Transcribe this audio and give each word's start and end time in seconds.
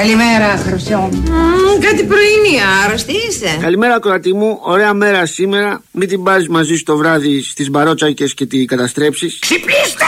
Καλημέρα, 0.00 0.56
Χρυσό. 0.66 1.08
Mm, 1.12 1.84
κάτι 1.84 2.04
πρωινή, 2.04 2.60
άρρωστη 2.84 3.12
είσαι. 3.12 3.58
Καλημέρα, 3.60 3.98
κορατή 3.98 4.32
μου. 4.34 4.58
Ωραία 4.62 4.92
μέρα 4.92 5.26
σήμερα. 5.26 5.82
Μην 5.90 6.08
την 6.08 6.22
πάρει 6.22 6.46
μαζί 6.48 6.76
στο 6.76 6.96
βράδυ 6.96 7.42
στις 7.42 7.70
μπαρότσακες 7.70 8.34
και 8.34 8.46
τη 8.46 8.64
καταστρέψεις. 8.64 9.38
Ξυπνήστε! 9.38 10.04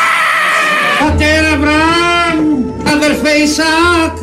Πατέρα 1.00 1.56
Μπραμ, 1.56 2.64
αδερφέ 2.94 3.30
Ισάκ, 3.30 4.16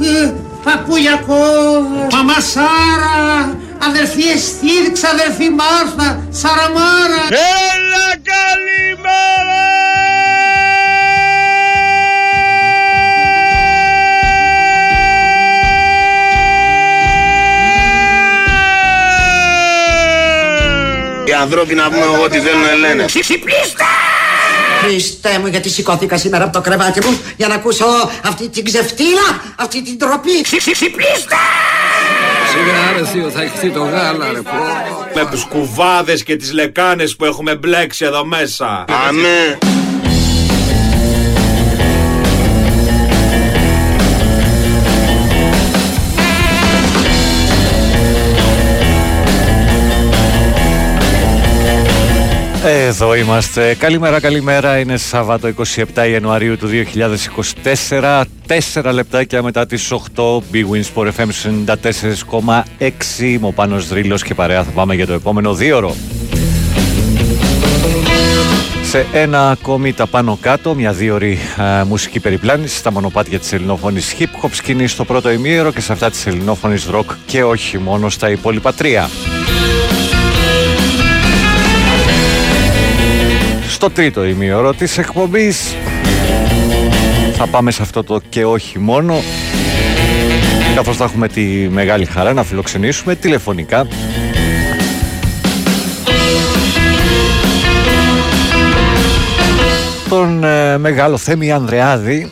παππού 0.64 0.96
Ιακώβ, 0.98 1.86
μαμά 2.12 2.40
Σάρα, 2.40 3.58
αδερφή 3.88 4.24
Εστίδ, 4.36 4.92
ξαδερφή 4.94 5.50
Μάρθα, 5.50 6.28
Σαραμάρα. 6.30 7.24
Έλα 7.30 8.08
καλημέρα! 8.32 10.03
Ανθρώποι 21.44 21.74
να 21.76 21.90
πούμε 21.90 22.06
ό,τι 22.24 22.40
θέλουν 22.40 22.80
λένε. 22.80 23.06
Ξυπνήστε! 23.06 23.84
Χριστέ 24.84 25.40
μου, 25.40 25.48
γιατί 25.48 25.70
σηκώθηκα 25.70 26.18
σήμερα 26.18 26.44
από 26.44 26.54
το 26.54 26.62
κρεβάτι 26.62 27.06
μου 27.06 27.20
για 27.38 27.48
να 27.48 27.56
ακούσω 27.56 27.86
αυτή 28.24 28.50
την 28.50 28.66
ξεφτύλα, 28.66 29.42
αυτή 29.56 29.84
την 29.84 29.98
τροπή. 29.98 30.42
Ξυπνήστε! 30.42 31.36
Σιγά 32.52 32.98
ρε 32.98 33.06
θείο, 33.06 33.30
θα 33.30 33.42
έχθει 33.42 33.70
το 33.70 33.84
γάλα 33.84 34.32
ρε 34.32 34.42
πω. 34.42 34.52
Με 35.14 35.28
τους 35.32 35.44
κουβάδες 35.44 36.24
και 36.24 36.36
τις 36.36 36.54
λεκάνες 36.54 37.16
που 37.16 37.26
έχουμε 37.26 37.56
μπλέξει 37.56 38.06
εδώ 38.06 38.26
μέσα. 38.26 38.86
Αμέ. 39.08 39.58
Εδώ 52.66 53.16
είμαστε. 53.16 53.76
Καλημέρα, 53.76 54.20
καλημέρα. 54.20 54.78
Είναι 54.78 54.98
Σάββατο 54.98 55.50
27 55.96 56.10
Ιανουαρίου 56.12 56.58
του 56.58 56.70
2024. 57.64 58.24
Τέσσερα 58.48 58.92
λεπτάκια 58.94 59.44
μετά 59.44 59.66
τις 59.66 59.92
8. 59.92 59.98
Big 60.38 60.66
Wins 60.72 60.88
for 60.96 61.08
FM 61.08 61.28
94,6. 62.80 62.92
Είμαι 63.20 63.48
ο 63.48 63.52
Πάνος 63.52 63.88
Δρύλος 63.88 64.24
και 64.24 64.34
παρέα 64.34 64.64
θα 64.64 64.72
πάμε 64.72 64.96
για 64.96 65.06
το 65.06 65.14
επόμενο 65.14 65.54
δύο 65.54 65.78
ώρο. 65.78 65.96
Σε 68.84 69.06
ένα 69.14 69.50
ακόμη 69.50 69.94
τα 69.94 70.08
πάνω 70.08 70.38
κάτω, 70.42 70.74
μια 70.76 70.92
δύο 70.92 71.14
ώρη 71.14 71.40
α, 71.62 71.86
μουσική 71.86 72.20
περιπλάνηση 72.20 72.76
στα 72.78 72.92
μονοπάτια 72.92 73.40
της 73.40 73.54
ελληνόφωνης 73.54 74.16
hip 74.20 74.46
hop 74.46 74.50
σκηνή 74.52 74.88
στο 74.88 75.06
πρώτο 75.06 75.32
ημίωρο 75.32 75.72
και 75.72 75.82
σε 75.82 75.92
αυτά 75.92 76.10
της 76.10 76.26
ελληνόφωνης 76.26 76.88
rock 76.94 77.16
και 77.26 77.44
όχι 77.44 77.78
μόνο 77.78 78.10
στα 78.10 78.30
υπόλοιπα 78.30 78.74
τρία. 78.74 79.10
Στο 83.84 83.92
τρίτο 83.92 84.26
ημίωρο 84.26 84.74
της 84.74 84.98
εκπομπής. 84.98 85.76
Θα 87.34 87.48
πάμε 87.48 87.72
σε 87.72 87.82
αυτό 87.82 88.04
το 88.04 88.22
και 88.30 88.46
όχι 88.46 88.80
μόνο 88.80 89.22
καθώς 90.76 90.98
θα 90.98 91.04
έχουμε 91.04 91.28
τη 91.28 91.42
μεγάλη 91.70 92.06
χαρά 92.06 92.34
να 92.34 92.44
φιλοξενήσουμε 92.44 93.16
τηλεφωνικά. 93.16 93.88
Τον 100.10 100.44
ε, 100.44 100.78
μεγάλο 100.78 101.18
Θέμη 101.18 101.52
Ανδρεάδη 101.52 102.32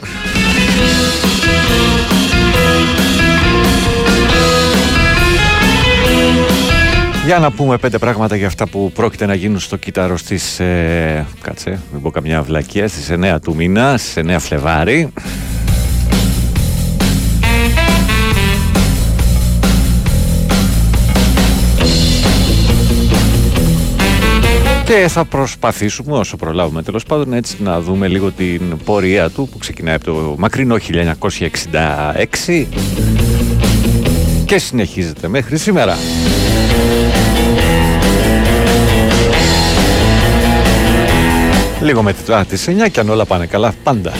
Για 7.26 7.40
να 7.40 7.52
πούμε 7.52 7.78
πέντε 7.78 7.98
πράγματα 7.98 8.36
για 8.36 8.48
αυτά 8.48 8.68
που 8.68 8.92
πρόκειται 8.94 9.26
να 9.26 9.34
γίνουν 9.34 9.60
στο 9.60 9.76
κύτταρο 9.76 10.18
στις, 10.18 10.60
ε, 10.60 11.26
κάτσε, 11.42 11.80
μην 11.92 12.02
πω 12.02 12.12
καμιά 12.12 12.42
βλακία, 12.42 12.88
στις 12.88 13.10
9 13.10 13.40
του 13.40 13.56
μήνα, 13.56 13.98
στις 13.98 14.18
9 14.18 14.40
Φλεβάρι. 14.40 15.10
Και 24.86 25.08
θα 25.08 25.26
προσπαθήσουμε 25.26 26.18
όσο 26.18 26.38
προλάβουμε 26.38 26.84
τέλος 26.84 27.04
πάντων 27.04 27.34
έτσι 27.34 27.58
να 27.60 27.82
δούμε 27.82 28.08
λίγο 28.08 28.32
την 28.32 28.78
πορεία 28.84 29.30
του 29.30 29.48
που 29.52 29.58
ξεκινάει 29.58 29.96
από 29.96 30.06
το 30.06 30.36
μακρινό 30.38 30.78
1966 30.78 32.68
και 34.46 34.58
συνεχίζεται 34.58 35.28
μέχρι 35.28 35.58
σήμερα. 35.58 35.96
Λίγο 41.82 42.02
μετά 42.02 42.46
τις 42.46 42.68
9 42.68 42.90
και 42.92 43.00
αν 43.00 43.10
όλα 43.10 43.26
πάνε 43.26 43.46
καλά 43.46 43.74
πάντα. 43.84 44.14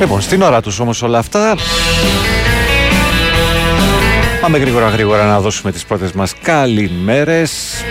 Λοιπόν, 0.00 0.20
στην 0.20 0.42
ώρα 0.42 0.60
τους 0.60 0.78
όμως 0.78 1.02
όλα 1.02 1.18
αυτά 1.18 1.56
Πάμε 4.40 4.58
γρήγορα 4.58 4.88
γρήγορα 4.88 5.26
να 5.26 5.40
δώσουμε 5.40 5.72
τις 5.72 5.84
πρώτες 5.84 6.12
μας 6.12 6.34
καλημέρες 6.42 7.82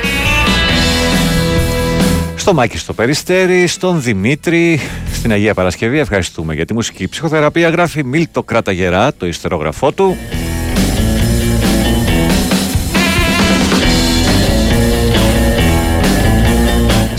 στο 2.35 2.53
Μάκη 2.53 2.77
στο 2.77 2.93
Περιστέρι, 2.93 3.67
στον 3.67 4.01
Δημήτρη, 4.01 4.79
στην 5.13 5.31
Αγία 5.31 5.53
Παρασκευή. 5.53 5.99
Ευχαριστούμε 5.99 6.53
για 6.53 6.65
τη 6.65 6.73
μουσική 6.73 7.07
ψυχοθεραπεία. 7.07 7.69
Γράφει 7.69 8.03
Μίλτο 8.03 8.43
Κράτα 8.43 8.71
Γερά, 8.71 9.13
το 9.13 9.25
ιστερόγραφό 9.25 9.91
του. 9.91 10.17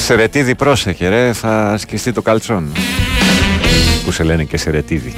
Σερετίδη 0.06 0.55
πρόσεχε 0.55 1.09
ρε, 1.09 1.33
θα 1.33 1.77
σκιστεί 1.78 2.12
το 2.12 2.22
καλτσόν. 2.22 2.72
Που 4.05 4.12
σε 4.12 4.22
λένε 4.22 4.44
και 4.44 4.56
Σερετίδη. 4.56 5.15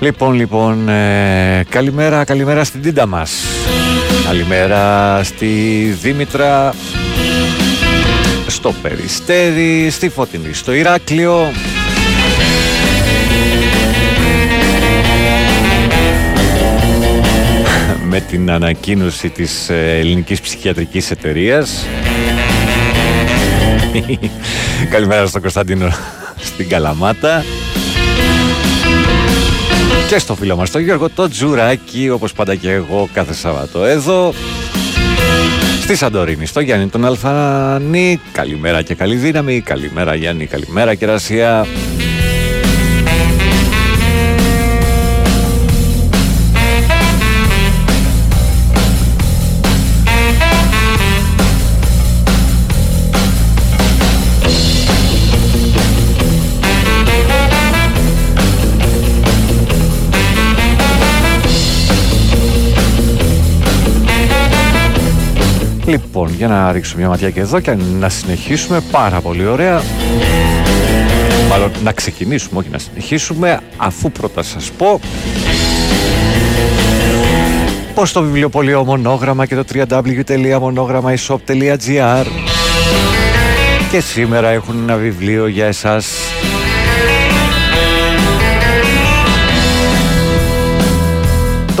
Λοιπόν, 0.00 0.34
λοιπόν, 0.34 0.88
ε, 0.88 1.64
καλημέρα, 1.68 2.24
καλημέρα 2.24 2.64
στην 2.64 2.82
τίντα 2.82 3.06
μας. 3.06 3.32
Καλημέρα 4.26 5.20
στη 5.24 5.46
Δήμητρα, 6.02 6.72
στο 8.60 8.74
Περιστέρι, 8.82 9.90
στη 9.90 10.08
Φωτεινή, 10.08 10.52
στο 10.52 10.72
Ηράκλειο. 10.72 11.52
Με 18.04 18.20
την 18.20 18.50
ανακοίνωση 18.50 19.28
της 19.28 19.68
ε, 19.68 19.98
ελληνικής 19.98 20.40
ψυχιατρικής 20.40 21.10
εταιρείας. 21.10 21.86
Καλημέρα 24.90 25.26
στον 25.26 25.40
Κωνσταντίνο 25.40 25.92
στην 26.36 26.68
Καλαμάτα. 26.68 27.44
Και 30.08 30.18
στο 30.18 30.34
φίλο 30.34 30.56
μας 30.56 30.70
τον 30.70 30.82
Γιώργο 30.82 31.08
το 31.10 31.28
Τζουράκι 31.28 32.10
όπως 32.10 32.32
πάντα 32.32 32.54
και 32.54 32.70
εγώ 32.70 33.08
κάθε 33.12 33.34
Σαββατό 33.34 33.84
εδώ 33.84 34.34
Στη 35.82 35.96
Σαντορίνη, 35.96 36.46
στο 36.46 36.60
Γιάννη 36.60 36.88
τον 36.88 37.04
Αλφανή. 37.04 38.20
Καλημέρα 38.32 38.82
και 38.82 38.94
καλή 38.94 39.16
δύναμη. 39.16 39.60
Καλημέρα 39.60 40.14
Γιάννη, 40.14 40.46
καλημέρα 40.46 40.94
κερασία 40.94 41.66
Λοιπόν, 65.90 66.34
για 66.34 66.48
να 66.48 66.72
ρίξω 66.72 66.96
μια 66.96 67.08
ματιά 67.08 67.30
και 67.30 67.40
εδώ 67.40 67.60
και 67.60 67.74
να 67.74 68.08
συνεχίσουμε 68.08 68.80
πάρα 68.90 69.20
πολύ 69.20 69.46
ωραία. 69.46 69.82
Μάλλον 71.48 71.70
να 71.82 71.92
ξεκινήσουμε, 71.92 72.58
όχι 72.58 72.68
να 72.68 72.78
συνεχίσουμε, 72.78 73.60
αφού 73.76 74.12
πρώτα 74.12 74.42
σας 74.42 74.70
πω 74.70 75.00
πως 77.94 78.12
το 78.12 78.22
βιβλιοπωλείο 78.22 78.84
Μονόγραμμα 78.84 79.46
και 79.46 79.54
το 79.54 79.64
www.monogrammaishop.gr 79.74 82.26
και 83.90 84.00
σήμερα 84.00 84.48
έχουν 84.48 84.78
ένα 84.82 84.96
βιβλίο 84.96 85.46
για 85.46 85.66
εσάς 85.66 86.29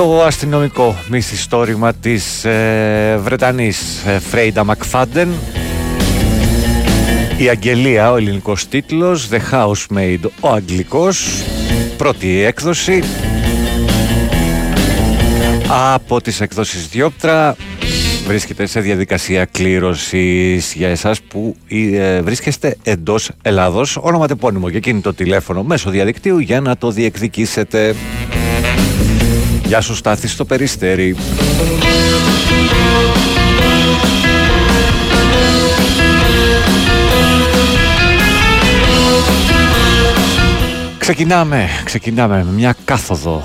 Το 0.00 0.22
αστυνομικό 0.22 0.96
μυθιστόρημα 1.08 1.92
της 1.94 2.44
ε, 2.44 3.18
Βρετανής 3.22 4.04
ε, 4.06 4.18
Φρέιντα 4.18 4.64
Μακφάντεν. 4.64 5.28
Η 7.36 7.48
Αγγελία, 7.48 8.12
ο 8.12 8.16
ελληνικός 8.16 8.68
τίτλος 8.68 9.28
The 9.30 9.38
Housemaid, 9.52 10.18
ο 10.40 10.48
αγγλικός 10.48 11.44
πρώτη 11.96 12.42
έκδοση. 12.42 13.02
Από 15.94 16.20
τις 16.20 16.40
εκδόσεις 16.40 16.88
Διόπτρα 16.88 17.56
βρίσκεται 18.26 18.66
σε 18.66 18.80
διαδικασία 18.80 19.44
κλήρωσης 19.44 20.74
για 20.74 20.88
εσάς 20.88 21.20
που 21.20 21.56
ε, 21.68 22.20
βρίσκεστε 22.20 22.76
εντός 22.82 23.30
Ελλάδος. 23.42 23.96
Ονοματεπώνυμο 24.00 24.70
και 24.70 24.76
εκείνη 24.76 25.00
το 25.00 25.14
τηλέφωνο 25.14 25.62
μέσω 25.62 25.90
διαδικτύου 25.90 26.38
για 26.38 26.60
να 26.60 26.76
το 26.76 26.90
διεκδικήσετε 26.90 27.94
Γεια 29.70 29.80
σου 29.80 29.94
Στάθη 29.94 30.28
στο 30.28 30.44
Περιστέρι. 30.44 31.16
Ξεκινάμε, 40.98 41.68
ξεκινάμε 41.84 42.44
με 42.44 42.52
μια 42.52 42.74
κάθοδο 42.84 43.42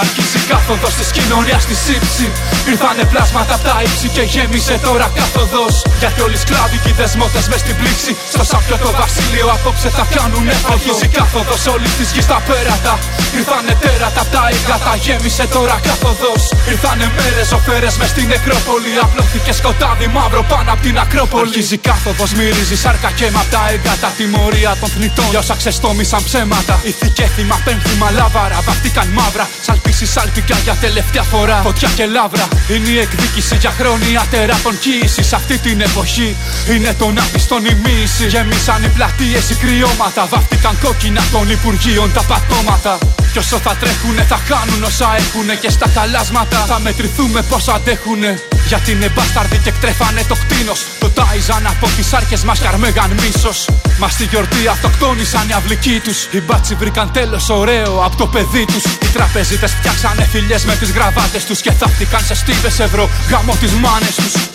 Αρχίζει 0.00 0.40
κάθοδο 0.50 0.88
της 0.98 1.08
κοινωνίας 1.16 1.62
στη 1.66 1.74
σύψη. 1.86 2.26
Ήρθανε 2.72 3.04
πλάσματα 3.12 3.54
από 3.56 3.64
τα 3.68 3.76
ύψη 3.86 4.08
και 4.14 4.22
γέμισε 4.32 4.74
τώρα 4.86 5.06
κάθοδο. 5.18 5.64
Γιατί 6.00 6.20
όλοι 6.26 6.36
οι 6.38 6.42
σκλάβοι 6.44 6.76
και 6.82 6.90
οι 6.92 6.96
δεσμότες 7.00 7.44
μες 7.50 7.60
στην 7.64 7.76
πλήξη. 7.80 8.12
Στο 8.34 8.44
σάπιο 8.50 8.76
το 8.84 8.90
βασίλειο 9.00 9.46
απόψε 9.56 9.88
θα 9.96 10.04
κάνουν 10.14 10.44
έφοδο. 10.54 10.72
Αρχίζει 10.74 11.08
κάθοδος 11.18 11.62
όλη 11.74 11.88
της 11.98 12.08
γης 12.14 12.24
στα 12.28 12.38
πέρατα. 12.48 12.94
Ήρθανε 13.38 13.72
τέρατα 13.82 14.20
από 14.24 14.30
τα 14.36 14.42
ύγατα, 14.56 14.92
γέμισε 15.04 15.44
τώρα 15.54 15.76
κάθοδο. 15.86 16.32
Ήρθανε 16.72 17.06
μέρες 17.16 17.48
οφέρε 17.58 17.90
μες 17.98 18.10
στην 18.14 18.26
νεκρόπολη. 18.32 18.92
Απλώθηκε 19.04 19.52
σκοτάδι 19.60 20.06
μαύρο 20.16 20.42
πάνω 20.52 20.70
από 20.74 20.82
την 20.86 20.96
Ακρόπολη. 21.04 21.48
Αρχίζει 21.48 21.76
κάθοδος, 21.88 22.30
μυρίζει 22.38 22.76
σάρκα 22.84 23.10
και 23.18 23.26
με 23.34 23.42
τα 23.52 23.62
έγκατα. 23.74 24.08
Τιμωρία 24.18 24.72
των 24.80 24.88
θνητών 24.94 25.28
για 25.32 25.40
όσα 25.44 25.54
ξεστόμησαν 25.60 26.22
ψέματα. 26.28 26.74
Ηθικέθημα, 26.90 27.56
πένθυμα, 27.66 28.08
λάβαρα. 28.18 28.58
Βαφτήκαν 28.66 29.08
μαύρα. 29.18 29.46
Σαλπίσει 29.82 30.12
σάλπικα 30.12 30.56
για 30.58 30.74
τελευταία 30.74 31.22
φορά. 31.22 31.60
Φωτιά 31.62 31.90
και 31.96 32.06
λάβρα. 32.06 32.48
Είναι 32.68 32.88
η 32.88 32.98
εκδίκηση 32.98 33.56
για 33.56 33.70
χρόνια 33.70 34.24
τεράτων 34.30 34.78
κοίησης. 34.78 35.32
Αυτή 35.32 35.58
την 35.58 35.80
εποχή 35.80 36.36
είναι 36.74 36.94
τον 36.98 37.18
άπιστον 37.18 37.64
η 37.64 37.74
μίση. 37.84 38.26
Γεμίσαν 38.26 38.82
οι 38.84 38.88
πλατείες 38.88 39.50
οι 39.50 39.54
κρυώματα. 39.54 40.26
Βάφτηκαν 40.30 40.78
κόκκινα 40.82 41.22
των 41.32 41.50
Υπουργείων 41.50 42.12
τα 42.12 42.22
πατώματα. 42.22 42.98
Κι 43.32 43.38
όσο 43.38 43.58
θα 43.58 43.76
τρέχουνε 43.80 44.22
θα 44.22 44.40
κάνουν 44.48 44.82
όσα 44.82 45.16
έχουνε 45.16 45.54
Και 45.54 45.70
στα 45.70 45.88
καλάσματα 45.88 46.58
θα 46.58 46.80
μετρηθούμε 46.80 47.42
πως 47.42 47.68
αντέχουνε 47.68 48.42
γιατί 48.72 48.92
είναι 48.92 49.08
μπάσταρδοι 49.14 49.58
και 49.58 49.68
εκτρέφανε 49.68 50.22
το 50.28 50.36
κτίνος. 50.42 50.80
Το 51.00 51.08
τάιζαν 51.10 51.66
από 51.66 51.86
τις 51.96 52.12
άρκες 52.12 52.42
μας 52.44 52.58
καρμέγαν 52.60 53.10
μίσος. 53.20 53.68
Μας 53.98 54.12
στη 54.12 54.24
γιορτή 54.24 54.66
αυτοκτόνησαν 54.68 55.48
οι 55.48 55.52
αυλικοί 55.52 56.00
τους. 56.04 56.18
Οι 56.30 56.40
μπάτσι 56.40 56.74
βρήκαν 56.74 57.12
τέλος 57.12 57.48
ωραίο 57.48 57.92
από 58.06 58.16
το 58.16 58.26
παιδί 58.26 58.64
τους. 58.64 58.84
Οι 58.84 59.08
τραπεζίτες 59.12 59.72
φτιάξανε 59.72 60.24
φιλιές 60.32 60.64
με 60.64 60.74
τις 60.76 60.90
γραβάτες 60.90 61.44
τους 61.44 61.60
Και 61.60 61.72
θαύτηκαν 61.72 62.24
σε 62.24 62.34
στίβες 62.34 62.78
ευρώ. 62.78 63.08
Γάμο 63.30 63.54
τις 63.60 63.72
μάνες 63.72 64.14
τους 64.14 64.51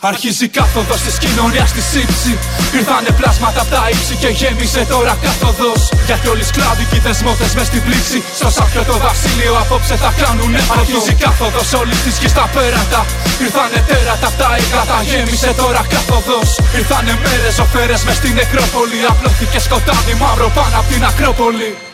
Αρχίζει 0.00 0.48
κάθοδο 0.48 0.94
της 0.94 1.18
κοινωνίας 1.18 1.68
στη 1.68 1.82
σύψη. 1.92 2.38
Ήρθανε 2.78 3.10
πλάσματα 3.18 3.60
από 3.60 3.70
τα 3.70 3.88
ύψη 3.92 4.14
και 4.22 4.28
γέμισε 4.28 4.82
τώρα 4.92 5.16
κάθοδο. 5.22 5.72
Γιατί 6.06 6.28
όλοι 6.28 6.40
οι 6.40 6.50
σκλάβοι 6.52 6.84
και 6.90 6.96
οι 6.96 7.02
δεσμότε 7.06 7.46
μες 7.54 7.66
στην 7.66 7.82
πλήξη. 7.86 8.18
Στο 8.38 8.50
σάπιο 8.56 8.82
το 8.90 8.96
βασίλειο 9.06 9.54
απόψε 9.62 9.96
θα 9.96 10.10
κάνουν 10.22 10.54
έφοδο. 10.54 10.80
Αρχίζει 10.80 11.14
κάθοδος 11.24 11.72
όλης 11.80 11.98
της 12.04 12.14
γης 12.20 12.30
στα 12.30 12.46
πέρατα. 12.54 13.00
Ήρθανε 13.44 13.78
τέρατα 13.88 14.26
από 14.30 14.38
τα 14.42 14.50
ύγατα, 14.64 14.98
γέμισε 15.10 15.50
τώρα 15.60 15.82
κάθοδο. 15.92 16.38
Ήρθανε 16.80 17.12
μέρες 17.24 17.58
οφέρες 17.64 18.00
μες 18.04 18.16
στην 18.20 18.32
νεκρόπολη. 18.38 18.98
Απλώθηκε 19.10 19.58
σκοτάδι 19.66 20.14
μαύρο 20.20 20.48
πάνω 20.56 20.76
από 20.80 20.88
την 20.92 21.04
Ακρόπολη. 21.10 21.85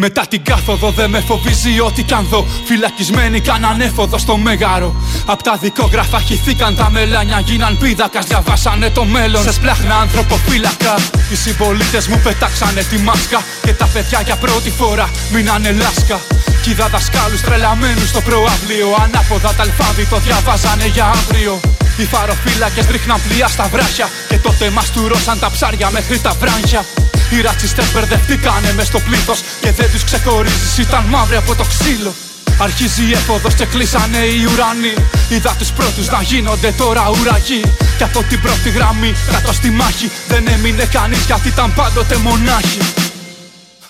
Μετά 0.00 0.26
την 0.28 0.42
κάθοδο 0.44 0.90
δεν 0.90 1.10
με 1.10 1.20
φοβίζει 1.20 1.80
ό,τι 1.80 2.02
κι 2.02 2.14
αν 2.14 2.26
δω. 2.30 2.46
Φυλακισμένοι 2.64 3.40
κάναν 3.40 3.80
έφοδο 3.80 4.18
στο 4.18 4.36
μέγαρο. 4.36 4.94
Απ' 5.26 5.42
τα 5.42 5.56
δικόγραφα 5.60 6.20
χυθήκαν 6.20 6.76
τα 6.76 6.90
μελάνια, 6.90 7.40
γίναν 7.40 7.78
πίδακας. 7.78 8.24
Διαβάσανε 8.26 8.90
το 8.90 9.04
μέλλον 9.04 9.42
σε 9.42 9.52
σπλάχνα 9.52 9.94
ανθρωποφύλακα. 9.94 10.94
Οι 11.30 11.36
συμπολίτες 11.36 12.06
μου 12.08 12.20
πετάξανε 12.24 12.82
τη 12.82 12.98
μάσκα. 12.98 13.42
Και 13.62 13.72
τα 13.72 13.86
παιδιά 13.92 14.20
για 14.24 14.36
πρώτη 14.36 14.70
φορά 14.70 15.10
μείνανε 15.32 15.70
λάσκα. 15.72 16.20
Κι 16.62 16.70
είδα 16.70 16.88
δασκάλου 16.88 17.38
τρελαμένους 17.44 18.08
στο 18.08 18.20
προαύλιο. 18.20 18.88
Ανάποδα 19.02 19.54
τα 19.54 19.62
αλφάβητο 19.62 20.16
διαβάζανε 20.18 20.86
για 20.86 21.04
αύριο. 21.04 21.60
Οι 21.96 22.04
φαροφύλακες 22.04 22.86
ρίχναν 22.90 23.20
πλοία 23.28 23.48
στα 23.48 23.68
βράχια. 23.72 24.08
Και 24.28 24.38
τότε 24.38 24.70
μας 24.70 24.90
τουρώσαν 24.90 25.38
τα 25.38 25.50
ψάρια 25.50 25.90
μέχρι 25.90 26.18
τα 26.18 26.32
βράχια. 26.40 26.84
Οι 27.30 27.40
ρατσιστές 27.40 27.92
μπερδευτήκανε 27.92 28.72
μες 28.72 28.86
στο 28.86 29.00
πλήθος 29.00 29.40
και 29.60 29.70
δεν 29.72 29.90
τους 29.90 30.04
ξεχωρίζεις, 30.04 30.78
ήταν 30.78 31.04
μαύροι 31.04 31.36
από 31.36 31.54
το 31.54 31.64
ξύλο. 31.64 32.14
Αρχίζει 32.60 33.02
η 33.02 33.12
έφοδος 33.12 33.54
και 33.54 33.64
κλείσανε 33.64 34.18
οι 34.18 34.44
ουρανοί. 34.52 34.94
Είδα 35.28 35.54
τους 35.58 35.70
πρώτους 35.70 36.06
να 36.08 36.22
γίνονται 36.22 36.72
τώρα 36.72 37.10
ουραγοί. 37.20 37.62
Και 37.98 38.04
από 38.04 38.22
την 38.22 38.40
πρώτη 38.40 38.70
γραμμή 38.70 39.14
κάτω 39.32 39.52
στη 39.52 39.70
μάχη. 39.70 40.10
Δεν 40.28 40.48
έμεινε 40.48 40.84
κανείς 40.84 41.24
γιατί 41.26 41.48
ήταν 41.48 41.74
πάντοτε 41.74 42.16
μονάχοι 42.16 42.78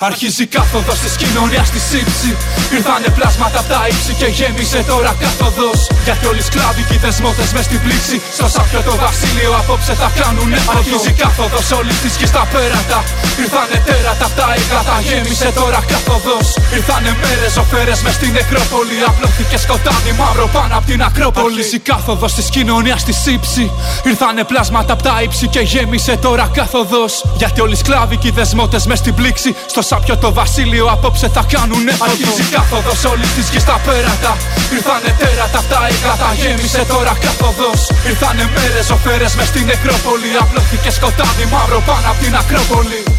Αρχίζει 0.01 0.47
κάθοδος 0.47 0.99
της 1.05 1.15
κοινωνίας 1.21 1.67
στη 1.71 1.81
σύψη. 1.91 2.31
Ήρθανε 2.77 3.09
πλάσματα 3.17 3.59
από 3.63 3.69
τα 3.73 3.81
ύψη 3.93 4.13
και 4.21 4.29
γέμισε 4.39 4.81
τώρα 4.91 5.13
κάθοδος. 5.23 5.81
Γιατί 6.07 6.25
όλοι 6.31 6.41
οι 6.45 6.49
σκλάβοι 6.51 6.83
και 6.89 6.95
οι 6.99 7.01
δεσμότε 7.05 7.45
μες 7.55 7.65
στην 7.69 7.81
πλήξη. 7.85 8.17
Στο 8.37 8.47
σάπιο 8.55 8.81
το 8.89 8.95
βασίλειο 9.05 9.51
απόψε 9.61 9.95
θα 10.03 10.09
κάνουν 10.21 10.49
έφοδο. 10.59 10.79
Αρχίζει 10.79 11.13
κάθοδος 11.23 11.67
όλη 11.79 11.95
της 12.03 12.13
γης 12.19 12.31
στα 12.33 12.43
πέρατα. 12.53 12.99
Ήρθανε 13.43 13.77
τέρατα 13.89 14.25
από 14.29 14.37
τα 14.41 14.47
ύγατα, 14.63 14.95
γέμισε 15.07 15.51
τώρα 15.59 15.81
κάθοδος. 15.91 16.47
Ήρθανε 16.79 17.11
μέρες 17.23 17.55
οφέρε 17.63 17.95
μες 18.05 18.15
στην 18.19 18.31
νεκρόπολη. 18.39 18.97
Απλώθηκε 19.11 19.57
σκοτάδι 19.65 20.13
μαύρο 20.21 20.47
πάνω 20.57 20.75
από 20.79 20.87
την 20.91 21.01
Ακρόπολη. 21.09 21.59
Αρχίζει 21.59 21.79
κάθοδος 21.91 22.33
της 22.39 22.47
κοινωνίας 22.55 23.01
στη 23.05 23.13
σύψη. 23.25 23.65
Ήρθανε 24.11 24.43
πλάσματα 24.51 24.93
από 24.97 25.03
τα 25.09 25.15
ύψη 25.27 25.47
και 25.55 25.63
γέμισε 25.73 26.15
τώρα 26.27 26.45
κάθοδος. 26.59 27.13
Γιατί 27.41 27.59
όλοι 27.65 27.75
οι 27.79 27.81
σκλάβοι 27.85 28.17
και 28.23 28.29
οι 28.31 28.35
δεσμότε 28.39 28.79
μες 28.89 28.99
στην 28.99 29.15
πλήξη. 29.19 29.51
Στο 29.73 29.83
σάπιο 29.89 30.17
το 30.17 30.33
βασίλειο 30.33 30.87
απόψε 30.95 31.29
θα 31.29 31.43
κάνουν 31.53 31.89
έφοδο 31.89 32.11
Αρχίζει 32.11 32.45
κάθοδος 32.55 33.05
όλη 33.13 33.27
τη 33.37 33.43
γη 33.51 33.59
στα 33.59 33.77
πέρατα. 33.87 34.33
Ήρθανε 34.77 35.11
τέρατα 35.21 35.59
απ' 35.59 35.69
τα 35.73 35.81
ύγατα 35.95 36.29
γέμισε 36.41 36.83
τώρα 36.93 37.15
κάθοδος. 37.25 37.81
Ήρθανε 38.11 38.45
μέρες 38.55 38.91
οφέρες 38.97 39.35
μες 39.37 39.49
στην 39.53 39.65
νεκρόπολη 39.71 40.31
Απλώθηκε 40.43 40.91
σκοτάδι 40.91 41.45
μαύρο 41.53 41.81
πάνω 41.89 42.07
απ' 42.13 42.21
την 42.23 42.35
Ακρόπολη 42.41 43.18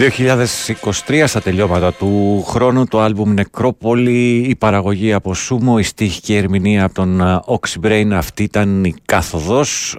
2023 0.00 1.24
στα 1.26 1.40
τελειώματα 1.40 1.92
του 1.92 2.42
χρόνου 2.46 2.84
το 2.84 3.00
άλμπουμ 3.00 3.32
Νεκρόπολη, 3.32 4.36
η 4.36 4.56
παραγωγή 4.56 5.12
από 5.12 5.34
Σούμο, 5.34 5.76
η 5.78 5.82
στίχη 5.82 6.20
και 6.20 6.32
η 6.32 6.36
ερμηνεία 6.36 6.84
από 6.84 6.94
τον 6.94 7.42
Oxybrain 7.46 8.10
αυτή 8.12 8.42
ήταν 8.42 8.84
η 8.84 8.94
κάθοδος, 9.04 9.98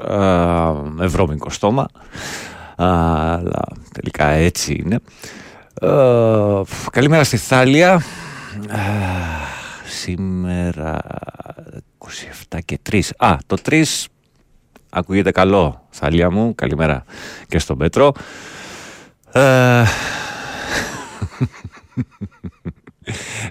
ευρώμικο 1.02 1.50
στόμα, 1.50 1.88
αλλά 2.76 3.62
τελικά 3.94 4.28
έτσι 4.28 4.84
είναι. 4.86 5.00
Καλημέρα 6.92 7.24
στη 7.24 7.38
Θάλια, 7.38 8.02
σήμερα 9.86 11.02
27 12.50 12.58
και 12.66 12.80
3, 12.90 13.00
α 13.18 13.36
το 13.48 13.58
3 13.70 13.84
ακούγεται 14.90 15.32
καλό 15.32 15.86
Θάλια 15.90 16.32
μου, 16.32 16.56
καλημέρα 16.56 17.04
και 17.48 17.60
στον 17.60 17.78
Πέτρο. 17.78 18.12
Ε, 19.34 19.84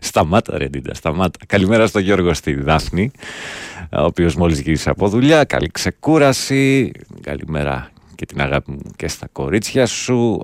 σταμάτα 0.00 0.58
ρε 0.58 0.68
Ντίντα, 0.68 0.94
σταμάτα. 0.94 1.38
Καλημέρα 1.46 1.86
στον 1.86 2.02
Γιώργο 2.02 2.34
στη 2.34 2.54
Δάφνη, 2.54 3.10
ο 3.92 4.02
οποίος 4.04 4.34
μόλις 4.34 4.60
γύρισε 4.60 4.90
από 4.90 5.08
δουλειά. 5.08 5.44
Καλή 5.44 5.68
ξεκούραση. 5.68 6.92
Καλημέρα 7.20 7.90
και 8.14 8.26
την 8.26 8.40
αγάπη 8.40 8.70
μου 8.70 8.80
και 8.96 9.08
στα 9.08 9.28
κορίτσια 9.32 9.86
σου. 9.86 10.42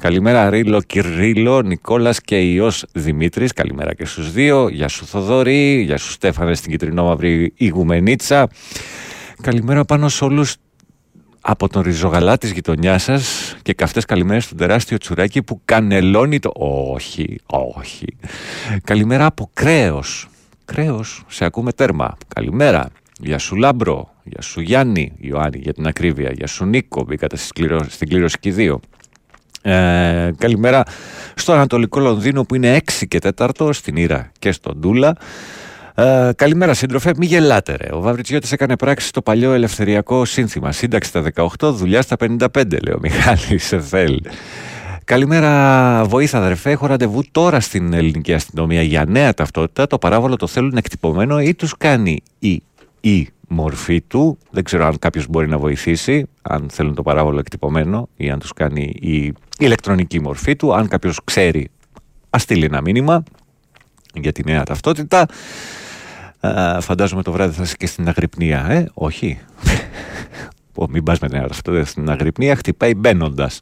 καλημέρα 0.00 0.50
Ρίλο 0.50 0.82
κύριε 0.82 1.22
Ρίλο, 1.22 1.62
Νικόλας 1.62 2.20
και 2.20 2.36
υιός 2.36 2.84
Δημήτρης. 2.92 3.52
Καλημέρα 3.52 3.94
και 3.94 4.04
στους 4.04 4.32
δύο. 4.32 4.68
Γεια 4.68 4.88
σου 4.88 5.06
Θοδωρή, 5.06 5.80
γεια 5.80 5.98
σου 5.98 6.10
Στέφανε 6.10 6.54
στην 6.54 6.70
κιτρινόμαυρη 6.70 7.52
Ιγουμενίτσα. 7.56 8.48
Καλημέρα 9.42 9.84
Πάνο 9.84 10.08
σε 10.08 10.24
όλους 10.24 10.56
από 11.40 11.68
τον 11.68 11.82
ριζογαλά 11.82 12.38
της 12.38 12.50
γειτονιάς 12.50 13.02
σας 13.02 13.56
και 13.62 13.72
καυτές 13.74 14.04
καλημέρες 14.04 14.44
στον 14.44 14.56
τεράστιο 14.56 14.98
τσουράκι 14.98 15.42
που 15.42 15.60
κανελώνει 15.64 16.38
το... 16.38 16.52
Όχι, 16.54 17.38
όχι. 17.46 18.06
Καλημέρα 18.84 19.26
από 19.26 19.50
κρέος. 19.52 20.28
Κρέος, 20.64 21.24
σε 21.28 21.44
ακούμε 21.44 21.72
τέρμα. 21.72 22.16
Καλημέρα. 22.34 22.88
Γεια 23.22 23.38
σου 23.38 23.56
Λάμπρο, 23.56 24.14
γεια 24.22 24.42
σου 24.42 24.60
Γιάννη, 24.60 25.12
Ιωάννη 25.20 25.58
για 25.58 25.72
την 25.72 25.86
ακρίβεια, 25.86 26.32
γεια 26.32 26.46
σου 26.46 26.64
Νίκο, 26.64 27.04
μπήκατε 27.04 27.36
στην 27.88 28.08
κλήρωση 28.08 28.38
και 28.40 28.52
δύο. 28.52 28.80
Ε, 29.62 30.30
καλημέρα 30.38 30.82
στο 31.34 31.52
Ανατολικό 31.52 32.00
Λονδίνο 32.00 32.44
που 32.44 32.54
είναι 32.54 32.80
6 33.00 33.06
και 33.08 33.18
4 33.36 33.70
στην 33.72 33.96
Ήρα 33.96 34.30
και 34.38 34.52
στον 34.52 34.76
Ντούλα. 34.76 35.16
Ε, 36.00 36.30
καλημέρα 36.36 36.74
σύντροφε, 36.74 37.12
μη 37.16 37.26
γελάτε 37.26 37.76
ρε. 37.76 37.88
Ο 37.92 38.00
Βαβριτσιώτης 38.00 38.52
έκανε 38.52 38.76
πράξη 38.76 39.06
στο 39.06 39.22
παλιό 39.22 39.52
ελευθεριακό 39.52 40.24
σύνθημα. 40.24 40.72
Σύνταξη 40.72 41.08
στα 41.08 41.22
18, 41.34 41.72
δουλειά 41.72 42.02
στα 42.02 42.16
55 42.20 42.38
λέει 42.70 42.94
ο 42.94 42.98
Μιχάλης 43.00 43.72
Εφέλ. 43.72 44.20
Καλημέρα, 45.04 46.04
βοήθα 46.04 46.38
αδερφέ. 46.38 46.70
Έχω 46.70 46.86
ραντεβού 46.86 47.22
τώρα 47.30 47.60
στην 47.60 47.92
ελληνική 47.92 48.34
αστυνομία 48.34 48.82
για 48.82 49.04
νέα 49.04 49.34
ταυτότητα. 49.34 49.86
Το 49.86 49.98
παράβολο 49.98 50.36
το 50.36 50.46
θέλουν 50.46 50.76
εκτυπωμένο 50.76 51.40
ή 51.40 51.54
τους 51.54 51.76
κάνει 51.76 52.22
η, 52.38 52.62
η 53.00 53.28
μορφή 53.48 54.00
του. 54.00 54.38
Δεν 54.50 54.64
ξέρω 54.64 54.86
αν 54.86 54.98
κάποιος 54.98 55.26
μπορεί 55.26 55.48
να 55.48 55.58
βοηθήσει, 55.58 56.26
αν 56.42 56.66
θέλουν 56.70 56.94
το 56.94 57.02
παράβολο 57.02 57.38
εκτυπωμένο 57.38 58.08
ή 58.16 58.30
αν 58.30 58.38
τους 58.38 58.52
κάνει 58.52 58.94
η 59.00 59.34
ηλεκτρονική 59.58 60.20
μορφή 60.20 60.56
του. 60.56 60.74
Αν 60.74 60.88
κάποιος 60.88 61.20
ξέρει, 61.24 61.70
ας 62.30 62.42
στείλει 62.42 62.64
ένα 62.64 62.80
μήνυμα 62.80 63.22
για 64.14 64.32
τη 64.32 64.44
νέα 64.44 64.62
ταυτότητα. 64.62 65.26
Φαντάζομαι 66.80 67.22
το 67.22 67.32
βράδυ 67.32 67.54
θα 67.54 67.62
είσαι 67.62 67.74
και 67.78 67.86
στην 67.86 68.08
αγρυπνία, 68.08 68.66
ε, 68.68 68.88
όχι. 68.94 69.38
Πω, 70.72 70.86
μην 70.90 71.02
πας 71.02 71.18
με 71.18 71.28
την 71.28 71.40
ταυτότητα 71.40 71.84
στην 71.84 72.10
αγρυπνία, 72.10 72.56
χτυπάει 72.56 72.94
μπαίνοντας. 72.94 73.60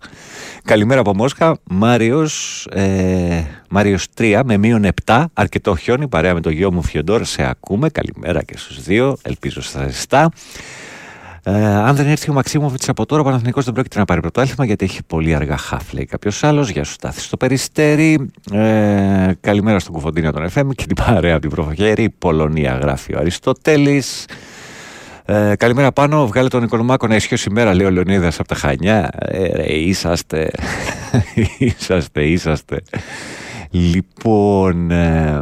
Καλημέρα 0.65 1.01
από 1.01 1.15
Μόσχα, 1.15 1.59
Μάριος, 1.71 2.67
ε, 2.71 3.45
Μάριος 3.69 4.07
3 4.15 4.43
με 4.45 4.57
μείον 4.57 4.85
7, 4.85 5.27
αρκετό 5.33 5.77
χιόνι, 5.77 6.09
παρέα 6.09 6.35
με 6.35 6.41
το 6.41 6.51
γιο 6.51 6.73
μου 6.73 6.83
Φιοντόρ, 6.83 7.25
σε 7.25 7.43
ακούμε. 7.43 7.89
Καλημέρα 7.89 8.43
και 8.43 8.57
στους 8.57 8.83
δύο, 8.83 9.17
ελπίζω 9.23 9.63
στα 9.63 9.87
ζεστά. 9.87 10.31
Ε, 11.51 11.65
αν 11.65 11.97
δεν 11.97 12.07
έρθει 12.07 12.31
ο 12.31 12.33
Μαξίμοβιτ 12.33 12.89
από 12.89 13.07
τώρα, 13.07 13.21
ο 13.21 13.25
Παναθηνικό 13.25 13.61
δεν 13.61 13.73
πρόκειται 13.75 13.99
να 13.99 14.05
πάρει 14.05 14.21
πρωτάθλημα 14.21 14.65
γιατί 14.65 14.85
έχει 14.85 15.01
πολύ 15.07 15.35
αργά 15.35 15.57
χαφ, 15.57 15.93
λέει 15.93 16.05
κάποιος 16.05 16.45
άλλος. 16.45 16.69
Γεια 16.71 16.85
σου, 16.85 16.93
Στάθη 16.93 17.21
στο 17.21 17.37
περιστέρι. 17.37 18.31
Ε, 18.53 19.33
καλημέρα 19.41 19.79
στον 19.79 19.93
Κουφοντίνο 19.93 20.33
των 20.33 20.49
FM 20.55 20.69
και 20.75 20.87
την 20.87 20.97
παρέα 21.05 21.33
από 21.33 21.41
την 21.41 21.51
Προφοχέρη. 21.51 22.11
Πολωνία 22.19 22.79
γράφει 22.83 23.15
ο 23.15 23.19
Αριστοτέλης. 23.19 24.25
Ε, 25.25 25.53
καλημέρα 25.57 25.93
πάνω, 25.93 26.27
βγάλε 26.27 26.49
τον 26.49 26.63
Οικονομάκο 26.63 27.07
να 27.07 27.15
ισχύει 27.15 27.49
ημέρα, 27.49 27.75
λέει 27.75 27.87
ο 27.87 27.91
Λεωνίδας 27.91 28.39
από 28.39 28.49
τα 28.49 28.55
Χανιά. 28.55 29.11
Ε, 29.19 29.57
ρε, 29.57 29.73
είσαστε. 29.73 30.51
είσαστε, 31.59 32.25
είσαστε. 32.25 32.83
Λοιπόν. 33.71 34.91
Ε, 34.91 35.41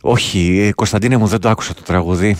όχι, 0.00 0.72
Κωνσταντίνε 0.74 1.16
μου 1.16 1.26
δεν 1.26 1.40
το 1.40 1.48
άκουσα 1.48 1.74
το 1.74 1.82
τραγουδί. 1.82 2.36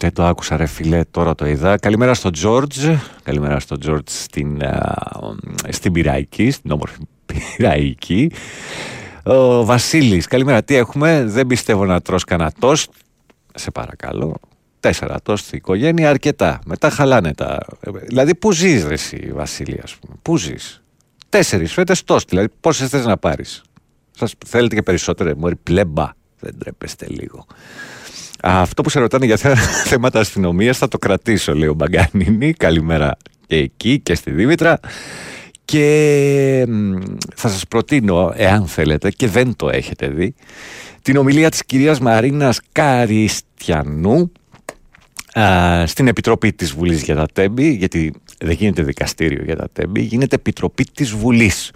Δεν 0.00 0.12
το 0.12 0.24
άκουσα 0.24 0.56
ρε 0.56 0.66
φίλε, 0.66 1.04
τώρα 1.10 1.34
το 1.34 1.46
είδα. 1.46 1.76
Καλημέρα 1.78 2.14
στον 2.14 2.32
Τζόρτζ. 2.32 2.86
Καλημέρα 3.22 3.60
στον 3.60 3.80
Τζόρτζ 3.80 4.12
στην, 4.12 4.62
στην 5.68 5.92
Πυραϊκή, 5.92 6.50
στην 6.50 6.70
όμορφη 6.70 6.98
Πυραϊκή. 7.26 8.30
Ο 9.24 9.64
Βασίλης, 9.64 10.26
καλημέρα, 10.26 10.62
τι 10.62 10.74
έχουμε; 10.74 11.24
Δεν 11.24 11.46
πιστεύω 11.46 11.84
να 11.84 12.00
τρως 12.00 12.24
κανένα 12.24 12.52
τόστ. 12.58 12.92
Σε 13.54 13.70
παρακαλώ. 13.70 14.36
Τέσσερα 14.80 15.20
τόστ 15.22 15.44
στην 15.44 15.58
οικογένεια, 15.58 16.10
αρκετά. 16.10 16.58
Μετά 16.66 16.90
χαλάνε 16.90 17.34
τα... 17.34 17.58
Δηλαδή, 18.06 18.34
πού 18.34 18.52
ζεις 18.52 18.84
ρε 18.84 18.94
εσύ, 18.94 19.30
Βασίλη, 19.34 19.80
ας 19.82 19.94
πούμε. 19.94 20.14
Πού 20.22 20.36
ζεις; 20.36 20.82
Τέσσερις 21.28 21.72
φέτες 21.72 22.04
τόστ, 22.04 22.28
δηλαδή 22.28 22.48
πόσες 22.60 22.88
θες 22.88 23.04
να 23.04 23.16
πάρεις; 23.16 23.62
Σας 24.10 24.34
θέλετε 24.46 24.74
και 24.74 24.82
περισσότερο, 24.82 25.36
μωρή 25.36 25.56
πλέμπα. 25.56 26.08
Δεν 26.40 26.58
τρέπεστε 26.58 27.06
λίγο. 27.08 27.46
Αυτό 28.42 28.82
που 28.82 28.90
σε 28.90 28.98
ρωτάνε 29.00 29.26
για 29.26 29.36
θέματα 29.90 30.20
αστυνομίας 30.20 30.78
θα 30.78 30.88
το 30.88 30.98
κρατήσω, 30.98 31.54
λέει 31.54 31.68
ο 31.68 31.74
Μπαγκάνινη. 31.74 32.52
Καλημέρα 32.52 33.16
και 33.46 33.56
εκεί 33.56 34.00
και 34.00 34.14
στη 34.14 34.30
Δήμητρα. 34.30 34.80
Και 35.64 36.66
θα 37.34 37.48
σας 37.48 37.64
προτείνω, 37.68 38.32
εάν 38.36 38.66
θέλετε 38.66 39.10
και 39.10 39.28
δεν 39.28 39.56
το 39.56 39.68
έχετε 39.68 40.08
δει, 40.08 40.34
την 41.02 41.16
ομιλία 41.16 41.48
της 41.50 41.64
κυρίας 41.64 42.00
Μαρίνας 42.00 42.60
Καριστιανού 42.72 44.32
στην 45.84 46.08
Επιτροπή 46.08 46.52
της 46.52 46.72
Βουλής 46.72 47.02
για 47.02 47.14
τα 47.14 47.26
Τέμπη, 47.32 47.70
γιατί 47.70 48.12
δεν 48.38 48.54
γίνεται 48.54 48.82
δικαστήριο 48.82 49.42
για 49.44 49.56
τα 49.56 49.68
Τέμπη, 49.72 50.00
γίνεται 50.00 50.36
Επιτροπή 50.36 50.84
της 50.94 51.10
Βουλής. 51.10 51.72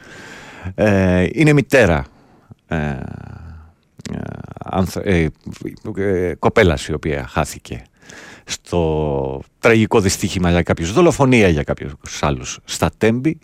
Ε, 0.74 1.26
είναι 1.32 1.52
μητέρα 1.52 2.04
ε, 2.68 2.76
ε, 5.02 5.28
ε, 5.94 6.34
κοπέλας 6.34 6.86
η 6.86 6.92
οποία 6.92 7.26
χάθηκε 7.26 7.82
στο 8.44 9.42
τραγικό 9.58 10.00
δυστύχημα 10.00 10.50
για 10.50 10.62
κάποιους, 10.62 10.92
δολοφονία 10.92 11.48
για 11.48 11.62
κάποιους 11.62 11.92
άλλους 12.20 12.58
στα 12.64 12.90
Τέμπη 12.98 13.38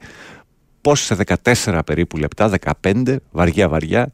πως 0.81 1.01
σε 1.01 1.17
14 1.43 1.81
περίπου 1.87 2.17
λεπτά, 2.17 2.51
15 2.83 3.17
βαριά 3.31 3.69
βαριά 3.69 4.13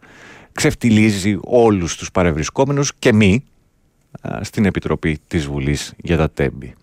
ξεφτιλίζει 0.53 1.39
όλους 1.43 1.97
τους 1.97 2.11
παρευρισκόμενους 2.11 2.95
και 2.99 3.13
μη 3.13 3.45
στην 4.41 4.65
Επιτροπή 4.65 5.19
της 5.27 5.47
Βουλής 5.47 5.95
για 5.97 6.17
τα 6.17 6.31
Τέμπη. 6.31 6.75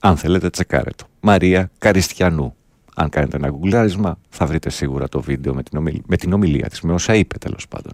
Αν 0.00 0.16
θέλετε 0.16 0.50
τσεκάρε 0.50 0.90
το. 0.96 1.06
Μαρία 1.20 1.70
Καριστιανού. 1.78 2.56
Αν 2.94 3.08
κάνετε 3.08 3.36
ένα 3.36 3.48
γκουγκλάρισμα 3.48 4.18
θα 4.28 4.46
βρείτε 4.46 4.70
σίγουρα 4.70 5.08
το 5.08 5.20
βίντεο 5.20 5.54
με 5.54 5.62
την, 5.62 5.78
ομιλία, 5.78 6.02
με 6.06 6.16
την 6.16 6.32
ομιλία 6.32 6.68
της, 6.68 6.80
με 6.80 6.92
όσα 6.92 7.14
είπε 7.14 7.38
τέλος 7.38 7.68
πάντων. 7.68 7.92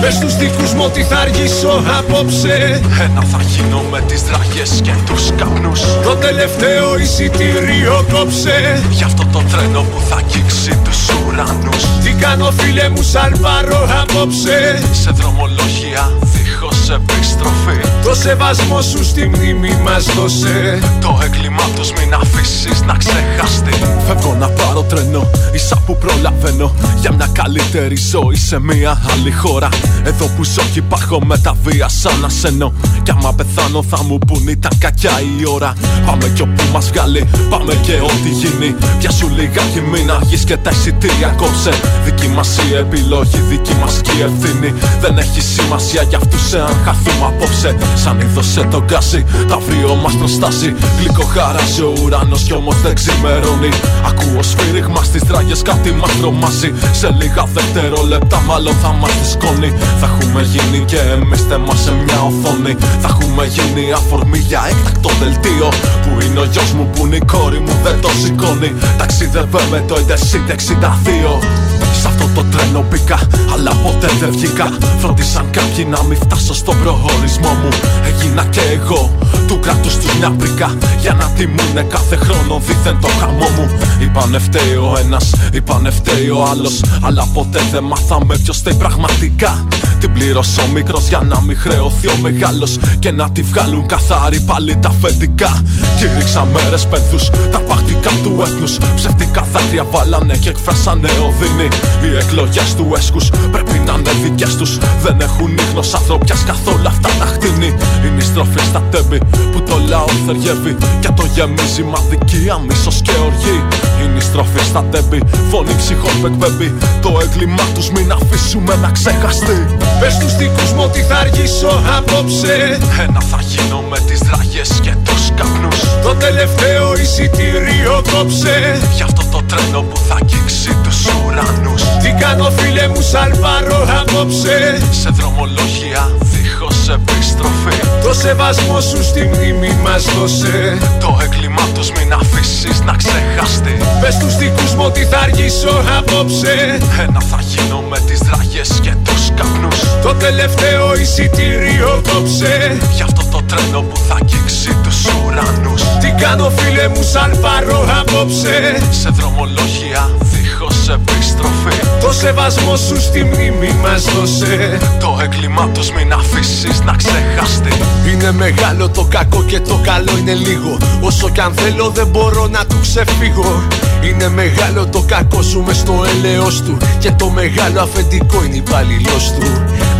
Πες 0.00 0.14
στους 0.14 0.36
δικούς 0.36 0.72
μου 0.74 0.82
ότι 0.84 1.02
θα 1.02 1.16
αργήσω 1.16 1.84
απόψε. 1.98 2.80
Ένα 3.04 3.22
θα 3.22 3.42
γίνω 3.42 3.80
με 3.90 4.00
τις 4.00 4.22
δράχες 4.22 4.80
και 4.82 4.92
τους 5.06 5.30
καπνούς. 5.36 5.80
Το 6.02 6.14
τελευταίο 6.14 6.98
εισιτήριο 6.98 8.04
κόψε. 8.12 8.82
Γι' 8.90 9.04
αυτό 9.04 9.26
το 9.32 9.42
τρένο 9.50 9.80
που 9.80 10.00
θα 10.08 10.16
αγγίξει 10.16 10.78
τους 10.84 11.08
ουρανούς. 11.08 11.82
Τι 12.02 12.12
κάνω 12.12 12.50
φίλε 12.50 12.88
μου 12.88 13.02
σαν 13.02 13.38
πάρω 13.42 13.88
απόψε. 14.02 14.82
Σε 14.92 15.10
δρομολόγια 15.10 16.12
δίχως 16.22 16.90
επιστροφή. 16.90 17.80
Το 18.04 18.14
σεβασμό 18.14 18.82
σου 18.82 19.04
στη 19.04 19.26
μνήμη 19.28 19.72
μας 19.84 20.04
δώσε. 20.04 20.78
Το 21.00 21.18
έγκλημά 21.22 21.66
τους 21.76 21.92
μην 21.92 22.14
αφήσεις 22.14 22.82
να 22.82 22.94
ξεχαστεί. 22.94 23.74
Φεύγω 24.06 24.36
να 24.38 24.48
πάρω 24.48 24.82
τρένο, 24.82 25.30
ίσα 25.52 25.82
που 25.86 25.96
προλαβαίνω. 25.96 26.74
Για 27.00 27.12
μια 27.12 27.28
καλύτερη 27.32 27.96
ζωή 27.96 28.36
σε 28.36 28.60
μια 28.60 29.00
άλλη 29.12 29.32
χώρα 29.32 29.68
εδώ 30.04 30.26
που 30.26 30.44
ζω 30.44 30.62
και 30.72 30.78
υπάρχω 30.78 31.20
με 31.24 31.38
τα 31.38 31.56
βία 31.64 31.88
σαν 31.88 32.24
ασένω 32.24 32.72
Κι 33.02 33.10
άμα 33.10 33.32
πεθάνω 33.32 33.82
θα 33.82 34.02
μου 34.02 34.18
πουν 34.18 34.48
ήταν 34.48 34.72
κακιά 34.78 35.10
η 35.40 35.46
ώρα. 35.54 35.72
Πάμε 36.06 36.32
κι 36.34 36.42
όπου 36.42 36.62
μας 36.72 36.90
βγάλει, 36.90 37.28
πάμε 37.50 37.74
και 37.74 37.92
ό,τι 37.92 38.28
γίνει. 38.28 38.74
Πιάσου 38.98 39.28
λιγάκι 39.28 39.80
μην 39.90 40.10
αργείς 40.10 40.44
και 40.44 40.56
τα 40.56 40.70
εισιτήρια 40.70 41.28
κόψε. 41.28 41.72
Δική 42.04 42.28
μας 42.28 42.56
η 42.56 42.74
επιλογή, 42.74 43.40
δική 43.48 43.74
μας 43.80 44.00
και 44.02 44.10
η 44.18 44.22
ευθύνη. 44.22 44.74
Δεν 45.00 45.18
έχει 45.18 45.40
σημασία 45.40 46.02
για 46.02 46.18
αυτούς 46.18 46.52
εάν 46.52 46.74
χαθούμε 46.84 47.26
απόψε. 47.26 47.76
Σαν 47.94 48.20
είδωσε 48.20 48.68
το 48.70 48.82
γκάσι, 48.84 49.24
τα 49.48 49.54
αύριο 49.54 49.94
μας 49.94 50.14
προστάσει 50.14 50.74
Γλυκό 50.98 51.24
χαράζει 51.34 51.82
ο 51.82 51.92
ουρανός 52.02 52.42
κι 52.42 52.52
όμως 52.52 52.80
δεν 52.80 52.94
ξημερώνει. 52.94 53.68
Ακούω 54.08 54.42
σφύριγμα 54.42 55.02
στις 55.02 55.22
τράγες 55.24 55.62
κάτι 55.62 55.92
μας 55.92 56.12
τρομάζει. 56.20 56.72
Σε 56.92 57.08
λίγα 57.20 57.44
δευτερόλεπτα 57.54 58.40
μάλλον 58.40 58.74
θα 58.82 58.92
μας 58.92 59.10
δυσκώνει 59.20 59.72
θα 60.00 60.06
έχουμε 60.06 60.42
γίνει 60.42 60.84
και 60.84 60.96
εμείς 60.96 61.42
θέμα 61.48 61.74
σε 61.74 61.92
μια 62.04 62.20
οθόνη. 62.28 62.76
Θα 63.02 63.08
έχουμε 63.10 63.44
γίνει 63.46 63.92
αφορμή 63.92 64.38
για 64.38 64.62
έκτακτο 64.70 65.10
δελτίο. 65.20 65.68
Που 66.02 66.20
είναι 66.24 66.40
ο 66.40 66.44
γιος 66.44 66.72
μου, 66.72 66.90
που 66.92 67.06
είναι 67.06 67.16
η 67.16 67.24
κόρη 67.32 67.58
μου, 67.58 67.74
δεν 67.82 68.00
το 68.00 68.08
σηκώνει. 68.22 68.72
Ταξίδευε 68.98 69.60
με 69.70 69.84
το 69.88 69.94
Intercity 69.94 70.50
62. 70.50 71.89
Σ' 72.00 72.06
αυτό 72.06 72.28
το 72.34 72.44
τρένο 72.50 72.84
μπήκα, 72.90 73.18
αλλά 73.52 73.72
ποτέ 73.84 74.08
δεν 74.20 74.30
βγήκα. 74.30 74.66
Φρόντισαν 74.98 75.50
κάποιοι 75.50 75.86
να 75.90 76.02
μην 76.02 76.16
φτάσω 76.16 76.54
στον 76.54 76.76
προορισμό 76.82 77.52
μου. 77.60 77.68
Έγινα 78.04 78.44
και 78.44 78.60
εγώ 78.60 79.10
του 79.46 79.58
κράτους 79.60 79.96
του 79.96 80.08
μια 80.18 80.30
πρίκα. 80.30 80.76
Για 81.00 81.12
να 81.12 81.24
τιμούνε 81.24 81.82
κάθε 81.88 82.16
χρόνο 82.16 82.60
δίθεν 82.66 82.98
το 83.00 83.08
χαμό 83.20 83.48
μου. 83.56 83.66
Είπανε 84.00 84.38
φταίει 84.38 84.74
ο 84.74 84.96
ένας, 85.04 85.34
είπανε 85.52 85.90
φταίει 85.90 86.28
ο 86.28 86.44
άλλος. 86.50 86.82
Αλλά 87.02 87.28
ποτέ 87.34 87.60
δεν 87.72 87.84
μάθαμε 87.84 88.36
ποιος 88.36 88.56
φταίει 88.56 88.74
πραγματικά. 88.74 89.64
Την 90.00 90.12
πλήρωσε 90.12 90.60
ο 90.60 90.66
μικρός 90.66 91.08
για 91.08 91.20
να 91.28 91.40
μην 91.40 91.56
χρεωθεί 91.56 92.08
ο 92.08 92.16
μεγάλος. 92.20 92.78
Και 92.98 93.10
να 93.10 93.30
τη 93.30 93.42
βγάλουν 93.42 93.86
καθάρι 93.86 94.40
πάλι 94.40 94.76
τα 94.76 94.88
αφεντικά. 94.88 95.62
Κήρυξα 95.98 96.46
μέρες 96.52 96.86
πένθου, 96.86 97.18
τα 97.52 97.58
παχτικά 97.58 98.10
του 98.22 98.42
έθνους. 98.42 98.78
Ψευτικά 98.94 99.46
δάκρυα 99.52 99.84
βάλανε 99.90 100.36
και 100.36 100.48
εκφράσανε 100.48 101.08
οδύνη. 101.28 101.68
Οι 102.04 102.16
εκλογές 102.16 102.74
του 102.74 102.92
έσκου 102.96 103.20
πρέπει 103.50 103.78
να 103.86 103.92
είναι 103.98 104.12
δικέ 104.22 104.46
του. 104.58 104.66
Δεν 105.02 105.20
έχουν 105.20 105.56
ίχνος 105.56 105.94
ανθρωπιάς 105.94 106.44
καθόλου 106.44 106.86
αυτά 106.86 107.08
τα 107.18 107.24
χτίνη. 107.24 107.70
Είναι 108.04 108.22
η 108.22 108.24
στροφή 108.24 108.60
στα 108.70 108.82
τέμπη 108.90 109.18
που 109.52 109.62
το 109.68 109.76
λαό 109.88 110.10
θεριεύει. 110.26 110.76
Και 111.00 111.08
το 111.16 111.24
γεμίζει 111.34 111.82
μα 111.82 111.98
δικία, 112.10 112.58
μίσος 112.66 113.00
και 113.02 113.12
οργή. 113.26 113.58
Είναι 114.02 114.18
η 114.18 114.20
στροφή 114.20 114.62
στα 114.70 114.84
τέμπη, 114.90 115.18
φωνή 115.50 115.74
ψυχών 115.76 116.14
που 116.20 116.26
εκπέμπει. 116.26 116.68
Το 117.02 117.18
έγκλημά 117.22 117.64
τους 117.74 117.90
μην 117.90 118.12
αφήσουμε 118.12 118.74
να 118.76 118.90
ξεχαστεί. 118.90 119.58
Πες 120.00 120.18
του 120.18 120.28
δικούς 120.38 120.72
μου 120.72 120.82
ότι 120.88 121.00
θα 121.08 121.16
αργήσω 121.16 121.72
απόψε. 121.98 122.78
Ένα 123.04 123.20
θα 123.30 123.38
γίνω 123.50 123.80
με 123.90 123.98
τις 124.06 124.18
δραγέ 124.18 124.62
και 124.84 124.94
τους 125.04 125.22
καπνούς. 125.36 125.80
Το 126.02 126.14
τελευταίο 126.14 126.96
εισιτήριο 127.02 128.02
κόψε. 128.12 128.80
Γι' 128.96 129.02
αυτό 129.02 129.22
το 129.32 129.40
τρένο 129.48 129.80
που 129.82 129.96
θα 130.08 130.14
αγγίξει 130.20 130.76
τους 130.84 130.98
ουρανούς. 131.06 131.79
Τι 132.02 132.10
κάνω 132.20 132.50
φίλε 132.56 132.88
μου 132.88 133.00
σαλβάρω 133.00 133.80
απόψε. 134.00 134.78
Σε 134.90 135.08
δρομολόγια 135.08 136.02
δίχως 136.20 136.88
επιστροφή. 136.88 137.78
Το 138.02 138.14
σεβασμό 138.14 138.80
σου 138.80 139.04
στη 139.04 139.30
μνήμη 139.32 139.72
μας 139.84 140.04
δώσε. 140.14 140.78
Το 141.00 141.18
έγκλημά 141.22 141.66
τους 141.74 141.90
μην 141.90 142.12
αφήσεις 142.12 142.80
να 142.80 142.94
ξεχαστεί. 142.96 143.76
Πες 144.00 144.16
τους 144.16 144.36
δικούς 144.36 144.74
μου 144.74 144.84
ότι 144.86 145.04
θα 145.10 145.18
αργήσω 145.18 145.74
απόψε. 145.98 146.78
Ένα 147.04 147.20
θα 147.30 147.38
γίνω 147.40 147.80
με 147.90 147.98
τις 148.06 148.18
δραγές 148.18 148.70
και 148.82 148.92
τους 149.04 149.22
καπνούς. 149.36 149.80
Το 150.02 150.14
τελευταίο 150.14 150.96
εισιτήριο 151.00 152.02
κόψε. 152.12 152.76
Γι' 152.96 153.02
αυτό 153.02 153.22
το 153.30 153.40
τρένο 153.48 153.80
που 153.80 153.96
θα 154.08 154.14
αγγίξει 154.20 154.76
τους 154.82 154.98
ουρανούς. 155.14 155.82
Τι 156.00 156.08
κάνω 156.22 156.50
φίλε 156.56 156.88
μου 156.88 157.02
σαλβάρω 157.12 157.80
απόψε. 158.00 158.56
Σε 158.90 159.08
δρομολόγια 159.08 160.02
δίχως 160.50 160.88
επιστροφή. 160.88 161.80
Το 162.00 162.12
σεβασμό 162.12 162.76
σου 162.76 163.00
στη 163.00 163.24
μνήμη 163.24 163.72
μας 163.82 164.04
δώσε. 164.04 164.78
Το 165.00 165.18
έγκλημά 165.22 165.68
τους 165.68 165.90
μην 165.92 166.12
αφήσεις 166.12 166.80
να 166.84 166.92
ξεχαστεί. 166.92 167.72
Είναι 168.12 168.32
μεγάλο 168.32 168.88
το 168.88 169.06
κακό 169.10 169.42
και 169.42 169.60
το 169.60 169.80
καλό 169.82 170.18
είναι 170.18 170.34
λίγο. 170.34 170.76
Όσο 171.00 171.28
κι 171.28 171.40
αν 171.40 171.54
θέλω 171.54 171.90
δεν 171.90 172.06
μπορώ 172.06 172.46
να 172.46 172.64
του 172.66 172.78
ξεφύγω. 172.80 173.62
Είναι 174.02 174.28
μεγάλο 174.28 174.86
το 174.86 175.04
κακό 175.06 175.42
σου 175.42 175.62
μες 175.66 175.76
στο 175.76 176.04
έλεος 176.14 176.62
του. 176.62 176.76
Και 176.98 177.10
το 177.10 177.30
μεγάλο 177.30 177.80
αφεντικό 177.80 178.44
είναι 178.44 178.56
υπαλληλό 178.56 179.16
του. 179.40 179.48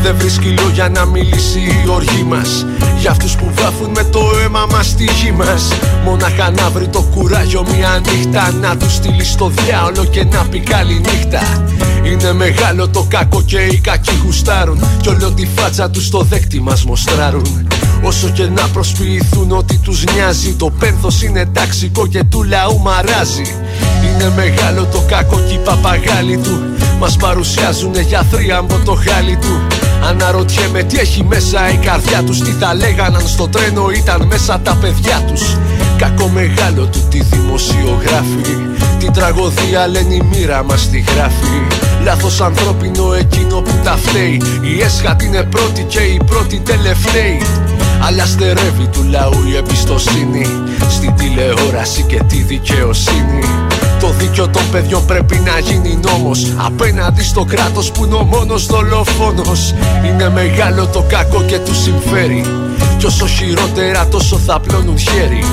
Δεν 0.03 0.15
βρίσκει 0.19 0.49
λόγια 0.49 0.89
να 0.89 1.05
μιλήσει 1.05 1.59
η 1.59 1.89
οργή 1.89 2.23
μας 2.23 2.67
Για 2.99 3.11
αυτούς 3.11 3.37
που 3.37 3.51
βάφουν 3.55 3.91
με 3.91 4.05
το 4.05 4.21
αίμα 4.43 4.67
μας 4.71 4.87
στη 4.87 5.05
γη 5.05 5.33
μας 5.33 5.73
Μόναχα 6.05 6.51
να 6.51 6.71
βρει 6.71 6.89
το 6.89 7.03
κουράγιο 7.15 7.65
μια 7.77 8.01
νύχτα 8.05 8.53
Να 8.61 8.77
τους 8.77 8.95
στείλει 8.95 9.25
στο 9.25 9.49
διάολο 9.49 10.05
και 10.05 10.25
να 10.25 10.40
πει 10.51 10.61
καλή 10.61 11.01
νύχτα. 11.01 11.67
Είναι 12.05 12.33
μεγάλο 12.33 12.89
το 12.89 13.07
κακό 13.09 13.43
και 13.43 13.59
οι 13.59 13.79
κακοί 13.79 14.21
γουστάρουν. 14.25 14.85
Κι 15.01 15.09
όλο 15.09 15.33
τη 15.33 15.47
φάτσα 15.47 15.91
τους 15.91 16.07
στο 16.07 16.23
δέκτη 16.23 16.61
μας 16.61 16.85
μοστράρουν 16.85 17.69
Όσο 18.03 18.29
και 18.29 18.47
να 18.47 18.69
προσποιηθούν 18.69 19.53
ότι 19.53 19.77
τους 19.77 20.05
νοιάζει 20.15 20.53
Το 20.53 20.71
πένθος 20.79 21.23
είναι 21.23 21.47
ταξικό 21.53 22.07
και 22.07 22.25
του 22.25 22.43
λαού 22.43 22.79
μαράζει. 22.79 23.55
Είναι 24.05 24.33
μεγάλο 24.37 24.85
το 24.85 25.03
κακό 25.09 25.41
και 25.49 25.55
οι 25.55 25.59
παπαγάλοι 25.59 26.37
του 26.37 26.61
Μας 26.99 27.17
παρουσιάζουν 27.17 28.01
για 28.01 28.23
θρίαμβο 28.31 28.81
το 28.85 28.99
χάλι 29.07 29.37
του. 29.37 29.61
Αναρωτιέμαι 30.09 30.83
τι 30.83 30.99
έχει 30.99 31.25
μέσα 31.25 31.71
η 31.71 31.77
καρδιά 31.77 32.23
τους 32.23 32.39
Τι 32.39 32.55
τα 32.55 32.75
λέγαν 32.75 33.15
αν 33.15 33.29
στο 33.29 33.49
τρένο 33.49 33.91
ήταν 33.91 34.27
μέσα 34.27 34.61
τα 34.61 34.77
παιδιά 34.81 35.25
τους. 35.29 35.57
Κακό 36.01 36.29
μεγάλο 36.29 36.87
του 36.87 37.07
τη 37.11 37.23
δημοσιογράφη 37.23 38.57
Την 38.99 39.13
τραγωδία 39.13 39.87
λένε 39.87 40.15
η 40.15 40.23
μοίρα 40.31 40.63
μας 40.65 40.91
τη 40.91 40.99
γράφει 40.99 41.67
Λάθος 42.05 42.41
ανθρώπινο 42.41 43.13
εκείνο 43.13 43.61
που 43.61 43.73
τα 43.85 43.97
φταίει 43.97 44.43
Η 44.61 44.83
έσχατη 44.83 45.27
είναι 45.27 45.43
πρώτη 45.43 45.83
και 45.83 46.01
η 46.01 46.21
πρώτη 46.27 46.61
τελευταίη 46.61 47.43
αλλά 48.01 48.27
στερεύει 48.27 48.87
του 48.93 49.03
λαού 49.11 49.49
η 49.53 49.57
εμπιστοσύνη. 49.57 50.47
Στην 50.91 51.15
τηλεόραση 51.15 52.03
και 52.03 52.23
τη 52.29 52.37
δικαιοσύνη. 52.37 53.45
Το 54.01 54.11
δίκιο 54.11 54.49
των 54.49 54.63
παιδιών 54.71 55.07
πρέπει 55.07 55.37
να 55.37 55.59
γίνει 55.59 56.01
νόμος. 56.03 56.53
Απέναντι 56.57 57.23
στο 57.23 57.45
κράτος 57.45 57.91
που 57.91 58.05
είναι 58.05 58.15
ο 58.15 58.23
μόνος 58.23 58.67
δολοφόνος. 58.67 59.75
Είναι 60.07 60.31
μεγάλο 60.31 60.87
το 60.87 61.05
κακό 61.09 61.43
και 61.43 61.59
του 61.59 61.75
συμφέρει. 61.75 62.45
Κι 62.99 63.07
όσο 63.07 63.27
χειρότερα 63.27 64.07
τόσο 64.07 64.39
θα 64.39 64.61
πλώνουν 64.61 64.99
χέρι 64.99 65.45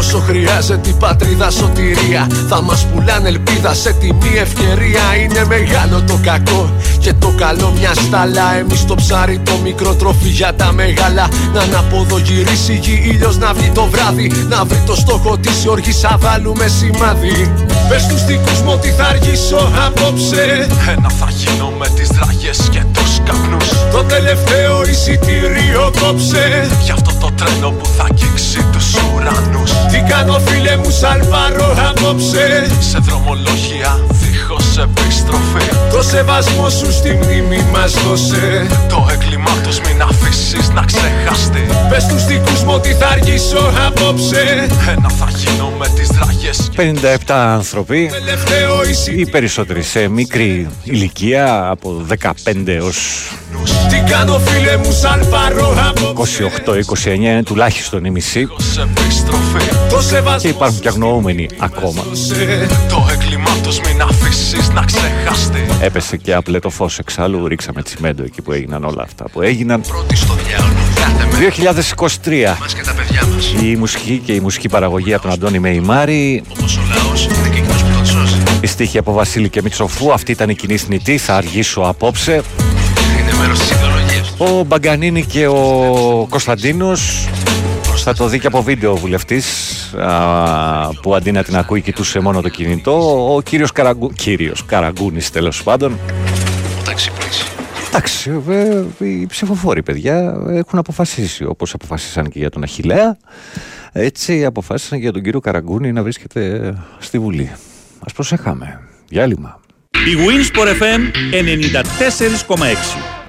Όσο 0.00 0.18
χρειάζεται 0.18 0.88
η 0.88 0.92
πατρίδα 0.98 1.50
σωτηρία 1.50 2.26
Θα 2.48 2.62
μας 2.62 2.86
πουλάνε 2.86 3.28
ελπίδα 3.28 3.74
σε 3.74 3.92
τιμή 3.92 4.32
ευκαιρία. 4.40 5.02
Είναι 5.22 5.44
μεγάλο 5.44 6.02
το 6.06 6.18
κακό 6.22 6.72
και 6.98 7.12
το 7.12 7.34
καλό 7.38 7.72
μια 7.78 7.94
στάλα. 7.94 8.54
Εμείς 8.58 8.84
το 8.84 8.94
ψάρι 8.94 9.38
το 9.38 9.52
μικρό 9.62 9.94
τροφή 9.94 10.28
για 10.28 10.54
τα 10.54 10.72
μεγάλα. 10.72 11.28
Να 11.54 11.60
αναποδογυρίσει 11.60 12.72
η 12.72 12.76
γη 12.76 13.02
ήλιος 13.12 13.38
να 13.38 13.52
βγει 13.52 13.70
το 13.70 13.84
βράδυ. 13.84 14.32
Να 14.48 14.64
βρει 14.64 14.82
το 14.86 14.94
στόχο 14.94 15.38
της 15.38 15.66
οργής 15.66 16.00
θα 16.00 16.16
βάλουμε 16.20 16.66
σημάδι. 16.66 17.52
Πες 17.88 18.06
τους 18.06 18.24
δικούς 18.24 18.60
μου 18.60 18.72
ότι 18.72 18.88
θα 18.88 19.04
αργήσω 19.04 19.72
απόψε. 19.86 20.66
Ένα 20.96 21.08
θα 21.08 21.28
γίνω 21.30 21.72
με 21.78 21.88
τις 21.88 22.08
δραγές 22.08 22.68
και 22.70 22.82
τους 22.92 23.20
καπνούς. 23.24 23.68
Το 23.92 24.02
τελευταίο 24.04 24.84
εισιτήριο 24.90 25.92
κόψε. 26.00 26.68
Γι' 26.82 26.90
αυτό 26.90 27.10
το 27.20 27.30
τρένο 27.36 27.70
που 27.70 27.86
θα 27.96 28.04
αγγίξει 28.10 28.64
τους 28.72 28.94
ουρανούς 28.94 29.72
Τι 29.90 30.00
κάνω 30.12 30.38
φίλε 30.38 30.76
μου 30.76 30.90
σαλβάρω 30.90 31.76
απόψε. 31.88 32.66
Σε 32.78 32.98
δρομολόγια 32.98 34.00
δίχως 34.10 34.78
επιστροφή 34.78 35.68
Το 35.92 36.02
σεβασμό 36.02 36.68
σου 36.68 36.92
στη 36.92 37.18
μνήμη 37.22 37.64
μας 37.72 37.92
δώσε. 37.92 38.66
Το 38.88 39.08
έγκλημά 39.12 39.54
τους 39.62 39.80
μην 39.80 40.02
αφήσεις 40.02 40.70
να 40.70 40.84
ξεχαστεί 40.84 41.66
Πες 41.90 42.06
τους 42.06 42.26
δικούς 42.26 42.62
μου 42.62 42.72
ότι 42.74 42.92
θα 42.92 43.06
αργήσω 43.06 43.72
απόψε. 43.86 44.68
Ένα 44.88 45.08
θα 45.08 45.28
γίνω 45.36 45.72
με 45.78 45.86
τις 45.94 46.08
δραγές 46.08 46.68
και 46.70 46.92
57 47.26 47.32
άνθρωποι, 47.32 48.10
τελευταίο 48.12 48.84
οι 48.86 48.90
εισιτήριο 48.90 49.26
περισσότεροι 49.30 49.82
σε 49.82 50.08
μικρή 50.08 50.68
ηλικία 50.84 51.68
από 51.70 52.06
15 52.44 52.66
έως 52.66 53.30
Τι 53.88 54.10
κάνω 54.10 54.38
φίλε 54.38 54.76
μου 54.76 54.92
σαλβάρω 54.92 55.74
απόψε. 55.88 56.50
28-29 57.04 57.06
είναι 57.06 57.42
τουλάχιστον 57.42 58.04
η 58.04 58.10
μισή 58.10 58.48
Δίχως 59.88 59.88
επιστροφή 59.88 59.88
Το 59.88 60.00
σεβασμό 60.02 60.38
και 60.40 60.48
υπάρχουν 60.48 60.80
και 60.80 60.88
αγνοούμενοι 60.88 61.48
ακόμα. 61.58 62.02
δώσε 62.08 62.66
Το 62.88 63.06
έγκλημά 63.12 63.50
τους 63.62 63.80
μην 63.80 64.02
αφήσεις 64.02 64.68
να 64.72 64.84
ξεχαστεί 64.84 65.66
Έπεσε 65.80 66.16
και 66.16 66.34
απλέ 66.34 66.58
το 66.58 66.70
φως 66.70 66.98
εξάλλου, 66.98 67.46
ρίξαμε 67.48 67.82
τσιμέντο 67.82 68.22
εκεί 68.22 68.42
που 68.42 68.52
έγιναν 68.52 68.84
όλα 68.84 69.02
αυτά 69.02 69.24
που 69.32 69.42
έγιναν. 69.42 69.80
Πρώτη 69.80 70.16
στο 70.16 70.34
διάολο 70.34 70.74
κάθε 70.94 71.26
μέρα 71.26 72.54
2023 72.56 72.60
μας 72.60 72.74
και 72.74 72.82
τα 72.82 72.92
παιδιά 72.92 73.26
μας. 73.34 73.54
Η 73.62 73.76
μουσική 73.76 74.22
και 74.24 74.32
η 74.32 74.40
μουσική 74.40 74.68
παραγωγή 74.68 75.12
από 75.14 75.22
τον 75.22 75.32
Αντώνη 75.32 75.58
Μεϊμάρη, 75.58 76.42
Όπως 76.50 76.76
ο 76.76 76.80
λαός 76.94 77.24
είναι 77.24 77.48
και 77.48 77.58
εκείνος 77.58 77.82
που 77.82 77.88
τον 77.94 78.06
σώζει. 78.06 78.36
Η 78.60 78.66
στίχη 78.66 78.98
από 78.98 79.12
Βασίλη 79.12 79.48
και 79.48 79.62
Μητσοφού, 79.62 80.12
αυτή 80.12 80.32
ήταν 80.32 80.48
η 80.50 80.54
κοινή 80.54 80.76
θνητή, 80.76 81.18
θα 81.18 81.34
αργήσω 81.34 81.80
απόψε. 81.80 82.42
Είναι 83.20 83.32
μέρος 83.38 83.58
της 83.58 83.70
ιδεολογίας. 83.70 84.34
Του 84.36 84.58
Ο 84.60 84.64
Μπαγκανίνη 84.64 85.24
και 85.24 85.46
ο 85.46 86.26
Κωνσταντίνος 86.30 87.28
θα 88.02 88.14
το 88.14 88.26
δει 88.26 88.38
και 88.38 88.46
από 88.46 88.62
βίντεο 88.62 88.92
ο 88.92 88.96
βουλευτής 88.96 89.46
α, 89.94 90.88
που 91.02 91.14
αντί 91.14 91.32
να 91.32 91.42
την 91.42 91.56
ακούει 91.56 91.80
κοιτούσε 91.80 92.20
μόνο 92.20 92.40
το 92.40 92.48
κινητό. 92.48 93.34
Ο 93.34 93.40
κύριος, 93.40 93.72
Καραγκου... 93.72 94.12
κύριος 94.12 94.64
Καραγκούνης 94.64 95.30
τέλος 95.30 95.62
πάντων. 95.62 95.98
Όταν 96.80 96.94
ξυπνήσει 96.94 97.44
Εντάξει, 97.88 98.42
ε, 98.48 98.84
οι 98.98 99.26
ψηφοφόροι 99.26 99.82
παιδιά 99.82 100.42
έχουν 100.48 100.78
αποφασίσει 100.78 101.44
όπως 101.44 101.74
αποφασίσαν 101.74 102.28
και 102.28 102.38
για 102.38 102.50
τον 102.50 102.62
Αχιλέα. 102.62 103.16
Έτσι 103.92 104.44
αποφάσισαν 104.44 104.98
και 104.98 105.04
για 105.04 105.12
τον 105.12 105.22
κύριο 105.22 105.40
Καραγκούνη 105.40 105.92
να 105.92 106.02
βρίσκεται 106.02 106.74
στη 106.98 107.18
Βουλή. 107.18 107.50
Ας 108.06 108.12
προσεχάμε. 108.12 108.80
Διάλειμμα. 109.08 109.59
Η 110.06 110.16
Winsport 110.16 110.66
FM 110.66 111.00
94,6. 111.32 112.64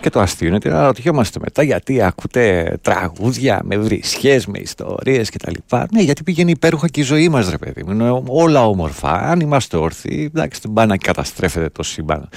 Και 0.02 0.10
το 0.10 0.20
αστείο 0.20 0.48
είναι 0.48 0.56
ότι 0.56 0.70
αναρωτιόμαστε 0.70 1.40
μετά 1.42 1.64
γιατί 1.64 2.02
ακούτε 2.02 2.78
τραγούδια 2.82 3.62
με 3.64 3.78
βρισχές, 3.78 4.46
με 4.46 4.60
ιστορίες 4.60 5.30
κτλ. 5.30 5.52
Ναι, 5.92 6.02
γιατί 6.02 6.24
πηγαίνει 6.24 6.52
υπέροχα 6.52 6.88
και 6.88 7.00
η 7.00 7.04
ζωή 7.04 7.30
μας 7.30 7.50
ρε 7.50 7.58
παιδί 7.58 7.84
μου. 7.84 7.92
Είναι 7.92 8.22
όλα 8.28 8.66
όμορφα. 8.66 9.12
Αν 9.12 9.40
είμαστε 9.40 9.78
όρθιοι, 9.78 10.32
εντάξει, 10.34 10.60
δεν 10.64 10.74
πάει 10.74 10.86
να 10.86 10.98
καταστρέφεται 10.98 11.70
το 11.70 11.84
σύμπαν. 11.84 12.30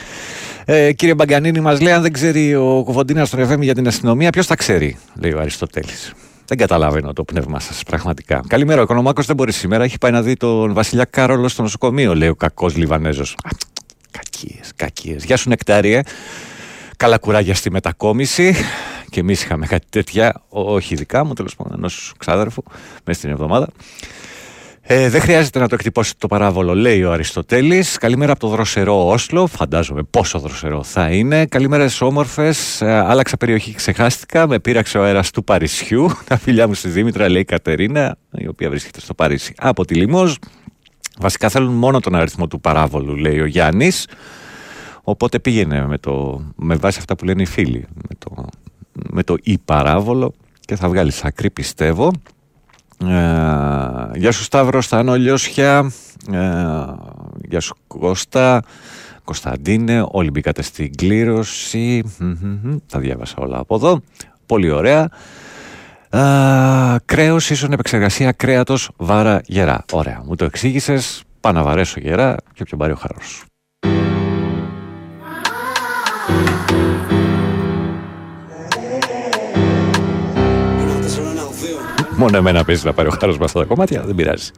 Ε, 0.65 0.93
κύριε 0.93 1.15
Μπαγκανίνη, 1.15 1.61
μας 1.61 1.81
λέει 1.81 1.93
αν 1.93 2.03
δεν 2.03 2.13
ξέρει 2.13 2.55
ο 2.55 2.83
Κοφοντίνας 2.85 3.29
στον 3.29 3.51
FM 3.53 3.61
για 3.61 3.75
την 3.75 3.87
αστυνομία, 3.87 4.31
ποιος 4.31 4.47
τα 4.47 4.57
ξέρει, 4.57 4.97
λέει 5.21 5.33
ο 5.33 5.41
Αριστοτέλης. 5.41 6.13
Δεν 6.47 6.59
καταλαβαίνω 6.59 7.13
το 7.13 7.25
πνεύμα 7.25 7.61
σας, 7.61 7.83
πραγματικά. 7.83 8.41
Καλημέρα. 8.47 8.81
Ο 8.81 8.83
Οικονομάκος 8.83 9.27
δεν 9.27 9.37
μπορεί 9.37 9.53
σήμερα. 9.53 9.85
Έχει 9.85 9.99
πάει 9.99 10.13
να 10.13 10.23
δει 10.23 10.35
τον 10.35 10.73
Βασιλιά 10.73 11.05
Κάρολος 11.05 11.53
στο 11.53 11.63
νοσοκομείο, 11.63 12.15
λέει 12.15 12.29
ο 12.29 12.35
κακός 12.35 12.77
Λιβανέζος. 12.77 13.37
Κακίες, 14.45 14.73
κακίες. 14.77 15.25
Γεια 15.25 15.37
σου, 15.37 15.49
Νεκτάριε. 15.49 16.01
Καλά 16.97 17.19
κουράγια 17.19 17.55
στη 17.55 17.71
μετακόμιση. 17.71 18.55
Και 19.11 19.21
εμείς 19.21 19.43
είχαμε 19.43 19.67
κάτι 19.67 19.87
τέτοια, 19.91 20.43
όχι 20.49 20.95
δικά 20.95 21.25
μου, 21.25 21.33
τέλος 21.33 21.57
πάντων, 21.57 21.73
ενός 21.77 22.15
ξάδερφου, 22.19 22.63
μέσα 23.05 23.19
στην 23.19 23.31
εβδομάδα. 23.31 23.69
Ε, 24.81 25.09
δεν 25.09 25.21
χρειάζεται 25.21 25.59
να 25.59 25.69
το 25.69 25.75
εκτυπώσετε 25.75 26.17
το 26.21 26.27
παράβολο, 26.27 26.75
λέει 26.75 27.03
ο 27.03 27.13
Αριστοτέλης. 27.13 27.99
Καλημέρα 27.99 28.33
από 28.33 28.41
το 28.41 28.49
δροσερό 28.49 29.09
Όσλο. 29.09 29.47
Φαντάζομαι 29.47 30.03
πόσο 30.03 30.39
δροσερό 30.39 30.83
θα 30.83 31.11
είναι. 31.11 31.47
Καλημέρες 31.47 32.01
όμορφες. 32.01 32.81
Ε, 32.81 32.91
άλλαξα 32.91 33.37
περιοχή, 33.37 33.75
ξεχάστηκα. 33.75 34.47
Με 34.47 34.59
πείραξε 34.59 34.99
ο 34.99 35.05
αέρας 35.05 35.31
του 35.31 35.45
Παρισιού. 35.45 36.11
Τα 36.29 36.39
φιλιά 36.39 36.69
μου 36.69 36.75
στη 36.75 36.89
Δήμητρα, 36.89 37.29
λέει 37.29 37.41
η 37.41 37.45
Κατερίνα, 37.45 38.17
η 38.31 38.47
οποία 38.47 38.69
βρίσκεται 38.69 39.01
στο 39.01 39.15
Παρίσι 39.15 39.53
από 39.57 39.85
τη 39.85 39.95
Λιμός. 39.95 40.39
Βασικά 41.19 41.49
θέλουν 41.49 41.75
μόνο 41.75 42.01
τον 42.01 42.15
αριθμό 42.15 42.47
του 42.47 42.61
παράβολου, 42.61 43.17
λέει 43.17 43.41
ο 43.41 43.47
Γιάννης. 43.47 44.07
Οπότε 45.03 45.39
πήγαινε 45.39 45.87
με, 45.87 45.99
το, 45.99 46.43
με 46.57 46.75
βάση 46.75 46.99
αυτά 46.99 47.17
που 47.17 47.25
λένε 47.25 47.43
οι 47.43 47.47
φίλοι. 47.47 47.87
Με 47.95 48.15
το, 48.19 48.47
με 48.93 49.23
το 49.23 49.37
ή 49.43 49.59
παράβολο 49.59 50.35
και 50.61 50.77
θα 50.77 50.89
βγάλεις 50.89 51.25
άκρη, 51.25 51.51
πιστεύω. 51.51 52.11
Ε, 53.03 53.09
γεια 54.15 54.33
σου 54.33 54.43
Σταύρο, 54.43 54.81
Στάνο 54.81 55.15
Λιώσια. 55.15 55.93
Ε, 56.33 56.41
γεια 57.49 57.61
σου 57.61 57.75
Κώστα. 57.87 58.63
Κωνσταντίνε, 59.25 60.07
όλοι 60.11 60.31
μπήκατε 60.31 60.63
στην 60.63 60.95
κλήρωση. 60.97 62.03
Τα 62.87 62.99
διάβασα 62.99 63.35
όλα 63.39 63.59
από 63.59 63.75
εδώ. 63.75 64.01
Πολύ 64.47 64.71
ωραία. 64.71 65.09
Ε, 66.15 66.97
κρέος 67.05 67.51
ίσον 67.51 67.73
επεξεργασία 67.73 68.33
κρέατος 68.33 68.91
βάρα 68.97 69.41
γερά. 69.45 69.85
Ωραία, 69.93 70.23
μου 70.27 70.35
το 70.35 70.45
εξήγησες. 70.45 71.23
Πάω 71.41 71.53
να 71.53 71.63
βαρέσω 71.63 72.01
γερά 72.01 72.37
και 72.53 72.63
όποιο 72.63 72.77
πάρει 72.77 72.93
ο 72.93 72.97
χαρός. 72.97 73.45
Μόνο 82.17 82.37
εμένα 82.37 82.65
παίζει 82.65 82.87
να 82.87 82.93
πάρει 82.93 83.09
ο 83.09 83.17
χάρος 83.21 83.39
με 83.39 83.45
αυτά 83.45 83.61
τα 83.61 83.67
κομμάτια, 83.67 84.03
δεν 84.03 84.15
πειράζει. 84.15 84.51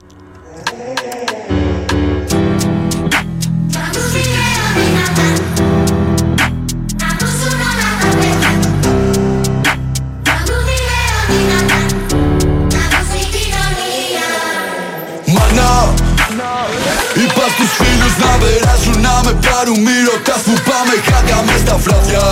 Να 18.22 18.30
περάσουν 18.42 18.96
να 19.06 19.14
με 19.24 19.32
πάρουν 19.44 19.78
Μη 19.86 19.96
ρωτάς 20.08 20.40
που 20.46 20.54
πάμε. 20.68 20.94
Χάγα 21.08 21.38
μες 21.46 21.60
στα 21.64 21.76
βράδια 21.84 22.26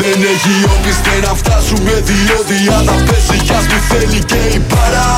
Δεν 0.00 0.18
έχει 0.32 0.54
όπιστε 0.74 1.12
να 1.26 1.32
φτάσουμε 1.40 1.94
διότι 2.08 2.56
αν 2.76 2.82
θα 2.88 2.96
πέσει 3.08 3.36
κι 3.46 3.54
ας 3.58 3.66
μη 3.70 3.78
θέλει 3.88 4.20
και 4.30 4.40
η 4.56 4.60
παρά 4.72 5.12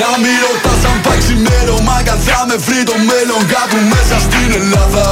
να 0.00 0.10
μην 0.22 0.36
ρωτάς 0.44 0.80
αν 0.90 0.96
πάει 1.04 1.18
ξημέρωμα 1.22 1.96
κι 2.04 2.12
αν 2.14 2.20
θα 2.26 2.40
με 2.48 2.56
βρει 2.66 2.80
το 2.90 2.96
μέλλον 3.10 3.42
κάπου 3.52 3.78
μέσα 3.92 4.16
στην 4.26 4.48
Ελλάδα 4.60 5.06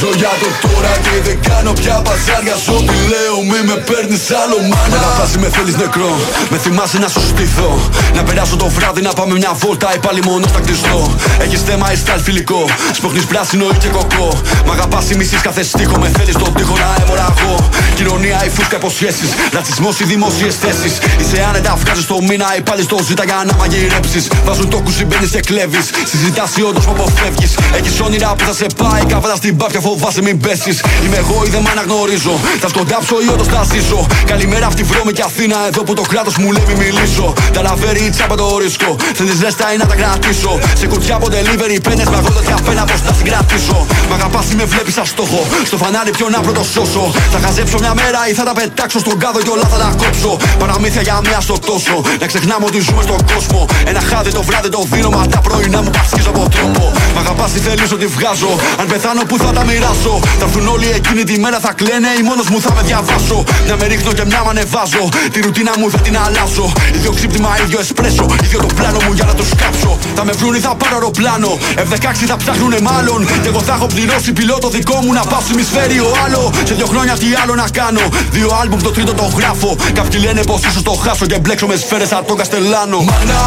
Ζω 0.00 0.10
για 0.16 0.32
το 0.40 0.68
τώρα 0.68 0.92
και 1.04 1.14
δεν 1.26 1.38
κάνω 1.48 1.72
πια 1.72 1.94
παζάρια. 2.06 2.56
Σ' 2.64 2.68
ό,τι 2.76 2.96
λέω 3.12 3.36
μη 3.50 3.60
με 3.68 3.76
παίρνεις 3.88 4.24
άλλο 4.42 4.58
μάνα. 4.70 4.88
Με 4.92 4.96
αγαπάς 4.96 5.32
με 5.42 5.48
θέλεις 5.54 5.76
νεκρό. 5.82 6.12
Με 6.50 6.56
θυμάσαι 6.64 6.98
να 7.04 7.08
σου 7.08 7.22
στηθώ. 7.30 7.70
Να 8.16 8.22
περάσω 8.22 8.56
το 8.56 8.68
βράδυ 8.76 9.00
να 9.08 9.12
πάμε 9.18 9.34
μια 9.42 9.52
βόλτα. 9.62 9.88
Ή 9.96 9.98
πάλι 10.06 10.20
μόνο 10.28 10.44
στα 10.52 10.60
κλειστό 10.66 10.98
Έχεις 11.44 11.60
θέμα 11.68 11.92
ή 11.92 11.96
στάλ 11.96 12.20
φιλικό. 12.20 12.62
Σπόχνεις 12.98 13.24
πράσινο 13.24 13.64
ή 13.74 13.76
και 13.82 13.88
κοκό 13.88 14.28
Μ' 14.66 14.70
αγαπάς 14.70 15.10
ή 15.10 15.14
μισείς 15.16 15.40
κάθε 15.40 15.62
στίχο. 15.62 15.96
Με 16.02 16.08
θέλεις 16.16 16.36
τον 16.42 16.54
τοίχο 16.54 16.74
να 16.82 16.88
αιμορραγώ 17.00 17.54
Κοινωνία 17.98 18.38
ή 18.46 18.50
φούσκα 18.56 18.76
υποσχέσεις. 18.76 19.30
Ρατσισμός 19.52 20.00
ή 20.00 20.04
δημόσιες 20.04 20.54
θέσεις. 20.62 20.94
Είσαι 21.20 21.38
άνετα 21.48 21.72
βγάζεις 21.80 22.06
το 22.06 22.16
μήνα. 22.28 22.48
Ή 22.58 22.60
πάλι 22.68 22.82
στο 22.82 22.96
ζήτα 23.06 23.24
για 23.24 23.42
να 23.46 23.54
μαγειρέψεις. 23.60 24.24
Βάζουν 24.44 24.68
το 24.70 24.78
κουσί 24.84 25.04
μπαίνεις 25.04 25.30
και 25.30 25.40
κλέβεις. 25.40 25.86
Συζητάς 26.10 26.56
ή 26.56 26.62
όντως 26.62 26.84
που 26.84 26.90
αποφεύγεις. 26.96 27.52
Έχεις 27.78 28.00
όνειρα 28.00 28.28
που 28.34 28.44
θα 28.44 28.52
σε 28.52 28.66
πάει. 28.76 29.04
Κάβατα 29.04 29.36
στην 29.36 29.56
πάπια 29.56 29.80
φοβάσαι 29.90 30.22
μην 30.22 30.40
πέσεις. 30.44 30.76
Είμαι 31.04 31.16
εγώ 31.16 31.36
ή 31.46 31.48
δεν 31.54 31.62
με 31.66 31.70
αναγνωρίζω. 31.74 32.34
Θα 32.62 32.68
σκοντάψω 32.68 33.16
ή 33.24 33.28
όντω 33.32 33.44
θα 33.44 33.62
ζήσω. 33.72 34.00
Καλημέρα 34.32 34.66
αυτή 34.70 34.82
βρώμη 34.90 35.12
και 35.12 35.24
Αθήνα. 35.30 35.58
Εδώ 35.70 35.82
που 35.86 35.94
το 36.00 36.04
κράτος 36.12 36.34
μου 36.40 36.48
λέει 36.54 36.64
μη 36.68 36.74
μιλήσω. 36.82 37.26
Τα 37.54 37.60
λαβέρι 37.62 38.10
τσάπα 38.14 38.34
το 38.40 38.58
ρίσκο. 38.62 38.90
Θέλει 39.16 39.32
ρέστα 39.44 39.66
ή 39.74 39.76
να 39.82 39.86
τα 39.90 39.94
κρατήσω. 40.00 40.52
Σε 40.80 40.86
κουτιά 40.86 41.14
από 41.14 41.26
delivery 41.34 41.78
πένες 41.88 42.08
με 42.12 42.16
αγώντα 42.20 42.42
και 42.46 42.54
απένα 42.58 42.82
πώ 42.90 42.96
να 43.08 43.12
συγκρατήσω. 43.18 43.78
Μ' 44.08 44.14
αγαπάς 44.18 44.46
ή 44.52 44.54
με 44.60 44.64
βλέπεις 44.72 44.94
σαν 44.94 45.06
στόχο. 45.12 45.40
Στο 45.68 45.76
φανάρι 45.82 46.10
ποιο 46.16 46.26
να 46.34 46.40
πρωτοσώσω. 46.40 47.04
Θα 47.32 47.38
χαζέψω 47.44 47.76
μια 47.84 47.94
μέρα 48.00 48.20
ή 48.30 48.32
θα 48.38 48.44
τα 48.48 48.52
πετάξω 48.58 48.98
στον 49.04 49.18
κάδο 49.22 49.38
και 49.44 49.52
όλα 49.56 49.66
θα 49.72 49.78
τα 49.82 49.88
κόψω. 50.00 50.32
Παραμύθια 50.58 51.02
για 51.02 51.20
μία 51.26 51.40
στο 51.46 51.56
τόσο. 51.68 51.96
Να 52.20 52.26
ξεχνάμε 52.30 52.64
ότι 52.70 52.78
ζούμε 52.86 53.02
στον 53.08 53.20
κόσμο. 53.32 53.60
Ένα 53.90 54.00
χάδι 54.08 54.30
το 54.38 54.42
βράδυ 54.48 54.68
το 54.68 54.80
δίνω 54.92 55.10
μα 55.16 55.22
τα 55.34 55.40
πρωινά 55.46 55.80
μου 55.82 55.90
πασχίζω 55.96 56.30
από 56.34 56.42
τρόπο. 56.54 56.92
Μ' 57.14 57.18
αγαπάς 57.18 57.50
ή 57.54 57.58
θέλεις 57.66 57.92
ότι 57.92 58.06
βγάζω. 58.06 58.52
Αν 58.80 58.86
πεθάνω 58.86 59.22
που 59.28 59.36
θα 59.42 59.50
τα 59.56 59.64
μοιράσω. 59.80 60.20
Θα 60.38 60.44
έρθουν 60.44 60.68
όλοι 60.68 60.88
εκείνη 60.94 61.22
τη 61.24 61.40
μέρα 61.40 61.58
θα 61.60 61.72
κλαίνε 61.72 62.10
ή 62.20 62.22
μόνος 62.22 62.48
μου 62.50 62.60
θα 62.60 62.72
με 62.76 62.82
διαβάσω. 62.82 63.38
Μια 63.64 63.76
με 63.80 63.86
ρίχνω 63.86 64.12
και 64.12 64.24
μια 64.30 64.40
με 64.44 64.50
ανεβάζω. 64.50 65.04
Τη 65.32 65.40
ρουτίνα 65.40 65.72
μου 65.78 65.90
θα 65.90 66.00
την 66.06 66.16
αλλάζω. 66.24 66.66
Ίδιο 66.96 67.12
ξύπνημα, 67.12 67.50
ίδιο 67.64 67.78
εσπρέσο. 67.80 68.26
Ίδιο 68.44 68.58
το 68.66 68.70
πλάνο 68.78 68.98
μου 69.06 69.12
για 69.18 69.24
να 69.30 69.34
το 69.34 69.44
σκάψω. 69.52 69.98
Θα 70.16 70.24
με 70.24 70.32
βρουν 70.32 70.54
ή 70.54 70.60
θα 70.66 70.74
πάρω 70.80 70.96
αεροπλάνο. 70.96 71.50
F16 71.84 72.20
θα 72.30 72.36
ψάχνουνε 72.36 72.80
μάλλον. 72.80 73.20
Και 73.42 73.48
εγώ 73.52 73.60
θα 73.68 73.72
έχω 73.76 73.86
πληρώσει 73.86 74.32
πιλότο 74.32 74.68
δικό 74.68 74.96
μου 75.04 75.12
να 75.12 75.22
πάω 75.30 75.42
ημισφαίριο 75.52 76.06
άλλο. 76.24 76.52
Σε 76.64 76.74
δύο 76.74 76.86
χρόνια 76.92 77.14
τι 77.22 77.26
άλλο 77.42 77.54
να 77.54 77.68
κάνω. 77.78 78.04
Δύο 78.30 78.48
άλμπουμ 78.60 78.80
το 78.80 78.90
τρίτο 78.90 79.12
το 79.14 79.26
γράφω. 79.38 79.76
Κάποιοι 79.98 80.20
λένε 80.24 80.42
πως 80.42 80.60
ίσως 80.68 80.82
το 80.82 80.92
χάσω 81.04 81.26
και 81.26 81.38
μπλέξω 81.38 81.66
με 81.66 81.76
σφαίρες 81.76 82.08
σαν 82.08 82.24
τον 82.26 82.36
Καστελάνο. 82.36 82.98
Μανά, 83.10 83.44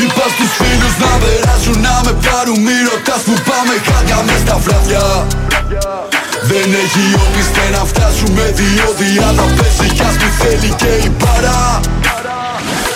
είπα 0.00 0.26
στους 0.34 0.50
φίλους 0.58 0.94
να 1.04 1.12
περάσουν 1.22 1.76
να 1.86 1.94
με 2.04 2.12
πάρουν. 2.24 2.58
Μη 2.66 2.76
ρωτάς 2.88 3.20
που 3.26 3.34
πάμε 3.48 3.74
χάκια 3.86 4.18
μες 4.26 4.40
στα 4.44 4.56
βράδια. 4.64 5.04
Δεν 6.50 6.68
έχει 6.84 7.04
όπιστε 7.24 7.64
να 7.76 7.82
φτάσουμε 7.90 8.44
διότι 8.58 9.06
αν 9.28 9.34
θα 9.38 9.46
πέσει 9.56 9.88
κι 9.96 10.02
ας 10.08 10.16
μη 10.22 10.30
θέλει 10.40 10.70
και 10.80 10.92
η 11.06 11.10
παρά 11.22 11.80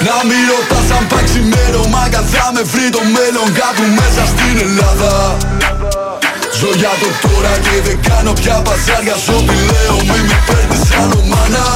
Να 0.07 0.17
μην 0.29 0.43
ρωτάς 0.51 0.89
αν 0.97 1.07
πάει 1.11 1.25
ξημέρωμα 1.25 2.03
κι 2.11 2.17
αν 2.17 2.27
θα 2.33 2.47
με 2.55 2.63
βρει 2.73 2.89
το 2.97 3.03
μέλλον 3.17 3.49
κάπου 3.61 3.85
μέσα 3.99 4.23
στην 4.33 4.55
Ελλάδα 4.67 5.13
Ζω 6.59 6.71
για 6.81 6.93
το 7.01 7.09
τώρα 7.25 7.55
και 7.65 7.77
δεν 7.87 7.99
κάνω 8.09 8.33
πια 8.33 8.57
παζάρια 8.67 9.17
Σ' 9.25 9.29
ό,τι 9.37 9.57
λέω 9.71 9.97
μη 10.09 10.19
με 10.29 10.39
παίρνεις 10.47 10.85
άλλο 11.01 11.21
μάνα 11.31 11.67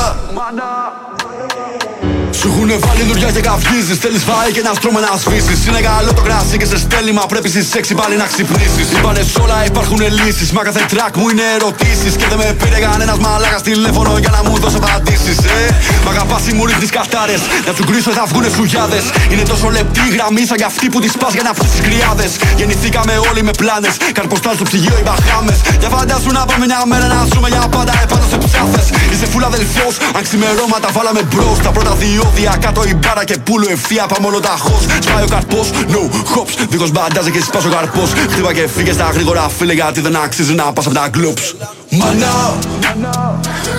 σου 2.47 2.53
έχουν 2.55 2.71
βάλει 2.87 3.03
δουλειά 3.11 3.31
και 3.37 3.43
καυγίζει. 3.49 3.95
Θέλεις 4.03 4.23
φάει 4.29 4.51
και 4.55 4.61
ένα 4.65 4.73
στρώμα 4.79 5.01
να 5.07 5.13
σβήσεις. 5.23 5.59
Είναι 5.69 5.81
καλό 5.91 6.11
το 6.19 6.23
κρασί 6.27 6.57
και 6.61 6.69
σε 6.73 6.79
στέλνει, 6.85 7.13
μα 7.19 7.25
πρέπει 7.33 7.49
στι 7.55 7.63
6 7.73 7.95
πάλι 8.01 8.15
να 8.23 8.27
ξυπνήσεις. 8.33 8.87
Είπανε 8.97 9.23
σ' 9.33 9.39
όλα 9.45 9.59
υπάρχουν 9.71 10.01
λύσεις. 10.19 10.49
Μα 10.57 10.63
κάθε 10.69 10.83
τρακ 10.93 11.13
μου 11.21 11.27
είναι 11.33 11.47
ερωτήσεις. 11.57 12.13
Και 12.21 12.27
δεν 12.31 12.39
με 12.43 12.49
πήρε 12.61 12.79
κανένας 12.87 13.19
μαλάκας 13.25 13.63
τηλέφωνο 13.69 14.11
για 14.25 14.33
να 14.37 14.41
μου 14.47 14.55
δώσει 14.63 14.79
απαντήσεις. 14.83 15.39
Ε, 15.55 15.61
μ' 16.05 16.09
αγαπάς 16.13 16.43
ή 16.51 16.53
μου 16.57 16.65
ρίχνει 16.69 16.87
καρτάρε. 16.97 17.37
Να 17.67 17.73
σου 17.77 17.85
κρίσω 17.89 18.11
θα 18.19 18.25
βγουνε 18.31 18.51
σουγιάδες. 18.57 19.05
Είναι 19.33 19.45
τόσο 19.53 19.67
λεπτή 19.77 20.03
η 20.11 20.13
γραμμή 20.17 20.43
σαν 20.49 20.57
για 20.61 20.69
αυτή 20.73 20.87
που 20.93 20.99
τη 21.05 21.09
πα 21.21 21.29
για 21.37 21.45
να 21.49 21.53
φτύσει 21.59 21.79
κρυάδες. 21.87 22.33
Γεννηθήκαμε 22.59 23.15
όλοι 23.29 23.43
με 23.49 23.53
πλάνες. 23.61 23.95
Καρποστάλ 24.19 24.55
στο 24.59 24.65
ψυγείο 24.69 24.97
οι 25.01 25.05
μπαχάμες. 25.07 25.59
Για 25.81 25.89
φαντάσου 25.95 26.31
να 26.39 26.43
πάμε 26.49 26.65
μια 26.71 26.83
μέρα 26.91 27.07
να 27.15 27.19
ζούμε 27.33 27.49
για 27.55 27.65
πάντα 27.75 27.93
επάνω 28.05 28.27
σε 28.33 28.39
ψάθες. 28.45 28.87
Είσαι 29.13 29.27
φούλα 29.33 29.47
αδελφός. 29.53 29.95
Αν 30.17 30.23
ξημερώματα 30.27 30.89
βάλαμε 30.97 31.23
μπρος. 31.31 31.59
Τα 31.67 31.71
πρώτα 31.77 31.93
δύο 32.03 32.25
διόδια 32.37 32.57
κάτω 32.61 32.83
η 32.85 32.95
μπάρα 32.95 33.25
και 33.25 33.37
πουλο 33.45 33.67
ευθεία 33.71 34.07
πάμε 34.07 34.27
όλο 34.27 34.41
τα 34.41 34.55
χω. 34.59 34.79
Σπάει 35.01 35.23
ο 35.23 35.27
καρπός, 35.27 35.71
no 35.93 36.03
hops. 36.33 36.67
Δίχως 36.71 36.91
μπαντάζε 36.91 37.31
και 37.31 37.41
σπάσω 37.41 37.69
καρπός. 37.69 38.11
Χτύπα 38.31 38.53
και 38.55 38.69
φύγε 38.75 38.93
στα 38.93 39.11
γρήγορα 39.15 39.49
φίλε 39.59 39.73
γιατί 39.73 40.01
δεν 40.01 40.17
αξίζει 40.17 40.55
να 40.55 40.73
πας 40.73 40.87
από 40.87 40.95
τα 40.95 41.09
γκλουπς. 41.09 41.55
Μανά, 41.91 42.57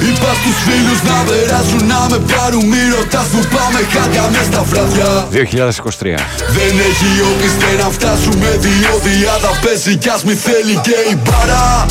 είπας 0.07 0.35
στου 0.39 0.51
φίλους 0.65 0.99
να 1.09 1.17
περάσουν 1.29 1.87
να 1.87 1.99
με 2.09 2.17
πάρουν. 2.31 2.65
Μη 2.65 2.81
ρωτάς 2.97 3.27
που 3.31 3.39
πάμε 3.55 3.79
χάτια 3.93 4.29
μες 4.31 4.45
στα 4.45 4.63
βράδια. 4.69 5.27
2023. 5.31 6.19
Δεν 6.57 6.73
έχει 6.89 7.09
όπιστε 7.31 7.83
να 7.83 7.89
φτάσουμε 7.89 8.49
διότι 8.59 9.11
αν 9.33 9.39
θα 9.39 9.51
πέσει 9.61 9.95
κι 9.95 10.09
ας 10.09 10.23
μη 10.23 10.33
θέλει 10.33 10.75
και 10.81 10.97
η 11.11 11.17
μπάρα. 11.23 11.85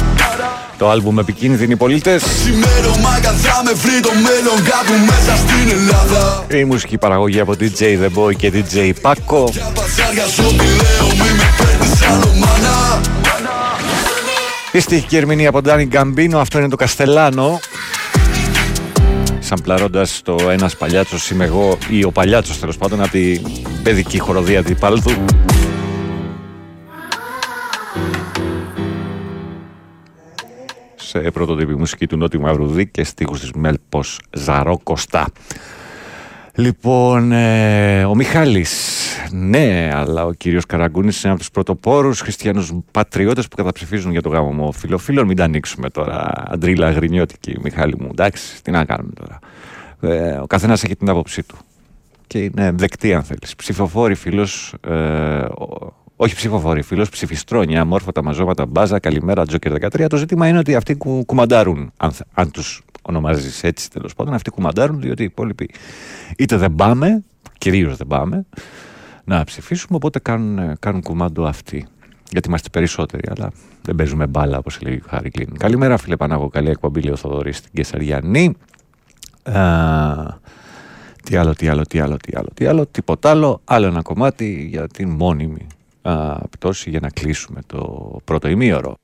Το 0.78 0.90
άλμπουμ 0.90 1.18
Επικίνδυνοι 1.18 1.76
Πολίτες. 1.76 2.22
Ξημέρωμα 2.22 3.18
κι 3.20 3.26
αν 3.26 3.34
θα 3.34 3.62
με 3.64 3.72
βρει 3.72 4.00
το 4.00 4.10
μέλλον 4.12 4.64
κάπου 4.64 4.92
μέσα 5.06 5.36
στην 5.36 5.68
Ελλάδα. 5.76 6.44
Η 6.48 6.64
μουσική 6.64 6.98
παραγωγή 6.98 7.40
από 7.40 7.52
DJ 7.60 7.80
The 7.80 8.08
Boy 8.18 8.36
και 8.36 8.52
DJ 8.54 8.92
Paco. 9.02 9.50
Για 9.50 9.72
παζάρια 9.74 10.26
σ' 10.26 10.38
ό,τι 10.38 10.54
λέω 10.56 11.06
μη 11.08 11.30
με 11.36 11.48
παίρνεις 11.58 12.02
άλλο 12.02 12.32
μάνα. 12.38 13.00
Η 14.72 14.80
στοιχική 14.80 15.16
ερμηνεία 15.16 15.48
από 15.48 15.62
Ντάνι 15.62 15.84
Γκαμπίνο 15.84 16.38
Αυτό 16.38 16.58
είναι 16.58 16.68
το 16.68 16.76
Καστελάνο. 16.76 17.60
Σαμπλαρώντα 19.38 20.06
το 20.22 20.36
ένας 20.50 20.76
παλιάτσος 20.76 21.30
είμαι 21.30 21.44
εγώ 21.44 21.78
ή 21.88 22.04
ο 22.04 22.10
παλιάτσος 22.10 22.58
τέλος 22.58 22.76
πάντων 22.76 23.00
από 23.00 23.10
την 23.10 23.40
παιδική 23.82 24.18
χοροδία 24.18 24.62
του 24.62 24.74
Πάλδου. 24.74 25.24
Πρωτοτυπή 31.32 31.74
μουσική 31.74 32.06
του 32.06 32.16
Νότιου 32.16 32.40
Μαυρουδή 32.40 32.86
και 32.86 33.04
στίχους 33.04 33.40
της 33.40 33.50
Μέλπος 33.52 34.20
Ζαρό 34.32 34.78
Κωστά. 34.82 35.26
Λοιπόν, 36.54 37.32
ε, 37.32 38.04
ο 38.04 38.14
Μιχάλης, 38.14 39.00
ναι, 39.32 39.90
αλλά 39.94 40.24
ο 40.24 40.32
κύριος 40.32 40.66
Καραγκούνης 40.66 41.22
είναι 41.22 41.30
από 41.30 41.40
τους 41.40 41.50
πρωτοπόρους 41.50 42.20
χριστιανούς 42.20 42.72
πατριώτες 42.90 43.48
που 43.48 43.56
καταψηφίζουν 43.56 44.10
για 44.10 44.22
το 44.22 44.28
γάμο 44.28 44.52
μου 44.52 44.72
φιλοφίλων. 44.72 45.26
Μην 45.26 45.36
τα 45.36 45.44
ανοίξουμε 45.44 45.90
τώρα, 45.90 46.32
αντρίλα 46.46 46.90
γρινιώτικη, 46.90 47.56
Μιχάλη 47.62 47.94
μου. 47.98 48.08
Εντάξει, 48.10 48.62
τι 48.62 48.70
να 48.70 48.84
κάνουμε 48.84 49.12
τώρα. 49.14 49.38
Ε, 50.00 50.36
ο 50.36 50.46
καθένας 50.46 50.82
έχει 50.84 50.96
την 50.96 51.08
άποψή 51.08 51.42
του. 51.42 51.56
Και 52.26 52.38
είναι 52.38 52.72
δεκτή 52.74 53.14
αν 53.14 53.22
θέλεις. 53.22 53.54
Ψηφοφόρη 53.56 54.14
φίλος, 54.14 54.74
ε, 54.88 54.92
ο- 55.58 55.94
όχι 56.16 56.34
ψηφοφόρη 56.34 56.82
φίλος, 56.82 57.08
ψηφιστρόνια, 57.08 57.80
αμόρφωτα 57.80 58.22
μαζώματα, 58.22 58.66
μπάζα, 58.66 58.98
καλημέρα, 58.98 59.46
τζόκερ 59.46 59.72
13. 59.72 60.06
Το 60.08 60.16
ζήτημα 60.16 60.48
είναι 60.48 60.58
ότι 60.58 60.74
αυτοί 60.74 60.94
κου, 60.94 61.24
κουμαντάρουν, 61.26 61.92
αν, 61.96 62.12
θε- 62.12 62.26
αν 62.34 62.50
τους 62.50 62.82
ονομάζεις 63.02 63.64
έτσι 63.64 63.90
τέλος 63.90 64.14
πάντων, 64.14 64.34
αυτοί 64.34 64.50
κουμαντάρουν 64.50 65.00
διότι 65.00 65.22
οι 65.22 65.24
υπόλοιποι 65.24 65.70
είτε 66.36 66.56
δεν 66.56 66.74
πάμε, 66.74 67.22
κυρίως 67.58 67.96
δεν 67.96 68.06
πάμε, 68.06 68.46
να 69.24 69.44
ψηφίσουμε, 69.44 69.96
οπότε 69.96 70.18
κάνουν, 70.18 70.58
ε, 70.58 70.76
κάνουν 70.80 71.02
κουμάντο 71.02 71.44
αυτοί. 71.44 71.86
Γιατί 72.30 72.48
είμαστε 72.48 72.68
περισσότεροι, 72.68 73.28
αλλά 73.36 73.50
δεν 73.82 73.94
παίζουμε 73.94 74.26
μπάλα, 74.26 74.58
όπως 74.58 74.80
λέει 74.82 74.94
ο 74.94 75.00
Χάρη 75.08 75.30
Κλίν. 75.30 75.56
Καλημέρα, 75.58 75.96
φίλε 75.96 76.16
Πανάγο. 76.16 76.48
Καλή 76.48 76.68
εκπομπή, 76.70 77.00
λέει 77.02 77.12
ο 77.12 77.16
Θοδωρής 77.16 77.56
στην 77.56 77.70
Κεσαριανή. 77.74 78.54
Α, 79.42 79.62
τι 81.22 81.36
άλλο, 81.36 81.54
τι 81.54 81.68
άλλο, 81.68 81.82
τι 81.82 81.98
άλλο, 82.00 82.16
τι 82.16 82.32
άλλο, 82.36 82.48
τι 82.54 82.66
άλλο, 82.66 82.86
τίποτα 82.86 83.30
άλλο. 83.30 83.60
Άλλο 83.64 83.86
ένα 83.86 84.02
κομμάτι 84.02 84.66
για 84.70 84.86
την 84.88 85.08
μόνιμη 85.08 85.66
α, 86.06 86.38
πτώση 86.48 86.90
για 86.90 87.00
να 87.00 87.10
κλείσουμε 87.10 87.60
το 87.66 88.16
πρώτο 88.24 88.48
ημίωρο. 88.48 88.94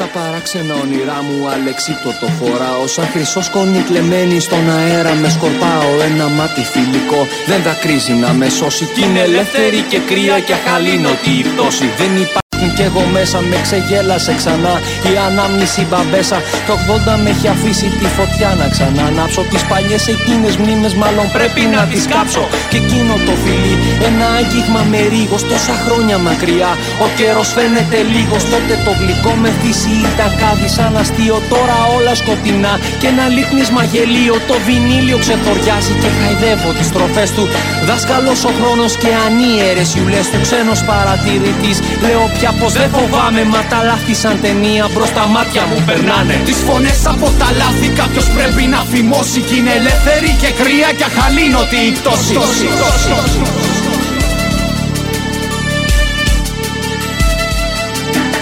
Στα 0.00 0.06
παράξενα 0.06 0.74
όνειρά 0.74 1.22
μου 1.22 1.48
αλεξίπτωτο 1.48 2.26
φοράω 2.26 2.86
Σαν 2.86 3.06
χρυσό 3.06 3.42
σκόνη 3.42 3.78
κλεμμένη 3.78 4.40
στον 4.40 4.70
αέρα. 4.70 5.14
Με 5.14 5.28
σκορπάω 5.28 6.00
Ένα 6.00 6.28
μάτι 6.28 6.60
φιλικό 6.60 7.26
δεν 7.46 7.62
δακρύζει 7.62 8.12
να 8.12 8.32
με 8.32 8.48
σώσει. 8.48 8.84
Κι 8.84 9.02
είναι 9.02 9.20
ελεύθερη 9.20 9.80
και 9.80 9.98
κρύα 9.98 10.40
και 10.40 10.52
αχαλήνωτη 10.52 11.30
η 11.30 11.42
πτώση. 11.42 11.84
Δεν 11.98 12.16
υπάρχουν 12.16 12.47
κι 12.78 12.84
εγώ 12.90 13.04
μέσα 13.16 13.38
με 13.50 13.56
ξεγέλασε 13.66 14.32
ξανά. 14.40 14.74
Η 15.10 15.12
ανάμνηση 15.28 15.80
μπαμπέσα 15.88 16.38
Το 16.66 16.74
80 17.14 17.22
με 17.22 17.30
έχει 17.34 17.48
αφήσει 17.54 17.88
τη 17.98 18.06
φωτιά 18.16 18.50
να 18.60 18.66
ξανανάψω. 18.74 19.42
Τις 19.52 19.62
παλιές 19.70 20.04
εκείνες 20.14 20.54
μνήμες 20.60 20.94
μάλλον 21.02 21.26
πρέπει 21.36 21.62
να 21.74 21.82
τις 21.90 22.04
κάψω. 22.12 22.44
Και 22.70 22.78
εκείνο 22.82 23.14
το 23.26 23.34
φιλί 23.42 23.74
ένα 24.08 24.26
άγγιγμα 24.38 24.82
με 24.90 25.00
ρίγος 25.12 25.42
Τόσα 25.50 25.74
χρόνια 25.84 26.16
μακριά. 26.26 26.70
Ο 27.04 27.06
καιρός 27.18 27.48
φαίνεται 27.56 27.98
λίγος 28.14 28.42
Τότε 28.52 28.74
το 28.84 28.92
γλυκό 29.00 29.32
με 29.42 29.50
φύση 29.60 29.92
ήταν 30.10 30.30
κάτι 30.44 30.68
σαν 30.76 30.92
αστείο. 31.02 31.36
Τώρα 31.52 31.76
όλα 31.96 32.12
σκοτεινά 32.20 32.72
και 33.00 33.08
ένα 33.12 33.24
λίχνισμα 33.36 33.82
γελίο. 33.92 34.36
Το 34.50 34.56
βινίλιο 34.66 35.18
ξεθοριάζει 35.24 35.92
και 36.02 36.10
χαϊδεύω 36.18 36.70
τις 36.78 36.88
τροφές 36.94 37.28
του. 37.36 37.44
Δάσκαλος 37.88 38.40
ο 38.48 38.50
χρόνος 38.58 38.92
και 39.02 39.10
ανίερες 39.26 39.88
ιουλές 39.98 40.26
του 40.30 40.38
Ξένος 40.46 40.80
παρατηρητής. 40.90 41.78
Λέω 42.06 42.24
πια 42.36 42.50
πως 42.60 42.67
δεν 42.72 42.88
φοβάμαι 42.94 43.44
Μα 43.44 43.60
τα 43.70 43.82
λάθη 43.88 44.14
σαν 44.14 44.36
ταινία 44.42 44.88
μπρος 44.92 45.10
τα 45.12 45.26
μάτια 45.34 45.62
μου 45.70 45.82
περνάνε. 45.86 46.36
Τις 46.44 46.58
φωνές 46.66 47.00
από 47.12 47.26
τα 47.40 47.48
λάθη 47.60 47.88
κάποιος 48.00 48.26
πρέπει 48.36 48.62
να 48.74 48.80
φημώσει 48.90 49.40
Κι 49.40 49.56
είναι 49.58 49.72
ελεύθερη 49.80 50.30
και 50.42 50.50
κρύα 50.60 50.90
και 50.98 51.04
αχαλήνωτη 51.10 51.80
η 51.90 51.92
πτώση. 51.98 52.34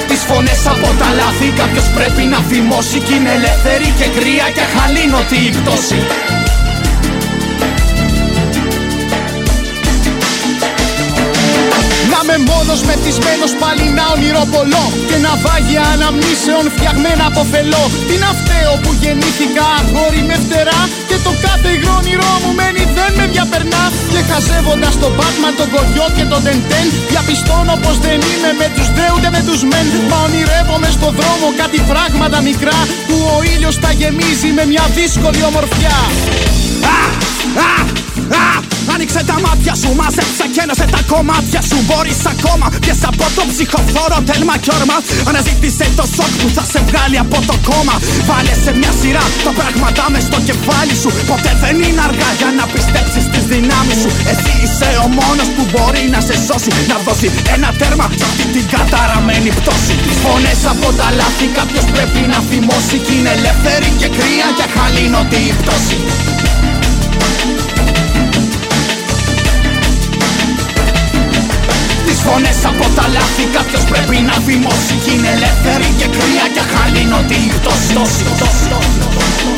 Τις 0.08 0.22
φωνές 0.28 0.62
από 0.74 0.88
τα 1.00 1.08
λάθη 1.20 1.48
κάποιος 1.60 1.86
πρέπει 1.96 2.22
να 2.32 2.38
φημώσει 2.48 2.98
Κι 3.06 3.14
είναι 3.14 3.32
ελεύθερη 3.38 3.88
και 3.98 4.06
κρύα 4.16 4.46
και 4.54 4.62
αχαλήνωτη 4.68 5.38
η 5.48 5.50
πτώση 5.56 5.98
είμαι 12.36 12.50
μόνος 12.52 12.80
μεθυσμένος 12.88 13.52
πάλι 13.62 13.84
να 13.98 14.04
ονειροπολώ 14.14 14.84
Και 15.08 15.16
να 15.24 15.32
βάγια 15.44 15.82
αναμνήσεων 15.94 16.64
φτιαγμένα 16.74 17.24
από 17.30 17.42
φελό. 17.52 17.84
Τι 18.08 18.14
να 18.24 18.30
φταίω 18.38 18.72
που 18.82 18.90
γεννήθηκα 19.02 19.64
αγόρι 19.78 20.22
με 20.30 20.36
φτερά 20.44 20.80
Και 21.08 21.18
το 21.26 21.32
κάθε 21.44 21.68
υγρό 21.76 21.94
όνειρό 22.00 22.32
μου 22.42 22.52
μένει 22.58 22.84
δεν 22.96 23.10
με 23.18 23.24
διαπερνά. 23.34 23.84
Και 24.12 24.20
χαζεύοντας 24.28 24.94
τον 25.02 25.12
Batman, 25.18 25.54
τον 25.60 25.68
Κοριό 25.74 26.06
και 26.16 26.24
τον 26.32 26.40
Τεντέν 26.46 26.86
Διαπιστώνω 27.10 27.74
πως 27.84 27.96
δεν 28.04 28.18
είμαι 28.30 28.50
με 28.60 28.66
τους 28.74 28.88
δε 28.96 29.06
ούτε 29.14 29.28
με 29.36 29.40
τους 29.48 29.60
μεν. 29.70 29.86
Μα 30.10 30.18
ονειρεύομαι 30.26 30.88
στο 30.96 31.08
δρόμο 31.18 31.46
κάτι 31.62 31.78
πράγματα 31.90 32.38
μικρά 32.48 32.78
Που 33.08 33.16
ο 33.36 33.38
ήλιος 33.52 33.76
τα 33.82 33.90
γεμίζει 34.00 34.50
με 34.58 34.64
μια 34.72 34.84
δύσκολη 34.98 35.40
ομορφιά. 35.50 35.96
Α, 36.96 36.98
α, 37.68 37.72
α, 38.42 38.65
Άνοιξε 38.96 39.22
τα 39.32 39.38
μάτια 39.46 39.74
σου, 39.80 39.90
μαζέψα 40.00 40.46
και 40.52 40.60
ένωσε 40.64 40.86
τα 40.94 41.00
κομμάτια 41.12 41.60
σου. 41.68 41.76
Μπορείς 41.86 42.20
ακόμα, 42.34 42.66
πιες 42.82 43.00
από 43.10 43.24
το 43.36 43.42
ψυχοφόρο 43.50 44.18
τέλμα 44.28 44.54
κι 44.62 44.70
όρμα. 44.78 44.96
Αναζήτησε 45.30 45.86
το 45.98 46.04
σοκ 46.16 46.32
που 46.40 46.48
θα 46.56 46.64
σε 46.72 46.80
βγάλει 46.88 47.18
από 47.24 47.38
το 47.48 47.56
κόμμα. 47.68 47.94
Βάλε 48.28 48.54
σε 48.64 48.70
μια 48.80 48.92
σειρά 49.00 49.24
τα 49.46 49.52
πράγματα 49.58 50.02
μες 50.12 50.24
στο 50.28 50.38
κεφάλι 50.48 50.94
σου. 51.02 51.10
Ποτέ 51.30 51.52
δεν 51.62 51.76
είναι 51.86 52.02
αργά 52.08 52.30
για 52.40 52.50
να 52.58 52.64
πιστέψεις 52.74 53.24
τις 53.32 53.44
δυνάμεις 53.52 53.98
σου. 54.02 54.10
Εσύ 54.32 54.52
είσαι 54.62 54.90
ο 55.04 55.06
μόνος 55.18 55.48
που 55.54 55.62
μπορεί 55.72 56.04
να 56.14 56.20
σε 56.28 56.36
σώσει. 56.46 56.70
Να 56.90 56.96
δώσει 57.06 57.28
ένα 57.54 57.68
τέρμα 57.80 58.06
σε 58.18 58.24
αυτή 58.30 58.44
την 58.54 58.64
καταραμένη 58.74 59.50
πτώση. 59.58 59.94
Τις 60.06 60.18
φωνές 60.24 60.60
από 60.72 60.88
τα 60.98 61.08
λάθη 61.18 61.46
κάποιος 61.58 61.86
πρέπει 61.94 62.20
να 62.32 62.38
θυμώσει. 62.48 62.96
Κι 63.04 63.12
είναι 63.16 63.32
ελεύθερη 63.38 63.88
και 64.00 64.08
κρύα 64.16 64.48
και 64.58 64.66
χαλήνωτη 64.74 65.40
η 65.50 65.52
πτώση 65.60 65.98
φωνές 72.26 72.60
από 72.70 72.86
τα 72.96 73.04
λάθη 73.16 73.44
κάποιος 73.56 73.84
πρέπει 73.90 74.16
να 74.28 74.36
φημώσει 74.46 74.94
Κι 75.04 75.12
είναι 75.14 75.30
ελεύθερη 75.36 75.88
και 75.98 76.06
κρύα 76.14 76.46
και 76.54 76.62
χαλήνωτη 76.72 77.38
η 77.48 77.50
πτώση 77.56 77.92
Πτώση, 77.94 78.22
πτώση, 78.34 78.64
πτώση. 78.68 79.48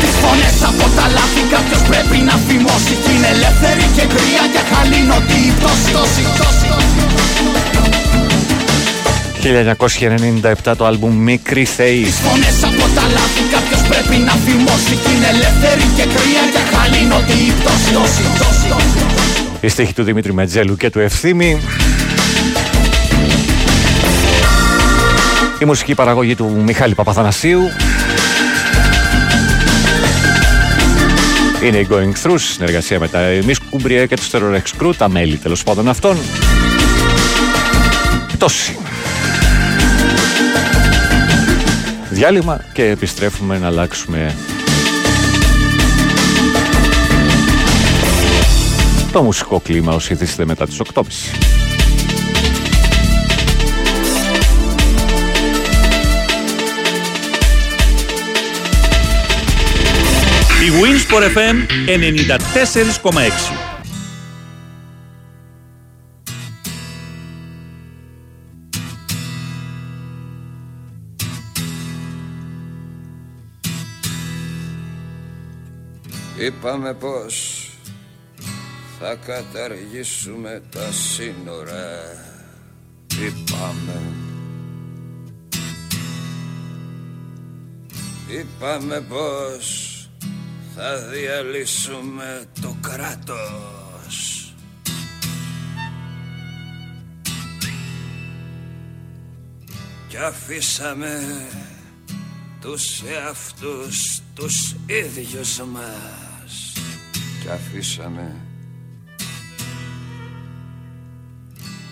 Τις 0.00 0.14
φωνές 0.22 0.58
από 0.70 0.84
τα 0.96 1.04
λάθη 1.16 1.42
κάποιος 1.54 1.82
πρέπει 1.90 2.18
να 2.28 2.34
φημώσει 2.46 2.94
Κι 3.02 3.10
είναι 3.14 3.28
ελεύθερη 3.36 3.86
και 3.96 4.04
κρύα 4.12 4.44
και 4.54 4.62
χαλήνωτη 4.70 5.38
η 5.48 5.52
πτώση 5.58 5.90
Πτώση, 5.94 6.22
πτώση, 6.34 6.66
πτώση. 6.72 8.03
1997 9.44 10.76
το 10.76 10.84
άλμπουμ 10.84 11.14
Μικρή 11.16 11.64
Θεή. 11.64 12.02
Τις 12.02 12.14
φωνές 12.14 12.62
από 12.62 12.94
τα 12.94 13.02
λάθη 13.12 13.42
κάποιος 13.52 13.82
πρέπει 13.88 14.22
να 14.22 14.32
φημώσει 14.32 14.94
Κι 14.94 15.10
είναι 15.16 15.26
ελεύθερη 15.26 15.82
και 15.96 16.02
κρύα 16.02 16.44
και 16.52 16.76
χαλήνωτη 16.76 17.32
η 17.32 17.52
πτώση 17.60 17.90
Πτώση, 17.90 18.22
πτώση, 18.34 18.66
πτώση. 18.68 19.04
Η 19.60 19.68
στίχη 19.68 19.92
του 19.92 20.02
Δημήτρη 20.02 20.32
Μετζέλου 20.32 20.76
και 20.76 20.90
του 20.90 20.98
Ευθύμη. 21.00 21.60
Η 25.58 25.64
μουσική 25.64 25.94
παραγωγή 25.94 26.34
του 26.34 26.62
Μιχάλη 26.64 26.94
Παπαθανασίου. 26.94 27.60
Είναι 31.64 31.78
η 31.78 31.86
Going 31.90 32.26
Through, 32.26 32.38
συνεργασία 32.38 32.98
με 32.98 33.08
τα 33.08 33.20
Εμείς 33.20 33.58
Κουμπριέ 33.70 34.06
και 34.06 34.16
τους 34.16 34.28
Terror 34.32 34.54
X 34.54 34.82
Crew, 34.82 34.92
τα 34.96 35.08
μέλη 35.08 35.36
τέλος 35.36 35.62
πάντων 35.62 35.88
αυτών. 35.88 36.16
Τόση. 38.38 38.76
διάλειμμα 42.14 42.64
και 42.72 42.84
επιστρέφουμε 42.84 43.58
να 43.58 43.66
αλλάξουμε 43.66 44.36
το 49.12 49.22
μουσικό 49.22 49.60
κλίμα 49.60 49.94
όσοι 49.94 50.12
ήθιστε 50.12 50.44
μετά 50.44 50.66
τις 50.66 50.80
8.30. 50.94 51.02
Η 60.64 60.70
Winsport 60.80 61.36
FM 61.36 61.56
94,6 63.02 63.73
Είπαμε 76.44 76.94
πως 76.94 77.68
θα 78.98 79.14
καταργήσουμε 79.14 80.62
τα 80.70 80.92
σύνορα. 80.92 82.00
Είπαμε. 83.12 84.02
Είπαμε 88.28 89.00
πως 89.00 89.90
θα 90.74 90.96
διαλύσουμε 90.96 92.44
το 92.60 92.76
κράτος. 92.80 94.54
Κι 100.08 100.16
αφήσαμε 100.16 101.46
τους 102.60 103.02
εαυτούς 103.02 104.20
τους 104.34 104.74
ίδιους 104.86 105.58
μας 105.58 106.23
Κι 107.44 107.50
αφήσαμε 107.50 108.36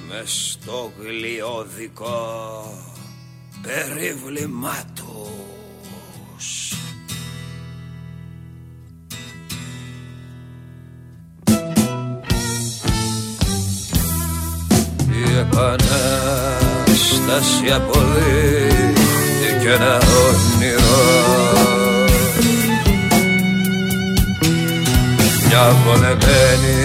μες 0.09 0.51
στο 0.53 0.93
γλιώδικο 0.99 2.65
περίβλημά 3.63 4.85
τους. 4.95 6.73
Η 15.09 15.23
επανάσταση 15.39 16.13
αποδείχθηκε 17.73 19.71
ένα 19.71 19.97
όνειρο 19.97 21.52
Μια 25.55 25.69
βολεμένη 25.85 26.81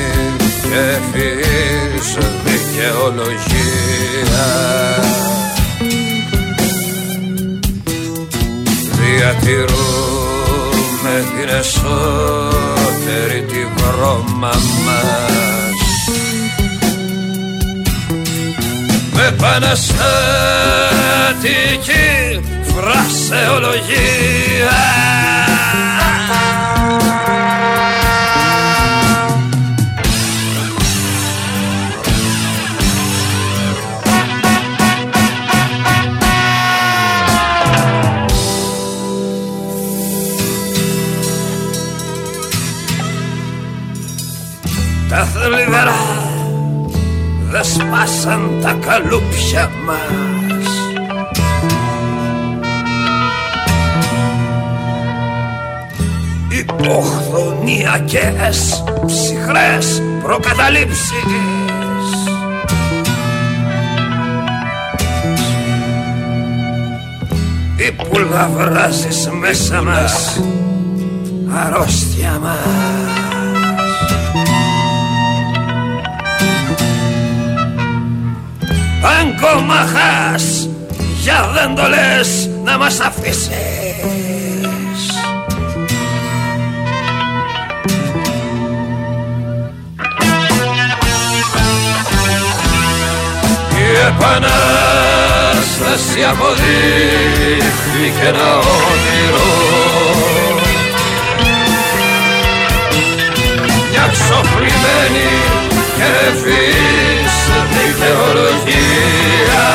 και 0.61 0.79
ευθύς 0.97 2.09
δικαιολογία. 2.43 4.49
Διατηρούμε 8.91 11.15
την 11.35 11.49
εσωτερή 11.59 13.41
τη 13.41 13.61
βρώμα 13.75 14.53
μας. 14.85 15.79
Με 19.13 19.23
επαναστατική 19.27 22.11
φρασεολογία 22.63 24.77
Τα 45.09 45.25
θλιβερά 45.25 45.95
δεν 47.49 47.63
σπάσαν 47.63 48.59
τα 48.61 48.73
καλούπια 48.73 49.71
μας. 49.85 50.67
Υποχθονιακές 56.49 58.83
ψυχρές 59.05 60.03
προκαταλήψεις. 60.23 61.11
Ή 67.77 67.91
που 67.91 68.17
λαβράζεις 68.31 69.29
μέσα 69.39 69.81
μας 69.81 70.41
αρρώστια 71.53 72.39
μας 72.41 73.06
Αν 79.03 79.35
κομμαχάς 79.41 80.69
για 81.21 81.49
δεν 81.53 81.75
το 81.75 81.87
λες 81.87 82.49
να 82.63 82.77
μας 82.77 82.99
αφήσεις. 82.99 83.47
Η 93.77 93.81
επανάσταση 94.07 94.59
αποδείχθηκε 96.29 98.27
ένα 98.27 98.55
όνειρο. 98.57 99.51
Μια 103.91 104.05
ξοφλημένη 104.11 105.29
και 105.97 106.07
ευφύης 106.27 106.86
δικαιολογία 108.27 109.67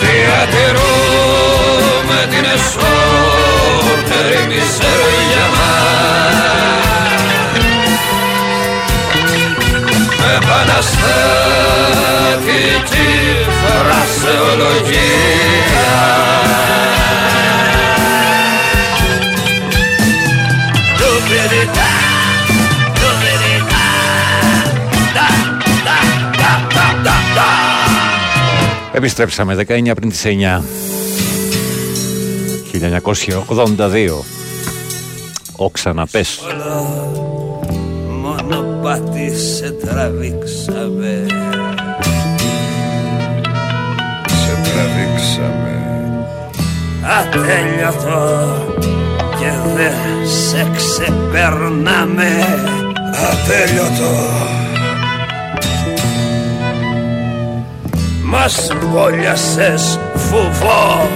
Διατηρούμε 0.00 2.18
την 2.30 2.44
εσωτερή 2.54 4.42
μιζέρια 4.48 5.44
μας. 5.54 7.22
Με 10.18 10.28
επαναστατική 10.36 13.12
φρασεολογία 13.60 15.88
Επιστρέψαμε 28.94 29.64
19 29.68 29.92
πριν 29.94 30.08
τις 30.08 30.22
9. 30.24 30.62
1982. 32.72 34.24
Ο 35.56 35.70
ξαναπες. 35.70 36.40
Μονοπάτι 38.22 39.36
σε 39.36 39.70
τραβήξαμε 39.70 41.26
Σε 44.26 44.60
τραβήξαμε 44.62 45.82
Ατέλειωτο 47.20 48.48
και 49.38 49.50
δεν 49.76 50.26
σε 50.26 50.70
ξεπερνάμε 50.76 52.28
Ατέλειωτο 53.30 54.63
Μας 58.36 58.68
βόλιασες 58.80 59.98
φουβό 60.14 61.08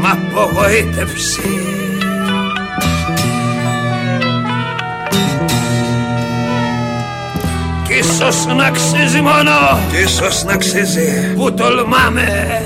μ' 0.00 0.06
απογοήτευση. 0.06 1.40
Κι 7.86 7.94
ίσως 7.94 8.46
να 8.46 8.64
αξίζει 8.64 9.20
μόνο 9.20 9.78
Κι 9.90 9.96
ίσως 9.96 10.44
να 10.44 10.52
αξίζει. 10.52 11.32
Που 11.36 11.52
τολμάμε. 11.54 12.60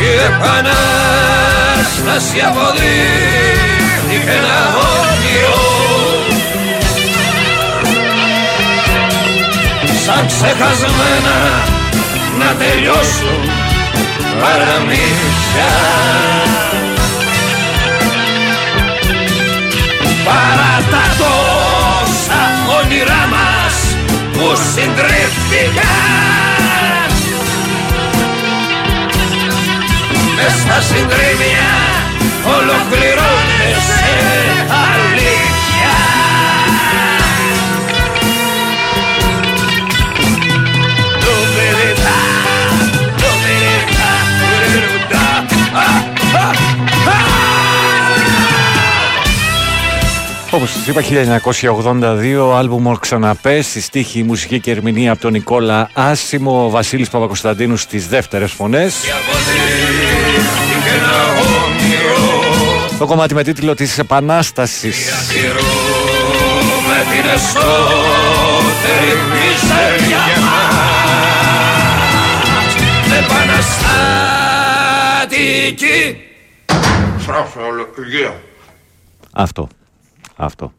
Η 0.00 0.06
επανάσταση 0.26 1.28
αποδείχθηκε 4.08 4.30
ένα 4.30 4.58
όνειρο 5.00 5.66
Σαν 10.04 10.26
ξεχασμένα 10.26 11.64
να 12.38 12.54
τελειώσουν 12.54 13.50
παραμύθια. 14.40 15.72
Παρά 20.24 20.74
τα 20.90 21.04
τόσα 21.18 22.40
όνειρά 22.80 23.26
μας 23.30 23.96
συντρίφτηκα 24.74 25.94
Μες 30.36 30.52
στα 30.60 30.80
συντρίμια 30.80 31.77
ολοκληρώνεσαι. 32.68 34.04
Αλήθεια. 34.84 35.94
Το 41.20 41.34
περιτά, 41.54 42.18
το 43.16 43.30
περιτά, 43.42 44.12
Όπω 50.50 50.66
σα 50.66 50.90
είπα, 50.90 51.02
1982, 52.52 52.56
άλμπουμ 52.56 52.92
Ξαναπέ, 53.00 53.62
στη 53.62 53.80
στίχη, 53.80 54.22
μουσική 54.22 54.60
και 54.60 54.70
ερμηνεία 54.70 55.12
από 55.12 55.20
τον 55.20 55.32
Νικόλα 55.32 55.90
Άσιμο, 55.92 56.64
ο 56.64 56.70
Βασίλης 56.70 57.08
Παπακοσταντίνου 57.08 57.76
στις 57.76 58.08
δεύτερες 58.08 58.52
φωνές. 58.52 58.94
Το 62.98 63.06
κομμάτι 63.06 63.34
με 63.34 63.42
τίτλο 63.42 63.74
της 63.74 63.98
Επανάστασης. 63.98 65.10
με 66.88 66.98
την 67.10 67.30
εσωτερή 67.30 69.14
μιζέρια 69.30 70.22
μας 70.40 70.76
Επαναστατική 73.18 76.16
Αυτό. 79.32 79.68
Αυτό. 80.36 80.72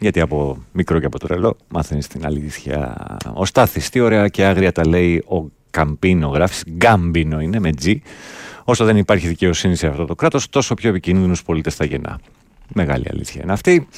Γιατί 0.00 0.20
από 0.20 0.62
μικρό 0.72 1.00
και 1.00 1.06
από 1.06 1.18
το 1.18 1.26
τρελό 1.26 1.56
μάθαινες 1.68 2.06
την 2.06 2.26
αλήθεια. 2.26 2.96
Ο 3.34 3.44
Στάθης, 3.44 3.88
τι 3.90 4.00
ωραία 4.00 4.28
και 4.28 4.44
άγρια 4.44 4.72
τα 4.72 4.86
λέει 4.86 5.24
ο 5.26 5.44
Καμπίνο, 5.70 6.28
γράφεις 6.28 6.62
Γκάμπινο 6.70 7.40
είναι 7.40 7.58
με 7.58 7.70
G. 7.84 7.94
Όσο 8.64 8.84
δεν 8.84 8.96
υπάρχει 8.96 9.26
δικαιοσύνη 9.26 9.76
σε 9.76 9.86
αυτό 9.86 10.04
το 10.04 10.14
κράτος, 10.14 10.48
τόσο 10.48 10.74
πιο 10.74 10.88
επικίνδυνους 10.88 11.42
πολίτες 11.42 11.74
θα 11.74 11.84
γεννά. 11.84 12.18
Μεγάλη 12.74 13.06
αλήθεια 13.10 13.40
είναι 13.42 13.52
αυτή. 13.52 13.88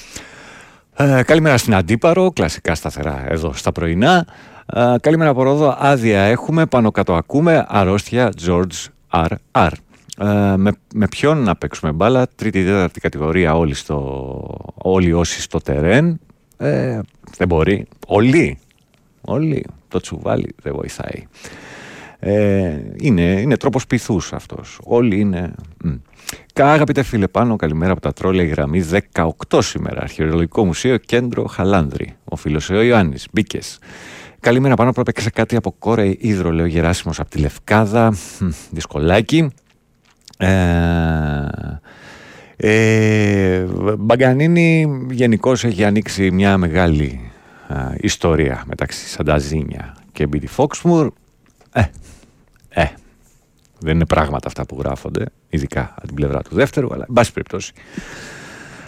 Ε, 0.96 1.22
καλημέρα 1.26 1.56
στην 1.56 1.74
Αντίπαρο, 1.74 2.30
κλασικά 2.32 2.74
σταθερά 2.74 3.24
εδώ 3.28 3.52
στα 3.52 3.72
πρωινά. 3.72 4.26
Ε, 4.66 4.94
καλημέρα 5.00 5.30
από 5.30 5.42
Ρόδο, 5.42 5.76
άδεια 5.78 6.22
έχουμε, 6.22 6.66
πάνω 6.66 6.90
κάτω 6.90 7.14
ακούμε, 7.14 7.66
αρρώστια 7.68 8.32
George 8.46 8.86
R.R. 9.10 9.70
Ε, 10.18 10.56
με, 10.56 10.72
με 10.94 11.08
ποιον 11.08 11.42
να 11.42 11.56
παίξουμε 11.56 11.92
μπάλα, 11.92 12.26
τρίτη 12.34 12.64
τέταρτη 12.64 13.00
κατηγορία 13.00 13.56
όλοι, 13.56 13.74
στο, 13.74 14.72
όλοι 14.74 15.12
όσοι 15.12 15.40
στο 15.40 15.58
τερέν. 15.58 16.20
Ε, 16.56 17.00
δεν 17.36 17.48
μπορεί. 17.48 17.86
Όλοι. 18.06 18.58
Όλοι. 19.20 19.66
Το 19.88 20.00
τσουβάλι 20.00 20.54
δεν 20.62 20.74
βοηθάει. 20.74 21.26
Ε, 22.28 22.80
είναι, 23.00 23.22
είναι 23.22 23.56
τρόπος 23.56 23.86
πειθούς 23.86 24.32
αυτός. 24.32 24.78
Όλοι 24.84 25.20
είναι... 25.20 25.54
Μ. 25.84 25.88
Κα, 26.52 26.72
Αγαπητέ 26.72 27.02
φίλε 27.02 27.28
πάνω, 27.28 27.56
καλημέρα 27.56 27.92
από 27.92 28.00
τα 28.00 28.12
τρόλια 28.12 28.42
η 28.42 28.46
γραμμή 28.46 28.84
18 29.12 29.32
σήμερα. 29.62 30.00
Αρχαιολογικό 30.00 30.64
Μουσείο 30.64 30.96
Κέντρο 30.96 31.44
Χαλάνδρη. 31.44 32.16
Ο 32.24 32.36
φίλος 32.36 32.70
ο 32.70 32.82
Ιωάννης. 32.82 33.26
Μπήκες. 33.32 33.78
Καλημέρα 34.40 34.74
πάνω, 34.74 34.92
πρέπει 34.92 35.12
να 35.24 35.30
κάτι 35.30 35.56
από 35.56 35.74
κόρε 35.78 36.14
ίδρο, 36.18 36.50
λέει 36.50 36.64
ο 36.64 36.68
Γεράσιμος 36.68 37.20
από 37.20 37.30
τη 37.30 37.38
Λευκάδα. 37.38 38.10
Μ, 38.40 38.48
Δυσκολάκι. 38.70 39.50
Ε, 40.38 40.48
ε, 42.56 43.64
Μπαγκανίνη 43.98 44.98
γενικώς 45.10 45.64
έχει 45.64 45.84
ανοίξει 45.84 46.30
μια 46.30 46.56
μεγάλη 46.56 47.30
α, 47.68 47.76
ιστορία 48.00 48.62
μεταξύ 48.66 49.08
Σανταζίνια 49.08 49.96
και 50.12 50.26
Μπίτι 50.26 50.46
Φόξμουρ. 50.46 51.12
Ε, 51.72 51.80
ε, 51.80 51.90
δεν 53.78 53.94
είναι 53.94 54.06
πράγματα 54.06 54.46
αυτά 54.48 54.66
που 54.66 54.76
γράφονται, 54.78 55.24
ειδικά 55.48 55.94
από 55.96 56.06
την 56.06 56.14
πλευρά 56.14 56.42
του 56.42 56.54
δεύτερου, 56.54 56.94
αλλά 56.94 57.04
εν 57.08 57.14
πάση 57.14 57.32
περιπτώσει. 57.32 57.72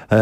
Ε, 0.08 0.18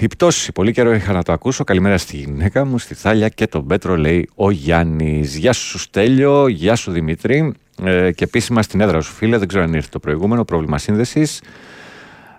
η 0.00 0.06
πτώση, 0.06 0.52
πολύ 0.52 0.72
καιρό 0.72 0.94
είχα 0.94 1.12
να 1.12 1.22
το 1.22 1.32
ακούσω. 1.32 1.64
Καλημέρα 1.64 1.98
στη 1.98 2.16
γυναίκα 2.16 2.64
μου, 2.64 2.78
στη 2.78 2.94
Θάλια 2.94 3.28
και 3.28 3.46
τον 3.46 3.66
Πέτρο, 3.66 3.96
λέει 3.96 4.28
ο 4.34 4.50
Γιάννης. 4.50 5.36
Γεια 5.36 5.52
σου, 5.52 5.78
Στέλιο, 5.78 6.48
γεια 6.48 6.76
σου, 6.76 6.90
Δημήτρη. 6.90 7.52
Ε, 7.84 8.12
και 8.12 8.24
επίσημα 8.24 8.62
στην 8.62 8.80
έδρα 8.80 9.00
σου, 9.00 9.12
φίλε, 9.12 9.38
δεν 9.38 9.48
ξέρω 9.48 9.64
αν 9.64 9.74
ήρθε 9.74 9.88
το 9.90 9.98
προηγούμενο 9.98 10.44
πρόβλημα 10.44 10.78
σύνδεσης. 10.78 11.42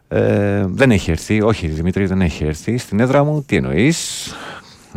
Ε, 0.08 0.66
δεν 0.68 0.92
έχει 0.92 1.12
έρθει, 1.12 1.42
όχι 1.42 1.68
Δημήτρη, 1.68 2.06
δεν 2.06 2.22
έχει 2.22 2.44
έρθει. 2.44 2.78
Στην 2.78 3.00
έδρα 3.00 3.24
μου, 3.24 3.44
τι 3.44 3.56
εννοείς; 3.56 4.30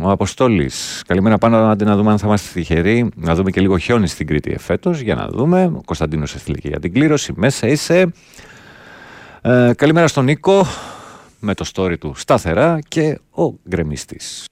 Ο 0.01 0.09
Αποστόλης. 0.09 1.03
Καλημέρα 1.07 1.37
πάνω, 1.37 1.57
αντί 1.57 1.85
να 1.85 1.95
δούμε 1.95 2.11
αν 2.11 2.17
θα 2.17 2.27
είμαστε 2.27 2.59
τυχεροί. 2.59 3.09
Να 3.15 3.35
δούμε 3.35 3.51
και 3.51 3.61
λίγο 3.61 3.77
χιόνι 3.77 4.07
στην 4.07 4.27
Κρήτη 4.27 4.51
εφέτος, 4.51 4.99
για 4.99 5.15
να 5.15 5.27
δούμε. 5.27 5.63
Ο 5.63 5.81
Κωνσταντίνος 5.85 6.35
έστειλε 6.35 6.57
και 6.57 6.67
για 6.67 6.79
την 6.79 6.93
κλήρωση. 6.93 7.33
Μέσα 7.35 7.67
είσαι. 7.67 8.11
Ε, 9.41 9.71
καλημέρα 9.75 10.07
στον 10.07 10.25
Νίκο 10.25 10.65
με 11.39 11.53
το 11.53 11.65
story 11.73 11.97
του 11.99 12.13
σταθερά 12.15 12.79
και 12.87 13.19
ο 13.31 13.53
γκρεμίστης. 13.69 14.45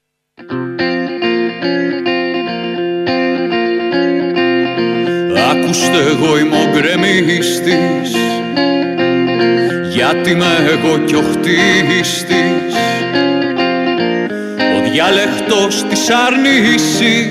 Άκουστε 5.50 5.98
εγώ 5.98 6.38
είμαι 6.38 6.56
ο 6.56 6.70
γκρεμίστης 6.70 8.14
Γιατί 9.96 10.30
είμαι 10.30 10.46
εγώ 10.70 10.98
κι 10.98 11.14
ο 11.14 11.22
χτίστης; 11.22 12.64
Ο 12.65 12.65
διάλεκτος 14.96 15.84
της 15.88 16.10
αρνήσης 16.10 17.26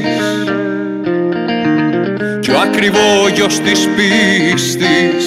Κι 2.39 2.51
ο 2.51 2.59
ακριβόγιος 2.59 3.59
της 3.59 3.89
πίστης. 3.95 5.26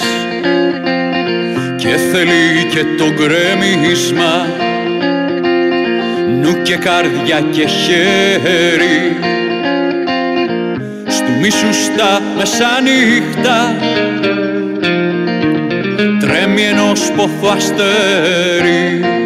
Και 1.77 1.87
θέλει 2.11 2.65
και 2.71 2.83
το 2.97 3.05
γκρέμισμα 3.13 4.45
νου 6.41 6.61
και 6.61 6.75
καρδιά 6.75 7.39
και 7.51 7.67
χέρι. 7.67 9.17
Στου 11.07 11.31
μίσους 11.41 11.83
στα 11.83 12.21
μεσάνυχτα 12.37 13.75
τρέμει 16.19 16.61
ενός 16.61 17.11
πόθου 17.15 17.49
αστέρι 17.49 19.19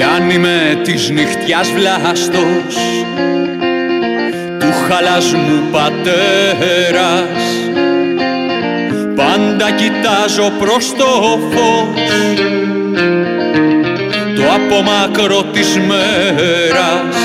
κι 0.00 0.06
αν 0.06 0.30
είμαι 0.30 0.80
της 0.82 1.10
νυχτιάς 1.10 1.70
βλάστος 1.70 2.74
του 4.58 4.72
χαλασμού 4.88 5.62
πατέρας. 5.72 7.42
Πάντα 9.16 9.70
κοιτάζω 9.70 10.52
προς 10.58 10.94
το 10.96 11.38
φως 11.50 12.40
Το 14.36 14.42
απομακρό 14.54 15.42
της 15.42 15.78
μέρας. 15.78 17.16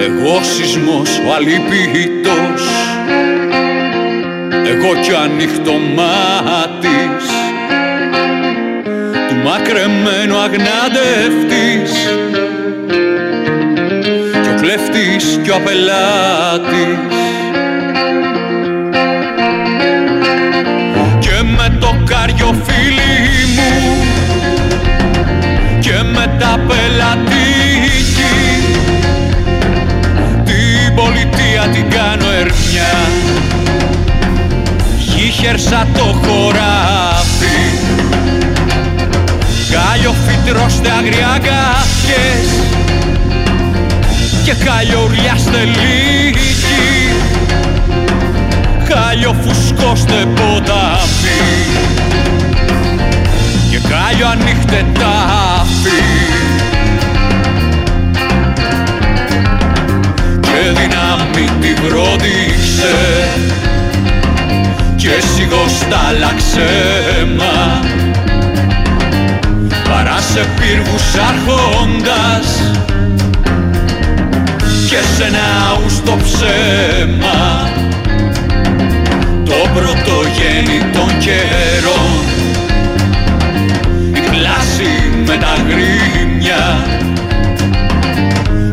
Εγώ 0.00 0.42
σεισμός 0.42 1.18
ο 1.28 1.34
αλήπητος 1.34 2.62
Εγώ 4.66 5.00
κι 5.02 5.12
ο 5.12 5.18
ανοιχτό 5.18 5.72
μάτης 5.96 7.17
Του 9.58 9.64
μακρεμένου 9.64 10.36
αγνάντευτης 10.38 11.92
Κι 14.42 14.48
ο 14.48 14.60
κλέφτης 14.60 15.40
κι 15.42 15.50
ο 15.50 15.54
απελάτης. 15.54 17.18
Το 22.48 22.54
φίλι 22.54 23.46
μου 23.54 23.96
και 25.80 26.02
μετά 26.12 26.60
πελατική 26.66 28.34
την 30.44 30.94
πολιτεία 30.94 31.68
την 31.72 31.90
κάνω 31.90 32.30
ερμιά. 32.30 32.94
Γύχερσα 34.98 35.86
το 35.94 36.04
χωράφι 36.04 36.77
Κάλιο 40.08 40.22
φυτρώστε 40.26 40.90
αγριάγκασιες 40.90 42.48
και 44.44 44.54
κάλιο 44.64 45.02
ουρλιάστε 45.04 45.64
λίγη 45.64 47.12
κάλιο 48.88 49.34
φουσκώστε 49.42 50.14
ποτάμι 50.34 51.38
και 53.70 53.78
κάλιο 53.88 54.26
ανοίχτε 54.28 54.86
τάφη. 54.92 56.02
Και 60.40 60.68
δύναμη 60.68 61.50
τη 61.60 61.74
βρόντιξε 61.82 62.96
και 64.96 65.10
σιγοστάλαξε 65.34 66.68
μα. 67.38 67.78
παρά 67.88 68.07
σε 70.38 70.48
πύργους 70.60 71.14
αρχόντας 71.28 72.46
και 74.88 74.96
σε 75.16 75.24
ένα 75.24 75.80
ουστο 75.84 76.16
ψέμα. 76.22 77.70
Το 79.44 79.68
πρωτογέννη 79.74 80.78
των 80.92 81.18
καιρών. 81.18 82.20
Η 84.14 84.30
πλάση 84.30 85.10
με 85.26 85.36
τα 85.36 85.54
γρήμια. 85.68 86.86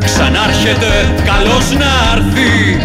Ξανάρχεται 0.05 1.13
καλώς 1.25 1.71
να 1.77 1.91
έρθει. 2.15 2.77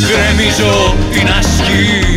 Γκρεμίζω 0.00 0.94
την 1.12 1.28
ασκήμια 1.38 2.15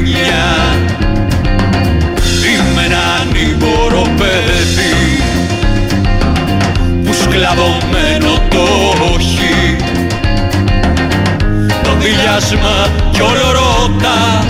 που 7.50 7.56
σκλαβωμένο 7.56 8.48
το 8.50 8.64
όχι. 9.14 9.76
Το 11.84 11.90
δηλιάσμα 12.00 12.88
κι 13.12 13.22
όλο 13.22 13.52
ρώτα. 13.52 14.46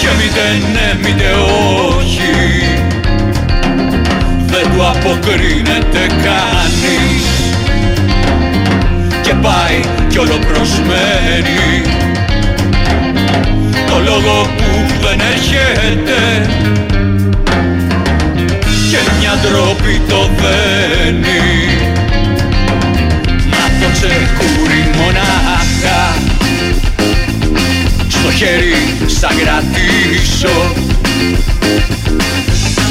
Και 0.00 0.08
μήτε 0.18 0.46
ναι 0.72 0.98
μήτε 1.02 1.30
όχι. 1.98 2.62
Δεν 4.46 4.62
του 4.72 4.86
αποκρίνεται 4.86 6.06
κανείς. 6.06 7.24
Και 9.22 9.34
πάει 9.42 9.80
κι 10.08 10.18
όλο 10.18 10.38
προσμένει 10.52 11.82
το 13.86 13.98
λόγο 14.04 14.46
που 14.56 14.94
δεν 15.00 15.20
έρχεται 15.32 16.48
και 16.74 16.96
μια 16.96 17.09
ντροπή 19.42 20.00
το 20.08 20.30
δένει. 20.36 21.40
Να 23.50 23.64
το 23.80 23.92
τσεκούρι 23.92 24.90
μονάχα. 24.96 26.14
Στο 28.08 28.32
χέρι 28.32 28.96
σαν 29.06 29.30
κρατήσω. 29.36 30.72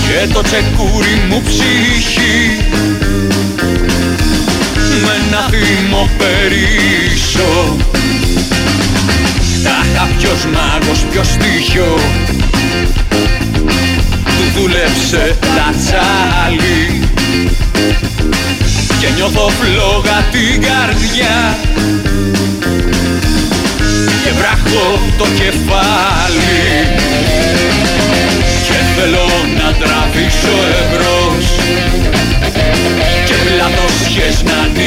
Και 0.07 0.33
το 0.33 0.41
τσεκούρι 0.41 1.21
μου 1.29 1.41
ψυχή 1.45 2.57
με 5.01 5.11
ένα 5.27 5.49
θύμο 5.49 6.09
περίσω 6.17 7.77
Τάχα 9.63 10.07
ποιος 10.17 10.45
μάγος, 10.45 11.05
ποιος 11.11 11.27
στοιχείο 11.27 11.97
του 12.51 12.58
δούλεψε 14.59 15.37
τα 15.39 15.73
τσάλι. 15.79 17.07
Και 18.99 19.07
νιώθω 19.15 19.49
φλόγα 19.49 20.17
την 20.31 20.61
καρδιά. 20.61 21.57
Και 24.23 24.31
βράχω 24.37 24.99
το 25.17 25.25
κεφάλι. 25.39 26.61
Και 28.65 28.79
θέλω 28.95 29.27
να 29.59 29.73
τραβήξω 29.73 30.55
εμπρός. 30.79 31.45
Και 33.25 33.35
πλατοσιές 33.45 34.43
να 34.43 34.78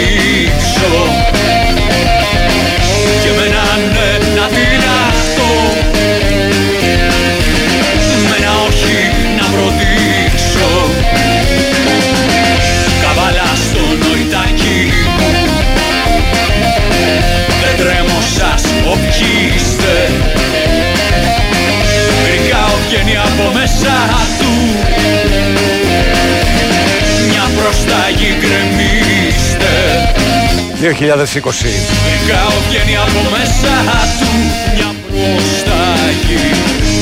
2020. 30.82 30.84
Γρικά 30.84 32.40
βγαίνει 32.68 32.96
από 32.96 33.20
μέσα 33.30 33.74
του 34.18 34.30
Μια 34.74 34.94
προσταγή 35.08 36.44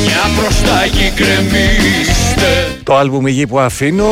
Μια 0.05 0.43
προσταγή 0.43 1.13
γκρεμίστε 1.15 2.81
Το 2.83 2.97
άλμπουμ 2.97 3.27
«Η 3.27 3.31
γη 3.31 3.47
που 3.47 3.59
αφήνω» 3.59 4.11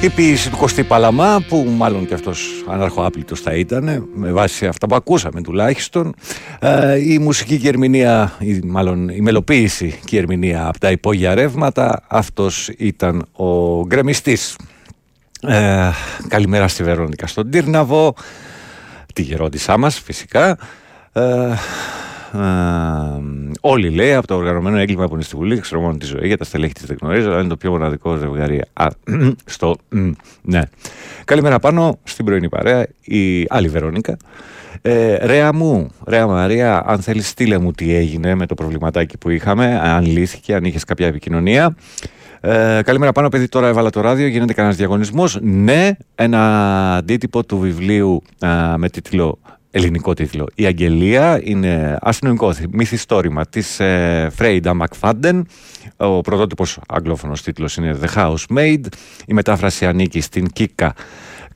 Η 0.00 0.08
ποιήση 0.08 0.50
του 0.50 0.56
Κωστή 0.56 0.82
Παλαμά 0.82 1.44
που 1.48 1.74
μάλλον 1.76 2.06
και 2.06 2.14
αυτός 2.14 2.64
αναρχοάπλητος 2.68 3.40
θα 3.40 3.54
ήταν 3.54 4.08
με 4.14 4.32
βάση 4.32 4.66
αυτά 4.66 4.86
που 4.86 4.94
ακούσαμε 4.94 5.40
τουλάχιστον. 5.40 6.14
Ε, 6.60 7.12
η 7.12 7.18
μουσική 7.18 7.58
και 7.58 7.66
η 7.66 7.68
ερμηνεία 7.68 8.32
η, 8.38 8.60
μάλλον 8.64 9.08
η 9.08 9.20
μελοποίηση 9.20 9.98
και 10.04 10.16
η 10.16 10.18
ερμηνεία 10.18 10.66
από 10.66 10.78
τα 10.78 10.90
υπόγεια 10.90 11.34
ρεύματα 11.34 12.02
αυτός 12.08 12.70
ήταν 12.76 13.26
ο 13.32 13.80
γκρεμιστής 13.86 14.56
ε, 15.42 15.90
καλημέρα 16.28 16.68
στη 16.68 16.82
Βερόνικα 16.82 17.26
στον 17.26 17.50
Τύρναβο 17.50 18.14
τη 19.14 19.22
γερόντισά 19.22 19.76
μας 19.76 19.98
φυσικά 19.98 20.58
ε, 21.12 21.22
ε, 22.32 22.40
όλοι 23.60 23.90
λέει 23.90 24.14
από 24.14 24.26
το 24.26 24.34
οργανωμένο 24.34 24.76
έγκλημα 24.76 25.08
που 25.08 25.14
είναι 25.14 25.22
στη 25.22 25.36
Βουλή, 25.36 25.60
ξέρω 25.60 25.80
μόνο 25.80 25.96
τη 25.96 26.06
ζωή 26.06 26.26
για 26.26 26.36
τα 26.36 26.44
στελέχη 26.44 26.72
της 26.72 26.84
δεν 26.84 26.96
γνωρίζω, 27.00 27.30
αλλά 27.30 27.40
είναι 27.40 27.48
το 27.48 27.56
πιο 27.56 27.70
μοναδικό 27.70 28.16
ζευγάρι. 28.16 28.62
Α, 28.72 28.86
στο. 29.44 29.76
Ναι. 30.42 30.62
Καλημέρα 31.24 31.58
πάνω 31.58 31.98
στην 32.04 32.24
πρωινή 32.24 32.48
παρέα, 32.48 32.86
η 33.00 33.46
άλλη 33.48 33.68
Βερόνικα. 33.68 34.16
Ε, 34.82 35.26
Ρέα 35.26 35.52
μου, 35.52 35.90
Ρέα 36.06 36.26
Μαρία, 36.26 36.82
αν 36.86 37.00
θέλεις, 37.00 37.28
στείλε 37.28 37.58
μου 37.58 37.72
τι 37.72 37.94
έγινε 37.94 38.34
με 38.34 38.46
το 38.46 38.54
προβληματάκι 38.54 39.18
που 39.18 39.30
είχαμε, 39.30 39.80
αν 39.82 40.06
λύθηκε, 40.06 40.54
αν 40.54 40.64
είχες 40.64 40.84
κάποια 40.84 41.06
επικοινωνία. 41.06 41.76
Ε, 42.40 42.80
καλημέρα 42.84 43.12
πάνω, 43.12 43.28
παιδί. 43.28 43.48
Τώρα 43.48 43.68
έβαλα 43.68 43.90
το 43.90 44.00
ράδιο. 44.00 44.26
Γίνεται 44.26 44.52
κανένας 44.52 44.76
διαγωνισμός. 44.76 45.38
Ναι, 45.42 45.90
ένα 46.14 46.94
αντίτυπο 46.96 47.44
του 47.44 47.58
βιβλίου 47.58 48.22
α, 48.38 48.78
με 48.78 48.88
τίτλο 48.88 49.38
ελληνικό 49.70 50.14
τίτλο. 50.14 50.46
Η 50.54 50.66
Αγγελία 50.66 51.40
είναι 51.44 51.98
αστυνομικό 52.00 52.54
μυθιστόρημα 52.70 53.46
της 53.46 53.80
ε, 53.80 54.28
Φρέιντα 54.32 54.74
Μακφάντεν. 54.74 55.46
Ο 55.96 56.20
πρωτότυπος 56.20 56.78
αγγλόφωνος 56.88 57.42
τίτλος 57.42 57.76
είναι 57.76 57.98
The 58.02 58.08
Housemaid. 58.14 58.80
Η 59.26 59.32
μετάφραση 59.32 59.86
ανήκει 59.86 60.20
στην 60.20 60.46
Κίκα 60.46 60.94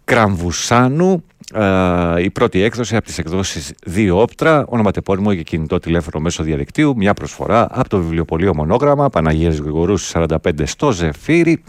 Κραμβουσάνου. 0.04 1.24
Ε, 1.52 2.22
η 2.22 2.30
πρώτη 2.30 2.62
έκδοση 2.62 2.96
από 2.96 3.04
τις 3.04 3.18
εκδόσεις 3.18 3.72
δύο 3.84 4.20
όπτρα, 4.20 4.64
ονοματεπώνυμο 4.68 5.34
και 5.34 5.42
κινητό 5.42 5.78
τηλέφωνο 5.78 6.22
μέσω 6.22 6.42
διαδικτύου, 6.42 6.94
μια 6.96 7.14
προσφορά 7.14 7.68
από 7.70 7.88
το 7.88 7.98
βιβλιοπωλείο 7.98 8.54
Μονόγραμμα, 8.54 9.08
Παναγίας 9.08 9.56
Γρηγορούς 9.56 10.12
45 10.14 10.26
στο 10.64 10.92
Ζεφύρι 10.92 11.62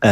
ε, 0.00 0.10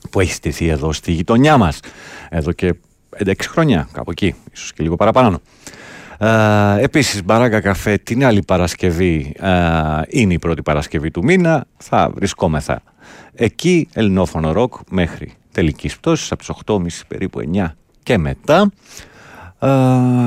που 0.10 0.20
έχει 0.20 0.34
στηθεί 0.34 0.68
εδώ 0.68 0.94
στη 0.94 1.12
γειτονιά 1.12 1.58
μας. 1.58 1.80
Εδώ 2.30 2.52
και 2.52 2.74
6 3.26 3.34
χρόνια 3.40 3.90
κάπου 3.92 4.12
εκεί 4.12 4.36
ίσως 4.54 4.74
και 4.74 4.84
λίγο 4.84 4.96
παραπάνω 4.96 5.40
ε, 6.24 6.84
επίσης 6.84 7.24
Μπαράγκα 7.24 7.60
Καφέ 7.60 7.98
την 7.98 8.26
άλλη 8.26 8.44
Παρασκευή 8.48 9.34
ε, 9.40 9.50
είναι 10.08 10.34
η 10.34 10.40
πρώτη 10.40 10.62
Παρασκευή 10.62 11.12
του 11.12 11.24
μήνα. 11.24 11.66
Θα 11.78 12.12
βρισκόμεθα 12.16 12.82
εκεί 13.34 13.88
ελληνόφωνο 13.94 14.52
ροκ 14.52 14.74
μέχρι 14.90 15.34
τελικής 15.52 15.98
πτώσης 15.98 16.32
από 16.32 16.42
τις 16.42 16.52
8.30 16.66 16.88
περίπου 17.08 17.40
9 17.54 17.66
και 18.04 18.18
μετά. 18.18 18.72
Ε, 19.60 19.70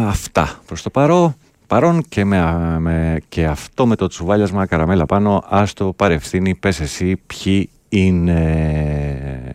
αυτά 0.06 0.60
προς 0.66 0.82
το 0.82 0.90
παρό 0.90 1.34
παρόν 1.66 2.02
και, 2.08 2.24
με, 2.24 2.40
με, 2.78 3.20
και 3.28 3.44
αυτό 3.44 3.86
με 3.86 3.96
το 3.96 4.06
τσουβάλιασμα 4.06 4.66
καραμέλα 4.66 5.06
πάνω 5.06 5.44
άστο 5.48 5.92
παρευθύνει 5.96 6.54
πες 6.54 6.80
εσύ 6.80 7.16
ποιοι 7.26 7.70
είναι 7.88 9.52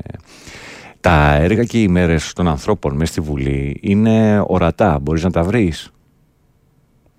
τα 1.01 1.33
έργα 1.33 1.63
και 1.63 1.81
οι 1.81 1.87
μέρες 1.87 2.33
των 2.33 2.47
ανθρώπων 2.47 2.95
μέσα 2.95 3.11
στη 3.11 3.21
Βουλή. 3.21 3.79
Είναι 3.81 4.43
ορατά 4.47 4.99
μπορείς 5.01 5.23
να 5.23 5.31
τα 5.31 5.43
βρεις; 5.43 5.91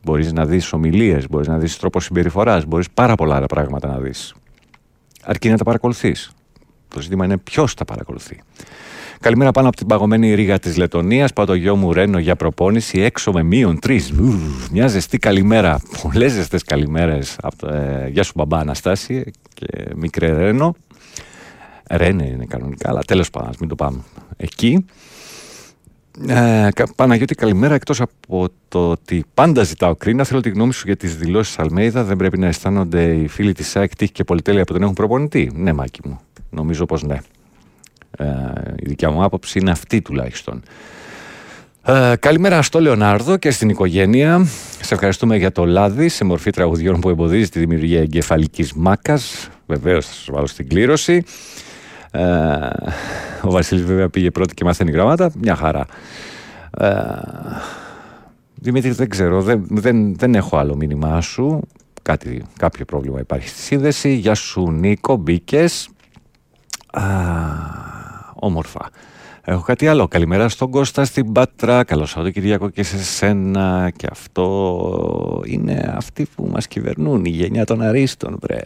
Μπορείς 0.04 0.32
να 0.32 0.46
δεις 0.46 0.72
ομιλίες 0.72 1.28
μπορείς 1.28 1.48
να 1.48 1.58
δεις 1.58 1.76
τρόπος 1.76 2.04
συμπεριφοράς 2.04 2.64
μπορείς 2.64 2.90
πάρα 2.94 3.14
πολλά 3.14 3.36
άλλα 3.36 3.46
πράγματα 3.46 3.88
να 3.88 3.98
δεις 3.98 4.34
Αρκεί 5.24 5.48
να 5.48 5.56
τα 5.56 5.64
παρακολουθείς. 5.64 6.30
Το 6.88 7.00
ζήτημα 7.00 7.24
είναι 7.24 7.38
ποιος 7.38 7.74
τα 7.74 7.84
παρακολουθεί. 7.84 8.40
Καλημέρα 9.20 9.50
πάνω 9.50 9.68
από 9.68 9.76
την 9.76 9.86
παγωμένη 9.86 10.34
ρίγα 10.34 10.58
της 10.58 10.76
Λετωνίας. 10.76 11.32
Πάω 11.32 11.46
το 11.46 11.54
γιο 11.54 11.76
μου 11.76 11.92
Ρένο 11.92 12.18
για 12.18 12.36
προπόνηση 12.36 13.00
έξω 13.00 13.32
με 13.32 13.42
μείον 13.42 13.78
τρεις. 13.78 14.12
Μια 14.72 14.88
ζεστή 14.88 15.18
καλημέρα. 15.18 15.80
Πολλές 16.02 16.32
ζεστές 16.32 16.62
καλημέρες. 16.62 17.38
Ε, 17.66 18.08
γεια 18.08 18.22
σου, 18.22 18.32
μπαμπά 18.34 18.58
Αναστάση 18.58 19.30
και 19.54 19.66
μικρέ 19.94 20.32
Ρένο. 20.32 20.74
Ρένε 21.90 22.26
είναι 22.26 22.44
κανονικά, 22.44 22.88
αλλά 22.88 23.02
τέλος 23.02 23.30
πάντων, 23.30 23.52
μην 23.60 23.68
το 23.68 23.74
πάμε 23.74 23.98
εκεί. 24.36 24.84
Ε, 26.20 26.68
Παναγιώτη, 26.96 27.34
καλημέρα. 27.34 27.74
Εκτός 27.74 28.00
από 28.00 28.48
το 28.68 28.90
ότι 28.90 29.24
πάντα 29.34 29.62
ζητάω 29.62 29.94
κρίνα, 29.94 30.24
θέλω 30.24 30.40
τη 30.40 30.50
γνώμη 30.50 30.72
σου 30.72 30.82
για 30.86 30.96
τις 30.96 31.16
δηλώσεις 31.16 31.58
Αλμέιδα. 31.58 32.04
Δεν 32.04 32.16
πρέπει 32.16 32.38
να 32.38 32.46
αισθάνονται 32.46 33.02
οι 33.02 33.28
φίλοι 33.28 33.52
της 33.52 33.68
ΣΑΕΚ 33.68 33.96
τύχη 33.96 34.12
και 34.12 34.24
πολυτέλεια 34.24 34.64
που 34.64 34.72
δεν 34.72 34.82
έχουν 34.82 34.94
προπονητή. 34.94 35.50
Ναι, 35.54 35.72
μάκι 35.72 36.00
μου. 36.04 36.20
Νομίζω 36.50 36.86
πως 36.86 37.02
ναι. 37.02 37.18
Ε, 38.16 38.26
η 38.76 38.88
δικιά 38.88 39.10
μου 39.10 39.24
άποψη 39.24 39.58
είναι 39.58 39.70
αυτή 39.70 40.02
τουλάχιστον. 40.02 40.62
Ε, 41.82 42.14
καλημέρα 42.20 42.62
στο 42.62 42.80
Λεωνάρδο 42.80 43.36
και 43.36 43.50
στην 43.50 43.68
οικογένεια. 43.68 44.46
Σε 44.80 44.94
ευχαριστούμε 44.94 45.36
για 45.36 45.52
το 45.52 45.64
λάδι 45.64 46.08
σε 46.08 46.24
μορφή 46.24 46.50
τραγουδιών 46.50 47.00
που 47.00 47.08
εμποδίζει 47.08 47.48
τη 47.48 47.58
δημιουργία 47.58 48.00
εγκεφαλικής 48.00 48.72
μάκας. 48.72 49.48
Βεβαίως 49.66 50.06
θα 50.06 50.12
σας 50.12 50.28
βάλω 50.32 50.46
στην 50.46 50.68
κλήρωση. 50.68 51.24
Ε, 52.12 52.68
ο 53.42 53.50
Βασίλης 53.50 53.84
βέβαια 53.84 54.08
πήγε 54.08 54.30
πρώτη 54.30 54.54
και 54.54 54.64
μαθαίνει 54.64 54.90
γραμμάτα. 54.90 55.30
Μια 55.40 55.54
χαρά. 55.54 55.86
Ε, 56.78 56.94
Δημήτρη, 58.54 58.90
δεν 58.90 59.08
ξέρω, 59.08 59.42
δεν, 59.42 59.66
δεν, 59.68 60.16
δεν 60.16 60.34
έχω 60.34 60.56
άλλο 60.56 60.76
μήνυμά 60.76 61.20
σου. 61.20 61.60
Κάτι, 62.02 62.44
κάποιο 62.56 62.84
πρόβλημα 62.84 63.20
υπάρχει 63.20 63.48
στη 63.48 63.60
σύνδεση. 63.60 64.12
Γεια 64.12 64.34
σου 64.34 64.70
Νίκο, 64.70 65.16
μπήκες. 65.16 65.88
Όμορφα. 68.34 68.90
Έχω 69.44 69.62
κάτι 69.62 69.88
άλλο. 69.88 70.08
Καλημέρα 70.08 70.48
στον 70.48 70.70
Κώστα 70.70 71.04
στην 71.04 71.32
Πάτρα. 71.32 71.84
Καλό 71.84 72.06
Σαββατοκύριακο 72.06 72.68
και 72.68 72.82
σε 72.82 73.02
σένα. 73.02 73.90
Και 73.96 74.06
αυτό 74.10 75.42
είναι 75.46 75.92
αυτοί 75.96 76.26
που 76.34 76.48
μας 76.52 76.66
κυβερνούν, 76.66 77.24
η 77.24 77.30
γενιά 77.30 77.64
των 77.64 77.82
αρίστων, 77.82 78.38
βρε. 78.40 78.60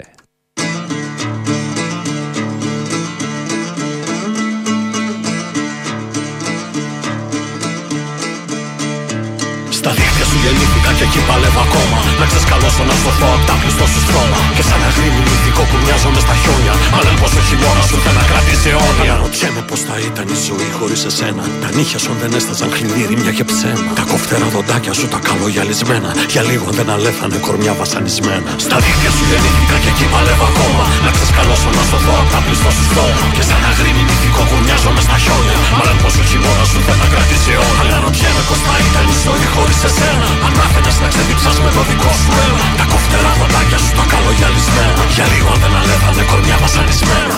Then 10.47 10.76
σου 10.97 11.03
γεννήθηκα 11.03 11.05
και 11.05 11.05
εκεί 11.09 11.21
παλεύω 11.29 11.61
ακόμα. 11.69 11.99
Να 12.21 12.27
ξεσκαλώσω 12.31 12.83
να 12.91 12.97
σωθώ 13.03 13.29
απ' 13.37 13.45
τα 13.49 13.55
πλειστό 13.61 13.87
σου 13.93 14.01
στρώμα. 14.07 14.39
Και 14.57 14.65
σαν 14.69 14.81
αγρίμι 14.89 15.21
μυθικό 15.29 15.63
που 15.69 15.77
μοιάζομαι 15.85 16.21
στα 16.27 16.35
χιόνια. 16.41 16.75
Μα 16.93 16.99
λένε 17.05 17.19
πως 17.23 17.33
ο 17.39 17.43
χειμώνας 17.49 17.87
σου 17.91 17.97
θέλει 18.05 18.19
να 18.21 18.25
κρατήσει 18.31 18.69
αιώνια. 18.73 19.13
Αναρωτιέμαι 19.15 19.63
πως 19.69 19.81
θα 19.89 19.97
ήταν 20.09 20.27
η 20.37 20.39
ζωή 20.47 20.69
χωρίς 20.79 21.03
εσένα. 21.11 21.45
Τα 21.63 21.69
νύχια 21.77 21.99
σου 22.05 22.13
δεν 22.21 22.31
έσταζαν 22.39 22.71
χλειδί, 22.77 23.05
και 23.39 23.45
ψέμα. 23.51 23.91
Τα 23.99 24.05
κοφτέρα 24.13 24.47
δοντάκια 24.55 24.93
σου 24.99 25.07
τα 25.13 25.19
καλογιαλισμένα. 25.27 26.11
Για 26.33 26.43
λίγο 26.51 26.69
δεν 26.79 26.87
αλέφανε 26.95 27.37
κορμιά 27.47 27.73
βασανισμένα. 27.81 28.51
Στα 28.67 28.77
δίχτυα 28.85 29.11
σου 29.17 29.25
γεννήθηκα 29.31 29.77
και 29.83 29.91
εκεί 29.95 30.07
παλεύω 30.13 30.47
ακόμα. 30.53 30.85
Να 31.05 31.11
ξεσκαλώσω 31.17 31.69
να 31.79 31.83
σωθώ 31.91 32.15
απ' 32.23 32.31
τα 32.35 32.41
πλειστό 32.45 32.71
σου 32.77 32.85
στρώμα. 32.89 33.25
Και 33.37 33.45
σαν 33.49 33.63
αγρίμι 33.71 34.03
μυθικό 34.09 34.43
που 34.49 34.57
μοιάζομαι 34.65 35.03
στα 35.07 35.17
χιόνια. 35.23 35.59
Μα 35.77 35.81
λένε 35.87 36.01
πως 36.05 36.15
ο 36.21 36.23
χειμώνας 36.31 36.69
σου 36.73 36.79
θέλει 36.87 37.01
να 37.05 37.09
κρατήσει 37.13 37.51
αιώνια. 37.55 37.83
Αναρωτιέμαι 37.83 38.43
πως 38.49 38.61
θα 38.67 38.75
ήταν 38.89 39.05
η 39.15 39.17
ζωή 39.25 39.47
χωρίς 39.55 39.81
εσένα. 39.89 40.29
Αν 40.47 40.53
άφηνες 40.87 41.01
να 41.03 41.09
ξεδίψας 41.09 41.57
με 41.65 41.71
το 41.77 41.83
δικό 41.91 42.13
σου 42.23 42.33
αίμα. 42.43 42.67
Τα 42.81 42.85
κοφτερά 42.93 43.33
δοντάκια 43.41 43.79
σου 43.85 43.93
τα 43.99 44.05
καλογιαλισμένα. 44.13 45.03
Για 45.15 45.27
λίγο 45.33 45.49
αν 45.55 45.59
δεν 45.63 45.73
αλεύανε 45.81 46.23
κορμιά 46.31 46.57
βασανισμένα 46.65 47.37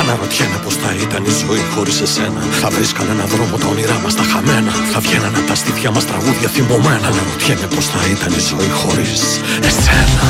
Αναρωτιέμαι 0.00 0.58
πως 0.64 0.74
θα 0.82 0.90
ήταν 1.04 1.22
η 1.32 1.34
ζωή 1.42 1.64
χωρίς 1.74 2.00
εσένα. 2.06 2.42
Θα 2.60 2.68
βρίσκανε 2.74 3.10
έναν 3.16 3.28
δρόμο 3.34 3.56
τα 3.62 3.66
όνειρά 3.72 3.98
μας 4.04 4.14
τα 4.18 4.24
χαμένα. 4.32 4.72
Θα 4.92 4.98
βγαίνανε 5.04 5.38
από 5.40 5.48
τα 5.50 5.56
στήθια 5.60 5.90
μας 5.94 6.04
τραγούδια 6.10 6.48
θυμωμένα. 6.54 7.06
Αναρωτιέμαι 7.12 7.66
πως 7.74 7.86
θα 7.92 8.00
ήταν 8.14 8.32
η 8.40 8.42
ζωή 8.50 8.70
χωρίς 8.80 9.22
εσένα 9.68 10.24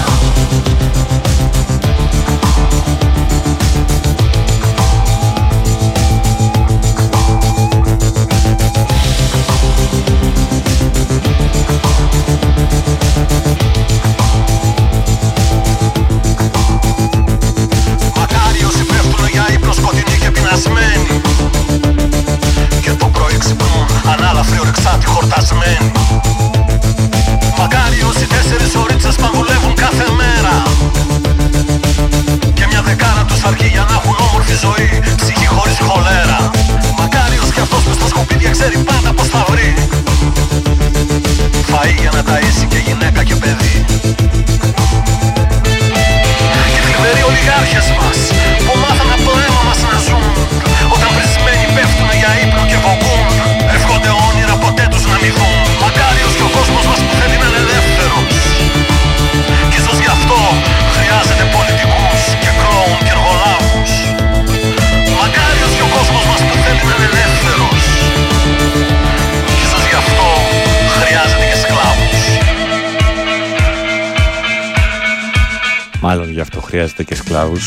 χρειάζεται 76.80 77.08
και 77.10 77.16
σκλάβους. 77.22 77.64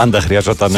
Πάντα 0.00 0.18
χρειαζόταν. 0.26 0.72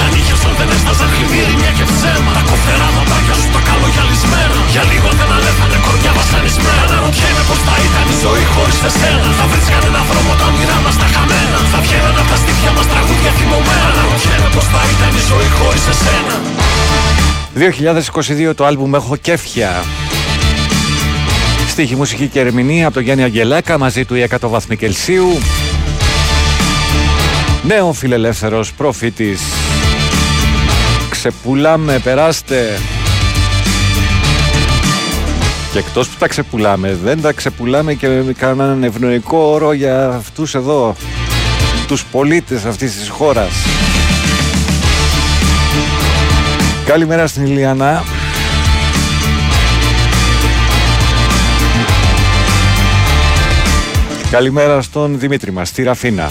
Τα 0.00 0.06
νύχια 0.12 0.36
σου 0.40 0.50
δεν 0.58 0.68
έσταζαν 0.74 1.08
χλειδί, 1.14 1.44
και 1.78 1.84
ψέμα. 1.92 2.30
Τα 2.38 2.42
κοφτερά 2.50 2.88
μοντάκια 2.94 3.34
σου 3.40 3.48
τα 3.54 3.60
καλογιαλισμένα. 3.68 4.56
Για 4.74 4.84
λίγο 4.90 5.08
δεν 5.18 5.28
αλέφανε 5.36 5.78
κορμιά 5.86 6.12
βασανισμένα. 6.18 6.82
Αναρωτιέμαι 6.86 7.42
πώς 7.48 7.60
θα 7.66 7.74
ήταν 7.86 8.06
η 8.14 8.16
ζωή 8.24 8.44
χωρίς 8.54 8.80
εσένα. 8.88 9.28
Θα 9.38 9.44
βρίσκαν 9.50 9.82
ένα 9.90 10.02
δρόμο 10.08 10.32
τα 10.40 10.44
όνειρά 10.50 10.78
μας 10.84 10.96
τα 11.00 11.06
χαμένα. 11.14 11.58
Θα 11.72 11.78
βγαίναν 11.84 12.16
από 12.20 12.28
τα 12.32 12.36
στήθια 12.42 12.70
μας 12.76 12.86
τραγούδια 12.92 13.32
θυμωμένα. 13.38 13.86
Αναρωτιέμαι 13.92 14.48
πώς 14.56 14.66
θα 14.72 14.82
ήταν 14.94 15.12
η 15.20 15.22
ζωή 15.30 15.48
χωρίς 15.58 15.84
εσένα. 15.92 16.34
2022 18.50 18.54
το 18.58 18.62
άλμπουμ 18.68 18.92
Έχω 19.00 19.14
Κέφια 19.26 19.70
Στίχη, 21.72 21.96
μουσική 21.96 22.26
και 22.32 22.40
ερμηνεία 22.40 22.84
από 22.86 22.94
τον 22.94 23.02
Γιάννη 23.06 23.22
Αγγελάκα 23.28 23.74
μαζί 23.78 24.02
του 24.04 24.14
η 24.14 24.28
100 24.30 24.36
βαθμοί 24.54 24.76
Κελσίου 24.76 25.28
Νέο 27.62 27.92
φιλελεύθερος 27.92 28.72
προφήτης. 28.72 29.40
Ξεπουλάμε, 31.10 31.98
περάστε. 31.98 32.78
Και 35.72 35.78
εκτός 35.78 36.08
που 36.08 36.14
τα 36.18 36.28
ξεπουλάμε 36.28 36.98
Δεν 37.02 37.20
τα 37.20 37.32
ξεπουλάμε 37.32 37.94
και 37.94 38.08
με 38.08 38.32
κανέναν 38.32 38.84
ευνοϊκό 38.84 39.38
όρο 39.38 39.72
για 39.72 40.08
αυτούς 40.08 40.54
εδώ 40.54 40.96
Τους 41.86 42.04
πολίτες 42.04 42.64
αυτής 42.64 42.96
της 42.96 43.08
χώρας. 43.08 43.52
Καλημέρα 46.86 47.26
στην 47.26 47.46
Ηλιανά 47.46 48.02
Καλημέρα 54.30 54.82
στον 54.82 55.18
Δημήτρη 55.18 55.52
μας, 55.52 55.68
στη 55.68 55.82
Ραφίνα 55.82 56.30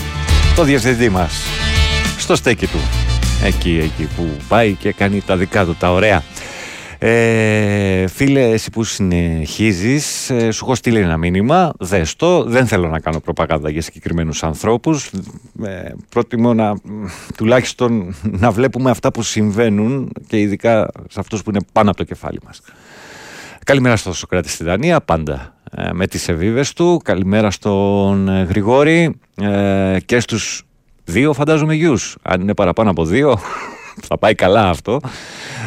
το 0.58 0.64
διευθυντή 0.64 1.10
μας 1.10 1.34
στο 2.18 2.36
στέκι 2.36 2.68
του 2.68 2.78
εκεί, 3.44 3.80
εκεί 3.84 4.10
που 4.16 4.28
πάει 4.48 4.74
και 4.74 4.92
κάνει 4.92 5.22
τα 5.22 5.38
δικά 5.38 5.66
του 5.66 5.76
τα 5.80 5.92
ωραία 5.92 6.24
Ε, 7.00 8.08
φίλε, 8.08 8.50
εσύ 8.50 8.70
που 8.70 8.84
συνεχίζεις, 8.84 10.30
ε, 10.30 10.52
σου 10.52 10.66
έχω 10.66 10.76
στείλει 10.76 11.00
ένα 11.00 11.18
μήνυμα. 11.18 11.74
Δες 11.80 12.16
το. 12.16 12.44
Δεν 12.44 12.68
θέλω 12.68 12.88
να 12.88 13.00
κάνω 13.00 13.20
προπαγάνδα 13.20 13.70
για 13.70 13.82
συγκεκριμένους 13.82 14.44
ανθρώπους. 14.44 15.12
Ε, 15.64 15.90
προτιμώ 16.10 16.54
να 16.54 16.74
τουλάχιστον 17.38 18.16
να 18.24 18.52
βλέπουμε 18.52 18.90
αυτά 18.90 19.12
που 19.12 19.22
συμβαίνουν 19.22 20.12
και 20.28 20.40
ειδικά 20.40 20.90
σε 21.10 21.20
αυτούς 21.20 21.44
που 21.44 21.50
είναι 21.50 21.60
πάνω 21.72 21.90
από 21.90 21.98
το 21.98 22.04
κεφάλι 22.04 22.40
μας. 22.46 22.62
Καλημέρα 23.66 23.96
στον 23.96 24.14
Σοκράτη 24.14 24.50
στη 24.50 24.64
Δανία, 24.64 25.02
πάντα 25.02 25.34
ε, 25.34 25.57
με 25.94 26.08
τις 26.08 26.28
εβίβες 26.28 26.74
του. 26.74 27.02
Καλημέρα 27.04 27.52
στον 27.52 28.30
ε, 28.30 28.44
Γρηγόρη 28.44 29.20
ε, 29.42 29.98
και 30.06 30.20
στους 30.20 30.64
δύο 31.06 31.34
φαντάζομαι 31.34 31.74
γιους. 31.74 32.18
Αν 32.22 32.42
είναι 32.42 32.54
παραπάνω 32.54 32.90
από 32.90 33.06
δύο 33.06 33.40
θα 34.08 34.18
πάει 34.18 34.36
καλά 34.36 34.70
αυτό. 34.70 35.00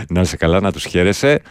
Να 0.08 0.20
είσαι 0.20 0.36
καλά, 0.36 0.60
να 0.60 0.72
τους 0.72 0.84
χαίρεσαι. 0.84 1.42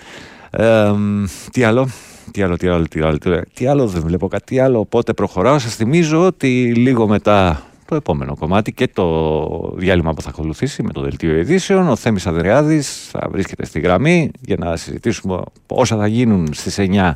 τι 1.52 1.64
άλλο, 1.64 1.90
τι 2.32 2.42
άλλο, 2.42 2.58
τι 2.58 2.68
άλλο, 2.68 2.88
τι 2.88 3.02
άλλο, 3.02 3.18
τι 3.54 3.66
άλλο, 3.66 3.88
δεν 3.88 4.02
βλέπω 4.02 4.28
κάτι 4.28 4.60
άλλο, 4.60 4.80
οπότε 4.80 5.14
προχωράω. 5.14 5.60
Σας 5.60 5.76
θυμίζω 5.76 6.26
ότι 6.26 6.74
λίγο 6.76 7.08
μετά 7.08 7.64
το 7.86 7.96
επόμενο 7.96 8.36
κομμάτι 8.36 8.74
και 8.74 8.88
το 8.88 9.74
διάλειμμα 9.76 10.14
που 10.14 10.22
θα 10.22 10.30
ακολουθήσει 10.30 10.84
με 10.84 10.92
το 10.92 11.02
Δελτίο 11.02 11.38
Ειδήσεων. 11.38 11.90
Ο 11.90 11.96
Θέμης 11.96 12.28
Αδριάδης 12.28 13.08
θα 13.12 13.28
βρίσκεται 13.32 13.66
στη 13.66 13.80
γραμμή 13.80 14.32
για 14.40 14.56
να 14.60 14.76
συζητήσουμε 14.76 15.42
όσα 15.68 15.98
θα 15.98 16.08
γίνουν 16.08 16.54
στις 16.54 16.78
9 16.80 17.12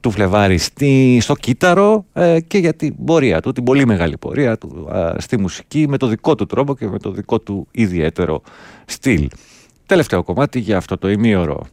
του 0.00 0.10
Φλεβάρη 0.10 0.58
στη, 0.58 1.18
στο 1.20 1.34
κύτταρο 1.34 2.04
ε, 2.12 2.40
και 2.40 2.58
για 2.58 2.74
την 2.74 3.04
πορεία 3.04 3.40
του, 3.40 3.52
την 3.52 3.64
πολύ 3.64 3.86
μεγάλη 3.86 4.16
πορεία 4.16 4.58
του 4.58 4.88
στη 5.18 5.38
μουσική 5.38 5.86
με 5.88 5.96
το 5.96 6.06
δικό 6.06 6.34
του 6.34 6.46
τρόπο 6.46 6.76
και 6.76 6.86
με 6.86 6.98
το 6.98 7.10
δικό 7.10 7.38
του 7.38 7.66
ιδιαίτερο 7.70 8.42
στυλ. 8.84 9.28
Τελευταίο 9.86 10.22
κομμάτι 10.22 10.58
για 10.58 10.76
αυτό 10.76 10.98
το 10.98 11.10
ημίωρο. 11.10 11.66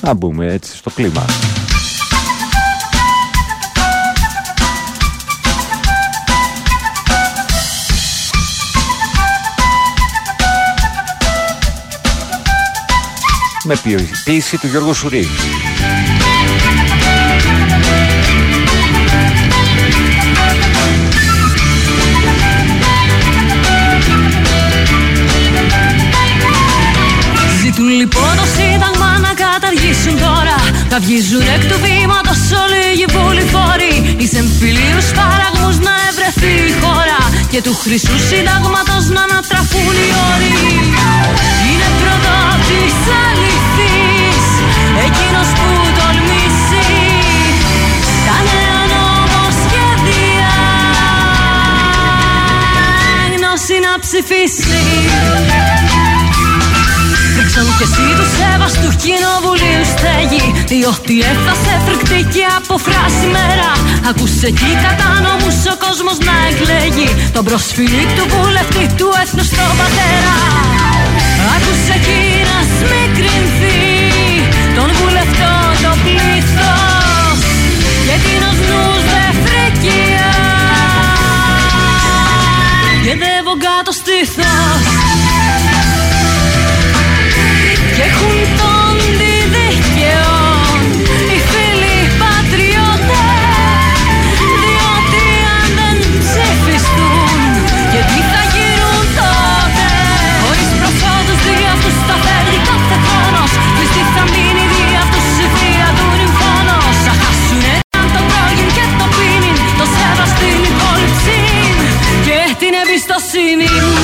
Να 0.00 0.14
μπούμε 0.14 0.52
έτσι 0.52 0.76
στο 0.76 0.90
κλίμα. 0.90 1.24
Με 13.66 13.76
ποιήση 14.24 14.58
του 14.58 14.66
Γιώργου 14.66 14.94
Σουρή. 14.94 15.26
Σύνταγμα 29.66 29.74
να 29.74 29.74
καταργήσουν 29.74 30.18
τώρα. 30.26 30.58
Θα 30.90 30.98
βγίζουν 31.04 31.46
εκ 31.54 31.62
του 31.70 31.78
βήματος 31.84 32.40
όλοι 32.62 32.82
οι 33.00 33.06
βουληφόροι 33.14 33.94
Εις 34.22 34.32
εμφυλίους 34.40 35.06
παραγμούς 35.18 35.76
να 35.86 35.94
ευρεθεί 36.10 36.54
η 36.70 36.74
χώρα. 36.82 37.20
Και 37.50 37.60
του 37.62 37.74
χρυσού 37.82 38.18
συντάγματος 38.28 39.04
να 39.14 39.22
ανατραφούν 39.28 39.94
οι 40.02 40.08
όροι. 40.30 40.54
Είναι 41.68 41.88
προδότης 42.00 42.98
αληθής 43.24 44.46
Εκείνος 45.06 45.48
που 45.58 45.68
τολμήσει. 45.98 46.86
Τα 48.26 48.36
νέα 48.48 48.80
νομοσχέδια 48.92 50.54
Γνώση 53.34 53.76
να 53.86 53.92
ψηφίσει 54.04 54.80
Ρίξαν 57.56 57.76
και 57.78 57.86
εσύ 57.90 58.06
του 58.18 58.26
σέβας 58.36 58.72
του 58.82 58.90
κοινοβουλίου 59.02 59.84
στέγη 59.94 60.44
Διότι 60.72 61.14
έφτασε 61.30 61.72
φρικτή 61.86 62.20
και 62.34 62.44
από 62.58 62.74
φράση 62.86 63.26
μέρα 63.36 63.70
Ακούσε 64.08 64.46
εκεί 64.52 64.72
κατά 64.84 65.08
νόμους 65.24 65.58
ο 65.72 65.74
κόσμος 65.84 66.16
να 66.28 66.36
εκλέγει 66.50 67.08
Τον 67.34 67.44
προσφυλί 67.48 68.04
του 68.16 68.24
βουλευτή 68.34 68.84
του 68.98 69.08
έθνους 69.22 69.48
στον 69.52 69.72
πατέρα. 69.80 70.36
Άκουσε 71.54 71.92
εκεί 71.98 72.22
να 72.50 72.58
σμικρινθεί 72.76 73.80
Τον 74.76 74.88
βουλευτό 74.98 75.54
το 75.84 75.92
πλήθος 76.04 77.38
Και 78.06 78.14
εκείνος 78.18 78.58
νους 78.68 79.02
δε 79.12 79.24
φρικιά. 79.42 80.34
Και 83.04 83.12
δεν 83.22 83.42
κάτω 83.64 83.92
στήθος 84.00 85.25
εμπιστοσύνη 113.58 113.95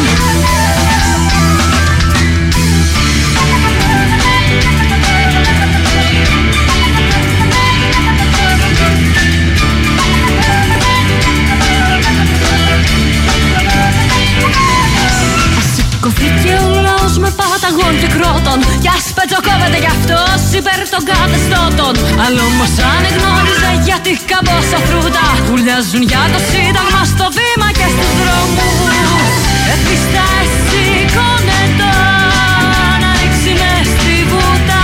υπέρ 20.61 20.81
των 20.95 21.03
καθεστώτων 21.11 21.93
Αλλά 22.25 22.41
όμως 22.51 22.73
αν 22.93 23.03
γνώριζε 23.15 23.73
γιατί 23.89 24.11
καμπόσα 24.31 24.79
φρούτα 24.87 25.27
Ουλιάζουν 25.53 26.03
για 26.11 26.23
το 26.33 26.41
σύνταγμα 26.51 27.03
στο 27.13 27.27
βήμα 27.37 27.69
και 27.79 27.87
στους 27.95 28.13
δρόμους. 28.21 29.33
Εφιστά 29.73 30.27
εσύ 30.45 30.85
το 31.17 31.29
να 33.03 33.11
ρίξει 33.19 33.53
μες 33.61 33.87
στη 33.95 34.17
βούτα. 34.31 34.83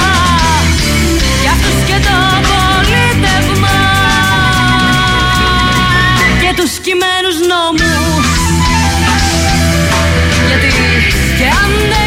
Κι 1.40 1.48
αυτούς 1.54 1.78
και 1.88 1.98
το 2.06 2.16
πολίτευμα 2.48 3.78
Και 6.42 6.50
τους 6.58 6.72
κειμένους 6.84 7.36
νόμους. 7.50 8.28
Γιατί 10.48 10.68
και 11.38 11.46
αν 11.62 11.97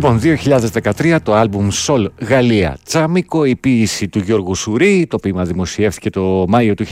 Λοιπόν, 0.00 0.20
2013 0.22 1.16
το 1.22 1.34
άλμπουμ 1.34 1.68
Soul 1.86 2.06
Γαλλία 2.20 2.78
Τσάμικο, 2.84 3.44
η 3.44 3.56
ποίηση 3.56 4.08
του 4.08 4.18
Γιώργου 4.18 4.54
Σουρή, 4.54 5.06
το 5.06 5.18
ποίημα 5.18 5.44
δημοσιεύτηκε 5.44 6.10
το 6.10 6.44
Μάιο 6.48 6.74
του 6.74 6.84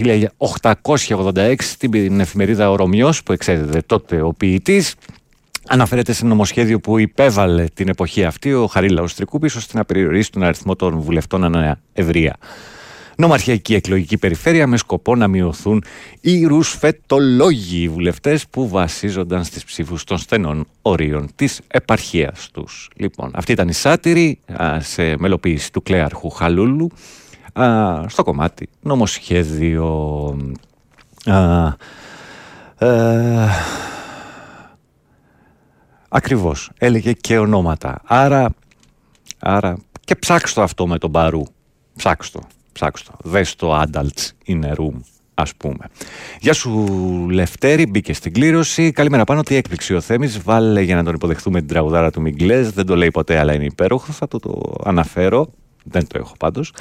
1886 1.08 1.54
στην 1.58 2.20
εφημερίδα 2.20 2.70
Ο 2.70 2.76
Ρωμιός 2.76 3.22
που 3.22 3.32
εξέδεται 3.32 3.82
τότε 3.86 4.22
ο 4.22 4.32
ποιητής. 4.32 4.94
Αναφέρεται 5.68 6.12
σε 6.12 6.26
νομοσχέδιο 6.26 6.80
που 6.80 6.98
υπέβαλε 6.98 7.64
την 7.74 7.88
εποχή 7.88 8.24
αυτή 8.24 8.52
ο 8.52 8.66
Χαρίλαος 8.66 9.14
Τρικούπης 9.14 9.54
ώστε 9.54 9.78
να 9.78 9.84
περιορίσει 9.84 10.30
τον 10.32 10.42
αριθμό 10.42 10.76
των 10.76 11.00
βουλευτών 11.00 11.44
ανά 11.44 11.78
ευρεία 11.92 12.36
νομαρχιακή 13.16 13.74
εκλογική 13.74 14.18
περιφέρεια 14.18 14.66
με 14.66 14.76
σκοπό 14.76 15.14
να 15.14 15.28
μειωθούν 15.28 15.84
οι 16.20 16.44
ρουσφετολόγοι 16.44 17.88
βουλευτές 17.88 18.46
που 18.46 18.68
βασίζονταν 18.68 19.44
στις 19.44 19.64
ψήφους 19.64 20.04
των 20.04 20.18
στενών 20.18 20.66
ορίων 20.82 21.28
της 21.34 21.60
επαρχίας 21.68 22.50
τους. 22.52 22.90
Λοιπόν, 22.96 23.30
αυτή 23.34 23.52
ήταν 23.52 23.68
η 23.68 23.72
σάτυρη 23.72 24.38
σε 24.78 25.16
μελοποίηση 25.18 25.72
του 25.72 25.82
κλέαρχου 25.82 26.30
Χαλούλου 26.30 26.90
στο 28.06 28.22
κομμάτι 28.22 28.68
νομοσχέδιο 28.80 29.86
Α, 31.26 31.76
ε, 32.78 33.48
ακριβώς, 36.08 36.70
έλεγε 36.78 37.12
και 37.12 37.38
ονόματα. 37.38 38.00
Άρα, 38.04 38.54
άρα 39.38 39.76
και 40.04 40.14
ψάξτε 40.14 40.62
αυτό 40.62 40.86
με 40.86 40.98
τον 40.98 41.10
Μπαρού. 41.10 41.42
Ψάξτε 41.96 42.38
το, 42.38 42.46
ψάξτε 42.76 43.10
το. 43.10 43.30
Δες 43.30 43.54
το 43.54 43.80
Adults 43.80 44.30
in 44.46 44.64
a 44.64 44.70
Room 44.70 45.00
ας 45.34 45.54
πούμε. 45.54 45.84
Γεια 46.40 46.52
σου 46.52 46.70
Λευτέρη, 47.30 47.86
μπήκε 47.86 48.12
στην 48.12 48.32
κλήρωση. 48.32 48.92
Καλημέρα 48.92 49.24
πάνω, 49.24 49.42
τι 49.42 49.54
έκπληξη 49.54 49.94
ο 49.94 50.00
Θέμης. 50.00 50.42
Βάλε 50.42 50.80
για 50.80 50.94
να 50.94 51.04
τον 51.04 51.14
υποδεχθούμε 51.14 51.58
την 51.58 51.68
τραγουδάρα 51.68 52.10
του 52.10 52.20
Μιγκλές. 52.20 52.70
Δεν 52.70 52.86
το 52.86 52.96
λέει 52.96 53.10
ποτέ, 53.10 53.38
αλλά 53.38 53.54
είναι 53.54 53.64
υπέροχο. 53.64 54.12
Θα 54.12 54.28
το, 54.28 54.38
το 54.38 54.74
αναφέρω. 54.84 55.48
Δεν 55.84 56.06
το 56.06 56.18
έχω 56.18 56.34
πάντως. 56.38 56.72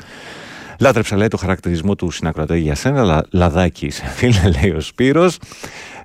Λάτρεψα 0.80 1.16
λέει 1.16 1.28
το 1.28 1.38
χαρακτηρισμό 1.38 1.96
του 1.96 2.12
συνακροατή 2.12 2.60
για 2.60 2.76
σένα, 2.76 3.04
λα, 3.04 3.24
λαδάκι 3.32 3.86
είσαι 3.86 4.06
φίλε, 4.16 4.52
λέει 4.62 4.72
ο 4.72 4.80
Σπύρος. 4.80 5.38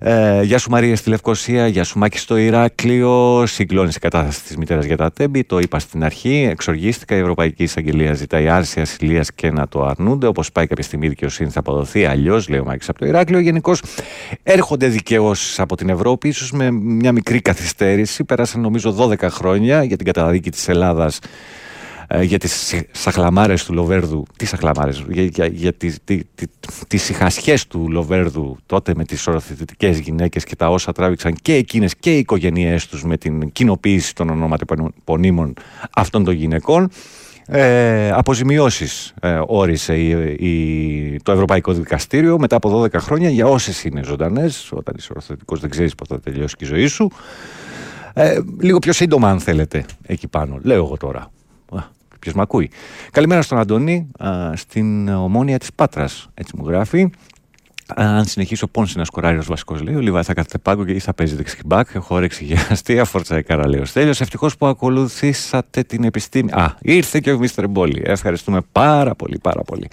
Ε, 0.03 0.43
γεια 0.43 0.59
σου 0.59 0.71
Μαρία 0.71 0.97
στη 0.97 1.09
Λευκοσία, 1.09 1.67
γεια 1.67 1.85
σου 1.85 1.99
Μάκη 1.99 2.19
στο 2.19 2.37
Ηράκλειο. 2.37 3.47
Συγκλώνεις 3.47 3.97
η 3.97 3.99
κατάσταση 3.99 4.43
της 4.43 4.57
μητέρας 4.57 4.85
για 4.85 4.97
τα 4.97 5.13
τέμπη. 5.13 5.45
Το 5.45 5.59
είπα 5.59 5.79
στην 5.79 6.05
αρχή. 6.05 6.49
Εξοργίστηκα. 6.51 7.17
Η 7.17 7.19
Ευρωπαϊκή 7.19 7.63
Εισαγγελία 7.63 8.15
ζητάει 8.15 8.49
άρση 8.49 8.81
ασυλίας 8.81 9.33
και 9.33 9.51
να 9.51 9.69
το 9.69 9.85
αρνούνται. 9.85 10.27
Όπως 10.27 10.53
πάει 10.53 10.67
κάποια 10.67 10.85
στιγμή 10.85 11.07
η 11.07 11.09
δικαιοσύνη 11.09 11.51
θα 11.51 11.59
αποδοθεί. 11.59 12.05
Αλλιώς, 12.05 12.49
λέει 12.49 12.61
ο 12.61 12.65
Μάκης 12.65 12.89
από 12.89 12.99
το 12.99 13.07
Ηράκλειο. 13.07 13.39
Γενικώς 13.39 13.83
έρχονται 14.43 14.87
δικαιώσεις 14.87 15.61
από 15.61 15.77
την 15.77 15.89
Ευρώπη, 15.89 16.29
ίσως 16.29 16.53
με 16.53 16.71
μια 16.71 17.13
μικρή 17.13 17.41
καθυστέρηση. 17.41 18.25
Πέρασαν 18.25 18.61
νομίζω 18.61 18.95
12 18.99 19.29
χρόνια 19.31 19.83
για 19.83 19.97
την 19.97 20.07
καταδίκη 20.07 20.51
της 20.51 20.69
Ελλάδας 20.69 21.19
ε, 21.19 21.29
για 22.23 22.39
τις 22.39 22.75
σαχλαμάρες 22.91 23.65
του 23.65 23.73
Λοβέρδου, 23.73 24.23
τι 24.37 24.45
σαχλαμάρες, 24.45 25.05
για, 25.09 25.23
για, 25.23 25.47
για 25.47 25.73
τις, 25.73 25.99
τι, 26.05 26.21
τι, 26.35 26.47
τις 26.89 27.67
του 27.69 27.89
Λοβέρδου 27.91 28.57
τότε 28.67 28.93
με 28.97 29.05
τις 29.05 29.27
οροθετικές 29.27 29.99
γυναίκες 29.99 30.45
και 30.45 30.57
τα 30.57 30.71
όσα 30.71 30.93
τράβηξαν 30.93 31.35
και 31.43 31.55
εκείνες 31.55 31.97
και 31.97 32.15
οι 32.15 32.19
οικογένειές 32.19 32.87
τους 32.87 33.05
με 33.05 33.17
την 33.17 33.53
κοινοποίηση 33.53 34.15
των 34.15 34.29
ονοματεπωνύμων 34.31 35.55
αυτών 35.95 36.25
των 36.25 36.35
γυναικών. 36.35 36.91
Ε, 37.47 38.11
αποζημιώσεις 38.11 39.15
ε, 39.21 39.41
όρισε 39.47 39.97
η, 39.99 41.21
το 41.23 41.33
Ευρωπαϊκό 41.33 41.73
Δικαστήριο 41.73 42.39
μετά 42.39 42.57
από 42.57 42.83
12 42.83 42.93
χρόνια 42.95 43.29
για 43.29 43.47
όσες 43.47 43.85
είναι 43.85 44.03
ζωντανές 44.05 44.73
όταν 44.73 44.95
είσαι 44.99 45.09
οροθετικός 45.11 45.61
δεν 45.61 45.71
ξέρεις 45.71 45.95
πότε 45.95 46.15
θα 46.15 46.21
τελειώσει 46.21 46.57
και 46.57 46.65
η 46.65 46.69
ζωή 46.69 46.87
σου. 46.87 47.11
Ε, 48.15 48.39
λίγο 48.61 48.79
πιο 48.79 48.93
σύντομα 48.93 49.31
αν 49.31 49.41
θέλετε 49.41 49.85
εκεί 50.07 50.29
πάνω 50.29 50.59
λέω 50.63 50.85
εγώ 50.85 50.97
τώρα 50.97 51.31
Ποιος 52.21 52.35
με 52.35 52.43
ακούει. 52.43 52.71
Καλημέρα 53.11 53.43
στον 53.43 53.59
Αντώνη, 53.59 54.11
στην 54.55 55.09
ομόνια 55.09 55.59
της 55.59 55.73
Πάτρας. 55.73 56.29
Έτσι 56.35 56.53
μου 56.57 56.69
γράφει. 56.69 57.11
Αν 57.95 58.25
συνεχίσω 58.25 58.67
πόνση 58.67 58.99
να 58.99 59.05
σκοράρει 59.05 59.39
ω 59.39 59.43
βασικός, 59.47 59.83
λέει 59.83 59.95
ο 59.95 60.01
Λιβάη 60.01 60.23
θα 60.23 60.35
κάθεται 60.35 60.59
πάγκο 60.59 60.85
και 60.85 61.01
θα 61.01 61.15
παίζει 61.15 61.35
δεξιμπάκ. 61.35 61.89
Έχω 61.95 62.15
όρεξη 62.15 62.45
για 62.45 62.67
αστεία, 62.71 63.05
φόρτσα 63.05 63.37
έκανα, 63.37 63.69
λέει 63.69 63.81
ο 63.81 63.85
Στέλιο. 63.85 64.11
Ευτυχώς 64.11 64.57
που 64.57 64.67
ακολουθήσατε 64.67 65.83
την 65.83 66.05
επιστήμη. 66.05 66.51
Α, 66.53 66.75
ήρθε 66.81 67.21
και 67.21 67.33
ο 67.33 67.39
Μίστερ 67.39 67.69
Μπόλι. 67.69 68.03
Ευχαριστούμε 68.05 68.61
πάρα 68.73 69.15
πολύ, 69.15 69.39
πάρα 69.39 69.63
πολύ. 69.63 69.89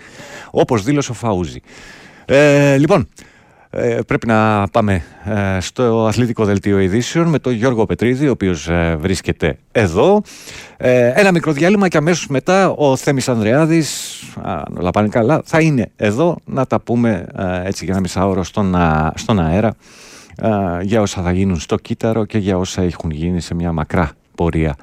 Όπως 0.51 0.83
δήλωσε 0.83 1.11
ο 1.11 1.13
Φαούζη. 1.13 1.61
Ε, 2.25 2.77
λοιπόν, 2.77 3.09
ε, 3.79 3.99
πρέπει 4.07 4.27
να 4.27 4.67
πάμε 4.67 5.03
ε, 5.25 5.59
στο 5.59 6.05
αθλητικό 6.05 6.45
δελτίο 6.45 6.79
ειδήσεων 6.79 7.27
με 7.27 7.39
τον 7.39 7.53
Γιώργο 7.53 7.85
Πετρίδη, 7.85 8.27
ο 8.27 8.31
οποίος 8.31 8.67
ε, 8.67 8.95
βρίσκεται 8.99 9.57
εδώ. 9.71 10.21
ένα 11.13 11.31
μικρό 11.31 11.51
διάλειμμα 11.51 11.87
και 11.87 11.97
αμέσως 11.97 12.27
μετά 12.27 12.69
ο 12.69 12.95
Θέμης 12.95 13.29
Ανδρεάδης, 13.29 14.21
αν 14.41 14.77
όλα 14.79 14.91
πάνε 14.91 15.07
καλά, 15.07 15.41
θα 15.45 15.61
είναι 15.61 15.91
εδώ 15.95 16.37
να 16.45 16.65
τα 16.65 16.79
πούμε 16.79 17.25
έτσι 17.63 17.85
για 17.85 17.93
ένα 17.93 18.01
μισάωρο 18.01 18.43
στον, 18.43 18.75
στον 19.15 19.39
αέρα 19.39 19.75
για 20.81 21.01
όσα 21.01 21.21
θα 21.21 21.31
γίνουν 21.31 21.59
στο 21.59 21.75
κύτταρο 21.75 22.25
και 22.25 22.37
για 22.37 22.57
όσα 22.57 22.81
έχουν 22.81 23.11
γίνει 23.11 23.41
σε 23.41 23.55
μια 23.55 23.71
μακρά 23.71 24.11
πορεία, 24.35 24.75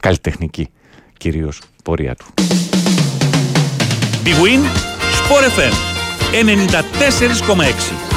καλλιτεχνική 0.00 0.68
κυρίως 1.16 1.60
πορεία 1.84 2.14
του. 2.14 2.26
Big 4.24 4.38
Win, 4.44 4.62
Sport 5.20 5.44
FM, 5.58 5.74
94,6. 8.08 8.11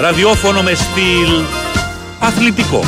Ραδιόφωνο 0.00 0.62
με 0.62 0.74
στυλ 0.74 1.42
αθλητικό. 2.18 2.84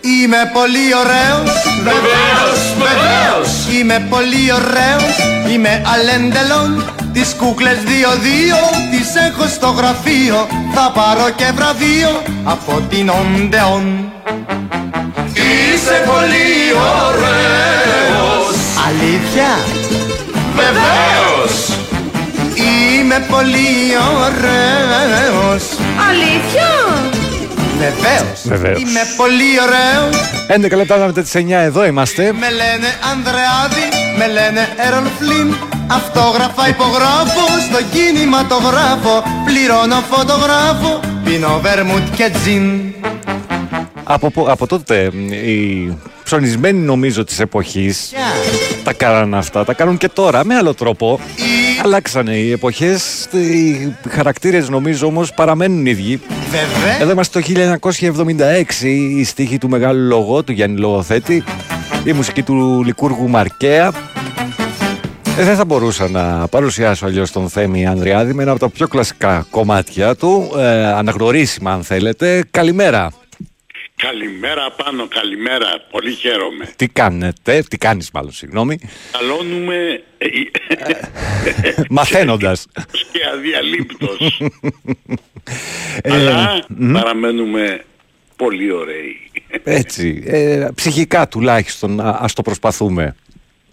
Είμαι 0.00 0.50
πολύ 0.52 0.94
ωραίος 0.94 1.52
Βεβαίως, 1.82 2.63
βεβαίως 2.94 3.48
Είμαι 3.74 4.06
πολύ 4.10 4.52
ωραίος 4.52 5.16
Είμαι 5.52 5.82
αλέντελον 5.92 6.84
Τις 7.14 7.34
κούκλες 7.38 7.78
δύο-δύο 7.84 8.56
τις 8.90 9.14
έχω 9.14 9.48
στο 9.48 9.66
γραφείο. 9.66 10.46
Θα 10.74 10.90
πάρω 10.94 11.30
και 11.36 11.52
βραβείο 11.54 12.22
από 12.44 12.82
την 12.88 13.08
Οντεόν. 13.08 14.12
Είσαι 15.32 16.02
πολύ 16.06 16.52
ωραίος! 17.06 18.56
Αλήθεια; 18.88 19.50
Βεβαίως! 20.56 21.78
Είμαι 22.54 23.24
πολύ 23.28 23.72
ωραίος. 24.24 25.64
Αλήθεια; 26.08 26.70
Βεβαίως. 27.90 28.40
Βεβαίως. 28.44 28.80
Είμαι 28.80 29.00
πολύ 29.16 29.50
ωραίος. 29.64 30.16
11 30.48 30.76
λεπτά 30.76 30.96
μετά 30.96 31.22
τις 31.22 31.34
9 31.34 31.62
εδώ 31.62 31.84
είμαστε. 31.84 32.32
Με 32.32 32.50
λένε 32.50 32.88
Ανδρεάδη, 33.12 33.86
με 34.18 34.26
λένε 34.26 34.68
Έρολ 34.76 35.06
Φλίν 35.18 35.54
Αυτόγραφα 35.86 36.68
υπογράφω 36.68 37.44
στο 37.68 37.82
κινηματογράφο. 37.92 39.22
Πληρώνω 39.44 40.02
φωτογράφο, 40.10 41.00
πίνω 41.24 41.60
βερμούτ 41.62 42.14
και 42.16 42.30
τζιν. 42.32 42.94
Από, 44.04 44.32
από 44.48 44.66
τότε 44.66 45.10
οι 45.30 45.98
ψωνισμένοι 46.24 46.78
νομίζω 46.78 47.24
της 47.24 47.40
εποχής 47.40 48.12
τα 48.84 48.92
κάναν 48.92 49.34
αυτά, 49.34 49.64
τα 49.64 49.74
κάνουν 49.74 49.96
και 49.96 50.08
τώρα 50.08 50.44
με 50.44 50.54
άλλο 50.54 50.74
τρόπο. 50.74 51.20
Αλλάξανε 51.84 52.36
οι 52.36 52.52
εποχές, 52.52 53.28
οι 53.32 53.94
χαρακτήρες 54.08 54.68
νομίζω 54.68 55.06
όμως 55.06 55.32
παραμένουν 55.32 55.86
ίδιοι. 55.86 56.20
Βέβαια. 56.50 57.00
Εδώ 57.00 57.10
είμαστε 57.10 57.40
το 57.40 57.46
1976, 57.46 58.86
η 59.16 59.24
στίχη 59.24 59.58
του 59.58 59.68
μεγάλου 59.68 60.00
λογό 60.00 60.42
του 60.42 60.52
Γιάννη 60.52 60.78
Λογοθέτη, 60.78 61.44
η 62.04 62.12
μουσική 62.12 62.42
του 62.42 62.82
Λικούργου 62.84 63.28
Μαρκέα. 63.28 63.92
Ε, 65.38 65.44
δεν 65.44 65.56
θα 65.56 65.64
μπορούσα 65.64 66.08
να 66.08 66.48
παρουσιάσω 66.48 67.06
αλλιώς 67.06 67.32
τον 67.32 67.48
Θέμη 67.48 67.86
Ανδριάδη 67.86 68.34
με 68.34 68.42
ένα 68.42 68.50
από 68.50 68.60
τα 68.60 68.68
πιο 68.68 68.88
κλασικά 68.88 69.46
κομμάτια 69.50 70.14
του, 70.14 70.52
ε, 70.56 70.86
αναγνωρίσιμα 70.86 71.72
αν 71.72 71.82
θέλετε. 71.82 72.44
Καλημέρα. 72.50 73.10
Καλημέρα 74.04 74.70
πάνω, 74.70 75.08
καλημέρα. 75.08 75.66
Πολύ 75.90 76.12
χαίρομαι. 76.12 76.72
Τι 76.76 76.88
κάνετε, 76.88 77.64
τι 77.68 77.78
κάνεις 77.78 78.10
μάλλον, 78.10 78.32
συγγνώμη. 78.32 78.78
Καλώνουμε... 79.12 80.02
ε, 80.18 80.28
Μαθαίνοντας. 81.90 82.66
και 83.12 83.20
αδιαλείπτος. 83.34 84.18
Ε, 86.02 86.12
Αλλά 86.12 86.64
μμ. 86.68 86.92
παραμένουμε 86.92 87.84
πολύ 88.36 88.70
ωραίοι. 88.70 89.30
Έτσι, 89.64 90.22
ε, 90.26 90.68
ψυχικά 90.74 91.28
τουλάχιστον, 91.28 92.00
α, 92.00 92.18
ας 92.20 92.32
το 92.32 92.42
προσπαθούμε. 92.42 93.16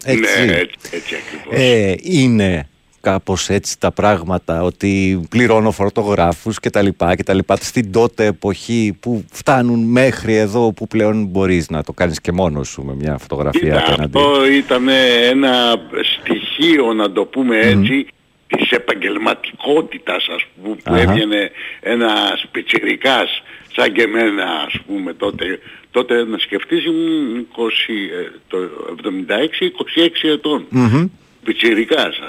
Έτσι. 0.03 0.45
Ναι, 0.45 0.53
έτσι, 0.53 0.77
έτσι 0.91 1.15
ακριβώς. 1.15 1.59
Ε, 1.59 1.95
είναι 2.01 2.69
κάπως 3.01 3.49
έτσι 3.49 3.79
τα 3.79 3.91
πράγματα 3.91 4.63
ότι 4.63 5.21
πληρώνω 5.29 5.71
φωτογράφους 5.71 6.59
και 6.59 6.69
τα 6.69 6.81
λοιπά 6.81 7.15
και 7.15 7.23
τα 7.23 7.33
λοιπά 7.33 7.55
στην 7.55 7.91
τότε 7.91 8.25
εποχή 8.25 8.97
που 8.99 9.25
φτάνουν 9.31 9.79
μέχρι 9.83 10.35
εδώ 10.35 10.73
που 10.73 10.87
πλέον 10.87 11.25
μπορείς 11.25 11.69
να 11.69 11.83
το 11.83 11.93
κάνεις 11.93 12.21
και 12.21 12.31
μόνος 12.31 12.67
σου 12.67 12.83
με 12.83 12.93
μια 12.95 13.17
φωτογραφία 13.17 13.59
Κοίτα, 13.75 13.93
απέναντι. 13.93 14.17
αυτό 14.17 14.47
ήταν 14.51 14.87
ένα 15.29 15.75
στοιχείο, 16.19 16.93
να 16.93 17.11
το 17.11 17.25
πούμε 17.25 17.57
έτσι, 17.59 18.07
της 18.47 18.69
επαγγελματικότητας, 18.71 20.27
ας 20.35 20.43
πούμε, 20.61 20.75
που 20.75 20.93
Αχα. 20.93 21.01
έβγαινε 21.01 21.51
ένας 21.79 22.45
πιτσιρικάς 22.51 23.41
σαν 23.75 23.93
και 23.93 24.01
εμένα, 24.01 24.43
ας 24.67 24.73
πούμε, 24.87 25.13
τότε. 25.13 25.59
Τότε 25.91 26.23
να 26.25 26.37
σκεφτείς 26.37 26.85
ήμουν 26.85 27.47
20, 27.51 28.09
ε, 28.19 28.31
το 28.47 28.57
76, 28.85 29.65
26 29.65 30.27
ετών. 30.27 30.65
Μμμ. 30.69 31.05
Πιτσιρικάς. 31.43 32.19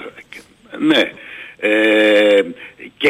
Ναι. 0.79 1.13
Ε, 1.65 2.43
και 2.97 3.09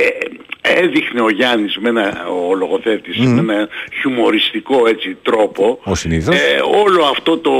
ε, 0.62 0.80
έδειχνε 0.80 1.20
ο 1.20 1.30
Γιάννης 1.30 1.76
με 1.78 1.88
ένα, 1.88 2.26
ο 2.28 2.54
λογοθέτης 2.54 3.16
Μμμ. 3.18 3.40
με 3.44 3.54
ένα 3.54 3.68
χιουμοριστικό 4.00 4.86
έτσι 4.86 5.16
τρόπο 5.22 5.80
Ο 5.84 5.94
συνήθως. 5.94 6.34
ε, 6.34 6.60
όλο 6.84 7.04
αυτό 7.04 7.38
το 7.38 7.52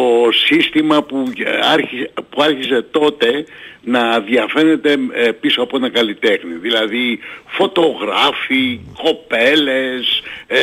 σύστημα 0.47 1.03
που 1.03 1.25
άρχισε, 1.73 2.11
που 2.31 2.43
άρχισε 2.43 2.87
τότε 2.91 3.45
να 3.85 4.21
διαφαίνεται 4.21 4.97
ε, 5.13 5.31
πίσω 5.31 5.63
από 5.63 5.77
ένα 5.77 5.91
καλλιτέχνη. 5.91 6.53
Δηλαδή 6.61 7.19
φωτογράφοι, 7.47 8.81
κοπέλες, 9.03 10.23
ε, 10.47 10.57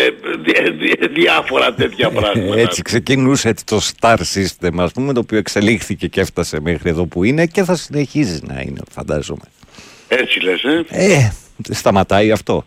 δι- 0.43 0.71
δι- 0.79 1.09
διάφορα 1.13 1.73
τέτοια 1.73 2.09
πράγματα. 2.09 2.59
Έτσι 2.59 2.81
ξεκινούσε 2.81 3.49
έτσι 3.49 3.65
το 3.65 3.79
star 3.99 4.17
system, 4.17 4.69
ας 4.77 4.91
πούμε, 4.91 5.13
το 5.13 5.19
οποίο 5.19 5.37
εξελίχθηκε 5.37 6.07
και 6.07 6.21
έφτασε 6.21 6.59
μέχρι 6.61 6.89
εδώ 6.89 7.05
που 7.05 7.23
είναι 7.23 7.45
και 7.45 7.63
θα 7.63 7.75
συνεχίζει 7.75 8.39
να 8.47 8.61
είναι, 8.61 8.81
φαντάζομαι. 8.91 9.43
Έτσι 10.09 10.39
λες, 10.39 10.63
ε; 10.63 10.85
Ε, 10.89 11.31
σταματάει 11.69 12.31
αυτό. 12.31 12.65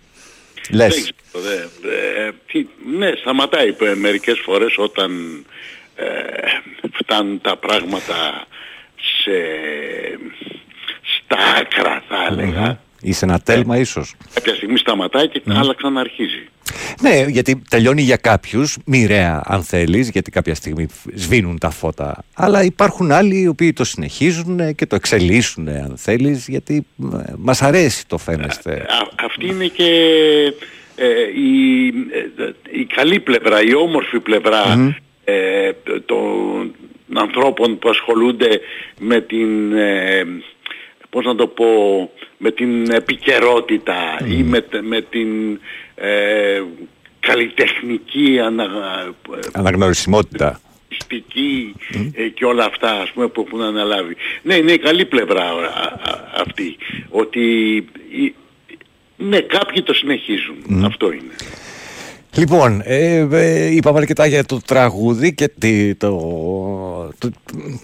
Λες. 0.71 0.95
Δεν 0.95 1.03
ξέρω, 1.03 1.45
δε, 1.83 1.91
ε, 2.27 2.31
τι- 2.53 2.67
ναι, 2.99 3.13
σταματάει 3.21 3.77
ε, 3.81 3.95
μερικές 3.95 4.39
φορές 4.45 4.75
όταν 4.79 5.13
ε, 5.97 6.05
φτάνουν 6.93 7.41
τα 7.41 7.57
πράγματα 7.57 8.47
σε, 9.23 9.33
στα 11.03 11.37
άκρα 11.61 12.03
θα 12.09 12.17
έλεγα. 13.03 13.15
Είσαι 13.15 13.25
ένα 13.25 13.41
τέλμα 13.41 13.77
ίσως. 13.79 14.15
Κάποια 14.35 14.55
στιγμή 14.55 14.79
σταματάει 14.79 15.29
και 15.29 15.43
άλλα 15.47 15.75
ξαναρχίζει. 15.75 16.47
Ναι, 17.01 17.25
γιατί 17.29 17.63
τελειώνει 17.71 18.03
για 18.03 18.17
κάποιους, 18.17 18.77
μοιραία 18.85 19.43
αν 19.47 19.63
θέλεις, 19.63 20.09
γιατί 20.09 20.31
κάποια 20.31 20.55
στιγμή 20.55 20.87
σβήνουν 21.15 21.59
τα 21.59 21.71
φώτα. 21.71 22.25
Αλλά 22.35 22.63
υπάρχουν 22.65 23.13
άλλοι 23.13 23.41
οι 23.41 23.47
οποίοι 23.47 23.73
το 23.73 23.85
συνεχίζουν 23.85 24.61
ε, 24.61 24.73
και 24.73 24.87
το 24.87 24.95
εξελίσσουν 24.95 25.69
αν 25.69 25.95
θέλεις, 25.97 26.49
γιατί 26.49 26.87
ε, 27.13 27.33
μας 27.39 27.63
αρέσει 27.63 28.07
το 28.07 28.19
φαίνεστε. 28.19 28.73
Α- 28.73 29.25
αυτή 29.25 29.47
είναι 29.47 29.67
και 29.67 29.91
ε, 30.97 31.07
η, 31.35 31.87
ε, 32.39 32.79
η 32.81 32.85
καλή 32.85 33.21
πλευρά, 33.21 33.63
η 33.63 33.75
όμορφη 33.75 34.21
πλευρά 34.21 34.77
Μμμ. 34.77 34.91
ε, 35.25 35.71
των 36.07 36.73
ανθρώπων 37.15 37.79
που 37.79 37.89
ασχολούνται 37.89 38.61
με 38.99 39.21
την 39.21 39.73
ε, 39.77 40.25
πώς 41.13 41.25
να 41.25 41.35
το 41.35 41.47
πω 41.47 41.67
με 42.39 42.51
την 42.51 42.91
επικαιρότητα 42.91 43.95
ή 44.29 44.43
με, 44.43 44.61
τε- 44.61 44.83
με 44.83 45.01
την 45.01 45.61
ε, 45.95 46.63
καλλιτεχνική 47.21 48.39
ανα, 48.41 48.69
Αναγνωρισιμότητα. 49.53 50.61
πιστική 50.89 51.75
ε, 52.15 52.29
και 52.29 52.45
όλα 52.45 52.65
αυτά 52.65 53.01
ας 53.01 53.11
πούμε 53.11 53.27
που 53.29 53.45
έχουν 53.47 53.63
αναλάβει. 53.63 54.17
Ναι, 54.43 54.55
είναι 54.55 54.73
η 54.73 54.79
καλή 54.79 55.05
πλευρά 55.05 55.43
α, 55.43 55.51
α, 55.51 56.21
αυτή. 56.37 56.77
Ότι 57.09 57.75
η- 58.11 58.35
ναι, 59.17 59.41
κάποιοι 59.41 59.83
το 59.83 59.95
συνεχίζουν. 59.95 60.85
Αυτό 60.85 61.13
είναι. 61.13 61.35
Λοιπόν, 62.37 62.81
ε, 62.85 63.27
ε, 63.33 63.75
είπαμε 63.75 63.99
αρκετά 63.99 64.27
για 64.27 64.45
το 64.45 64.61
τραγούδι 64.67 65.35
και 65.35 65.49
τη, 65.59 65.95
το, 65.95 66.11
το- 67.19 67.31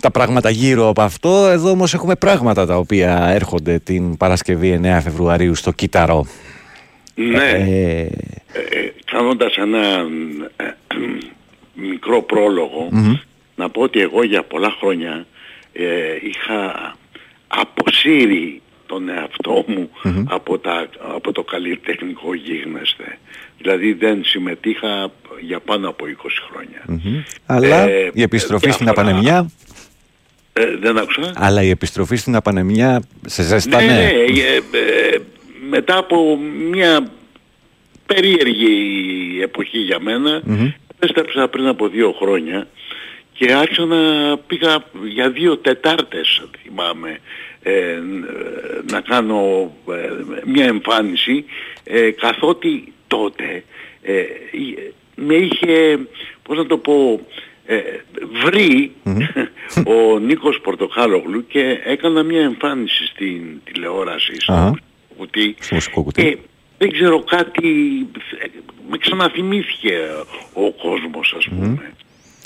τα 0.01 0.11
πράγματα 0.11 0.51
γύρω 0.51 0.88
από 0.88 1.03
αυτό. 1.03 1.46
Εδώ 1.46 1.70
όμως 1.70 1.94
έχουμε 1.94 2.16
πράγματα 2.16 2.66
τα 2.66 2.76
οποία 2.76 3.26
έρχονται 3.28 3.78
την 3.78 4.16
Παρασκευή 4.16 4.80
9 4.82 4.99
Φεβρουαρίου 5.03 5.55
στο 5.55 5.72
Κύτταρο. 5.72 6.26
Ναι. 7.14 7.51
Ε, 7.51 8.01
Ε, 8.01 8.09
κάνοντας 9.05 9.55
ένα 9.57 10.07
ε, 10.57 10.64
μικρό 11.74 12.22
πρόλογο 12.22 12.88
μμμ. 12.90 13.14
να 13.57 13.70
πω 13.70 13.82
ότι 13.82 14.01
εγώ 14.01 14.24
για 14.24 14.42
πολλά 14.42 14.74
χρόνια 14.80 15.26
ε, 15.72 15.84
είχα 16.22 16.92
αποσύρει 17.49 18.61
τον 18.86 19.09
εαυτό 19.09 19.64
μου 19.66 19.90
Μμμ. 20.03 20.24
από, 20.28 20.59
τα, 20.59 20.88
από 21.14 21.32
το 21.32 21.42
καλλιτεχνικό 21.42 22.34
γίγνεσθε. 22.34 23.18
Δηλαδή 23.59 23.92
δεν 23.92 24.24
συμμετείχα 24.24 25.11
για 25.40 25.61
πάνω 25.61 25.88
από 25.88 26.04
20 26.06 26.11
χρόνια. 26.50 26.82
μμμ. 26.86 27.22
Αλλά 27.46 27.88
Ε, 27.88 28.11
η 28.14 28.22
επιστροφή 28.22 28.70
στην 28.70 28.84
διάφορα- 28.86 29.09
Απανεμιά, 29.09 29.50
Ε, 30.52 30.76
δεν 30.76 30.98
άκουσα. 30.98 31.32
αλλά 31.36 31.62
η 31.62 31.68
επιστροφή 31.70 32.16
στην 32.16 32.36
Απανεμιά 32.36 33.02
σε 33.26 33.42
ζέστανε. 33.42 33.86
Ναι, 33.86 33.92
ναι, 33.92 34.02
ε, 34.40 34.56
ε, 34.56 35.18
μετά 35.68 35.96
από 35.98 36.38
μια 36.70 37.11
περίεργη 38.06 38.72
εποχή 39.42 39.78
για 39.78 40.00
μένα, 40.00 40.40
Μμμ. 40.44 40.68
έστρεψα 40.98 41.48
πριν 41.48 41.66
από 41.66 41.88
δύο 41.88 42.12
χρόνια 42.12 42.68
και 43.32 43.52
άρχισα 43.52 43.84
να 43.84 43.96
πήγα 44.38 44.84
για 45.09 45.30
δύο 45.30 45.56
Τετάρτες, 45.56 46.42
θυμάμαι, 46.62 47.18
ε, 47.62 47.98
να 48.90 49.00
κάνω 49.00 49.72
ε, 49.90 50.09
μια 50.44 50.64
εμφάνιση, 50.64 51.44
ε, 51.84 52.11
καθότι 52.11 52.92
τότε 53.09 53.64
ε, 54.02 54.20
εί- 54.50 54.92
με 55.14 55.34
είχε, 55.34 55.98
πώς 56.42 56.56
να 56.56 56.66
το 56.66 56.78
πω, 56.78 57.26
ε, 57.66 57.80
βρει 58.44 58.92
ο 59.94 60.18
Νίκος 60.18 60.61
Πορτοκάλογλου 60.61 61.46
και 61.46 61.78
έκανα 61.84 62.22
μια 62.22 62.40
εμφάνιση 62.42 63.06
στην 63.06 63.61
τηλεόραση 63.64 64.40
στο 64.40 64.52
Αχα. 64.52 64.78
κουτί. 65.16 65.54
Στο 65.61 65.74
μουσικό 65.74 66.02
κουτί. 66.02 66.22
και 66.22 66.36
δεν 66.78 66.90
ξέρω 66.92 67.22
κάτι 67.22 67.68
με 68.90 68.98
ξαναθυμήθηκε 68.98 69.98
ο 70.52 70.72
κόσμος 70.72 71.34
ας 71.36 71.48
πούμε. 71.48 71.92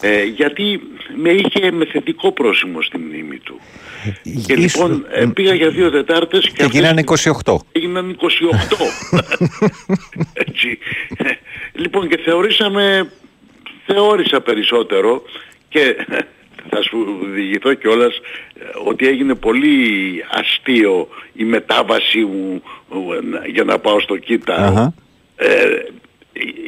Ε, 0.00 0.24
γιατί 0.24 0.80
με 1.16 1.30
είχε 1.30 1.70
με 1.70 1.84
θετικό 1.84 2.32
πρόσημο 2.32 2.82
στη 2.82 2.98
μνήμη 2.98 3.38
του 3.38 3.60
και 4.22 4.52
Ίσως- 4.52 4.74
λοιπόν 4.74 5.06
ε, 5.10 5.26
πήγα 5.34 5.54
για 5.54 5.70
δύο 5.70 5.90
Τετάρτες 5.90 6.40
και, 6.44 6.50
Και 6.56 6.62
αυτές 6.64 6.80
γίνανε 6.80 7.02
28. 7.44 7.56
έγιναν 7.72 8.16
28 8.20 8.26
Έτσι. 10.46 10.78
λοιπόν 11.72 12.08
και 12.08 12.18
θεωρήσαμε 12.24 13.10
θεώρησα 13.86 14.40
περισσότερο 14.40 15.22
και 15.68 15.96
θα 16.70 16.82
σου 16.82 17.18
διηγηθώ 17.34 17.74
κιόλας 17.74 18.16
ε, 18.54 18.64
ότι 18.86 19.06
έγινε 19.06 19.34
πολύ 19.34 19.78
αστείο 20.30 21.08
η 21.32 21.44
μετάβασή 21.44 22.18
μου 22.24 22.62
ε, 23.44 23.50
για 23.50 23.64
να 23.64 23.78
πάω 23.78 24.00
στο 24.00 24.16
κύτταρο. 24.16 24.62
Αχα. 24.62 24.94
Ε, 25.36 25.82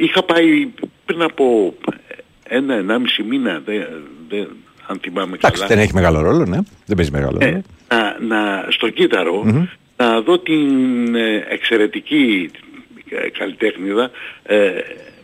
είχα 0.00 0.22
πάει 0.22 0.68
πριν 1.04 1.22
από 1.22 1.74
ένα, 2.48 2.74
ενάμιση 2.74 3.22
μήνα, 3.22 3.62
δεν, 3.64 3.86
δεν, 4.28 4.48
αν 4.86 4.98
θυμάμαι 5.02 5.34
Εντάξει, 5.36 5.60
καλά. 5.62 5.74
δεν 5.74 5.84
έχει 5.84 5.94
μεγάλο 5.94 6.20
ρόλο, 6.20 6.44
ναι. 6.46 6.58
Δεν 6.86 6.96
παίζει 6.96 7.10
μεγάλο 7.10 7.38
Ε, 7.40 7.46
ρόλο. 7.46 7.62
να, 7.88 8.16
να, 8.20 8.66
στο 8.70 8.88
κύτταρο 8.88 9.42
Μμμ. 9.44 9.64
να 9.96 10.20
δω 10.20 10.38
την 10.38 11.14
ε, 11.14 11.44
εξαιρετική 11.48 12.50
ε, 13.08 13.28
καλλιτέχνηδα 13.38 14.10
ε, 14.42 14.70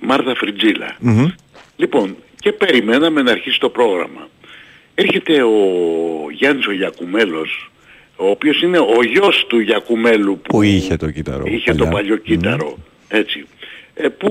Μάρθα 0.00 0.34
Φριτζίλα. 0.34 0.96
Μμμ. 1.00 1.26
Λοιπόν, 1.76 2.16
και 2.40 2.52
περιμέναμε 2.52 3.22
να 3.22 3.30
αρχίσει 3.30 3.60
το 3.60 3.68
πρόγραμμα. 3.68 4.28
Έρχεται 4.94 5.42
ο 5.42 5.50
Γιάννης 6.32 6.66
ο 6.66 6.72
Γιακουμέλος, 6.72 7.70
ο 8.16 8.26
οποίος 8.30 8.62
είναι 8.62 8.78
ο 8.78 9.02
γιος 9.12 9.46
του 9.48 9.58
Γιακουμέλου 9.58 10.34
που 10.38 10.50
Που 10.50 10.62
είχε 10.62 10.96
το 10.96 11.10
κύτταρο. 11.10 11.42
είχε 11.46 11.70
παλιά. 11.70 11.84
το 11.84 11.90
παλιό 11.90 12.16
κύτταρο, 12.16 12.76
έτσι. 13.08 13.46
Ε, 14.02 14.08
που 14.08 14.30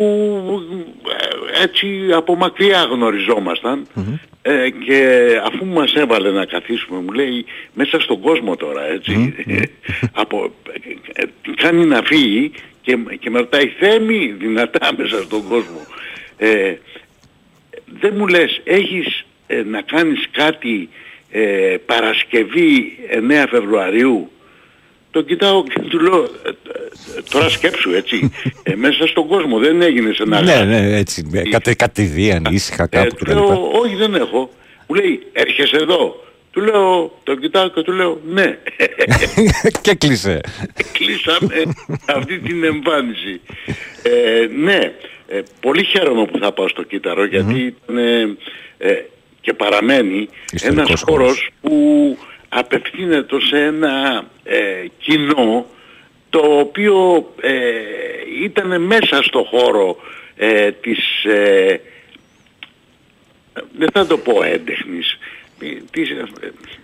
ε, 1.57 1.63
έτσι 1.63 1.88
από 2.13 2.36
μακριά 2.36 2.84
γνωριζόμασταν. 2.84 3.88
Ε, 4.41 4.70
και 4.70 5.30
αφού 5.45 5.65
μας 5.65 5.93
έβαλε 5.93 6.32
να 6.32 6.45
καθίσουμε 6.45 6.99
μου 6.99 7.11
λέει 7.11 7.45
μέσα 7.74 7.99
στον 7.99 8.20
κόσμο 8.20 8.55
τώρα 8.55 8.86
έτσι. 8.86 9.36
Από, 10.22 10.51
ε, 11.13 11.22
ε, 11.22 11.26
κάνει 11.55 11.86
να 11.86 12.01
φύγει 12.03 12.51
και, 12.82 12.97
και 13.20 13.30
με 13.30 13.39
ρωτάει 13.39 13.67
Θέμη 13.67 14.36
δυνατά 14.39 14.89
μέσα 14.97 15.22
στον 15.22 15.47
κόσμο 15.47 15.88
ε, 16.39 16.76
δεν 17.99 18.13
μου 18.17 18.28
λες 18.28 18.61
έχεις 18.63 19.26
ε, 19.47 19.63
να 19.63 19.82
κάνεις 19.82 20.30
κάτι 20.32 20.89
ε, 21.32 21.76
Παρασκευή 21.86 22.97
9 23.43 23.45
Φεβρουαρίου; 23.49 24.32
Τον 25.12 25.26
κοιτάω 25.26 25.64
και 25.64 25.80
του 25.80 25.99
λέω 25.99 26.24
«Ε, 26.24 26.49
ε, 26.49 27.22
τώρα 27.30 27.49
σκέψου 27.49 27.91
έτσι 27.91 28.32
ε, 28.64 28.76
μέσα 28.76 29.07
στον 29.07 29.28
κόσμο 29.28 29.57
δεν 29.57 29.82
έγινε 29.82 30.14
σε 30.14 30.24
ένα 30.24 30.41
Ναι, 30.41 30.51
γάμο». 30.51 30.66
ναι, 30.66 30.97
έτσι. 30.97 31.30
ε, 31.34 31.49
Κατε, 31.49 31.74
κατηδίαν, 31.74 32.45
ήσυχα 32.49 32.84
Ε, 32.84 32.88
κάπου 32.88 33.16
του 33.16 33.26
κτλ. 33.26 33.32
λέω 33.34 33.70
όχι 33.84 33.95
δεν 33.95 34.16
έχω 34.16 34.49
μου 34.88 34.95
λέει 34.95 35.20
έρχεσαι 35.34 35.76
εδώ 35.76 36.24
του 36.51 36.62
λέω 36.62 37.20
τον 37.24 37.39
κοιτάω 37.39 37.68
και 37.70 37.82
του 37.82 37.91
λέω 37.91 38.22
ναι 38.30 38.57
και 39.82 39.93
κλείσε. 39.93 40.39
κλείσαμε 40.91 41.62
αυτή 42.05 42.39
την 42.39 42.64
εμφάνιση. 42.64 43.41
Ε, 44.03 44.47
ναι, 44.57 44.93
ε, 45.28 45.41
πολύ 45.62 45.84
χαίρομαι 45.84 46.26
που 46.26 46.38
θα 46.39 46.51
πάω 46.51 46.68
στο 46.68 46.84
κύτταρο 46.84 47.26
γιατί 47.26 47.76
ήταν 47.84 47.97
ε, 48.78 49.05
και 49.41 49.53
παραμένει 49.53 50.30
Ιστορικός 50.53 50.88
ένας 50.89 51.01
χώρος. 51.01 51.28
χώρος 51.28 51.49
που 51.62 52.18
απευθύνεται 52.50 53.41
σε 53.41 53.64
ένα 53.64 54.26
ε, 54.43 54.86
κοινό 54.97 55.66
το 56.30 56.39
οποίο 56.39 57.30
ε, 57.41 57.72
ήταν 58.43 58.82
μέσα 58.82 59.24
στο 59.24 59.43
χώρο 59.43 59.97
ε, 60.36 60.72
της 60.72 61.24
ε, 61.24 61.80
δεν 63.78 63.89
θα 63.93 64.06
το 64.06 64.18
πω 64.18 64.43
έντεχνης, 64.43 65.18
ε, 65.60 65.68
της, 65.91 66.10
ε, 66.10 66.24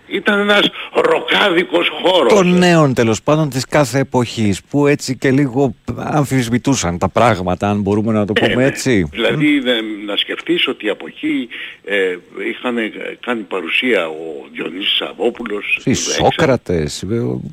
Ήταν 0.08 0.38
ένας 0.40 0.68
ροκάδικος 0.92 1.88
χώρος. 2.02 2.32
των 2.32 2.58
νέων 2.58 2.94
τέλος 2.94 3.22
πάντων 3.22 3.48
της 3.50 3.66
κάθε 3.66 3.98
εποχής 3.98 4.62
που 4.70 4.86
έτσι 4.86 5.16
και 5.16 5.30
λίγο 5.30 5.74
αμφισβητούσαν 5.96 6.98
τα 6.98 7.08
πράγματα 7.08 7.68
αν 7.70 7.80
μπορούμε 7.80 8.12
να 8.12 8.26
το 8.26 8.32
Ε, 8.36 8.40
πούμε 8.40 8.54
ναι. 8.62 8.64
έτσι. 8.68 9.08
Δηλαδή 9.12 9.58
δε- 9.60 9.80
να 10.06 10.16
σκεφτείς 10.16 10.68
ότι 10.68 10.88
από 10.88 11.04
εκεί 11.06 11.48
ε, 11.84 12.16
είχαν 12.50 12.76
ε, 12.78 12.90
κάνει 13.26 13.40
παρουσία 13.40 14.06
ο 14.08 14.14
Διονύσης 14.52 14.96
Σαββόπουλος. 14.96 15.78
Οι 15.84 15.90
ο 15.90 15.94
Σόκρατες, 15.94 17.02
ε, 17.02 17.06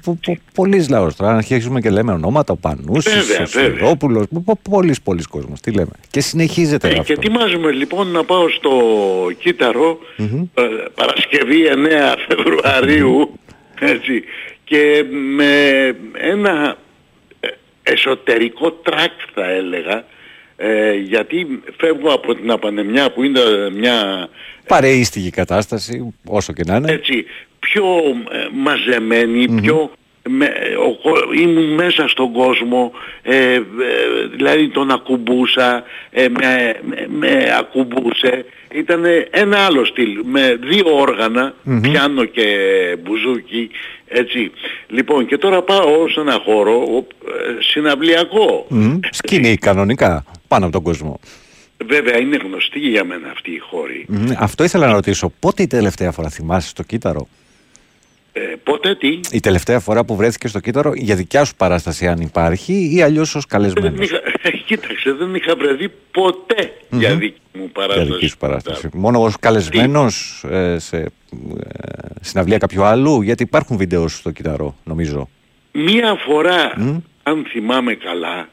πο- 0.03 0.17
πο- 0.25 0.37
πολλοί 0.53 0.85
λαός 0.89 1.15
τώρα, 1.15 1.31
αν 1.31 1.37
αρχίσουμε 1.37 1.79
και 1.81 1.89
λέμε 1.89 2.11
ονόματα, 2.11 2.53
ο 2.53 2.55
Πανούσης, 2.57 3.13
Βέβαια, 3.13 3.41
ο 3.41 3.45
βέβαια. 3.45 3.77
Σιδόπουλος, 3.77 4.25
πο- 4.45 4.59
πολλοί 4.69 4.95
πολλοί 5.03 5.23
κόσμος, 5.23 5.59
τι 5.59 5.71
λέμε. 5.71 5.91
Και 6.11 6.21
συνεχίζεται 6.21 6.87
Ε, 6.87 6.91
αυτό. 6.91 7.03
και 7.03 7.13
ετοιμάζουμε 7.13 7.71
λοιπόν 7.71 8.07
να 8.11 8.23
πάω 8.23 8.49
στο 8.49 8.71
κύτταρο 9.39 9.97
ε, 10.17 10.61
Παρασκευή 10.95 11.61
9 11.67 12.15
Φεβρουαρίου 12.43 13.39
έτσι, 13.79 14.23
και 14.63 15.05
με 15.11 15.85
ένα 16.13 16.77
ε, 17.39 17.47
εσωτερικό 17.83 18.71
τρακ 18.71 19.11
θα 19.33 19.49
έλεγα 19.49 20.05
ε, 20.55 20.93
γιατί 20.93 21.61
φεύγω 21.77 22.13
από 22.13 22.35
την 22.35 22.51
Απανεμιά 22.51 23.11
που 23.11 23.23
είναι 23.23 23.41
μια 23.73 24.29
Παρεΐστηκε 24.67 25.27
η 25.27 25.31
κατάσταση, 25.31 26.13
όσο 26.25 26.53
και 26.53 26.63
να 26.65 26.75
είναι. 26.75 26.91
έτσι 26.91 27.25
πιο 27.59 27.85
ε, 28.31 28.47
μαζεμένη, 28.53 29.61
πιο 29.61 29.91
με, 30.29 30.51
ο, 30.87 30.95
κο- 30.95 31.33
ήμουν 31.41 31.73
μέσα 31.73 32.07
στον 32.07 32.31
κόσμο, 32.31 32.91
ε, 33.21 33.53
ε, 33.53 33.61
δηλαδή 34.35 34.69
τον 34.69 34.91
ακουμπούσα, 34.91 35.83
ε, 36.11 36.27
με, 36.29 36.75
με, 36.81 37.07
με 37.09 37.55
ακουμπούσε. 37.59 38.45
Ήταν 38.73 39.03
ένα 39.29 39.57
άλλο 39.57 39.85
στυλ, 39.85 40.19
με 40.23 40.59
δύο 40.61 40.95
όργανα, 40.95 41.55
πιάνο 41.81 42.25
και 42.25 42.45
μπουζούκι, 43.01 43.69
έτσι. 44.07 44.51
Λοιπόν, 44.87 45.25
και 45.25 45.37
τώρα 45.37 45.61
πάω 45.61 46.09
σε 46.09 46.19
ένα 46.19 46.39
χώρο 46.45 47.05
ε, 47.27 47.61
συναυλιακό. 47.61 48.65
Μμμ. 48.69 48.99
Σκηνή 49.11 49.57
κανονικά, 49.57 50.25
πάνω 50.47 50.63
από 50.63 50.73
τον 50.73 50.83
κόσμο. 50.83 51.19
Βέβαια 51.85 52.19
είναι 52.19 52.37
γνωστή 52.43 52.79
για 52.79 53.03
μένα 53.03 53.29
αυτή 53.31 53.51
η 53.51 53.57
χώρη. 53.57 54.05
Μμμ. 54.07 54.31
Αυτό 54.37 54.63
ήθελα 54.63 54.87
να 54.87 54.93
ρωτήσω, 54.93 55.33
πότε 55.39 55.63
η 55.63 55.67
τελευταία 55.67 56.11
φορά 56.11 56.29
θυμάσαι 56.29 56.67
στο 56.67 56.83
κύτταρο; 56.83 57.27
Ε, 58.35 58.41
πότε 58.63 58.95
τι, 58.95 59.19
Η 59.31 59.39
τελευταία 59.39 59.79
φορά 59.79 60.03
που 60.05 60.15
βρέθηκε 60.15 60.47
στο 60.47 60.59
κύτταρο 60.59 60.91
για 60.95 61.15
δικιά 61.15 61.43
σου 61.43 61.55
παράσταση 61.55 62.07
αν 62.07 62.19
υπάρχει 62.21 62.91
ή 62.95 63.01
αλλιώς 63.01 63.35
ως 63.35 63.45
δεν 63.49 63.59
καλεσμένος. 63.59 64.09
είχα, 64.09 64.19
κοίταξε, 64.65 65.11
δεν 65.11 65.35
είχα 65.35 65.55
βρεθεί 65.55 65.89
ποτέ 66.11 66.73
για 66.89 67.15
δική 67.15 67.39
μου 67.53 67.69
παράσταση. 67.73 68.05
Για 68.05 68.13
δική 68.15 68.27
σου 68.27 68.37
παράσταση. 68.37 68.89
Μόνο 68.93 69.21
ως 69.21 69.39
καλεσμένος 69.39 70.43
ε, 70.49 70.79
σε 70.79 70.97
ε, 70.97 71.07
συναυλία 72.21 72.57
κάποιου 72.57 72.83
άλλου, 72.83 73.21
γιατί 73.21 73.43
υπάρχουν 73.43 73.77
βίντεο 73.77 74.07
σου 74.07 74.17
στο 74.17 74.31
κύτταρο, 74.31 74.75
νομίζω. 74.83 75.29
Μία 75.71 76.15
φορά, 76.15 76.73
αν 77.23 77.45
θυμάμαι 77.49 77.93
καλά, 77.93 78.49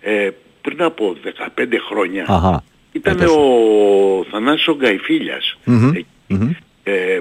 ε, 0.00 0.30
πριν 0.60 0.82
από 0.82 1.16
15 1.56 1.66
χρόνια, 1.90 2.24
Αχα. 2.28 2.64
ήταν 2.92 3.20
Ε, 3.20 3.24
ο 3.24 3.26
τόσο. 3.26 4.30
Θανάσης 4.30 4.66
ο 4.68 4.76
Γκαϊφίλιας. 4.76 5.58
Μμμ, 5.64 5.92
Ε, 5.94 6.04
μμμ. 6.26 6.50
ε, 6.82 6.92
ε, 7.14 7.20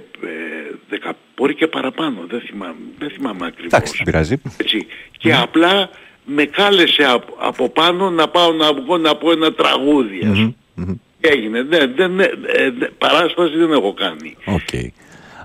δεκα, 0.89 1.15
μπορεί 1.39 1.55
και 1.55 1.67
παραπάνω, 1.67 2.17
δεν 2.29 2.39
θυμάμαι, 2.39 2.75
δεν 2.99 3.09
θυμάμαι 3.09 3.45
ακριβώς. 3.45 3.71
Εντάξει, 3.73 3.93
δεν 3.95 4.05
πειράζει. 4.05 4.35
Έτσι. 4.57 4.85
Και 5.17 5.33
απλά 5.33 5.89
με 6.25 6.43
κάλεσε 6.45 7.03
από, 7.03 7.33
από 7.39 7.69
πάνω 7.69 8.09
να 8.09 8.27
πάω 8.29 8.51
να 8.51 8.73
βγω 8.73 8.97
να 8.97 9.15
πω 9.15 9.31
ένα 9.31 9.53
τραγούδι. 9.53 10.19
ας 10.23 10.37
πούμε. 10.37 10.53
Μμμ. 10.75 10.93
Και 11.21 11.29
έγινε. 11.29 11.63
Δεν, 11.63 11.93
δεν, 11.95 12.19
ε, 12.19 12.23
ε, 12.47 12.71
δεν- 12.71 12.91
παράσταση 12.97 13.57
δεν 13.57 13.71
έχω 13.71 13.93
κάνει. 13.93 14.37
Οκ. 14.45 14.93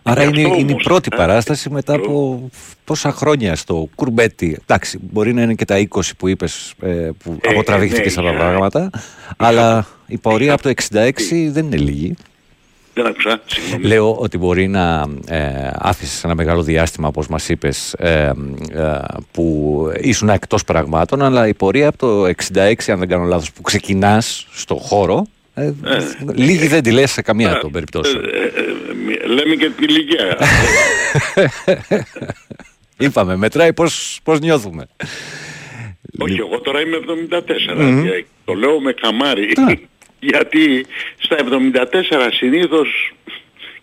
Άρα 0.06 0.22
Γι' 0.24 0.28
είναι, 0.28 0.42
αυτό 0.48 0.54
είναι 0.60 0.70
η 0.70 0.72
όμως, 0.72 0.82
πρώτη 0.84 1.08
ε, 1.12 1.16
παράσταση 1.16 1.70
μετά 1.70 1.94
από 1.94 2.48
τόσα 2.84 3.12
χρόνια 3.12 3.56
στο 3.56 3.88
κουρμπέτι. 3.94 4.58
Εντάξει, 4.62 4.98
μπορεί 5.02 5.32
να 5.34 5.42
είναι 5.42 5.54
και 5.54 5.64
τα 5.64 5.78
20 5.78 6.00
που 6.18 6.28
είπες 6.28 6.74
ε, 6.82 7.10
που 7.24 7.38
Ε, 7.40 7.50
αποτραβήχτηκες 7.50 8.16
ναι, 8.16 8.22
από 8.22 8.30
τα 8.30 8.36
είχα- 8.36 8.48
πράγματα, 8.48 8.90
αλλά 9.36 9.86
η 10.06 10.18
πορεία 10.18 10.52
από 10.52 10.62
το 10.62 10.68
66 10.68 11.50
δεν 11.50 11.64
είναι 11.64 11.76
λίγη. 11.76 12.14
Δεν 12.94 13.06
άκουσα. 13.06 13.42
Συγγνώμη. 13.46 13.84
Λέω 13.86 14.14
ότι 14.16 14.38
μπορεί 14.38 14.68
να 14.68 15.06
ε, 15.28 15.70
άφησες 15.78 16.24
ένα 16.24 16.34
μεγάλο 16.34 16.62
διάστημα, 16.62 17.08
όπως 17.08 17.26
μας 17.28 17.48
είπες, 17.48 17.92
ε, 17.92 18.20
ε, 18.20 18.32
που 19.32 19.78
ήσουν 20.00 20.28
εκτός 20.28 20.64
πραγμάτων, 20.64 21.22
αλλά 21.22 21.48
η 21.48 21.54
πορεία 21.54 21.88
από 21.88 21.98
το 21.98 22.26
66, 22.26 22.92
αν 22.92 22.98
δεν 22.98 23.08
κάνω 23.08 23.24
λάθος, 23.24 23.52
που 23.52 23.62
ξεκινάς 23.62 24.46
στο 24.52 24.74
χώρο, 24.74 25.26
ε, 25.54 25.72
λίγη 26.34 26.66
δεν 26.66 26.82
τη 26.82 26.90
λες 26.90 27.10
σε 27.10 27.22
καμία 27.22 27.58
των 27.58 27.70
περιπτώσεων. 27.70 28.24
Ε, 28.24 28.28
ε, 28.28 28.30
ε, 28.30 28.94
μη- 29.06 29.34
λέμε 29.34 29.54
και 29.54 29.70
την 29.76 29.88
ηλικία. 29.88 30.38
Είπαμε, 32.98 33.36
μετράει 33.36 33.72
πώς, 33.72 34.20
πώς 34.22 34.38
νιώθουμε. 34.40 34.86
Όχι, 36.18 36.36
εγώ 36.38 36.60
τώρα 36.60 36.80
είμαι 36.80 36.96
74 37.76 37.76
Μμμ. 37.76 38.02
και 38.02 38.24
το 38.44 38.52
λέω 38.54 38.80
με 38.80 38.92
καμάρι. 38.92 39.52
Γιατί 40.30 40.86
στα 41.18 41.36
74 41.36 42.28
συνήθως, 42.32 43.12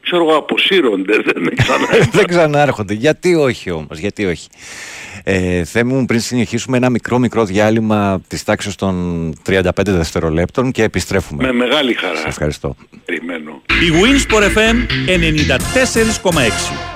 ξέρω 0.02 0.24
εγώ, 0.28 0.36
αποσύρονται, 0.36 1.14
δεν 1.18 1.56
ξανά. 1.56 1.88
δεν 2.18 2.26
ξανάρχονται. 2.28 2.94
Γιατί 2.94 3.36
όχι 3.36 3.72
όμως, 3.72 3.98
γιατί 3.98 4.26
όχι. 4.26 4.48
Ε, 5.24 5.64
Θέμη 5.64 5.94
μου, 5.94 6.06
πριν 6.06 6.20
συνεχίσουμε 6.20 6.78
ένα 6.78 6.90
μικρό 6.90 7.18
μικρό 7.18 7.46
διάλειμμα 7.46 8.22
της 8.28 8.44
τάξης 8.44 8.76
των 8.76 9.34
35 9.48 9.62
δευτερολέπτων 9.86 10.72
και 10.72 10.84
επιστρέφουμε. 10.84 11.44
με 11.44 11.52
μεγάλη 11.54 11.94
χαρά. 11.94 12.16
Σε 12.16 12.28
ευχαριστώ. 12.28 12.76
Περιμένω. 13.06 13.62
Η 13.68 13.92
Winsport 14.02 14.44
FM 14.44 14.76
94,6 16.28 16.92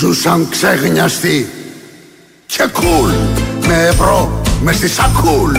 Ζούσαν 0.00 0.46
ξεγνιαστοί 0.50 1.48
και 2.46 2.68
κουλ 2.72 3.10
με 3.66 3.86
ευρώ 3.86 4.40
μες 4.60 4.76
στη 4.76 4.88
σακούλ 4.88 5.52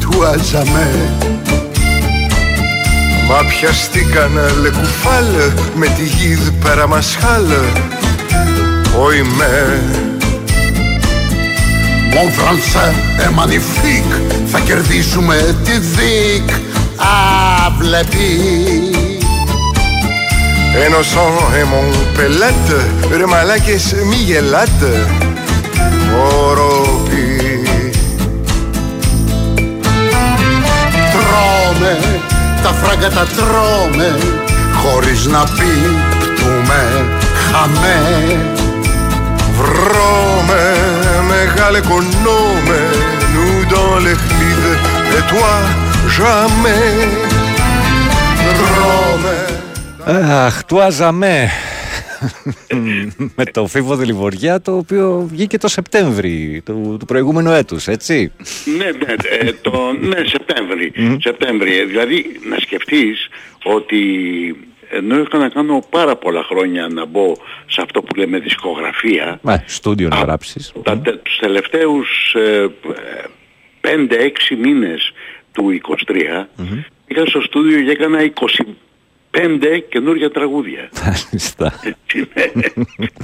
του 0.00 0.24
άζαμε 0.26 0.90
Μα 3.28 3.48
πιαστήκαν 3.48 4.32
le 4.62 4.70
κουφάλ 4.72 5.24
με 5.74 5.86
τη 5.86 6.02
γίδ 6.02 6.48
περαμασχάλ 6.62 7.44
Όχι 9.06 9.22
με. 9.22 9.82
Mon 12.14 12.30
français 12.38 12.92
est 13.24 13.34
magnifique 13.40 14.32
Θα 14.46 14.58
κερδίσουμε 14.60 15.56
τη 15.64 15.78
δίκ. 15.78 16.50
Α, 16.96 17.70
βλέπεις 17.78 18.97
Ένωσον 20.84 21.32
et 21.60 21.64
mon 21.64 22.16
πελάτ 22.16 22.70
Ρε 23.16 23.26
μαλάκες 23.26 23.94
μη 24.08 24.16
γελάτε 24.16 25.06
Οροπή 26.20 27.62
Τρώμε, 31.12 31.98
τα 32.62 32.68
φράγκα 32.68 33.10
τα 33.10 33.26
τρώμε 33.26 34.18
Χωρίς 34.82 35.26
να 35.26 35.42
πίπτουμε 35.42 37.04
χαμέ 37.52 38.36
Βρώμε 39.58 40.76
μεγάλε 41.28 41.80
κονόμε 41.80 42.80
Nous 43.34 43.64
dans 43.74 43.98
les 44.06 44.18
clides 44.26 44.74
et 45.16 45.24
toi 45.30 45.54
jamais. 46.16 47.08
Βρώμε 48.58 49.57
Αχ, 50.10 50.64
του 50.64 50.80
αζαμέ. 50.82 51.48
με 53.36 53.44
το 53.44 53.66
φίβο 53.66 53.96
Δελιβοριά 53.96 54.60
το 54.60 54.76
οποίο 54.76 55.26
βγήκε 55.30 55.58
το 55.58 55.68
Σεπτέμβρη 55.68 56.62
του, 56.64 56.96
του 56.98 57.04
προηγούμενου 57.06 57.50
έτους, 57.50 57.86
έτσι. 57.88 58.32
Ναι, 58.78 58.84
ναι, 58.84 59.14
ε, 59.40 59.52
το, 59.62 59.92
ναι 60.00 60.16
Σεπτέμβρη. 60.26 60.92
Σεπτέμβρη. 61.20 61.78
Ε, 61.78 61.84
Δηλαδή 61.84 62.40
να 62.48 62.58
σκεφτείς 62.58 63.28
ότι 63.64 64.00
ενώ 64.90 65.18
είχα 65.20 65.38
να 65.38 65.48
κάνω 65.48 65.84
πάρα 65.90 66.16
πολλά 66.16 66.42
χρόνια 66.42 66.88
να 66.88 67.04
μπω 67.04 67.32
σε 67.66 67.80
αυτό 67.82 68.02
που 68.02 68.14
λέμε 68.14 68.38
δισκογραφία, 68.38 69.38
Μα, 69.42 69.62
στούντιο 69.66 70.08
να 70.08 70.16
γράψεις. 70.16 70.72
τα, 70.82 70.98
τε- 70.98 71.22
τους 71.22 71.36
τελευταίους 71.38 72.34
ε, 72.36 72.62
ε, 73.80 73.98
5-6 74.50 74.56
μήνες 74.62 75.12
του 75.52 75.80
23 76.06 76.46
πήγα 77.06 77.26
στο 77.26 77.40
στούντιο 77.40 77.82
και 77.82 77.90
έκανα 77.90 78.18
πέντε 79.30 79.78
καινούργια 79.78 80.30
τραγούδια. 80.30 80.88
Μάλιστα. 81.04 81.80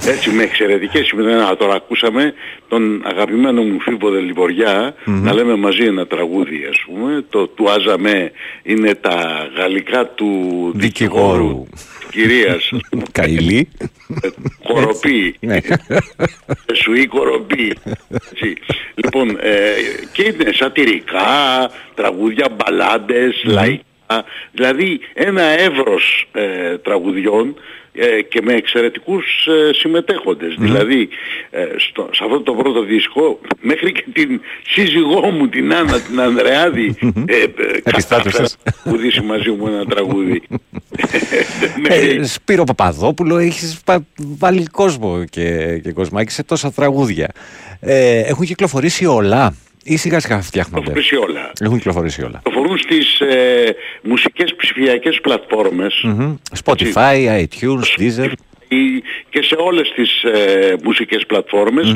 Έτσι 0.07 0.29
με 0.29 0.43
εξαιρετικές 0.43 1.05
σημερινά. 1.05 1.55
Τώρα 1.55 1.73
ακούσαμε 1.73 2.33
τον 2.67 3.01
αγαπημένο 3.05 3.63
μου 3.63 3.79
Φίβο 3.79 4.09
Λιβοριά 4.09 4.95
να 5.05 5.33
λέμε 5.33 5.55
μαζί 5.55 5.83
ένα 5.83 6.07
τραγούδι 6.07 6.65
ας 6.69 6.83
πούμε. 6.85 7.25
Το 7.29 7.47
του 7.47 7.69
Άζαμε 7.69 8.31
είναι 8.63 8.95
τα 8.95 9.47
γαλλικά 9.55 10.07
του 10.07 10.71
δικηγόρου 10.75 11.65
κυρίας. 12.15 12.71
Καηλή. 13.11 13.69
Κοροπή. 14.63 15.35
Ναι. 15.39 15.57
Σουή 16.73 17.05
κοροπή. 17.07 17.73
Έτσι. 18.09 18.57
Λοιπόν, 18.95 19.29
ε, 19.41 19.73
και 20.11 20.23
είναι 20.23 20.51
σατυρικά, 20.53 21.21
τραγούδια, 21.95 22.47
μπαλάντες, 22.55 23.43
λαϊκά. 23.45 23.83
Δηλαδή 24.51 24.99
ένα 25.13 25.41
εύρος 25.43 26.27
ε, 26.31 26.77
τραγουδιών 26.77 27.55
ε, 27.93 28.21
και 28.21 28.41
με 28.41 28.53
εξαιρετικούς 28.53 29.47
ε, 29.47 29.73
συμμετέχοντες. 29.73 30.55
Δηλαδή 30.59 31.09
ε, 31.49 31.65
στο, 31.77 32.09
σε 32.11 32.23
αυτό 32.23 32.41
το 32.41 32.53
πρώτο 32.53 32.83
δίσκο 32.83 33.39
μέχρι 33.61 33.91
και 33.91 34.03
την 34.13 34.41
σύζυγό 34.67 35.29
μου 35.31 35.47
την 35.47 35.73
Άννα 35.73 35.99
την 36.01 36.21
Ανδρεάδη 36.21 36.95
ε, 37.25 37.41
ε, 37.43 37.47
κατάφερα 37.83 38.41
να 38.41 38.71
τραγουδήσει 38.81 39.21
μαζί 39.21 39.49
μου 39.49 39.67
ένα 39.67 39.85
τραγούδι. 39.85 40.41
Ε, 41.87 42.23
Σπύρο 42.23 42.63
Παπαδόπουλο, 42.63 43.37
έχεις 43.37 43.81
πα- 43.85 44.05
βάλει 44.17 44.65
κόσμο 44.65 45.23
και, 45.29 45.77
και 45.83 45.91
κοσμάκι 45.91 46.31
σε 46.31 46.43
τόσα 46.43 46.71
τραγούδια. 46.71 47.31
Ε, 47.79 48.19
έχουν 48.19 48.45
κυκλοφορήσει 48.45 49.05
όλα 49.05 49.55
ή 49.87 49.97
σιγά 49.97 50.19
σιγά 50.19 50.41
φτιάχνονται. 50.41 50.79
Κυκλοφορήσει 50.79 51.15
όλα. 51.15 51.51
Έχουν 51.61 51.77
κυκλοφορήσει 51.77 52.23
όλα. 52.23 52.41
Αφορούν 52.47 52.77
στις 52.77 53.19
ε, 53.19 53.75
μουσικές 54.03 54.55
ψηφιακές 54.55 55.19
πλατφόρμες 55.21 56.01
Μμμ. 56.03 56.35
Spotify, 56.63 57.43
iTunes, 57.43 57.99
Deezer. 57.99 58.31
ή- 58.67 59.01
και 59.29 59.41
σε 59.41 59.55
όλες 59.57 59.91
τις 59.95 60.23
ε, 60.23 60.75
μουσικές 60.83 61.25
πλατφόρμες. 61.25 61.95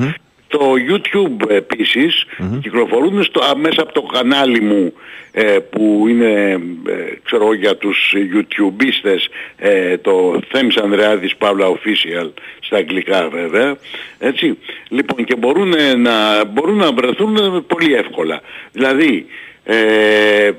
Το 0.50 0.74
YouTube 0.90 1.50
επίσης 1.50 2.26
κυκλοφορούν 2.62 3.24
στο, 3.24 3.44
α, 3.44 3.56
μέσα 3.58 3.82
από 3.82 3.94
το 3.94 4.02
κανάλι 4.02 4.62
μου 4.62 4.94
ε, 5.32 5.44
που 5.44 6.06
είναι 6.10 6.52
ε, 6.88 7.16
ξέρω 7.24 7.44
εγώ, 7.44 7.54
για 7.54 7.78
τους 7.78 8.14
YouTubeίστες 8.16 9.30
ε, 9.58 9.98
το 9.98 10.40
Θέμης 10.52 10.78
Ανδρεάδης 10.78 11.36
Παύλα 11.36 11.68
Official 11.68 12.30
στα 12.60 12.78
αγγλικά 12.78 13.30
βέβαια 13.30 13.78
έτσι. 14.20 14.58
Λοιπόν 14.90 15.26
και 15.26 15.36
μπορούν 15.36 15.74
ε, 15.74 15.96
να, 15.96 16.46
μπορούν 16.46 16.78
να 16.78 16.92
βρεθούν 16.94 17.36
ε, 17.36 17.62
πολύ 17.68 17.94
εύκολα. 17.94 18.42
Δηλαδή 18.72 19.26
ε, 19.64 20.46
ε, 20.46 20.54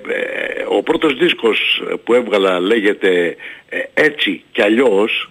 ο 0.69 0.83
πρώτος 0.83 1.15
δίσκος 1.15 1.83
που 2.05 2.15
έβγαλα 2.15 2.61
λέγεται 2.61 3.37
ε, 3.69 3.79
έτσι 3.95 4.43
κι 4.53 4.63
αλλιώς 4.63 5.31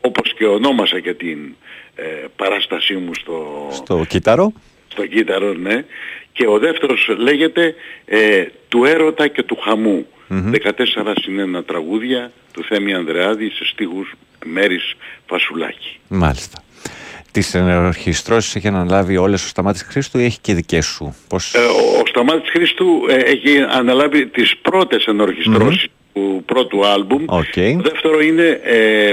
όπως 0.00 0.34
και 0.34 0.46
ονόμασα 0.46 1.00
και 1.00 1.14
την 1.14 1.38
ε, 1.94 2.04
παράστασή 2.36 2.94
μου 2.94 3.14
στο, 3.14 3.68
Το 3.86 4.04
κύτταρο. 4.04 4.52
στο 4.88 5.06
κύτταρο, 5.06 5.52
ναι. 5.52 5.84
Και 6.32 6.46
ο 6.46 6.58
δεύτερος 6.58 7.08
λέγεται 7.18 7.74
ε, 8.04 8.44
«Του 8.68 8.84
έρωτα 8.84 9.28
και 9.28 9.42
του 9.42 9.56
χαμού». 9.56 10.06
14 10.30 11.12
συν 11.20 11.41
ένα 11.41 11.62
τραγούδια 11.62 12.32
του 12.52 12.64
Θέμη 12.64 12.94
Ανδρεάδη 12.94 13.50
σε 13.50 13.64
στίχους 13.64 14.12
Μαίρης 14.44 14.94
Φασουλάκη. 15.26 15.98
Μάλιστα. 16.08 16.62
Τις 17.30 17.54
ενορχιστρώσεις 17.54 18.54
έχει 18.56 18.68
αναλάβει 18.68 19.16
όλες 19.16 19.44
ο 19.44 19.48
Σταμάτης 19.48 19.82
Χρήστου 19.82 20.18
ή 20.18 20.24
έχει 20.24 20.38
και 20.40 20.54
δικές 20.54 20.86
σου. 20.86 21.16
Πώς... 21.28 21.54
Ε, 21.54 21.58
ο, 21.58 22.00
ο 22.00 22.06
Σταμάτης 22.06 22.50
Χρήστου 22.50 23.06
ε, 23.08 23.14
έχει 23.14 23.58
αναλάβει 23.70 24.26
τις 24.26 24.56
πρώτες 24.56 25.04
ενορχιστρώσεις 25.04 25.86
του 26.14 26.42
πρώτου 26.46 26.86
άλμπουμ. 26.86 27.24
Οκ. 27.26 27.54
Το 27.54 27.90
δεύτερο 27.90 28.20
είναι, 28.20 28.60
ε, 28.64 29.08
ε, 29.08 29.12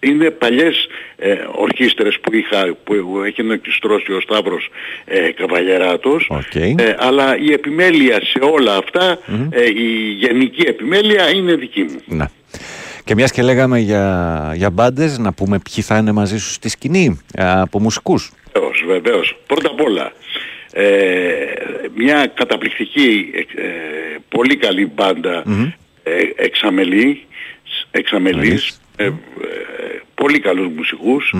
είναι 0.00 0.30
παλιές 0.30 0.86
ε, 1.16 1.34
ορχήστρες 1.54 2.18
που, 2.20 2.34
είχα, 2.34 2.76
που 2.84 3.20
έχει 3.26 3.40
ενορχιστρώσει 3.40 4.12
ο 4.12 4.20
Σταύρος 4.20 4.68
ε, 5.04 5.32
Καβαλιεράτος. 5.32 6.26
Οκ. 6.30 6.54
Ε, 6.54 6.96
αλλά 6.98 7.38
η 7.38 7.52
επιμέλεια 7.52 8.20
σε 8.24 8.38
όλα 8.52 8.76
αυτά, 8.76 9.18
ε, 9.50 9.64
η 9.64 10.10
γενική 10.18 10.66
επιμέλεια 10.66 11.30
είναι 11.30 11.54
δική 11.54 11.82
μου. 11.82 12.00
Να. 12.06 12.30
Και 13.04 13.14
μιας 13.14 13.30
και 13.32 13.42
λέγαμε 13.42 13.78
για, 13.78 14.52
για 14.56 14.70
μπάντες, 14.70 15.18
να 15.18 15.32
πούμε 15.32 15.58
ποιοι 15.58 15.84
θα 15.84 15.96
είναι 15.96 16.12
μαζί 16.12 16.38
σου 16.38 16.50
στη 16.50 16.68
σκηνή 16.68 17.20
ε, 17.34 17.50
από 17.60 17.80
μουσικούς. 17.80 18.32
Βεβαίως, 18.52 18.84
βεβαίως. 18.86 19.36
Πρώτα 19.46 19.68
απ' 19.70 19.80
όλα, 19.80 20.12
ε, 20.72 20.84
μια 21.96 22.26
καταπληκτική, 22.34 23.30
ε, 23.54 23.62
πολύ 24.28 24.56
καλή 24.56 24.92
μπάντα 24.94 25.42
ε, 25.46 25.74
εξαμελή, 26.36 27.24
εξαμελής, 27.90 28.80
ε, 28.96 29.04
ε, 29.04 29.10
πολύ 30.14 30.38
καλούς 30.40 30.68
μουσικούς. 30.76 31.34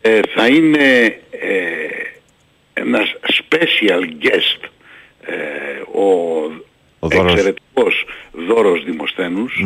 Ε, 0.00 0.20
θα 0.34 0.46
είναι 0.48 1.04
ε, 1.30 1.58
ένας 2.72 3.14
special 3.28 4.02
guest 4.22 4.68
ε, 5.20 5.98
ο, 5.98 6.02
Ο 6.98 7.08
Δώρος. 7.08 7.32
εξαιρετικός 7.32 8.04
Δώρος 8.32 8.84
Δημοσθένους 8.84 9.64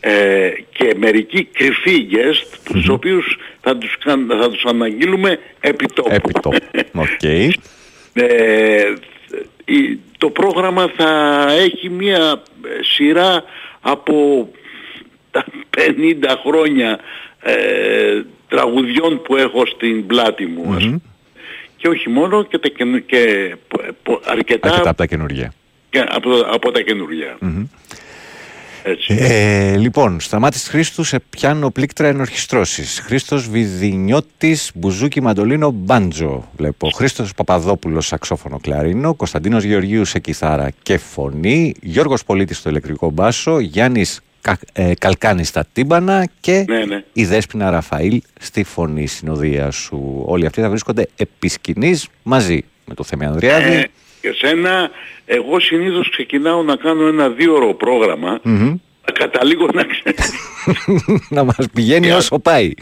ε, 0.00 0.50
και 0.72 0.94
μερικοί 0.96 1.44
κρυφοί 1.44 2.06
guest 2.10 2.58
τους 2.64 2.88
οποίους 2.88 3.38
θα 3.60 3.76
τους, 3.76 3.98
καν- 4.04 4.32
θα 4.40 4.50
τους 4.50 4.64
αναγγείλουμε 4.64 5.38
επί 5.60 5.86
τόπου. 5.94 6.30
Οκ. 6.94 7.22
Ε, 8.12 8.92
η- 9.64 9.98
το 10.18 10.30
πρόγραμμα 10.30 10.92
θα 10.96 11.46
έχει 11.58 11.88
μια 11.88 12.42
ε, 12.64 12.82
σειρά 12.82 13.44
από 13.80 14.48
τα 15.30 15.44
50 15.76 15.82
χρόνια 16.46 16.98
ε, 17.40 18.22
τραγουδιών 18.48 19.22
που 19.22 19.36
έχω 19.36 19.66
στην 19.66 20.06
πλάτη 20.06 20.46
μου 20.46 20.72
ας 20.72 20.82
πούμε. 20.84 21.00
και 21.76 21.88
όχι 21.88 22.08
μόνο 22.08 22.42
και, 22.44 22.58
τα, 22.58 22.68
καινου- 22.68 23.06
και 23.06 23.54
πο- 23.68 23.82
πο- 24.02 24.20
αρκετά, 24.24 24.68
Αρκετά 24.68 24.88
από 24.88 24.98
τα 24.98 25.06
καινούργια. 25.06 25.52
και 25.90 26.04
από, 26.08 26.30
από 26.50 26.70
τα 26.70 26.80
καινούργια. 26.80 27.36
Έτσι. 28.82 29.16
Ε, 29.18 29.76
λοιπόν, 29.76 30.20
Σταμάτης 30.20 30.68
Χρήστου 30.68 31.04
σε 31.04 31.18
πιάνο 31.30 31.70
πλήκτρα 31.70 32.06
ενορχιστρώσεις. 32.08 33.00
Χρήστος 33.04 33.48
Βιδινιώτης, 33.48 34.70
Μπουζούκι 34.74 35.20
Μαντολίνο, 35.22 35.70
Μπάντζο. 35.70 36.48
Βλέπω. 36.56 36.90
Χρήστος 36.90 37.34
Παπαδόπουλος, 37.34 38.06
σαξόφωνο 38.06 38.58
κλαρίνο. 38.58 39.14
Κωνσταντίνος 39.14 39.64
Γεωργίους 39.64 40.08
σε 40.08 40.18
κιθάρα 40.18 40.70
και 40.82 40.98
φωνή. 40.98 41.74
Γιώργος 41.82 42.24
Πολίτης 42.24 42.56
στο 42.56 42.68
ηλεκτρικό 42.68 43.10
μπάσο. 43.10 43.58
Γιάννης 43.58 44.20
Κα, 44.40 44.58
ε, 44.72 44.92
Καλκάνης 44.98 45.48
στα 45.48 45.66
τύμπανα 45.72 46.28
και 46.40 46.64
Ναι, 46.68 46.84
ναι. 46.84 47.04
η 47.12 47.24
Δέσποινα 47.24 47.70
Ραφαήλ 47.70 48.22
στη 48.40 48.62
φωνή 48.64 49.06
συνοδεία 49.06 49.70
σου. 49.70 50.22
Όλοι 50.26 50.46
αυτοί 50.46 50.60
θα 50.60 50.68
βρίσκονται 50.68 51.08
επί 51.16 51.48
σκηνής 51.48 52.08
μαζί 52.22 52.64
με 52.84 52.94
το 52.94 53.04
Θέμη 53.04 53.24
Ανδριάδη. 53.24 53.90
Ε, 54.20 54.28
και 54.28 54.34
σένα, 54.38 54.90
εγώ 55.26 55.60
συνήθως 55.60 56.10
ξεκινάω 56.10 56.62
να 56.62 56.76
κάνω 56.76 57.06
ένα 57.06 57.28
δύο 57.28 57.54
ώρο 57.54 57.74
πρόγραμμα 57.74 58.40
Μμμ. 58.42 58.74
καταλήγω 59.12 59.66
να 59.72 59.84
ξέρω 59.84 60.16
να 61.36 61.44
μας 61.44 61.66
πηγαίνει 61.74 62.10
όσο 62.10 62.38
πάει. 62.38 62.72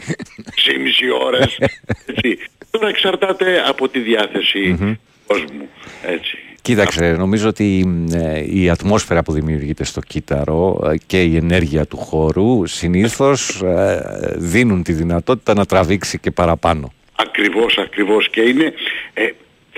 σε 0.55 0.77
μισή 0.79 1.09
ώρες. 1.25 1.57
Έτσι. 2.05 2.37
Τώρα 2.71 2.87
εξαρτάται 2.87 3.63
από 3.67 3.87
τη 3.87 3.99
διάθεση 3.99 4.75
του 4.79 4.99
κόσμου. 5.27 5.67
Έτσι. 6.05 6.37
Κοίταξε, 6.61 7.11
νομίζω 7.11 7.47
ότι 7.47 7.85
ε, 8.13 8.43
η 8.59 8.69
ατμόσφαιρα 8.69 9.23
που 9.23 9.31
δημιουργείται 9.31 9.83
στο 9.83 10.01
κύτταρο 10.07 10.81
ε, 10.91 10.97
και 11.05 11.21
η 11.23 11.35
ενέργεια 11.35 11.85
του 11.85 11.97
χώρου 11.97 12.65
συνήθως 12.65 13.61
ε, 13.61 14.01
δίνουν 14.35 14.83
τη 14.83 14.93
δυνατότητα 14.93 15.53
να 15.53 15.65
τραβήξει 15.65 16.19
και 16.19 16.31
παραπάνω. 16.31 16.93
Ακριβώς, 17.15 17.77
ακριβώς. 17.77 18.29
Και 18.29 18.41
είναι, 18.41 18.73
ε, 19.13 19.29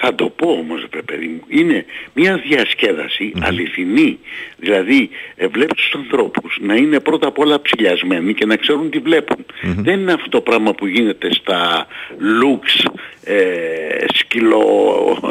θα 0.04 0.16
το 0.16 0.30
πω 0.30 0.50
όμως 0.50 0.88
ρε 0.94 1.02
παιδί 1.02 1.28
μου, 1.28 1.42
είναι 1.48 1.86
μια 2.14 2.38
διασκέδαση 2.38 3.32
αληθινή. 3.40 4.20
Δηλαδή 4.58 5.10
ε, 5.36 5.48
βλέπεις 5.48 5.84
τους 5.84 5.94
ανθρώπους 5.96 6.58
να 6.62 6.76
είναι 6.76 7.00
πρώτα 7.00 7.28
απ' 7.28 7.40
όλα 7.40 7.62
ψηλιασμένοι 7.62 8.34
και 8.34 8.46
να 8.46 8.56
ξέρουν 8.56 8.90
τι 8.90 9.00
βλέπουν. 9.00 9.46
Δεν 9.62 10.00
είναι 10.00 10.14
αυτό 10.14 10.30
το 10.30 10.42
πράγμα 10.42 10.74
που 10.74 10.86
γίνεται 10.88 11.34
στα 11.34 11.88
looks, 12.20 12.92
ε, 13.24 13.36
σκυλό, 14.14 15.30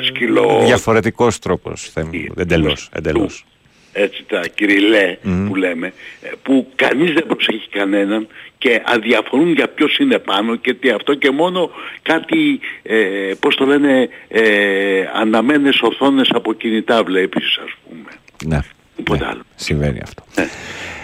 σκυλό 0.00 0.62
Διαφορετικός 0.64 1.38
τρόπος, 1.38 1.90
Θέμη, 1.90 2.28
εντελώς, 2.36 2.88
εντελώς. 2.92 3.44
έτσι 3.92 4.24
τα 4.28 4.40
κυριλέ 4.54 5.16
που 5.46 5.54
λέμε, 5.54 5.92
ε, 6.22 6.28
που 6.42 6.66
κανείς 6.74 7.12
δεν 7.12 7.26
προσέχει 7.26 7.68
κανέναν 7.68 8.26
και 8.58 8.82
αδιαφορούν 8.84 9.52
για 9.52 9.68
ποιος 9.68 9.98
είναι 9.98 10.18
πάνω 10.18 10.56
και 10.56 10.74
τι 10.74 10.90
αυτό 10.90 11.14
και 11.14 11.30
μόνο 11.30 11.70
κάτι, 12.02 12.60
ε, 12.82 12.96
πώς 13.40 13.56
το 13.56 13.64
λένε, 13.66 14.08
ε, 14.28 15.04
αναμένες 15.14 15.80
οθόνες 15.82 16.28
από 16.34 16.52
κινητά 16.52 17.02
βλέπεις 17.04 17.58
ας 17.64 17.70
πούμε. 17.88 18.10
Ναι, 18.46 18.60
Τίποτα 18.96 19.24
ναι, 19.24 19.30
άλλο. 19.30 19.42
συμβαίνει 19.54 20.00
αυτό. 20.02 20.22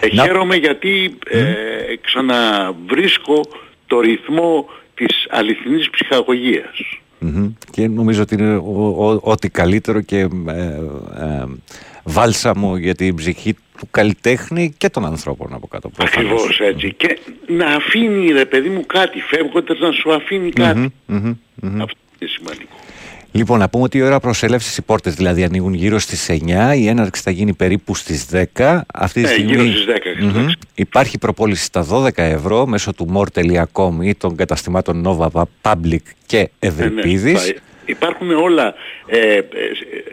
Ε, 0.00 0.08
χαίρομαι 0.08 0.56
γιατί 0.56 1.18
ε, 1.28 1.52
ξαναβρίσκω 2.00 3.40
το 3.86 4.00
ρυθμό 4.00 4.68
της 4.94 5.26
αληθινής 5.30 5.90
ψυχαγωγίας. 5.90 6.78
Μμμ. 7.18 7.52
Και 7.70 7.88
νομίζω 7.88 8.22
ότι 8.22 8.34
είναι 8.34 8.54
ο- 8.56 8.94
ο- 9.06 9.20
ό,τι 9.22 9.48
καλύτερο 9.50 10.00
και 10.00 10.18
ε, 10.18 10.26
ε, 10.58 11.44
βάλσαμο 12.04 12.76
για 12.76 12.94
την 12.94 13.14
ψυχή 13.14 13.56
του 13.82 13.88
καλλιτέχνη 13.90 14.74
και 14.78 14.88
των 14.88 15.04
ανθρώπων 15.04 15.54
από 15.54 15.66
κάτω. 15.66 15.88
προφανώς. 15.88 16.32
Ακριβώς 16.32 16.60
έτσι. 16.60 16.94
Και 16.96 17.18
να 17.46 17.66
αφήνει 17.66 18.32
ρε 18.32 18.44
παιδί 18.44 18.68
μου 18.68 18.86
κάτι, 18.86 19.20
φεύγοντας 19.20 19.78
να 19.78 19.92
σου 19.92 20.12
αφήνει 20.14 20.50
κάτι. 20.50 20.78
Μμμ, 21.06 21.34
μμμ. 21.54 21.82
Αυτό 21.82 21.98
είναι 22.18 22.30
σημαντικό. 22.30 22.76
Λοιπόν, 23.32 23.58
να 23.58 23.68
πούμε 23.68 23.84
ότι 23.84 23.98
η 23.98 24.02
ώρα 24.02 24.20
προσέλευσης, 24.20 24.76
οι 24.76 24.82
πόρτες 24.82 25.14
δηλαδή 25.14 25.44
ανοίγουν 25.44 25.74
γύρω 25.74 25.98
στις 25.98 26.28
9, 26.30 26.74
η 26.76 26.86
έναρξη 26.88 27.22
θα 27.22 27.30
γίνει 27.30 27.52
περίπου 27.54 27.94
στις 27.94 28.26
10. 28.56 28.80
Αυτή 28.94 29.22
τη 29.22 29.26
Ναι, 29.28 29.32
στιγμή 29.32 29.50
γύρω 29.52 29.64
στις 29.66 29.84
10, 29.84 30.22
Μμμ. 30.22 30.28
εντάξει. 30.28 30.56
υπάρχει 30.74 31.18
προπόληση 31.18 31.64
στα 31.64 31.86
12 31.90 32.08
ευρώ 32.22 32.66
μέσω 32.66 32.92
του 32.92 33.12
more.com 33.36 33.90
ή 34.02 34.14
των 34.14 34.36
καταστημάτων 34.36 35.02
Nova 35.06 35.42
Public 35.62 35.96
και 36.26 36.50
Ευελπίδη. 36.58 37.32
Ναι, 37.32 37.40
ναι. 37.40 37.52
Θα 37.84 37.88
Υπάρχουν 37.92 38.30
όλα, 38.30 38.74
ε, 39.06 39.36
ε, 39.36 39.42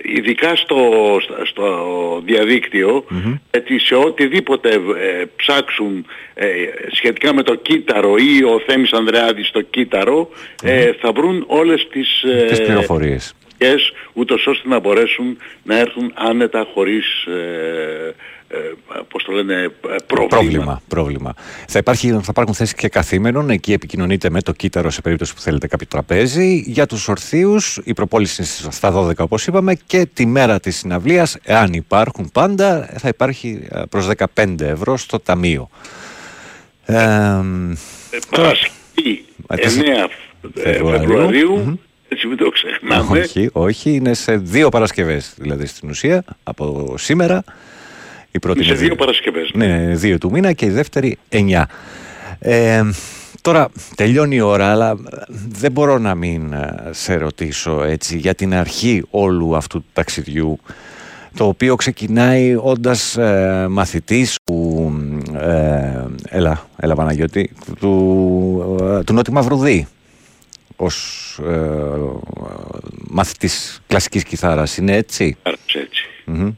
ειδικά 0.04 0.56
στο, 0.56 0.78
στα- 1.22 1.46
στο 1.46 2.22
διαδικτυο 2.26 3.06
έτσι, 3.52 3.80
σε 3.80 3.96
οτιδήποτε 3.96 4.70
ε, 4.70 5.24
ψάξουν 5.36 6.06
ε, 6.34 6.48
σχετικά 6.92 7.34
με 7.34 7.44
το 7.44 7.56
κύτταρο 7.56 8.16
ή 8.18 8.44
ο 8.44 8.62
Θέμης 8.68 8.92
Ανδρεάδης 8.94 9.48
στο 9.48 9.62
κύτταρο, 9.62 10.30
ε, 10.64 10.92
θα 10.94 11.12
βρουν 11.12 11.44
όλες 11.48 11.88
τις, 11.92 12.24
ε, 12.24 12.46
Τις 12.46 12.62
πληροφορίες. 12.62 13.34
πληροφορίες, 13.58 13.94
ούτως 14.14 14.48
ώστε 14.48 14.68
να 14.68 14.80
μπορέσουν 14.80 15.38
να 15.64 15.78
έρθουν 15.80 16.12
άνετα 16.16 16.68
χωρίς, 16.74 17.24
ε, 17.26 17.32
ε, 18.08 18.14
πώς 19.08 19.24
το 19.24 19.32
λένε, 19.32 19.54
ε, 19.64 19.70
πρόβλημα. 20.08 20.28
Πρόβλημα, 20.28 20.82
πρόβλημα. 20.88 21.34
Θα, 21.68 21.80
υπάρχει, 21.80 22.10
θα 22.10 22.28
υπάρχουν 22.28 22.54
θέσεις 22.54 22.74
και 22.74 22.90
καθήμενων. 22.90 23.50
Εκεί 23.50 23.74
επικοινωνείτε 23.74 24.30
με 24.30 24.42
το 24.42 24.52
κύτταρο 24.52 24.90
σε 24.90 25.02
περίπτωση 25.02 25.34
που 25.34 25.42
θέλετε 25.42 25.68
κάποιο 25.68 25.88
τραπέζι. 25.90 26.64
Για 26.66 26.86
τους 26.86 27.08
ορθίους, 27.08 27.80
η 27.84 27.94
προπόληση 27.94 28.42
είναι 28.42 28.72
στα 28.72 28.92
12 28.92 29.14
όπως 29.18 29.48
είπαμε. 29.48 29.78
Και 29.86 30.06
τη 30.14 30.26
μέρα 30.26 30.60
της 30.60 30.78
συναυλίας, 30.78 31.38
εάν 31.44 31.74
υπάρχουν 31.74 32.30
πάντα, 32.32 32.90
θα 32.98 33.08
υπάρχει 33.08 33.68
προς 33.90 34.08
15 34.36 34.66
ευρώ 34.66 34.98
στο 34.98 35.20
ταμείο. 35.20 35.70
Ε, 36.86 36.96
Παρασκευή 38.30 39.26
Μάλιστα. 39.48 39.82
9 39.82 40.10
ε, 40.54 40.72
Φεβρουαρίου. 40.72 41.08
Φεβρουαρίου, 41.08 41.80
έτσι 42.08 42.28
μην 42.28 42.38
το 42.38 42.50
ξεχνάμε. 42.50 43.20
όχι, 43.20 43.50
όχι, 43.52 43.92
είναι 43.94 44.14
σε 44.14 44.38
δύο 44.38 44.70
Παρασκευές 44.70 45.34
δηλαδή 45.38 45.66
στην 45.66 45.90
ουσία 45.90 46.24
από 46.44 46.96
σήμερα. 46.98 47.44
Η 48.32 48.40
πρώτη 48.40 48.64
Σε 48.64 48.70
είναι 48.70 48.80
δύο 48.80 48.96
Παρασκευές. 48.96 49.52
Ναι, 49.54 49.96
δύο 49.96 50.18
του 50.18 50.32
μήνα 50.32 50.54
και 50.54 50.66
η 50.66 50.70
δεύτερη 50.70 51.18
εννιά. 51.30 51.70
Ε, 52.40 52.82
τώρα 53.42 53.70
τελειώνει 53.96 54.36
η 54.36 54.42
ώρα, 54.42 54.72
αλλά 54.72 54.98
δεν 55.48 55.72
μπορώ 55.72 55.98
να 55.98 56.16
μην 56.16 56.54
ε, 56.54 56.90
σε 56.92 57.16
ρωτήσω 57.16 57.84
έτσι 57.84 58.18
για 58.18 58.36
την 58.36 58.54
αρχή 58.54 59.04
όλου 59.10 59.56
αυτού 59.56 59.78
του 59.78 59.86
ταξιδιού 59.94 60.60
το 61.38 61.48
οποίο 61.48 61.76
ξεκινάει 61.76 62.56
όντας 62.56 63.18
ε, 63.18 63.68
μαθητής 63.70 64.36
του, 64.44 64.92
ε, 65.34 66.04
έλα, 66.24 66.68
έλα 66.80 66.96
Παναγιώτη, 66.96 67.52
του, 67.80 68.78
ε, 68.82 69.04
του 69.04 69.14
Νότι 69.14 69.32
Μαυρουδή 69.32 69.88
ως 70.76 71.40
ε, 71.46 71.52
μαθητής 73.08 73.82
κλασικής 73.88 74.24
κιθάρας. 74.24 74.78
Είναι 74.78 74.96
έτσι; 74.96 75.38
έτσι. 75.66 76.06
Μμμ. 76.26 76.52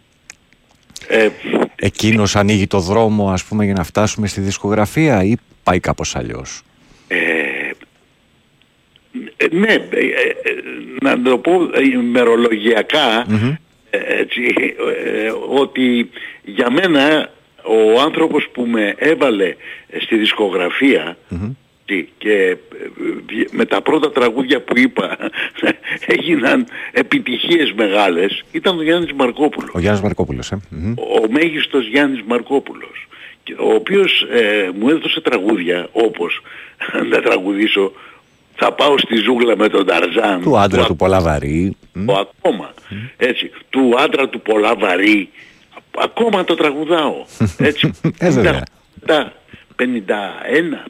Ε, 1.12 1.30
Εκείνος 1.76 2.36
ανοίγει 2.36 2.68
το 2.68 2.80
δρόμο 2.80 3.30
ας 3.30 3.44
πούμε 3.44 3.66
για 3.66 3.74
να 3.74 3.84
φτάσουμε 3.84 4.28
στη 4.28 4.42
δισκογραφία 4.42 5.24
ή 5.24 5.36
πάει 5.64 5.80
κάπως 5.80 6.16
αλλιώς; 6.16 6.62
ε, 7.08 7.18
ε, 9.38 9.48
ναι, 9.52 9.74
ε, 9.74 9.80
ε, 9.80 10.36
να 11.02 11.22
το 11.22 11.38
πω 11.38 11.52
ε, 11.74 11.84
ημερολογιακά, 11.84 13.26
ε, 13.90 13.98
έτσι, 13.98 14.54
ε, 15.06 15.32
ότι 15.50 16.10
για 16.44 16.72
μένα 16.72 17.32
ο 17.64 18.02
άνθρωπος 18.02 18.50
που 18.52 18.62
με 18.62 18.96
έβαλε 18.98 19.56
στη 20.02 20.16
δισκογραφία 20.18 21.18
τι, 21.92 22.08
και 22.18 22.34
ε, 22.34 22.56
βγε- 23.28 23.48
με 23.52 23.66
τα 23.66 23.82
πρώτα 23.82 24.12
τραγούδια 24.12 24.62
που 24.62 24.78
είπα 24.78 25.18
έγιναν 26.16 26.66
επιτυχίες 26.92 27.74
μεγάλες 27.76 28.44
ήταν 28.52 28.78
ο 28.78 28.84
Γιάννης 28.84 29.12
Μαρκόπουλος 29.14 29.70
Ο 29.74 29.80
Γιάννης 29.80 30.02
Μαρκόπουλος, 30.02 30.52
ε. 30.52 30.60
Μμμ. 30.70 30.94
ο 30.98 31.32
μέγιστος 31.32 31.88
Γιάννης 31.88 32.22
Μαρκόπουλος 32.28 33.08
και 33.44 33.54
ο 33.60 33.74
οποίος 33.74 34.28
ε, 34.32 34.70
μου 34.80 34.90
έδωσε 34.90 35.22
τραγούδια 35.22 35.88
όπως 35.92 36.42
να 37.10 37.22
τραγουδήσω 37.22 37.92
θα 38.56 38.74
πάω 38.74 38.98
στη 38.98 39.16
ζούγκλα 39.16 39.58
με 39.58 39.68
τον 39.70 39.86
Ταρζάν 39.86 40.42
Του 40.42 40.58
άντρα 40.58 40.86
του 40.86 40.96
πολλά 40.96 41.22
βαρύ. 41.22 41.76
ο 42.08 42.14
ακόμα 42.14 42.74
έτσι 43.18 43.52
του 43.70 43.94
άντρα 43.98 44.30
του 44.30 44.42
πολλά 44.42 44.76
βαρύ 44.76 45.30
α- 45.76 46.04
ακόμα 46.04 46.44
το 46.44 46.56
τραγουδάω 46.56 47.26
έτσι 47.58 47.92
Ε, 48.20 48.30
βέβαια. 48.30 48.64
μετά 49.00 49.34
51, 49.82 49.84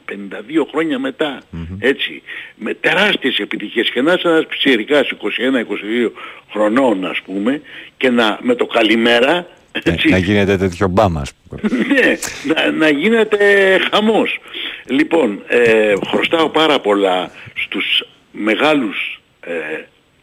52 0.06 0.66
χρόνια 0.70 0.98
μετά, 0.98 1.42
έτσι, 1.78 2.22
με 2.56 2.74
τεράστιες 2.74 3.38
επιτυχίες 3.38 3.90
και 3.90 4.02
να 4.02 4.12
είσαι 4.12 4.28
ένας 4.28 4.46
ψηρικάς 4.46 5.08
21-22 5.08 6.10
χρονών 6.50 7.04
ας 7.04 7.20
πούμε 7.24 7.62
και 7.96 8.10
να, 8.10 8.38
με 8.42 8.54
το 8.54 8.66
καλημέρα, 8.66 9.46
έτσι, 9.72 10.08
Να 10.08 10.18
γίνεται 10.18 10.56
τέτοιο 10.56 10.88
μπάμα, 10.88 11.20
ας 11.20 11.32
πούμε. 11.48 11.60
ναι, 11.88 12.16
να, 12.54 12.70
να 12.70 12.88
γίνεται 12.88 13.78
χαμός. 13.90 14.38
Λοιπόν, 14.86 15.42
ε, 15.46 15.94
χρωστάω 16.06 16.48
πάρα 16.48 16.80
πολλά 16.80 17.30
στους 17.54 18.04
μεγάλους 18.32 19.20
ε, 19.40 19.52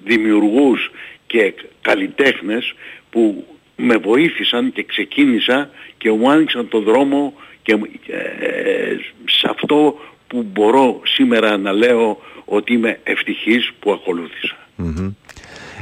δημιουργούς 0.04 0.92
και 1.28 1.54
καλλιτέχνες 1.82 2.74
που 3.10 3.46
με 3.76 3.98
βοήθησαν 3.98 4.72
και 4.72 4.84
ξεκίνησα 4.84 5.70
και 5.98 6.12
μου 6.12 6.30
άνοιξαν 6.32 6.68
τον 6.68 6.84
δρόμο 6.84 7.34
και 7.76 8.14
ε, 8.14 8.96
σε 9.26 9.48
αυτό 9.50 9.96
που 10.28 10.46
μπορώ 10.54 11.02
σήμερα 11.04 11.58
να 11.58 11.72
λέω 11.72 12.22
ότι 12.46 12.74
είμαι 12.74 13.00
ευτυχής 13.04 13.72
που 13.80 13.92
ακολούθησα. 13.92 14.58
Μμμ. 14.76 15.12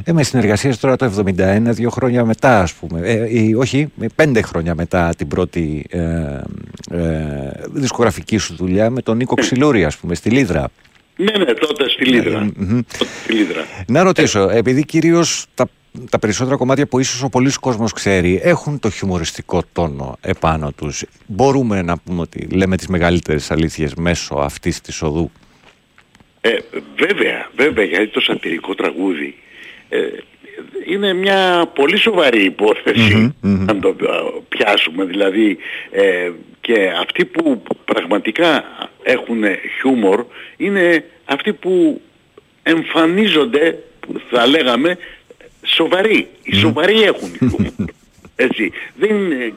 Ε, 0.04 0.12
με 0.14 0.24
συνεργασίες 0.24 0.80
τώρα 0.80 0.96
το 0.96 1.24
71, 1.38 1.60
δύο 1.62 1.90
χρόνια 1.90 2.26
μετά 2.26 2.62
ας 2.62 2.74
πούμε, 2.74 3.00
ε, 3.04 3.40
ή, 3.40 3.54
όχι, 3.54 3.92
με 3.96 4.08
πέντε 4.16 4.42
χρόνια 4.42 4.76
μετά 4.76 5.14
την 5.18 5.28
πρώτη 5.28 5.86
ε, 5.90 6.00
ε, 6.92 7.52
δισκογραφική 7.72 8.38
σου 8.38 8.56
δουλειά 8.56 8.90
με 8.90 9.02
τον 9.02 9.18
Νίκο 9.18 9.36
Ξυλούρη 9.36 9.86
ας 9.86 9.98
πούμε, 9.98 10.16
στη 10.16 10.30
Λίδρα. 10.30 10.70
Ναι, 11.16 11.38
ναι, 11.38 11.54
τότε 11.54 11.90
στη 11.90 12.06
Λίδρα. 12.06 12.40
Μμμ. 12.40 12.80
Τότε 12.98 13.12
στη 13.24 13.34
Λίδρα. 13.34 13.66
Να 13.88 14.04
ρωτήσω, 14.04 14.50
επειδή 14.50 14.86
κυρίως 14.86 15.46
τα, 15.54 15.68
τα 16.10 16.20
περισσότερα 16.20 16.56
κομμάτια 16.56 16.88
που 16.88 17.00
ίσως 17.00 17.24
ο 17.24 17.30
πολλής 17.30 17.58
κόσμος 17.58 17.94
ξέρει 17.94 18.40
έχουν 18.44 18.80
το 18.80 18.90
χιουμοριστικό 18.90 19.62
τόνο 19.74 20.18
επάνω 20.22 20.72
τους. 20.72 21.04
Μπορούμε 21.26 21.82
να 21.82 21.98
πούμε 21.98 22.22
ότι 22.22 22.48
λέμε 22.52 22.78
τις 22.78 22.88
μεγαλύτερες 22.88 23.52
αλήθειες 23.52 23.96
μέσω 23.96 24.36
αυτής 24.36 24.82
της 24.82 25.02
οδού; 25.02 25.32
Ε, 26.42 26.58
βέβαια, 26.96 27.50
βέβαια, 27.56 27.86
γιατί 27.86 28.08
το 28.08 28.20
σατυρικό 28.20 28.76
τραγούδι 28.76 29.36
ε, 29.90 29.98
είναι 30.86 31.14
μια 31.14 31.72
πολύ 31.76 31.98
σοβαρή 31.98 32.44
υπόθεση, 32.44 33.36
αν 33.42 33.80
το 33.82 33.90
ε, 33.90 34.42
πιάσουμε. 34.50 35.06
Δηλαδή, 35.06 35.58
ε, 35.92 36.32
και 36.62 36.92
αυτοί 37.02 37.26
που 37.26 37.64
πραγματικά 37.86 38.64
έχουν 39.04 39.44
χιούμορ 39.80 40.26
είναι 40.58 41.04
αυτοί 41.26 41.54
που 41.54 42.02
εμφανίζονται, 42.64 43.84
που 44.00 44.22
θα 44.30 44.48
λέγαμε, 44.48 44.98
σοβαροί. 45.68 46.28
Οι 46.44 46.56
σοβαροί 46.56 47.02
έχουν 47.02 47.30
χιούμορ. 47.38 47.62
Έτσι. 48.36 48.72
Δεν, 48.96 49.32
ε, 49.32 49.54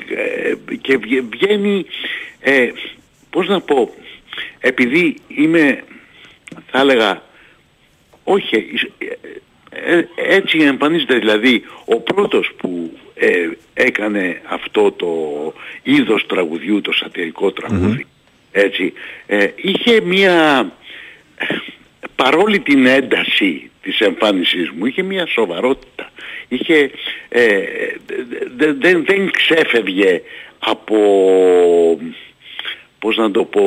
ε, 0.68 0.74
και 0.80 0.96
βγε- 0.96 1.24
βγαίνει, 1.30 1.86
ε, 2.40 2.68
πώς 3.30 3.48
να 3.48 3.60
πω, 3.60 3.94
επειδή 4.60 5.16
είμαι, 5.28 5.82
θα 6.70 6.80
έλεγα, 6.80 7.22
όχι, 8.24 8.54
ε, 8.98 9.96
ε, 9.96 10.04
έτσι 10.16 10.58
εμφανίζεται 10.58 11.18
δηλαδή 11.18 11.62
ο 11.84 12.00
πρώτος 12.00 12.50
που 12.56 12.98
ε, 13.14 13.48
έκανε 13.74 14.40
αυτό 14.48 14.92
το 14.92 15.08
είδος 15.82 16.26
τραγουδιού, 16.26 16.80
το 16.80 16.92
σατυρικό 16.92 17.52
τραγούδι, 17.52 18.06
έτσι, 18.52 18.92
ε, 19.26 19.46
είχε 19.56 20.00
μία, 20.00 20.72
παρόλη 22.16 22.60
την 22.60 22.86
ένταση 22.86 23.70
της 23.82 23.98
εμφάνισής 24.00 24.70
μου, 24.70 24.86
είχε 24.86 25.02
μία 25.02 25.26
σοβαρότητα. 25.26 26.10
Είχε, 26.48 26.90
ε, 27.28 27.60
δε- 28.56 28.72
δεν, 28.72 29.04
δεν 29.04 29.30
ξέφευγε 29.30 30.22
από, 30.58 30.98
πώς 32.98 33.16
να 33.16 33.30
το 33.30 33.44
πω, 33.44 33.62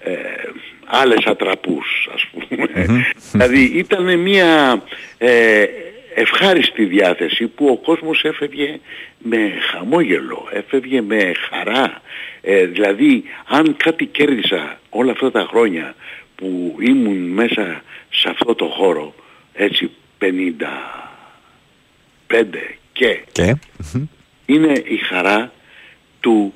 ε, 0.00 0.12
άλλες 0.86 1.24
ατραπούς 1.24 2.08
ας 2.14 2.26
πούμε. 2.32 2.66
δηλαδή 3.32 3.62
ήταν 3.62 4.18
μια 4.18 4.82
ε, 5.18 5.64
ευχάριστη 6.14 6.84
διάθεση 6.84 7.46
που 7.46 7.66
ο 7.66 7.76
κόσμος 7.76 8.24
έφευγε 8.24 8.78
με 9.18 9.52
χαμόγελο, 9.70 10.48
έφευγε 10.52 11.00
με 11.00 11.32
χαρά. 11.50 12.02
Ε, 12.42 12.64
δηλαδή 12.66 13.24
αν 13.48 13.76
κάτι 13.76 14.04
κέρδισα 14.06 14.80
όλα 14.90 15.12
αυτά 15.12 15.30
τα 15.30 15.46
χρόνια 15.50 15.94
που 16.36 16.76
ήμουν 16.80 17.16
μέσα 17.28 17.82
σε 18.12 18.28
αυτό 18.28 18.54
το 18.54 18.64
χώρο 18.64 19.14
έτσι 19.52 19.90
55 20.20 20.26
και 22.92 23.20
Και, 23.32 23.56
είναι 24.46 24.72
η 24.84 24.96
χαρά 24.96 25.52
του 26.20 26.54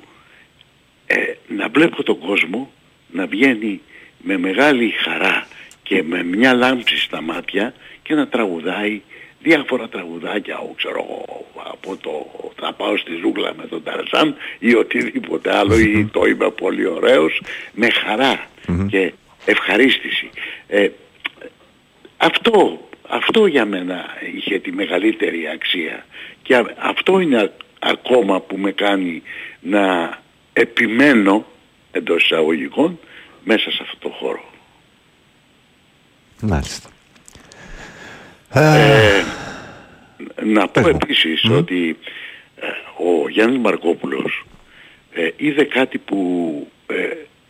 ε, 1.07 1.15
να 1.47 1.69
βλέπω 1.69 2.03
τον 2.03 2.19
κόσμο 2.19 2.71
να 3.11 3.25
βγαίνει 3.25 3.81
με 4.17 4.37
μεγάλη 4.37 4.89
χαρά 4.89 5.47
και 5.83 6.03
με 6.03 6.23
μια 6.23 6.53
λάμψη 6.53 6.97
στα 6.97 7.21
μάτια 7.21 7.73
και 8.03 8.13
να 8.13 8.27
τραγουδάει 8.27 9.01
διάφορα 9.41 9.87
τραγουδάκια, 9.87 10.57
ο, 10.57 10.73
ξέρω 10.75 11.05
εγώ, 11.09 11.45
από 11.71 11.97
το 11.97 12.11
θα 12.59 12.73
πάω 12.73 12.97
στη 12.97 13.15
ζούγκλα 13.21 13.53
με 13.57 13.67
τον 13.67 13.83
Ταρζάν 13.83 14.35
ή 14.59 14.75
οτιδήποτε 14.75 15.57
άλλο 15.57 15.79
ή 15.79 16.05
το 16.11 16.25
είμαι 16.25 16.49
πολύ 16.49 16.85
ωραίος, 16.85 17.41
με 17.73 17.89
χαρά 17.89 18.45
και 18.89 19.13
ευχαρίστηση. 19.45 20.29
Ε, 20.67 20.89
αυτό, 22.17 22.87
αυτό 23.07 23.45
για 23.45 23.65
μένα 23.65 24.05
είχε 24.35 24.59
τη 24.59 24.71
μεγαλύτερη 24.71 25.47
αξία 25.47 26.05
και 26.41 26.55
α- 26.55 26.75
αυτό 26.77 27.19
είναι 27.19 27.37
α- 27.41 27.51
ακόμα 27.79 28.39
που 28.41 28.57
με 28.57 28.71
κάνει 28.71 29.21
να 29.59 30.17
επιμένω 30.53 31.45
εντός 31.91 32.23
εισαγωγικών 32.23 32.99
μέσα 33.43 33.71
σε 33.71 33.79
αυτό 33.81 33.97
το 33.99 34.09
χώρο. 34.09 34.43
Μάλιστα. 36.41 36.89
Ε, 38.53 39.23
να 40.43 40.67
πω 40.67 40.87
επίσης 40.87 41.49
ότι 41.49 41.97
ε, 42.55 42.65
ο 42.97 43.29
Γιάννης 43.29 43.59
Μαρκόπουλος 43.59 44.45
ε, 45.11 45.29
είδε 45.37 45.63
κάτι 45.63 45.97
που 45.97 46.71
ε, 46.87 46.95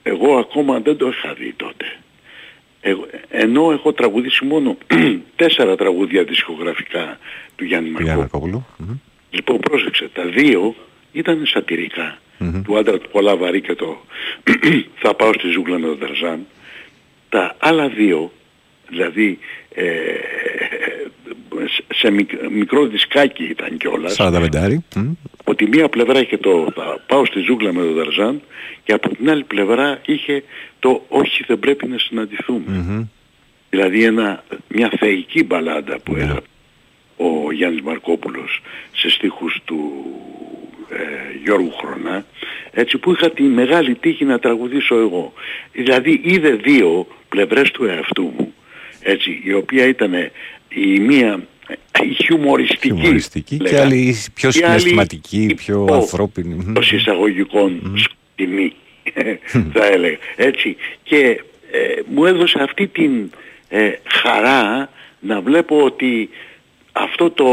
εγώ 0.04 0.38
ακόμα 0.38 0.80
δεν 0.80 0.98
το 0.98 1.08
είχα 1.08 1.34
δει 1.34 1.54
τότε. 1.54 1.86
Εγώ- 2.90 3.08
ενώ 3.30 3.72
έχω 3.72 3.94
τραγουδήσει 3.94 4.46
μόνο 4.46 4.78
τέσσερα 5.36 5.76
τραγούδια 5.76 6.24
δισκογραφικά 6.24 7.20
του 7.56 7.64
Γιάννη 7.66 7.90
Γιάννη 7.90 8.20
Μαρκόπουλου. 8.20 8.52
Μαρκόπουλου. 8.78 9.02
Λοιπόν 9.30 9.60
πρόσεξε, 9.60 10.10
τα 10.14 10.24
δύο 10.26 10.76
ήταν 11.12 11.46
σατυρικά. 11.46 12.18
Του 12.64 12.78
άντρα 12.78 12.98
του 13.00 13.10
πολλά 13.12 13.36
βαρύ 13.36 13.62
και 13.62 13.76
το 13.76 13.98
θα 15.02 15.14
πάω 15.16 15.34
στη 15.34 15.48
ζούγκλα 15.48 15.78
με 15.80 15.88
τον 15.88 16.00
Ταρζάν. 16.00 16.46
Τα 17.30 17.56
άλλα 17.60 17.88
δύο, 17.90 18.32
δηλαδή 18.90 19.40
ε, 19.74 19.84
σε- 21.66 21.84
σε 21.94 22.10
μικ- 22.12 22.50
μικρό 22.52 22.86
δισκάκι 22.86 23.44
ήταν 23.44 23.78
κιόλας. 23.78 24.14
45. 24.14 24.84
μμ. 24.96 25.12
Από 25.40 25.56
τη 25.56 25.68
μία 25.68 25.90
πλευρά 25.90 26.20
είχε 26.22 26.38
το 26.38 26.68
θα 26.76 27.00
πάω 27.08 27.26
στη 27.26 27.40
ζούγκλα 27.40 27.74
με 27.74 27.82
τον 27.84 27.96
Ταρζάν 27.98 28.42
και 28.84 28.94
από 28.94 29.16
την 29.16 29.30
άλλη 29.30 29.44
πλευρά 29.44 30.02
είχε 30.06 30.44
το 30.80 31.06
όχι 31.08 31.44
δεν 31.48 31.60
πρέπει 31.60 31.88
να 31.88 31.98
συναντηθούμε. 31.98 32.64
Μμμ. 32.68 33.04
Δηλαδή 33.70 34.04
ένα, 34.04 34.44
μια 34.68 34.92
θεϊκή 35.00 35.44
μπαλάντα 35.44 36.00
που 36.04 36.16
έγραψε 36.16 36.50
ο 37.18 37.52
Γιάννης 37.52 37.82
Μαρκόπουλος 37.82 38.62
σε 38.96 39.10
στίχους 39.10 39.58
του 39.66 40.06
ε, 40.90 41.38
Γιώργου 41.44 41.72
Χρονά 41.72 42.26
έτσι 42.72 42.98
που 42.98 43.12
είχα 43.12 43.32
τη 43.32 43.44
μεγάλη 43.44 43.96
τύχη 43.96 44.26
να 44.26 44.40
τραγουδήσω 44.40 44.96
εγώ. 44.96 45.34
Δηλαδή 45.72 46.20
είδε 46.24 46.50
δύο 46.50 47.08
πλευρές 47.30 47.72
του 47.72 47.86
εαυτού 47.86 48.34
μου 48.38 48.54
έτσι, 49.02 49.42
η 49.44 49.54
οποία 49.54 49.86
ήταν 49.88 50.14
η 50.70 51.00
μία 51.00 51.40
η 52.04 52.14
χιουμοριστική, 52.24 52.88
Χιουμοριστική 52.88 53.58
και 53.58 53.64
λέγα, 53.64 53.82
άλλη 53.82 54.16
πιο 54.34 54.50
η 54.50 54.52
άλλη 54.52 54.64
συναισθηματική, 54.64 55.54
πιο 55.56 55.86
ο- 55.90 55.94
ανθρώπινη. 55.94 56.54
Μμμ. 56.54 56.74
ως 56.78 56.92
εισαγωγικών 56.92 57.94
σκοτεινή 58.06 58.74
θα 59.74 59.86
έλεγα 59.86 60.18
έτσι 60.36 60.76
και 61.04 61.42
ε, 61.72 62.02
μου 62.14 62.26
έδωσε 62.26 62.60
αυτή 62.62 62.88
την 62.88 63.32
ε, 63.70 63.92
χαρά 64.08 64.90
να 65.20 65.42
βλέπω 65.42 65.84
ότι 65.84 66.30
αυτό 66.92 67.30
το 67.30 67.46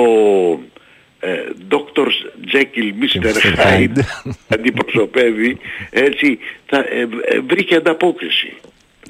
ε, 1.20 1.38
Dr. 1.70 2.06
Jekyll 2.52 2.92
Mr. 3.00 3.56
Hyde 3.56 4.00
αντιπροσωπεύει 4.54 5.58
έτσι 5.90 6.38
θα, 6.66 6.78
ε, 6.78 7.08
ε, 7.24 7.40
βρήκε 7.40 7.74
ανταπόκριση 7.74 8.52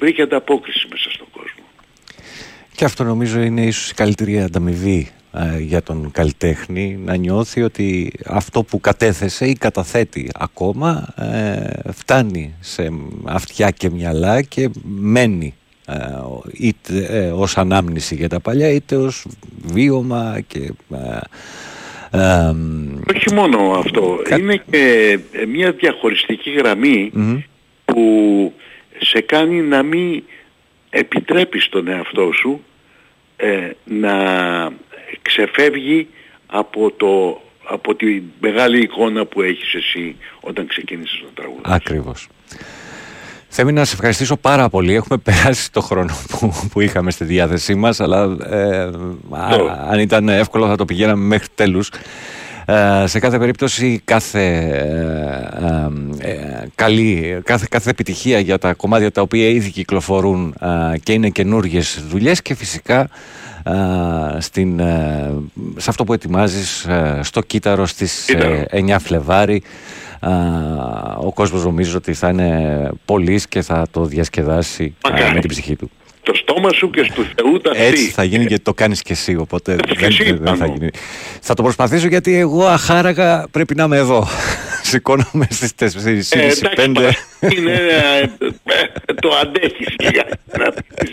βρήκε 0.00 0.22
ανταπόκριση 0.22 0.86
μέσα 0.90 1.10
στον 1.10 1.26
κόσμο 1.30 1.63
Και 2.74 2.84
αυτό 2.84 3.04
νομίζω 3.04 3.40
είναι 3.40 3.62
ίσως 3.66 3.90
η 3.90 3.94
καλύτερη 3.94 4.42
ανταμοιβή 4.42 5.08
ε, 5.32 5.58
για 5.58 5.82
τον 5.82 6.10
καλλιτέχνη 6.10 6.98
να 7.04 7.16
νιώθει 7.16 7.62
ότι 7.62 8.12
αυτό 8.26 8.62
που 8.62 8.80
κατέθεσε 8.80 9.46
ή 9.46 9.52
καταθέτει 9.52 10.30
ακόμα 10.34 11.14
ε, 11.16 11.90
φτάνει 11.92 12.54
σε 12.60 12.92
αυτιά 13.24 13.70
και 13.70 13.90
μυαλά 13.90 14.42
και 14.42 14.70
μένει 14.82 15.54
ε, 15.86 15.94
είτε 16.52 17.06
ε, 17.10 17.30
ως 17.30 17.58
ανάμνηση 17.58 18.14
για 18.14 18.28
τα 18.28 18.40
παλιά 18.40 18.68
είτε 18.68 18.96
ως 18.96 19.26
βίωμα 19.62 20.40
και 20.46 20.72
ε, 20.90 21.18
ε, 22.10 22.54
όχι 23.14 23.34
μόνο 23.34 23.58
αυτό. 23.70 24.18
είναι 24.38 24.62
και 24.70 25.18
ε, 25.32 25.46
μια 25.46 25.72
διαχωριστική 25.72 26.50
γραμμή 26.50 27.12
που 27.84 28.52
σε 28.98 29.20
κάνει 29.20 29.60
να 29.60 29.82
μην 29.82 30.22
επιτρέπεις 30.94 31.68
τον 31.68 31.88
εαυτό 31.88 32.30
σου 32.32 32.64
ε, 33.36 33.70
να 33.84 34.14
ξεφεύγει 35.22 36.08
από, 36.46 36.90
το, 36.96 37.42
από 37.64 37.94
τη 37.94 38.22
μεγάλη 38.40 38.80
εικόνα 38.80 39.26
που 39.26 39.42
έχεις 39.42 39.74
εσύ 39.74 40.16
όταν 40.40 40.66
ξεκίνησες 40.66 41.22
να 41.24 41.28
τραγουδάς. 41.34 41.74
Ακριβώς. 41.74 42.28
Θέμη 43.48 43.72
να 43.72 43.84
σε 43.84 43.94
ευχαριστήσω 43.94 44.36
πάρα 44.36 44.68
πολύ. 44.68 44.94
Έχουμε 44.94 45.18
περάσει 45.28 45.72
το 45.72 45.80
χρόνο 45.80 46.14
που, 46.28 46.68
που 46.72 46.80
είχαμε 46.80 47.10
στη 47.10 47.24
διάθεσή 47.24 47.74
μας, 47.74 48.00
αλλά 48.00 48.36
ε, 48.50 48.82
α- 49.30 49.88
αν 49.88 49.98
ήταν 49.98 50.28
εύκολο 50.28 50.66
θα 50.66 50.76
το 50.76 50.84
πηγαίναμε 50.84 51.24
μέχρι 51.24 51.48
τέλους. 51.54 51.90
Ε, 52.66 53.06
σε 53.06 53.18
κάθε 53.18 53.38
περίπτωση 53.38 54.00
κάθε, 54.04 54.40
ε, 56.20 56.26
ε, 56.26 56.30
ε, 56.30 56.66
καλή, 56.74 57.40
κάθε, 57.44 57.66
κάθε 57.70 57.90
επιτυχία 57.90 58.38
για 58.38 58.58
τα 58.58 58.74
κομμάτια 58.74 59.10
τα 59.10 59.22
οποία 59.22 59.48
ήδη 59.48 59.70
κυκλοφορούν 59.70 60.54
ε, 60.60 60.98
και 60.98 61.12
είναι 61.12 61.28
καινούριε 61.28 61.80
δουλειές 62.08 62.42
και 62.42 62.54
φυσικά 62.54 63.08
ε, 63.64 64.40
στην, 64.40 64.80
ε, 64.80 65.32
σε 65.76 65.90
αυτό 65.90 66.04
που 66.04 66.12
ετοιμάζεις 66.12 66.84
ε, 66.84 67.20
στο 67.22 67.40
Κύτταρο 67.40 67.86
στις 67.86 68.28
ε, 68.28 68.66
9 68.70 68.96
Φλεβάρι 69.00 69.62
Α, 70.20 70.30
ο 71.18 71.32
κόσμος 71.32 71.64
νομίζω 71.64 71.96
ότι 71.96 72.14
θα 72.14 72.28
είναι 72.28 72.90
πολύς 73.04 73.48
και 73.48 73.62
θα 73.62 73.86
το 73.90 74.04
διασκεδάσει 74.04 74.94
α, 75.00 75.32
με 75.34 75.40
την 75.40 75.48
ψυχή 75.48 75.76
του. 75.76 75.90
Το 76.24 76.34
στόμα 76.34 76.72
σου 76.72 76.90
και 76.90 77.02
στου 77.10 77.24
Θεού 77.34 77.60
τα 77.60 77.70
Έτσι 77.74 77.86
αυτή. 78.02 78.12
θα 78.12 78.24
γίνει 78.24 78.44
γιατί 78.44 78.62
το 78.62 78.74
κάνεις 78.74 79.02
και 79.02 79.12
εσύ, 79.12 79.36
οπότε 79.36 79.76
δεν, 79.98 80.08
εσύ 80.08 80.24
δεν 80.24 80.56
θα 80.56 80.64
πάνω. 80.64 80.74
γίνει. 80.78 80.90
Θα 81.40 81.54
το 81.54 81.62
προσπαθήσω 81.62 82.06
γιατί 82.06 82.36
εγώ 82.38 82.64
αχάραγα 82.66 83.46
πρέπει 83.50 83.74
να 83.74 83.84
είμαι 83.84 83.96
εδώ. 83.96 84.26
Σηκώνομαι 84.94 85.46
στις 85.50 85.72
4, 85.74 86.06
Ε, 86.06 86.10
εντάξει, 86.10 86.62
5. 86.76 86.88
μα, 86.88 87.10
είναι, 87.48 87.72
ε, 87.72 88.20
ε, 88.20 89.14
το 89.20 89.28
αντέχεις 89.42 89.86
λίγα. 90.00 90.24
να 90.58 90.72
πεις. 90.72 91.10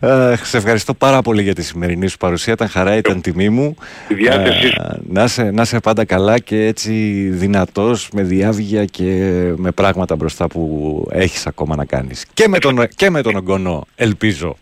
Ε, 0.00 0.34
σε 0.42 0.56
ευχαριστώ 0.56 0.94
πάρα 0.94 1.22
πολύ 1.22 1.42
για 1.42 1.54
τη 1.54 1.62
σημερινή 1.62 2.06
σου 2.08 2.16
παρουσία. 2.16 2.52
Ήταν 2.52 2.68
χαρά, 2.68 2.96
ήταν 2.96 3.20
τιμή 3.20 3.48
μου. 3.48 3.74
Τη 4.08 4.14
διάθεσή 4.14 4.66
σου. 4.68 4.80
Ε, 4.82 4.96
να, 5.08 5.26
σε, 5.26 5.50
να 5.50 5.64
σε 5.64 5.80
πάντα 5.80 6.04
καλά 6.04 6.38
και 6.38 6.64
έτσι 6.66 6.92
δυνατός, 7.32 8.08
με 8.12 8.22
διάβγεια 8.22 8.84
και 8.84 9.04
με 9.56 9.70
πράγματα 9.70 10.16
μπροστά 10.16 10.46
που 10.48 11.06
έχεις 11.12 11.46
ακόμα 11.46 11.76
να 11.76 11.84
κάνεις. 11.84 12.24
Και 12.34 12.48
με 12.48 12.58
τον, 12.58 12.88
και 12.96 13.10
με 13.10 13.22
τον 13.22 13.36
ογκονό, 13.36 13.86
ελπίζω. 13.96 14.56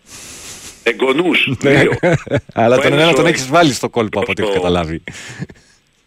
Εγγονούς, 0.83 1.49
Ναι. 1.63 1.71
δύο. 1.73 1.91
Αλλά 2.53 2.75
Ο 2.75 2.79
τον 2.81 2.91
ένας 2.93 3.03
ένα 3.03 3.13
τον 3.13 3.25
ο- 3.25 3.27
έχεις 3.27 3.47
βάλει 3.47 3.73
στο 3.73 3.89
κόλπο 3.89 4.19
από 4.19 4.31
ό,τι 4.31 4.41
έχω 4.41 4.51
το- 4.51 4.57
καταλάβει. 4.57 5.03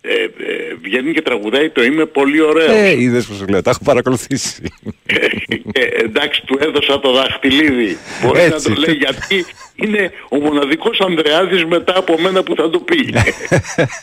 Ε, 0.08 0.22
ε, 0.22 0.74
βγαίνει 0.82 1.12
και 1.12 1.22
τραγουδάει 1.22 1.70
το 1.70 1.82
είμαι 1.84 2.04
πολύ 2.06 2.40
ωραίος. 2.40 2.70
Ε, 2.70 3.00
είδες 3.00 3.26
που 3.26 3.34
σου 3.34 3.46
λέω, 3.46 3.62
τα 3.62 3.70
έχω 3.70 3.80
παρακολουθήσει. 3.84 4.62
και, 5.72 5.80
εντάξει, 6.04 6.42
του 6.46 6.58
έδωσα 6.60 7.00
το 7.00 7.12
δαχτυλίδι. 7.12 7.96
Μπορεί 8.22 8.38
να 8.38 8.44
Έτσι. 8.44 8.72
το 8.72 8.80
λέει 8.80 8.94
γιατί 8.94 9.44
είναι 9.74 10.10
ο 10.28 10.36
μοναδικός 10.36 11.00
Ανδρεάδης 11.00 11.64
μετά 11.64 11.98
από 11.98 12.20
μένα 12.20 12.42
που 12.42 12.54
θα 12.54 12.70
το 12.70 12.78
πει. 12.78 13.14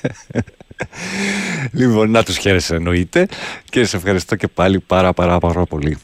λοιπόν, 1.79 2.11
να 2.11 2.23
τους 2.23 2.37
χαίρεσαι 2.37 2.75
εννοείται 2.75 3.27
και 3.69 3.85
σε 3.85 3.97
ευχαριστώ 3.97 4.35
και 4.35 4.47
πάλι 4.47 4.79
πάρα 4.79 5.13
πάρα 5.13 5.37
πάρα 5.39 5.65
πολύ. 5.65 5.97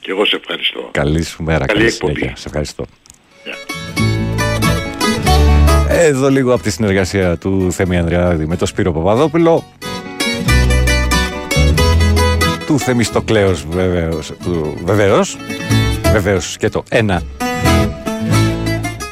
και 0.00 0.10
εγώ 0.10 0.24
σε 0.24 0.36
ευχαριστώ. 0.36 0.88
Καλή 0.92 1.22
σου 1.24 1.42
μέρα, 1.42 1.66
Καλή 1.66 1.78
καλή, 1.80 1.92
εκπομπή. 1.92 2.14
συνέχεια. 2.14 2.36
Σε 2.36 2.44
ευχαριστώ. 2.46 2.86
Εδώ 6.00 6.30
λίγο 6.30 6.54
από 6.54 6.62
τη 6.62 6.70
συνεργασία 6.70 7.36
του 7.36 7.72
Θέμη 7.72 7.96
Ανδρεάδη 7.98 8.46
με 8.46 8.56
τον 8.56 8.66
Σπύρο 8.66 8.92
Παπαδόπουλο. 8.92 9.64
Του 12.66 12.78
Θεμιστοκλέως 12.78 13.66
βεβαίως, 13.70 14.32
του, 14.44 14.76
βεβαίως, 14.84 15.36
βεβαίως 16.12 16.56
και 16.56 16.68
το 16.68 16.82
ένα. 16.88 17.22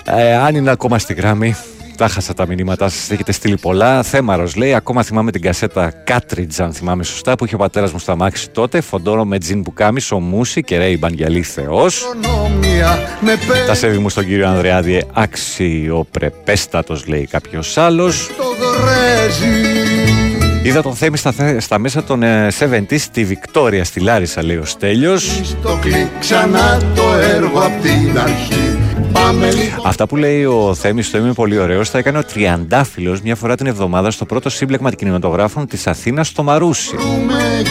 Ε, 0.04 0.36
αν 0.36 0.54
είναι 0.54 0.70
ακόμα 0.70 0.98
στη 0.98 1.14
γράμμη, 1.14 1.56
τα 1.96 2.08
χάσα 2.08 2.34
τα 2.34 2.46
μηνύματά 2.46 2.88
σας, 2.88 3.10
έχετε 3.10 3.32
στείλει 3.32 3.56
πολλά. 3.56 4.02
Θέμαρος 4.02 4.56
λέει, 4.56 4.74
ακόμα 4.74 5.02
θυμάμαι 5.02 5.30
την 5.30 5.40
κασέτα 5.42 5.92
Κάτριτζ, 6.04 6.60
αν 6.60 6.72
θυμάμαι 6.72 7.04
σωστά, 7.04 7.34
που 7.34 7.44
είχε 7.44 7.54
ο 7.54 7.58
πατέρας 7.58 7.92
μου 7.92 7.98
στα 7.98 8.16
μάξι 8.16 8.50
τότε, 8.50 8.80
φοντόρο 8.80 9.24
με 9.24 9.38
τζιν 9.38 9.62
πουκάμισο, 9.62 10.18
μουσι 10.18 10.62
και 10.62 10.76
ρέι 10.78 10.96
μπανγιαλί 11.00 11.42
θεός. 11.42 12.04
με 13.20 13.38
Τα 13.66 13.74
σέβη 13.74 13.98
μου 13.98 14.08
στον 14.08 14.26
κύριο 14.26 14.48
Ανδρεάδη 14.48 15.02
αξιοπρεπέστατος 15.12 17.06
λέει 17.06 17.26
κάποιος 17.30 17.76
άλλος. 17.76 18.30
Το 18.36 18.44
γρέζι. 18.82 19.64
Είδα 20.62 20.82
τον 20.82 20.94
Θέμη 20.94 21.16
στα, 21.16 21.32
θε- 21.32 21.60
στα 21.60 21.78
μέσα 21.78 22.02
των 22.04 22.22
ε, 22.22 22.48
70's 22.58 22.98
στη 22.98 23.24
Βικτόρια 23.24 23.84
στη 23.84 24.00
Λάρισα 24.00 24.42
λέει 24.44 24.56
ο 24.56 24.64
Στέλιος. 24.64 25.40
Στο 25.44 25.78
κλικ 25.80 26.06
ξανά 26.20 26.80
το 26.94 27.02
έργο 27.34 27.60
απ' 27.60 27.82
την 27.82 28.18
αρχή. 28.18 28.54
Πάμε 28.56 28.94
λοιπόν 28.94 28.95
Αυτά 29.84 30.06
που 30.06 30.16
λέει 30.16 30.44
ο 30.44 30.74
Θέμης 30.74 31.10
το 31.10 31.18
είμαι 31.18 31.32
πολύ 31.32 31.58
ωραίος 31.58 31.90
θα 31.90 31.98
έκανε 31.98 32.18
ο 32.18 32.24
Τριαντάφυλλος 32.24 33.20
μια 33.20 33.36
φορά 33.36 33.54
την 33.54 33.66
εβδομάδα 33.66 34.10
στο 34.10 34.24
πρώτο 34.24 34.50
σύμπλεγμα 34.50 34.92
κινηματογράφων 34.92 35.66
της 35.66 35.86
Αθήνας 35.86 36.28
στο 36.28 36.42
Μαρούσι. 36.42 36.96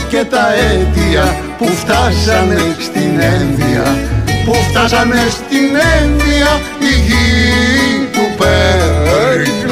Και 0.10 0.26
τα 0.30 0.54
αίτια 0.54 1.36
που 1.58 1.66
φτάσανε 1.68 2.58
στην 2.80 3.20
ένδια 3.20 3.98
Που 4.46 4.54
φτάσανε 4.54 5.28
στην 5.30 5.76
ένδια 6.02 6.60
η 6.80 7.02
γη 7.06 8.10
του 8.12 8.36
Περικλέου. 8.38 9.66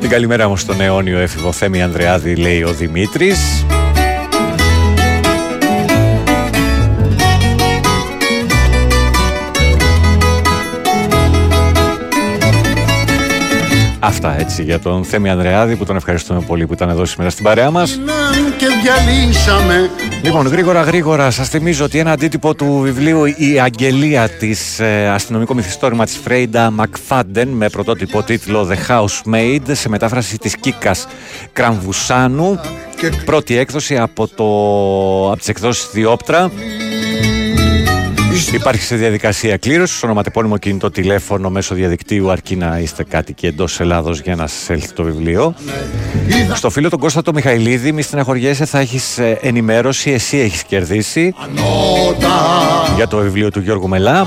Την 0.00 0.08
καλημέρα 0.08 0.48
μου 0.48 0.56
στον 0.56 0.80
αιώνιο 0.80 1.18
έφηβο 1.18 1.52
Θέμη 1.52 1.82
Ανδρεάδη 1.82 2.34
λέει 2.34 2.62
ο 2.62 2.72
Δημήτρης 2.72 3.64
Αυτά 14.02 14.40
έτσι 14.40 14.62
για 14.62 14.78
τον 14.78 15.04
Θέμη 15.04 15.30
Ανδρεάδη 15.30 15.76
που 15.76 15.84
τον 15.84 15.96
ευχαριστούμε 15.96 16.40
πολύ 16.40 16.66
που 16.66 16.72
ήταν 16.72 16.88
εδώ 16.88 17.04
σήμερα 17.04 17.30
στην 17.30 17.44
παρέα 17.44 17.70
μας. 17.70 18.00
και 18.58 18.66
διαλύσαμε. 18.82 19.90
Λοιπόν, 20.22 20.46
γρήγορα 20.46 20.82
γρήγορα 20.82 21.30
σας 21.30 21.48
θυμίζω 21.48 21.84
ότι 21.84 21.98
ένα 21.98 22.12
αντίτυπο 22.12 22.54
του 22.54 22.80
βιβλίου 22.82 23.24
«Η 23.24 23.60
Αγγελία» 23.60 24.28
της 24.28 24.80
ε, 24.80 25.08
αστυνομικό 25.08 25.54
μυθιστόρημα 25.54 26.04
της 26.04 26.16
Φρέιντα 26.16 26.70
Μακφάντεν 26.70 27.48
με 27.48 27.68
πρωτότυπο 27.68 28.22
τίτλο 28.22 28.68
«The 28.70 28.92
Housemaid» 28.92 29.62
σε 29.70 29.88
μετάφραση 29.88 30.38
της 30.38 30.56
Κίκας 30.56 31.06
Κραμβουσάνου. 31.52 32.60
Πρώτη 33.24 33.56
έκδοση 33.56 33.98
από, 33.98 34.28
το, 34.28 34.44
από 35.30 35.38
τις 35.38 35.48
εκδόσεις 35.48 35.90
Διόπτρα 35.92 36.50
Υπάρχει 38.52 38.82
σε 38.82 38.96
διαδικασία 38.96 39.56
κλήρωσης, 39.56 39.96
στο 39.96 40.06
ονοματεπώνυμο 40.06 40.56
κινητό 40.56 40.90
τηλέφωνο 40.90 41.50
μέσω 41.50 41.74
διαδικτύου, 41.74 42.30
αρκεί 42.30 42.56
να 42.56 42.78
είστε 42.78 43.04
κάτοικοι 43.04 43.46
εντός 43.46 43.80
Ελλάδος 43.80 44.20
για 44.20 44.34
να 44.34 44.46
σας 44.46 44.70
έλθει 44.70 44.92
το 44.92 45.02
βιβλίο. 45.02 45.54
Στο 46.54 46.70
φίλο 46.70 46.90
τον 46.90 46.98
Κώστα 46.98 47.22
το 47.22 47.32
Μιχαηλίδη, 47.32 47.92
μη 47.92 48.02
στεναχωριέσαι, 48.02 48.64
θα 48.64 48.78
έχεις 48.78 49.18
ενημέρωση. 49.40 50.10
Εσύ 50.10 50.38
έχεις 50.38 50.62
κερδίσει 50.62 51.34
για 52.96 53.08
το 53.08 53.16
βιβλίο 53.16 53.50
του 53.50 53.60
Γιώργου 53.60 53.88
Μελά. 53.88 54.26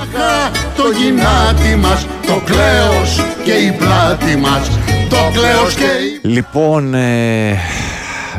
Το 0.76 0.84
γυνάτι 1.02 1.76
μας, 1.76 2.08
το 2.28 2.42
κλαίος 2.46 3.26
και 3.44 3.52
η 3.52 3.72
πλάτη 3.72 4.38
μας 4.38 4.70
Το 5.10 5.32
κλαίος 5.34 5.74
και 5.74 5.84
η... 5.84 6.30
Λοιπόν, 6.30 6.94
ε, 6.94 7.58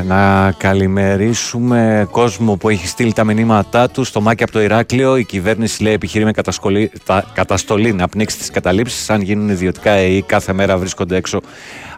να 0.03 0.51
καλημερίσουμε 0.57 2.07
κόσμο 2.11 2.55
που 2.55 2.69
έχει 2.69 2.87
στείλει 2.87 3.13
τα 3.13 3.23
μηνύματά 3.23 3.89
του 3.89 4.03
στο 4.03 4.21
μάκι 4.21 4.43
από 4.43 4.51
το 4.51 4.61
Ηράκλειο. 4.61 5.17
Η 5.17 5.23
κυβέρνηση 5.25 5.83
λέει 5.83 5.93
επιχειρεί 5.93 6.23
με 6.23 6.31
κατασχολή- 6.31 6.91
τα- 7.05 7.25
καταστολή 7.33 7.93
να 7.93 8.07
πνίξει 8.07 8.37
τις 8.37 8.49
καταλήψεις. 8.51 9.09
Αν 9.09 9.21
γίνουν 9.21 9.49
ιδιωτικά 9.49 9.91
ΕΕ, 9.91 10.21
κάθε 10.21 10.53
μέρα 10.53 10.77
βρίσκονται 10.77 11.15
έξω 11.15 11.41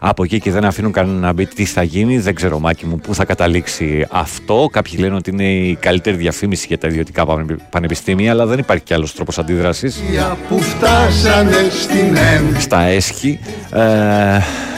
από 0.00 0.24
εκεί 0.24 0.40
και 0.40 0.50
δεν 0.50 0.64
αφήνουν 0.64 0.92
κανένα 0.92 1.18
να 1.18 1.32
μπει. 1.32 1.46
Τι 1.46 1.64
θα 1.64 1.82
γίνει, 1.82 2.18
δεν 2.18 2.34
ξέρω, 2.34 2.58
μάκι 2.58 2.86
μου, 2.86 2.96
πού 2.98 3.14
θα 3.14 3.24
καταλήξει 3.24 4.06
αυτό; 4.10 4.68
Κάποιοι 4.72 4.96
λένε 4.98 5.14
ότι 5.14 5.30
είναι 5.30 5.52
η 5.52 5.74
καλύτερη 5.80 6.16
διαφήμιση 6.16 6.64
για 6.68 6.78
τα 6.78 6.88
ιδιωτικά 6.88 7.26
πανε- 7.26 7.58
πανεπιστήμια, 7.70 8.30
αλλά 8.30 8.46
δεν 8.46 8.58
υπάρχει 8.58 8.84
κι 8.84 8.94
άλλος 8.94 9.14
τρόπος 9.14 9.38
αντίδρασης. 9.38 10.02
που 10.48 10.60
φτάσανε 10.60 11.68
στην 11.70 12.16
ένδια 12.16 12.60
Στα 12.60 12.80
έσχη. 12.80 13.38
Ε, 13.72 13.78
η 13.78 14.38
γη 14.38 14.77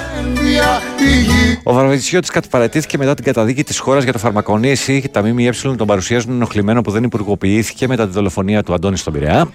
Ο 1.62 1.73
Βαρβατσιώτη 1.73 2.31
καταπαρατήθηκε 2.31 2.99
μετά 2.99 3.15
την 3.15 3.24
καταδίκη 3.24 3.65
της 3.65 3.78
χώρας 3.78 4.03
για 4.03 4.12
το 4.12 4.19
φαρμακονί 4.19 4.70
ΕΣΥ. 4.70 5.09
Τα 5.12 5.23
ΜΜΕ 5.23 5.51
τον 5.77 5.87
παρουσιάζουν 5.87 6.32
ενοχλημένο 6.32 6.81
που 6.81 6.91
δεν 6.91 7.03
υπουργοποιήθηκε 7.03 7.89
μετά 7.89 8.07
τη 8.07 8.12
δολοφονία 8.12 8.62
του 8.62 8.74
Αντώνη 8.74 8.97
στον 8.97 9.12
Πειραιά. 9.12 9.49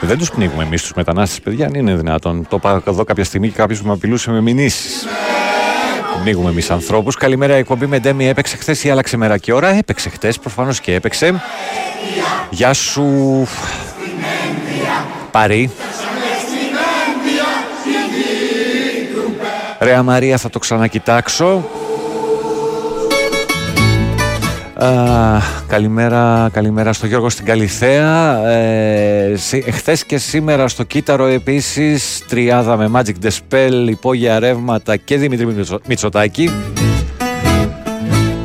Δεν 0.00 0.18
τους 0.18 0.30
πνίγουμε 0.30 0.64
εμείς 0.64 0.82
τους 0.82 0.92
μετανάστες, 0.96 1.40
παιδιά, 1.40 1.66
αν 1.66 1.74
είναι 1.74 1.94
δυνατόν. 1.94 2.46
Το 2.48 2.56
είπα 2.56 2.82
εδώ 2.86 3.04
κάποια 3.04 3.24
στιγμή 3.24 3.48
και 3.48 3.56
κάποιος 3.56 3.82
με 3.82 3.92
απειλούσε 3.92 4.30
με 4.30 4.40
μηνύσεις. 4.40 5.06
Πνίγουμε 6.22 6.50
εμείς 6.50 6.70
ανθρώπους. 6.70 7.16
Καλημέρα, 7.16 7.56
η 7.56 7.58
εκπομπή 7.58 7.86
με 7.86 7.98
Ντέμι 7.98 8.28
έπαιξε 8.28 8.56
χθες 8.56 8.84
ή 8.84 8.90
άλλαξε 8.90 9.16
μέρα 9.16 9.38
και 9.38 9.52
ώρα. 9.52 9.68
Έπαιξε 9.68 10.08
χθες, 10.08 10.38
προφανώς 10.38 10.80
και 10.80 10.94
έπαιξε. 10.94 11.42
Γεια 12.50 12.72
σου. 12.72 13.46
Παρή. 15.30 15.70
Ρέα 19.82 20.02
Μαρία, 20.02 20.36
θα 20.36 20.50
το 20.50 20.58
ξανακοιτάξω. 20.58 21.64
Α, 24.74 24.88
καλημέρα, 25.68 26.48
καλημέρα 26.52 26.92
στο 26.92 27.06
Γιώργο 27.06 27.28
στην 27.28 27.44
Καλιθέα. 27.44 28.36
Ε, 28.48 29.32
σι- 29.36 29.66
εχθές 29.68 30.04
και 30.04 30.18
σήμερα 30.18 30.68
στο 30.68 30.82
Κύτταρο 30.82 31.26
επίσης 31.26 32.24
τριάδα 32.28 32.76
με 32.76 32.90
Magic 32.94 33.26
the 33.26 33.30
Spell, 33.30 33.86
υπόγεια 33.88 34.38
ρεύματα 34.38 34.96
και 34.96 35.16
Δημήτρη 35.16 35.46
Μητσο- 35.46 35.80
Μητσοτάκη. 35.86 36.50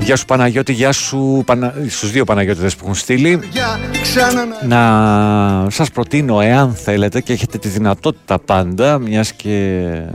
Γεια 0.08 0.16
σου 0.16 0.26
Παναγιώτη, 0.26 0.74
γεια 0.74 0.92
σου 0.92 1.44
Πανα... 1.46 1.74
στους 1.90 2.12
δύο 2.12 2.24
Παναγιώτηδες 2.24 2.76
που 2.76 2.82
έχουν 2.84 2.96
στείλει. 2.96 3.40
για 3.52 3.80
ξανά 4.02 4.46
να 4.68 5.64
Να 5.64 5.70
σας 5.70 5.92
προτείνω 5.92 6.42
εάν 6.42 6.74
θέλετε 6.74 7.22
και 7.22 7.34
έχετε 7.34 7.58
τη 7.58 7.68
δυνατότητα 7.68 8.40
πάντα 8.40 8.98
μιας 9.00 9.32
και 9.34 9.84
ε, 9.84 10.06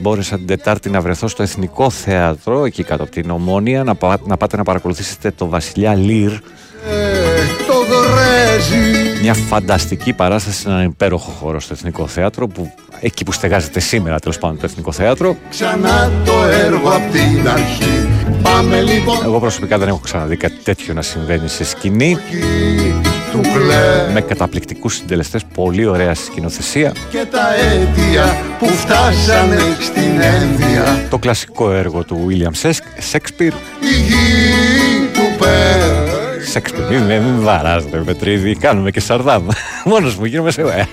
μπόρεσα 0.00 0.36
την 0.36 0.46
Τετάρτη 0.46 0.90
να 0.90 1.00
βρεθώ 1.00 1.28
στο 1.28 1.42
Εθνικό 1.42 1.90
Θέατρο 1.90 2.64
εκεί 2.64 2.82
κάτω 2.82 3.02
από 3.02 3.12
την 3.12 3.30
Ομόνια 3.30 3.84
να, 3.84 3.94
πά- 3.94 4.26
να 4.26 4.36
πάτε 4.36 4.56
να 4.56 4.62
παρακολουθήσετε 4.62 5.30
το 5.30 5.46
Βασιλιά 5.48 5.94
Λύρ 5.94 6.32
το 7.90 7.96
γρέζι 7.96 9.00
μια 9.22 9.34
φανταστική 9.34 10.12
παράσταση 10.12 10.60
σε 10.60 10.68
έναν 10.68 10.84
υπέροχο 10.84 11.30
χώρο 11.30 11.60
στο 11.60 11.74
Εθνικό 11.74 12.06
Θέατρο 12.06 12.48
που 12.48 12.72
εκεί 13.00 13.24
που 13.24 13.32
στεγάζεται 13.32 13.80
σήμερα 13.80 14.18
τέλος 14.18 14.38
πάντων 14.38 14.58
το 14.58 14.66
Εθνικό 14.66 14.92
Θέατρο. 14.92 15.36
Ξανά 15.50 16.12
το 16.24 16.32
έργο 16.64 16.88
απ' 16.88 17.12
την 17.12 17.48
αρχή. 17.48 18.08
Πάμε 18.42 18.80
λοιπόν. 18.80 19.18
Εγώ 19.24 19.40
προσωπικά 19.40 19.78
δεν 19.78 19.88
έχω 19.88 19.98
ξαναδεί 19.98 20.36
κάτι 20.36 20.56
τέτοιο 20.62 20.94
να 20.94 21.02
συμβαίνει 21.02 21.48
σε 21.48 21.64
σκηνή. 21.64 22.18
Του 23.32 23.40
κλαις 23.40 24.12
με 24.12 24.20
καταπληκτικούς 24.20 24.94
συντελεστές 24.94 25.44
πολύ 25.54 25.86
ωραία 25.86 26.14
σκηνοθεσία. 26.14 26.92
Και 27.10 27.26
τα 27.30 27.54
αίτια 27.54 28.36
που 28.58 28.66
φτάσανε 28.66 29.58
στην 29.80 30.20
ένδια. 30.20 31.06
Το 31.10 31.18
κλασικό 31.18 31.70
έργο 31.70 32.04
του 32.04 32.26
William 32.28 32.68
Shakespeare. 33.12 33.54
Η 33.80 33.94
γη 34.06 35.08
του 35.12 35.38
Περικλέου 35.38 35.99
Σέξπιρ, 36.50 36.80
μην, 36.90 37.02
μην, 37.02 37.22
μην 37.22 37.42
βαράς 37.42 37.84
ρε 37.92 37.98
Πετρίδη, 37.98 38.54
κάνουμε 38.54 38.90
και 38.90 39.00
σαρδάμ. 39.00 39.46
Μόνος 39.84 40.16
μου 40.16 40.24
γίνομαι 40.24 40.50
σε... 40.50 40.60
Ε, 40.60 40.84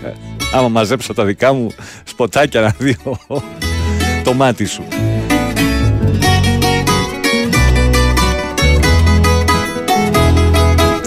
άμα 0.54 0.68
μαζέψω 0.68 1.14
τα 1.14 1.26
δικά 1.26 1.54
μου 1.54 1.68
σποτάκια 2.04 2.62
να 2.62 2.76
δει 2.78 2.98
ο- 3.28 3.42
το 4.24 4.34
μάτι 4.34 4.66
σου. 4.66 4.84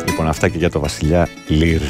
Λοιπόν, 0.06 0.28
αυτά 0.28 0.48
και 0.48 0.58
για 0.58 0.70
το 0.70 0.80
Βασιλιά 0.80 1.28
Λύρ 1.48 1.80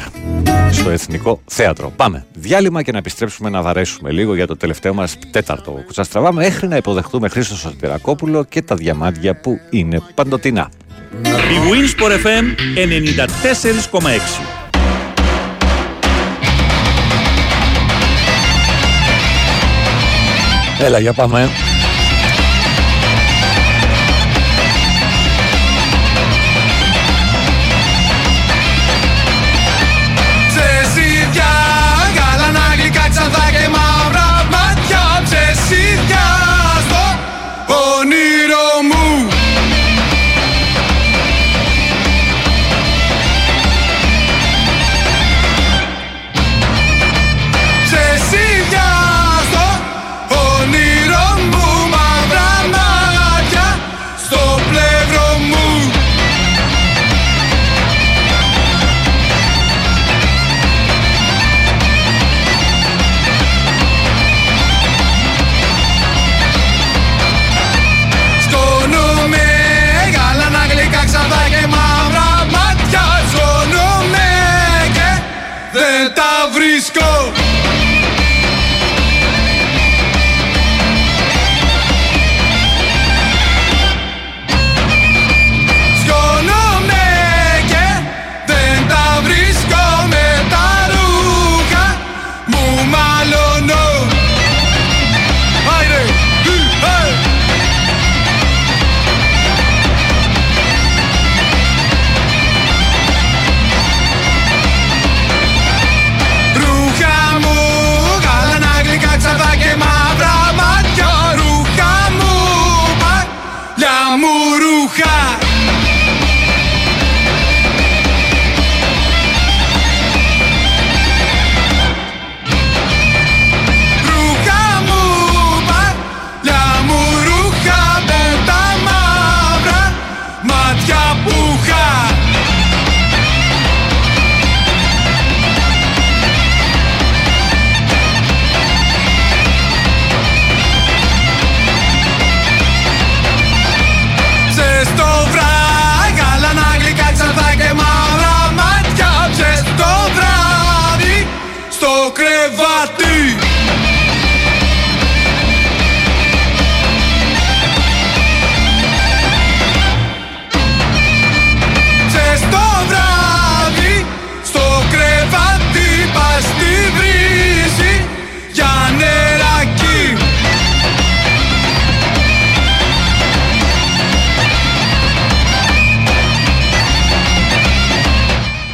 στο 0.71 0.89
Εθνικό 0.89 1.41
Θέατρο. 1.45 1.93
Πάμε. 1.95 2.25
Διάλειμμα 2.33 2.81
και 2.83 2.91
να 2.91 2.97
επιστρέψουμε 2.97 3.49
να 3.49 3.61
βαρέσουμε 3.61 4.11
λίγο 4.11 4.35
για 4.35 4.47
το 4.47 4.57
τελευταίο 4.57 4.93
μας 4.93 5.17
τέταρτο 5.31 5.71
κουτσαστραβά 5.71 6.33
μέχρι 6.33 6.67
να 6.67 6.75
υποδεχτούμε 6.75 7.29
Χρήστο 7.29 7.55
Σωτηρακόπουλο 7.55 8.43
και 8.43 8.61
τα 8.61 8.75
διαμάντια 8.75 9.35
που 9.39 9.59
είναι 9.69 10.01
παντοτινά. 10.15 10.69
Η 11.19 11.57
Winsport 11.71 12.25
FM 12.25 12.45
94,6 13.99 14.07
Έλα, 20.79 20.99
για 20.99 21.13
πάμε. 21.13 21.49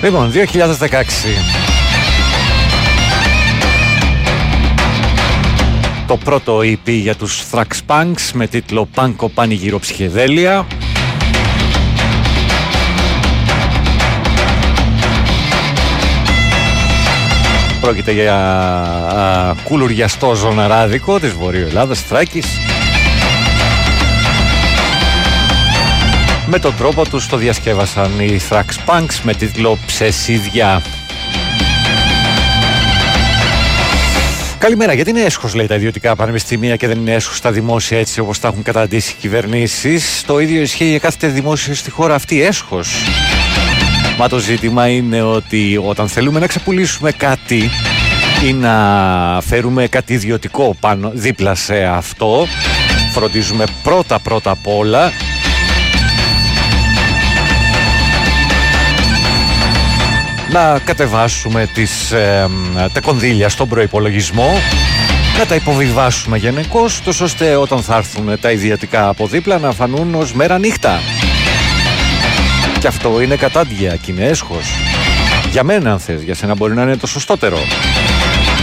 Λοιπόν, 0.08 0.32
2016. 0.32 0.36
Το 6.08 6.18
πρώτο 6.18 6.60
EP 6.60 6.78
για 6.86 7.16
τους 7.16 7.44
Thrax 7.52 7.66
Punks 7.88 8.32
με 8.34 8.48
τίτλο 8.48 8.88
«Πάνκο 8.94 9.30
Πανηγύρο 9.30 9.80
Ψυχεδέλεια». 9.80 10.66
Πρόκειται 17.82 18.12
για 18.12 18.36
α, 18.36 19.56
κουλουριαστό 19.64 20.36
ζωναράδικο 20.36 21.20
της 21.20 21.34
Βορείου 21.34 21.68
Ελλάδας, 21.68 22.02
Θράκης. 22.02 22.67
Με 26.50 26.60
τον 26.60 26.76
τρόπο 26.76 27.10
τους 27.10 27.28
το 27.28 27.38
διασκεύασαν 27.38 28.20
οι 28.20 28.40
Thrax 28.50 28.64
Punks 28.86 29.20
με 29.24 29.34
τίτλο 29.34 29.78
«Ψεσίδια». 29.86 30.82
Καλημέρα. 34.58 34.94
Γιατί 34.94 35.10
είναι 35.10 35.22
έσχος 35.22 35.54
λέει 35.54 35.68
τα 35.68 35.76
ιδιωτικά 35.76 36.16
πανεπιστήμια 36.16 36.76
και 36.76 36.88
δεν 36.88 36.98
είναι 36.98 37.14
έσχος 37.14 37.42
τα 37.42 37.52
δημόσια 37.52 38.00
έτσι 38.00 38.20
όπως 38.20 38.40
τα 38.40 38.48
έχουν 38.48 38.64
καταντήσει 38.64 39.12
οι 39.12 39.16
κυβερνήσεις. 39.20 40.24
Το 40.26 40.40
ίδιο 40.40 40.62
ισχύει 40.62 40.90
για 40.90 41.00
κάθε 41.00 41.28
δημόσιο 41.28 41.74
στη 41.74 41.90
χώρα 41.90 42.16
αυτή. 42.16 42.42
Έσχος. 42.42 42.90
Μα 44.18 44.28
το 44.28 44.38
ζήτημα 44.38 44.88
είναι 44.88 45.22
ότι 45.22 45.82
όταν 45.86 46.08
θέλουμε 46.08 46.40
να 46.40 46.48
ξεπουλήσουμε 46.48 47.12
κάτι 47.12 47.70
ή 48.46 48.54
να 48.54 48.74
φέρουμε 49.48 49.88
κάτι 49.88 50.14
ιδιωτικό 50.14 50.76
πάνω, 50.80 51.12
δίπλα 51.14 51.56
σε 51.56 51.84
αυτό, 51.84 52.48
φροντίζουμε 53.14 53.64
πρώτα 53.84 54.20
πρώτα 54.20 54.52
απ' 54.52 54.68
όλα 54.68 55.12
να 60.52 60.80
κατεβάσουμε 60.80 61.70
τις, 61.74 62.12
ε, 62.12 62.48
τα 62.94 63.02
κονδύλια 63.02 63.50
στον 63.50 63.68
προϋπολογισμό 63.68 64.54
να 65.38 65.46
τα 65.46 65.56
υποβιβάσουμε 65.56 66.38
γενικώ, 66.38 66.86
τόσο 67.04 67.24
ώστε 67.24 67.56
όταν 67.56 67.82
θα 67.82 67.96
έρθουν 67.96 68.40
τα 68.40 68.52
ιδιωτικά 68.52 69.08
από 69.08 69.28
δίπλα 69.28 69.58
να 69.58 69.72
φανούν 69.72 70.16
ως 70.16 70.34
μέρα 70.34 70.58
νύχτα. 70.58 71.00
Και 72.80 72.88
αυτό 72.88 73.22
είναι 73.22 73.36
κατάντια 73.36 73.96
και 73.96 74.12
είναι 74.12 74.26
έσχος. 74.26 74.66
Για 75.52 75.64
μένα 75.64 75.92
αν 75.92 76.00
θες, 76.00 76.22
για 76.22 76.36
σένα 76.36 76.56
μπορεί 76.56 76.74
να 76.74 76.82
είναι 76.82 76.98
το 76.98 77.08
σωστότερο. 77.08 77.58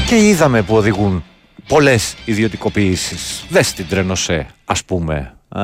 Και 0.06 0.16
είδαμε 0.16 0.62
που 0.62 0.77
οδηγούν 0.77 1.24
πολλές 1.69 2.15
ιδιωτικοποιήσεις. 2.24 3.44
Δες 3.48 3.73
την 3.73 3.89
Τρενοσέ, 3.89 4.47
ας 4.65 4.85
πούμε. 4.85 5.35
Α, 5.48 5.62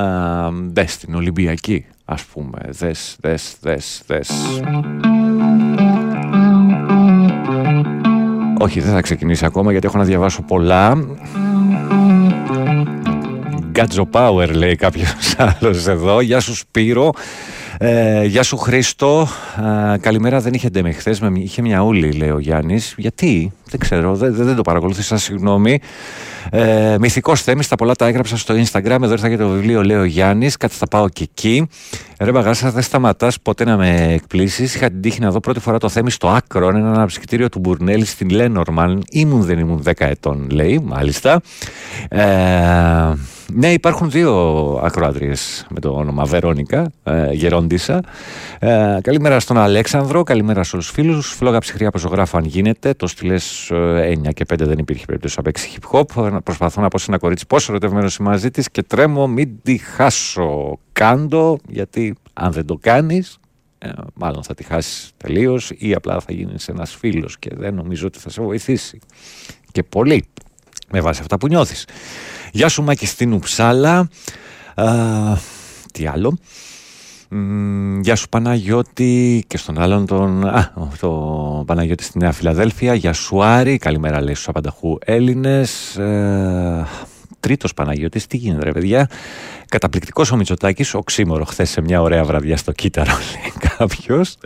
δες 0.52 0.96
την 0.96 1.14
Ολυμπιακή, 1.14 1.84
ας 2.04 2.22
πούμε. 2.22 2.58
Δες, 2.68 3.16
δες, 3.20 3.54
δες, 3.60 4.02
δες. 4.06 4.30
Όχι, 8.62 8.80
δεν 8.80 8.92
θα 8.92 9.00
ξεκινήσει 9.00 9.44
ακόμα 9.44 9.70
γιατί 9.70 9.86
έχω 9.86 9.98
να 9.98 10.04
διαβάσω 10.04 10.42
πολλά. 10.42 11.04
Γκάτζο 13.70 14.08
Power 14.12 14.48
λέει 14.52 14.76
κάποιος 14.76 15.34
άλλος 15.60 15.86
εδώ. 15.86 16.20
Γεια 16.20 16.40
σου 16.40 16.54
Σπύρο. 16.54 17.12
Ε, 17.78 18.24
γεια 18.24 18.42
σου 18.42 18.56
Χρήστο. 18.56 19.28
Ε, 19.94 19.98
καλημέρα, 19.98 20.40
δεν 20.40 20.52
είχε 20.52 20.68
ντεμε 20.68 20.92
χθες, 20.92 21.20
με, 21.20 21.32
είχε 21.34 21.62
μια 21.62 21.80
ούλη 21.80 22.12
λέει 22.12 22.30
ο 22.30 22.38
Γιάννης. 22.38 22.94
Γιατί, 22.96 23.52
δεν 23.70 23.80
ξέρω, 23.80 24.14
δεν, 24.14 24.34
δεν, 24.34 24.46
δεν 24.46 24.56
το 24.56 24.62
παρακολούθησα, 24.62 25.16
συγγνώμη. 25.16 25.80
Ε, 26.50 26.96
Μυθικός 27.00 27.42
Θέμης, 27.42 27.68
τα 27.68 27.76
πολλά 27.76 27.94
τα 27.94 28.06
έγραψα 28.06 28.36
στο 28.36 28.54
Instagram. 28.54 28.98
Εδώ 29.02 29.12
ήρθα 29.12 29.28
για 29.28 29.38
το 29.38 29.48
βιβλίο, 29.48 29.82
λέει 29.82 29.96
ο 29.96 30.04
Γιάννης. 30.04 30.56
Κάτι 30.56 30.74
θα 30.74 30.86
πάω 30.86 31.08
και 31.08 31.22
εκεί. 31.22 31.68
Ρε 32.20 32.32
Μπαγάσα, 32.32 32.70
δεν 32.70 32.82
σταματάς 32.82 33.40
ποτέ 33.40 33.64
να 33.64 33.76
με 33.76 34.12
εκπλήσεις. 34.12 34.74
Είχα 34.74 34.88
την 34.88 35.00
τύχη 35.00 35.20
να 35.20 35.30
δω 35.30 35.40
πρώτη 35.40 35.60
φορά 35.60 35.78
το 35.78 35.88
Θέμη 35.88 36.10
στο 36.10 36.28
Άκρο, 36.28 36.68
ένα 36.68 36.90
αναψυκτήριο 36.90 37.48
του 37.48 37.58
Μπουρνέλη 37.58 38.04
στην 38.04 38.30
Λένορμαν. 38.30 39.02
Ήμουν, 39.10 39.42
δεν 39.42 39.58
ήμουν 39.58 39.82
10 39.84 39.92
ετών, 39.98 40.46
λέει, 40.50 40.80
μάλιστα. 40.84 41.40
Ε, 42.08 42.24
ναι, 43.52 43.72
υπάρχουν 43.72 44.10
δύο 44.10 44.32
ακροάτριε 44.84 45.32
με 45.68 45.80
το 45.80 45.90
όνομα 45.90 46.24
Βερόνικα, 46.24 46.92
ε, 47.02 47.32
Γερόντισα. 47.32 48.02
Ε, 48.58 48.98
καλημέρα 49.02 49.40
στον 49.40 49.56
Αλέξανδρο, 49.56 50.22
καλημέρα 50.22 50.62
σε 50.62 50.76
όλου 50.76 50.84
του 50.84 50.92
φίλους. 50.92 51.32
Φλόγα 51.32 51.58
ψυχρή 51.58 51.86
από 51.86 51.98
ζωγράφο, 51.98 52.36
αν 52.36 52.44
γίνεται. 52.44 52.94
Το 52.94 53.06
στυλέ 53.06 53.36
9 53.68 54.32
και 54.32 54.44
5 54.52 54.56
δεν 54.58 54.78
υπήρχε 54.78 55.04
περίπτωση 55.04 55.34
να 55.36 55.42
παίξει 55.42 55.78
hip 55.80 55.98
hop. 55.98 56.38
Προσπαθώ 56.44 56.80
να 56.80 56.88
πω 56.88 56.98
σε 56.98 57.04
ένα 57.08 57.18
κορίτσι 57.18 57.46
πόσο 57.46 57.72
ερωτευμένο 57.72 58.08
είμαι 58.20 58.28
μαζί 58.28 58.50
της 58.50 58.70
και 58.70 58.82
τρέμω, 58.82 59.26
μην 59.26 59.50
τη 59.62 59.76
χάσω. 59.76 60.78
Κάντο, 60.92 61.58
γιατί 61.68 62.14
αν 62.32 62.52
δεν 62.52 62.66
το 62.66 62.78
κάνεις, 62.80 63.38
ε, 63.78 63.90
μάλλον 64.14 64.42
θα 64.42 64.54
τη 64.54 64.62
χάσεις 64.62 65.10
τελείως 65.16 65.72
ή 65.78 65.94
απλά 65.94 66.20
θα 66.20 66.32
γίνεις 66.32 66.68
ένας 66.68 66.94
φίλος 66.94 67.38
και 67.38 67.50
δεν 67.54 67.74
νομίζω 67.74 68.06
ότι 68.06 68.18
θα 68.18 68.30
σε 68.30 68.42
βοηθήσει. 68.42 68.98
Και 69.72 69.82
πολύ 69.82 70.24
με 70.90 71.00
βάση 71.00 71.20
αυτά 71.20 71.38
που 71.38 71.48
νιώθεις. 71.48 71.86
Γεια 72.52 72.68
σου 72.68 72.82
Μάκη 72.82 73.06
στην 73.06 73.32
Ουψάλα. 73.32 74.08
Α, 74.74 74.86
τι 75.92 76.06
άλλο. 76.06 76.38
Μ, 77.28 78.00
γεια 78.00 78.16
σου 78.16 78.28
Παναγιώτη 78.28 79.44
και 79.46 79.56
στον 79.56 79.80
άλλον 79.80 80.06
τον 80.06 80.46
α, 80.46 80.72
το 81.00 81.10
Παναγιώτη 81.66 82.04
στη 82.04 82.18
Νέα 82.18 82.32
Φιλαδέλφια. 82.32 82.94
Γεια 82.94 83.12
σου 83.12 83.42
Άρη. 83.42 83.78
Καλημέρα 83.78 84.22
λέει 84.22 84.34
στους 84.34 84.48
απανταχού 84.48 84.98
Έλληνες. 85.04 85.96
Ε, 85.96 86.86
τρίτος 87.40 87.74
Παναγιώτης. 87.74 88.26
Τι 88.26 88.36
γίνεται 88.36 88.64
ρε 88.64 88.72
παιδιά. 88.72 89.08
Καταπληκτικός 89.68 90.32
ο 90.32 90.36
Μητσοτάκης. 90.36 90.94
Οξύμορο 90.94 91.44
χθες 91.44 91.70
σε 91.70 91.80
μια 91.80 92.02
ωραία 92.02 92.24
βραδιά 92.24 92.56
στο 92.56 92.72
Κύτταρο 92.72 93.12
λέει 93.12 93.70
κάποιος. 93.76 94.36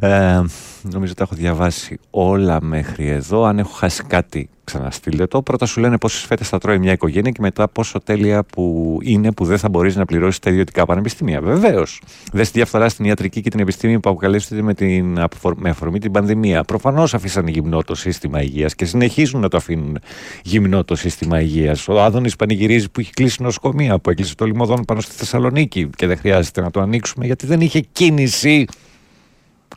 Ε, 0.00 0.42
νομίζω 0.82 1.14
τα 1.14 1.22
έχω 1.22 1.34
διαβάσει 1.34 1.98
όλα 2.10 2.62
μέχρι 2.62 3.08
εδώ. 3.08 3.44
Αν 3.44 3.58
έχω 3.58 3.72
χάσει 3.72 4.02
κάτι 4.02 4.48
ξαναστείλτε 4.64 5.26
το. 5.26 5.42
Πρώτα 5.42 5.66
σου 5.66 5.80
λένε 5.80 5.98
πόσες 5.98 6.20
φέτες 6.20 6.48
θα 6.48 6.58
τρώει 6.58 6.78
μια 6.78 6.92
οικογένεια 6.92 7.30
και 7.30 7.40
μετά 7.40 7.68
πόσο 7.68 8.00
τέλεια 8.00 8.44
που 8.44 8.98
είναι 9.02 9.32
που 9.32 9.44
δεν 9.44 9.58
θα 9.58 9.68
μπορείς 9.68 9.96
να 9.96 10.04
πληρώσεις 10.04 10.38
τα 10.38 10.50
ιδιωτικά 10.50 10.86
πανεπιστήμια. 10.86 11.40
Βεβαίως. 11.40 12.00
Δες 12.32 12.46
τη 12.46 12.52
διαφθορά 12.52 12.88
στην 12.88 13.04
ιατρική 13.04 13.40
και 13.40 13.50
την 13.50 13.60
επιστήμη 13.60 14.00
που 14.00 14.10
αποκαλύπτεται 14.10 14.62
με, 14.62 14.74
την, 14.74 15.18
με 15.56 15.70
αφορμή 15.70 15.98
την 15.98 16.12
πανδημία. 16.12 16.62
Προφανώς 16.62 17.14
αφήσαν 17.14 17.46
γυμνό 17.46 17.82
το 17.82 17.94
σύστημα 17.94 18.42
υγείας 18.42 18.74
και 18.74 18.84
συνεχίζουν 18.84 19.40
να 19.40 19.48
το 19.48 19.56
αφήνουν 19.56 19.98
γυμνό 20.42 20.84
το 20.84 20.96
σύστημα 20.96 21.40
υγείας. 21.40 21.88
Ο 21.88 22.02
Άδωνης 22.02 22.36
πανηγυρίζει 22.36 22.90
που 22.90 23.00
έχει 23.00 23.12
κλείσει 23.12 23.42
νοσοκομεία, 23.42 23.98
που 23.98 24.10
έκλεισε 24.10 24.34
το 24.34 24.44
λιμωδόν 24.44 24.84
πάνω 24.84 25.00
στη 25.00 25.14
Θεσσαλονίκη 25.14 25.90
και 25.96 26.06
δεν 26.06 26.16
χρειάζεται 26.16 26.60
να 26.60 26.70
το 26.70 26.80
ανοίξουμε 26.80 27.26
γιατί 27.26 27.46
δεν 27.46 27.60
είχε 27.60 27.80
κίνηση 27.80 28.66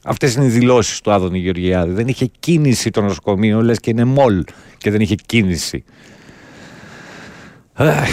Αυτές 0.03 0.35
είναι 0.35 0.45
οι 0.45 0.49
δηλώσεις 0.49 1.01
του 1.01 1.11
Άδωνη 1.11 1.39
Γεωργιάδη. 1.39 1.91
Δεν 1.91 2.07
είχε 2.07 2.31
κίνηση 2.39 2.89
το 2.89 3.01
νοσοκομείο, 3.01 3.61
λες 3.61 3.79
και 3.79 3.89
είναι 3.89 4.03
μολ 4.03 4.43
και 4.77 4.91
δεν 4.91 5.01
είχε 5.01 5.15
κίνηση. 5.25 5.83
Αχ, 7.73 8.09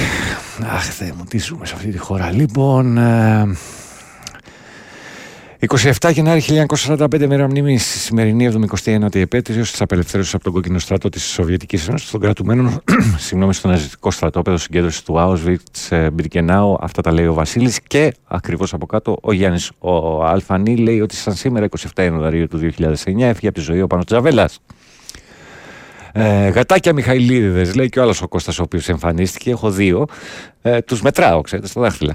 αχ 0.63 0.85
Θεέ 0.85 1.13
μου, 1.17 1.25
τι 1.25 1.39
ζούμε 1.39 1.67
σε 1.67 1.75
αυτή 1.75 1.91
τη 1.91 1.99
χώρα. 1.99 2.31
Λοιπόν, 2.31 2.99
ε, 2.99 3.57
27 5.69 6.13
Γενάρη 6.13 6.43
1945 6.87 7.27
μέρα 7.27 7.47
μνήμης 7.49 7.91
στη 7.91 7.99
σημερινή 7.99 8.69
79η 8.85 9.15
επέτειος 9.15 9.71
της 9.71 9.81
απελευθέρωσης 9.81 10.35
από 10.35 10.45
τον 10.45 10.53
κόκκινο 10.53 10.79
στρατό 10.79 11.09
της 11.09 11.25
Σοβιετικής 11.25 11.89
Ένωσης 11.89 12.11
των 12.11 12.21
κρατουμένων 12.21 12.83
συγγνώμη, 13.27 13.55
στο 13.55 13.69
ναζιστικό 13.69 14.11
στρατόπεδο 14.11 14.57
συγκέντρωση 14.57 15.05
του 15.05 15.15
Auschwitz 15.19 16.09
Μπιρκενάου. 16.13 16.77
Αυτά 16.81 17.03
τα 17.03 17.13
λέει 17.13 17.27
ο 17.27 17.35
Βασίλης. 17.35 17.81
Και 17.83 18.15
ακριβώς 18.25 18.73
από 18.73 18.87
κάτω 18.87 19.19
ο 19.23 19.33
Γιάννης 19.33 19.71
ο 19.79 20.25
Αλφανή 20.25 20.77
λέει 20.77 21.01
ότι 21.01 21.15
σαν 21.15 21.35
σήμερα 21.35 21.69
27 21.95 22.03
Ιανουαρίου 22.03 22.49
του 22.49 22.59
2009 22.59 22.71
έφυγε 23.05 23.49
από 23.49 23.53
τη 23.53 23.61
ζωή 23.61 23.81
ο 23.81 23.87
Πάνος 23.87 24.05
Τζαβέλας. 24.05 24.59
Ε, 26.13 26.49
γατάκια 26.49 26.93
Μιχαηλίδες, 26.93 27.75
λέει 27.75 27.89
και 27.89 27.99
ο 27.99 28.03
άλλος 28.03 28.23
ο 28.23 28.29
Κώστας 28.29 28.59
ο 28.59 28.63
οποίος 28.63 28.89
εμφανίστηκε. 28.89 29.51
Έχω 29.51 29.71
δύο. 29.71 30.07
Ε, 30.63 30.81
τους 30.81 31.03
μετράω, 31.03 31.41
ξέρετε, 31.41 31.69
στα 31.69 31.81
δάχτυλα. 31.81 32.15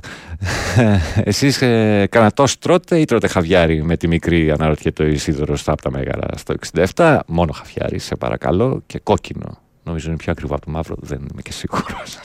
Ε, 0.78 1.00
εσείς 1.24 1.62
ε, 1.62 2.08
κανατός 2.10 2.58
τρώτε 2.58 3.00
ή 3.00 3.06
τρώτε 3.06 3.28
χαβιάρι 3.28 3.84
με 3.84 3.98
τη 3.98 4.08
μικρή, 4.08 4.52
αναρωτιέται 4.52 5.04
ο 5.04 5.06
Ισίδωρος 5.06 5.60
στα 5.60 5.72
από 5.72 5.82
τα 5.82 5.92
Μέγαρα 5.92 6.28
στο 6.36 6.56
67. 6.96 7.20
Μόνο 7.28 7.52
χαβιάρι, 7.52 8.00
σε 8.00 8.16
παρακαλώ, 8.16 8.84
και 8.86 9.00
κόκκινο. 9.00 9.58
Νομίζω 9.84 10.08
είναι 10.08 10.18
πιο 10.18 10.32
ακριβό 10.32 10.56
από 10.56 10.66
το 10.66 10.72
μαύρο, 10.72 10.96
δεν 11.00 11.20
είμαι 11.32 11.42
και 11.42 11.52
σίγουρος. 11.52 12.20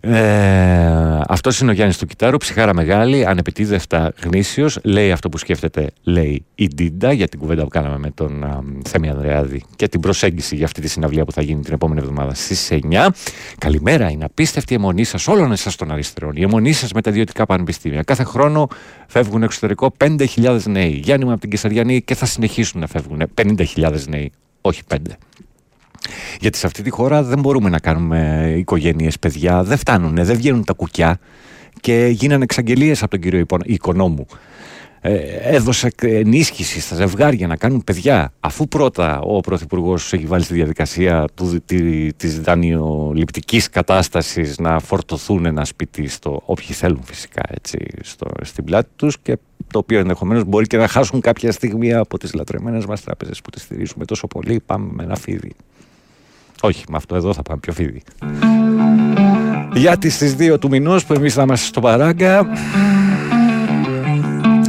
Ε, 0.00 1.20
αυτός 1.28 1.60
είναι 1.60 1.70
ο 1.70 1.74
Γιάννης 1.74 1.98
του 1.98 2.06
Κυττάρου, 2.06 2.36
ψυχάρα 2.36 2.74
μεγάλη, 2.74 3.26
ανεπιτήδευτα 3.26 4.12
γνήσιος. 4.22 4.78
Λέει 4.82 5.12
αυτό 5.12 5.28
που 5.28 5.38
σκέφτεται, 5.38 5.90
λέει 6.02 6.44
η 6.54 6.68
Ντίντα, 6.74 7.12
για 7.12 7.28
την 7.28 7.38
κουβέντα 7.38 7.62
που 7.62 7.68
κάναμε 7.68 7.98
με 7.98 8.10
τον 8.10 8.44
α, 8.44 8.60
Θέμη 8.88 9.10
Ανδρεάδη 9.10 9.64
και 9.76 9.88
την 9.88 10.00
προσέγγιση 10.00 10.56
για 10.56 10.64
αυτή 10.64 10.80
τη 10.80 10.88
συναυλία 10.88 11.24
που 11.24 11.32
θα 11.32 11.42
γίνει 11.42 11.62
την 11.62 11.72
επόμενη 11.72 12.00
εβδομάδα 12.00 12.34
στις 12.34 12.68
9. 12.70 13.08
Καλημέρα, 13.58 14.10
είναι 14.10 14.24
απίστευτη 14.24 14.72
η 14.72 14.76
αιμονή 14.76 15.04
σας 15.04 15.28
όλων 15.28 15.52
εσάς 15.52 15.76
των 15.76 15.90
αριστερών. 15.90 16.36
Η 16.36 16.42
αιμονή 16.42 16.72
σας 16.72 16.92
με 16.92 17.02
τα 17.02 17.10
ιδιωτικά 17.10 17.46
πανεπιστήμια. 17.46 18.02
Κάθε 18.02 18.24
χρόνο 18.24 18.68
φεύγουν 19.06 19.42
εξωτερικό 19.42 19.92
5.000 20.04 20.60
νέοι. 20.64 21.00
Γιάννη 21.04 21.24
μου 21.24 21.30
από 21.30 21.40
την 21.40 21.50
Κεσαριανή 21.50 22.02
και 22.02 22.14
θα 22.14 22.26
συνεχίσουν 22.26 22.80
να 22.80 22.86
φεύγουν 22.86 23.22
50.000 23.34 24.02
νέοι, 24.08 24.32
όχι 24.60 24.82
5. 24.88 24.96
Γιατί 26.40 26.58
σε 26.58 26.66
αυτή 26.66 26.82
τη 26.82 26.90
χώρα 26.90 27.22
δεν 27.22 27.38
μπορούμε 27.38 27.68
να 27.68 27.78
κάνουμε 27.78 28.52
οικογένειες, 28.56 29.18
παιδιά. 29.18 29.62
Δεν 29.62 29.78
φτάνουν, 29.78 30.14
δεν 30.14 30.36
βγαίνουν 30.36 30.64
τα 30.64 30.72
κουκιά. 30.72 31.18
Και 31.80 32.06
γίνανε 32.12 32.44
εξαγγελίες 32.44 33.02
από 33.02 33.10
τον 33.10 33.20
κύριο 33.20 33.46
Οικονόμου. 33.64 34.26
Ε, 35.08 35.54
έδωσε 35.54 35.90
ενίσχυση 36.00 36.80
στα 36.80 36.94
ζευγάρια 36.94 37.46
να 37.46 37.56
κάνουν 37.56 37.84
παιδιά. 37.84 38.32
Αφού 38.40 38.68
πρώτα 38.68 39.20
ο 39.20 39.40
Πρωθυπουργός 39.40 40.12
έχει 40.12 40.26
βάλει 40.26 40.42
στη 40.42 40.54
διαδικασία 40.54 41.24
του, 41.34 41.62
τη, 41.64 42.12
της 42.12 42.40
δανειοληπτικής 42.40 43.70
κατάστασης 43.70 44.58
να 44.58 44.78
φορτωθούν 44.78 45.46
ένα 45.46 45.64
σπίτι 45.64 46.08
στο 46.08 46.42
όποιοι 46.44 46.72
θέλουν 46.72 47.02
φυσικά 47.04 47.42
έτσι, 47.48 47.78
στο, 48.02 48.26
στην 48.42 48.64
πλάτη 48.64 48.88
τους 48.96 49.18
και 49.18 49.38
το 49.72 49.78
οποίο 49.78 49.98
ενδεχομένως 49.98 50.44
μπορεί 50.44 50.66
και 50.66 50.76
να 50.76 50.88
χάσουν 50.88 51.20
κάποια 51.20 51.52
στιγμή 51.52 51.92
από 51.92 52.18
τις 52.18 52.34
λατρεμένες 52.34 52.86
μας 52.86 53.02
τράπεζες 53.02 53.40
που 53.40 53.50
τις 53.50 53.62
στηρίζουμε 53.62 54.04
τόσο 54.04 54.26
πολύ. 54.26 54.60
Πάμε 54.66 54.88
με 54.92 55.02
ένα 55.02 55.16
φίδι. 55.16 55.52
Όχι, 56.60 56.84
με 56.88 56.96
αυτό 56.96 57.16
εδώ 57.16 57.32
θα 57.32 57.42
πάμε 57.42 57.60
πιο 57.60 57.72
φίδι. 57.72 58.02
Γιατί 59.74 60.10
στις 60.10 60.36
2 60.38 60.60
του 60.60 60.68
μηνός 60.68 61.04
που 61.04 61.12
εμείς 61.12 61.34
θα 61.34 61.42
είμαστε 61.42 61.66
στο 61.66 61.80
Παράγκα 61.80 62.46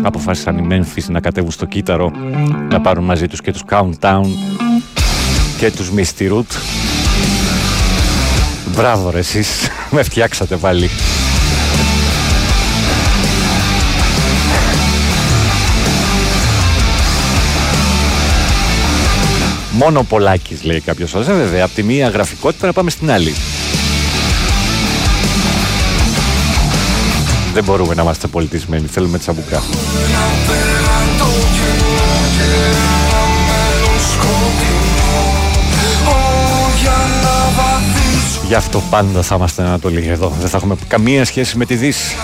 αποφάσισαν 0.08 0.58
οι 0.58 0.68
Memphis 0.72 1.04
να 1.08 1.20
κατέβουν 1.20 1.52
στο 1.52 1.66
κύτταρο 1.66 2.12
να 2.70 2.82
πάρουν 2.82 3.04
μαζί 3.04 3.28
τους 3.28 3.42
και 3.42 3.52
τους 3.52 3.64
Countdown 3.70 4.26
και 5.58 5.72
τους 5.72 5.92
Misty 5.96 6.32
Root. 6.32 6.56
Μπράβο 8.76 9.10
ρε 9.10 9.20
εσείς, 9.20 9.68
με 9.96 10.04
φτιάξατε 10.04 10.56
πάλι. 10.56 10.90
Μόνο 19.78 20.04
πολλάκι 20.04 20.58
λέει 20.62 20.80
κάποιος 20.80 21.16
άλλος. 21.16 21.28
Ε, 21.28 21.34
βέβαια, 21.34 21.66
από 21.66 21.74
τη 21.74 21.84
μία 21.84 22.10
γραφικότητα 22.10 22.66
να 22.66 22.74
πάμε 22.74 22.90
στην 22.90 23.12
άλλη. 23.12 23.34
Δεν 27.54 27.64
μπορούμε 27.64 27.94
να 27.94 28.02
είμαστε 28.02 28.28
πολιτισμένοι. 28.28 28.88
Θέλουμε 28.88 29.18
τσαμπουκά. 29.18 29.64
Γι' 38.48 38.56
αυτό 38.56 38.84
πάντα 38.90 39.22
θα 39.22 39.36
είμαστε 39.36 39.64
Ανατολή 39.64 40.08
εδώ. 40.08 40.34
Δεν 40.40 40.49
θα 40.49 40.58
έχουμε 40.58 40.76
καμία 40.88 41.26
σχέση 41.26 41.58
με 41.58 41.66
τη 41.66 41.76
Δύση. 41.76 42.16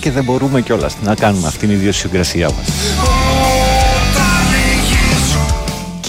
Και 0.00 0.10
δεν 0.10 0.24
μπορούμε 0.24 0.60
κιόλας 0.60 0.96
να 1.02 1.14
κάνουμε 1.14 1.46
αυτήν 1.46 1.68
την 1.68 1.78
ιδιοσυγκρασία 1.78 2.46
μας 2.46 2.66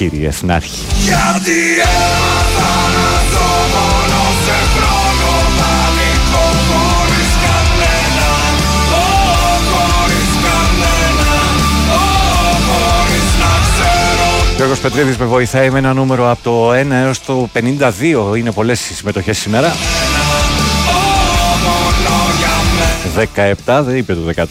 κύριε 0.09 0.27
Εθνάρχη. 0.27 0.85
Γιατί 1.03 1.59
έμαθα 1.81 2.73
να 2.95 3.09
ζω 3.31 3.49
μόνο 3.73 4.21
σε 4.43 4.57
χρόνο 4.73 5.31
πανικό 5.57 6.45
χωρίς 6.67 7.31
κανένα 7.43 8.31
χωρίς 9.71 10.31
κανένα 10.45 11.31
χωρίς 12.67 13.29
να 13.41 13.51
ξέρω 13.65 14.55
Γιώργος 14.55 14.79
Πετρίδης 14.79 15.17
με 15.17 15.25
βοηθάει 15.25 15.69
με 15.69 15.77
ένα 15.77 15.93
νούμερο 15.93 16.31
από 16.31 16.43
το 16.43 16.71
1 16.71 16.91
έως 16.91 17.25
το 17.25 17.49
52 18.33 18.37
είναι 18.37 18.51
πολλές 18.51 18.89
οι 18.89 18.93
συμμετοχές 18.93 19.37
σήμερα 19.37 19.75
17 23.65 23.81
δεν 23.85 23.97
είπε 23.97 24.13
το 24.13 24.21
13 24.35 24.43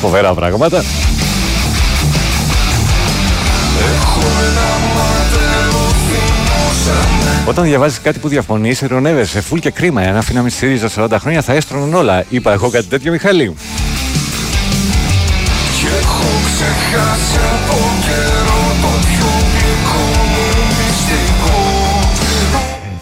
Φοβερά 0.00 0.34
πράγματα 0.34 0.84
όταν 7.46 7.64
διαβάζεις 7.64 8.00
κάτι 8.00 8.18
που 8.18 8.28
διαφωνείς, 8.28 8.80
ειρωνεύεσαι. 8.80 9.40
Φουλ 9.40 9.58
και 9.58 9.70
κρίμα. 9.70 10.00
Αν 10.00 10.16
αφήναμε 10.16 10.48
στη 10.48 10.58
ΣΥΡΙΖΑ 10.58 10.90
40 10.96 11.16
χρόνια 11.20 11.42
θα 11.42 11.52
έστρωναν 11.52 11.94
όλα. 11.94 12.24
Είπα 12.28 12.52
εγώ 12.52 12.68
κάτι 12.70 12.86
τέτοιο, 12.86 13.12
Μιχαλή. 13.12 13.54
Και 15.80 15.86
έχω 16.00 16.28
ξεχάσει 16.44 17.38
από 17.54 17.76
καιρό 18.04 18.62
το 18.80 18.88
πιο 19.06 19.26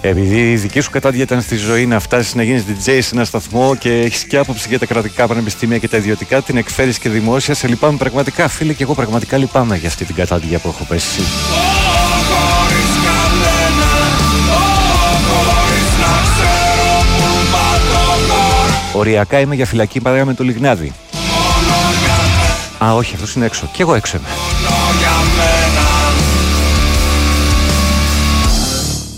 Επειδή 0.00 0.50
η 0.50 0.56
δική 0.56 0.80
σου 0.80 0.90
κατάδια 0.90 1.22
ήταν 1.22 1.40
στη 1.40 1.56
ζωή 1.56 1.86
να 1.86 2.00
φτάσεις 2.00 2.34
να 2.34 2.42
γίνεις 2.42 2.64
DJ 2.68 2.98
σε 3.00 3.14
ένα 3.14 3.24
σταθμό 3.24 3.76
και 3.78 4.00
έχεις 4.00 4.24
και 4.24 4.36
άποψη 4.36 4.68
για 4.68 4.78
τα 4.78 4.86
κρατικά 4.86 5.26
πανεπιστήμια 5.26 5.78
και 5.78 5.88
τα 5.88 5.96
ιδιωτικά, 5.96 6.42
την 6.42 6.56
εκφέρεις 6.56 6.98
και 6.98 7.08
δημόσια, 7.08 7.54
σε 7.54 7.68
λυπάμαι 7.68 7.96
πραγματικά. 7.96 8.48
Φίλε, 8.48 8.72
και 8.72 8.82
εγώ 8.82 8.94
πραγματικά 8.94 9.36
λυπάμαι 9.36 9.76
για 9.76 9.88
αυτή 9.88 10.04
την 10.04 10.14
κατάδια 10.14 10.58
που 10.58 10.68
έχω 10.68 10.84
πέσει. 10.84 11.20
Οριακά 18.96 19.40
είμαι 19.40 19.54
για 19.54 19.66
φυλακή 19.66 20.00
παρέα 20.00 20.24
με 20.24 20.34
το 20.34 20.44
Λιγνάδι. 20.44 20.92
Α, 22.84 22.94
όχι, 22.94 23.14
αυτός 23.14 23.34
είναι 23.34 23.44
έξω. 23.44 23.70
Κι 23.72 23.82
εγώ 23.82 23.94
έξω 23.94 24.16
είμαι. 24.16 24.26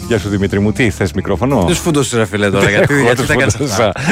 Γεια 0.06 0.18
σου 0.18 0.28
Δημήτρη 0.28 0.60
μου, 0.60 0.72
τι 0.72 0.90
θες 0.90 1.12
μικρόφωνο; 1.12 1.64
Τους 1.66 1.78
φούντωσε 1.78 2.16
ρε 2.16 2.26
φίλε 2.26 2.50
τώρα, 2.50 2.70
γιατί, 2.70 3.02
γιατί 3.02 3.26
τα 3.26 3.34
κάνεις 3.34 3.56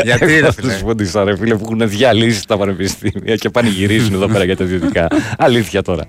Γιατί 0.03 0.41
ρε 0.41 0.53
φίλε. 0.53 0.73
Τους 0.73 0.81
φούντισα 0.81 1.25
ρε 1.25 1.37
φίλε 1.37 1.55
που 1.55 1.65
έχουν 1.65 1.89
διαλύσει 1.89 2.47
τα 2.47 2.57
πανεπιστήμια 2.57 3.37
και 3.37 3.51
πανηγυρίζουν 3.51 4.15
εδώ 4.15 4.27
πέρα 4.27 4.45
για 4.45 4.57
τα 4.57 4.65
ιδιωτικά. 4.65 5.07
Αλήθεια 5.39 5.83
τώρα. 5.83 6.05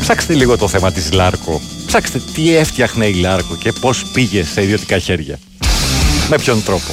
Ψάξτε 0.00 0.34
λίγο 0.34 0.58
το 0.58 0.68
θέμα 0.68 0.92
της 0.92 1.12
Λάρκο. 1.12 1.60
Ψάξτε 1.94 2.22
τι 2.34 2.56
έφτιαχνε 2.56 3.06
η 3.06 3.14
Λάρκο 3.14 3.56
και 3.56 3.72
πώς 3.72 4.04
πήγε 4.04 4.44
σε 4.44 4.62
ιδιωτικά 4.62 4.98
χέρια. 4.98 5.38
Με 6.28 6.38
ποιον 6.38 6.64
τρόπο. 6.64 6.92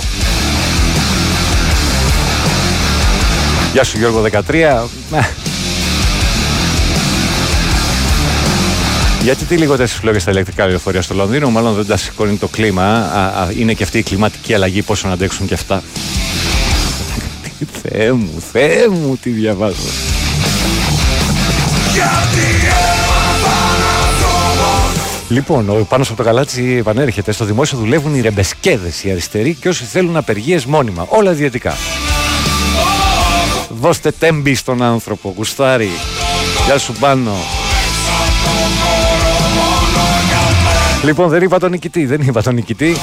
Γεια 3.74 3.84
σου 3.84 3.98
Γιώργο 3.98 4.26
13. 4.32 4.84
Γιατί 9.24 9.46
τι 9.46 9.58
λιγότερε 9.58 9.88
φλόγε 9.88 10.20
στα 10.20 10.32
ηλεκτρικά 10.32 10.68
λεωφορεία 10.68 11.02
στο 11.02 11.14
Λονδίνο, 11.14 11.50
μάλλον 11.50 11.76
δεν 11.76 11.86
τα 11.86 11.98
σηκώνει 11.98 12.38
το 12.38 12.48
κλίμα. 12.48 12.84
Α, 12.84 13.42
α, 13.44 13.52
είναι 13.58 13.74
και 13.74 13.84
αυτή 13.84 13.98
η 13.98 14.04
κλιματική 14.04 14.54
αλλαγή, 14.54 14.82
πόσο 14.82 15.08
να 15.08 15.14
αντέξουν 15.14 15.48
και 15.48 15.54
αυτά. 15.54 15.84
Θεέ 17.82 18.12
μου, 18.12 18.44
Θεέ 18.52 18.88
μου, 18.88 19.18
τι 19.18 19.30
διαβάζω. 19.30 19.82
Λοιπόν, 25.32 25.70
ο 25.70 25.86
πάνω 25.90 26.04
από 26.04 26.16
το 26.16 26.24
καλάτσι 26.24 26.76
επανέρχεται. 26.80 27.32
Στο 27.32 27.46
δημόσιο 27.46 27.78
δουλεύουν 27.78 28.16
οι 28.16 28.22
ρεμπεσκέδες, 28.22 29.04
οι 29.04 29.12
αριστεροί 29.12 29.54
και 29.54 29.68
όσοι 29.68 29.84
θέλουν 29.84 30.18
απεργίες 30.18 30.66
μόνιμα. 30.66 31.06
Όλα 31.10 31.32
ιδιωτικά. 31.32 31.74
Δώστε 33.70 34.12
τέμπι 34.12 34.56
στον 34.56 34.82
άνθρωπο, 34.82 35.34
γουστάρι. 35.38 35.90
Γεια 36.66 36.78
σου 36.78 36.94
πάνω. 36.94 37.32
Λοιπόν, 41.04 41.30
δεν 41.30 41.42
είπα 41.42 41.60
τον 41.60 41.72
νικητή, 41.72 42.06
δεν 42.06 42.22
είπα 42.22 42.42
τον 42.42 42.54
νικητή. 42.54 42.96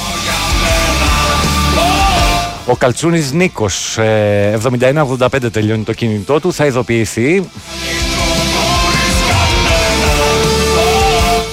Ο 2.65 2.75
Καλτσούνης 2.75 3.31
Νίκος, 3.31 3.97
71-85 3.97 5.43
ε, 5.43 5.49
τελειώνει 5.49 5.83
το 5.83 5.93
κινητό 5.93 6.39
του, 6.39 6.53
θα 6.53 6.65
ειδοποιηθεί. 6.65 7.49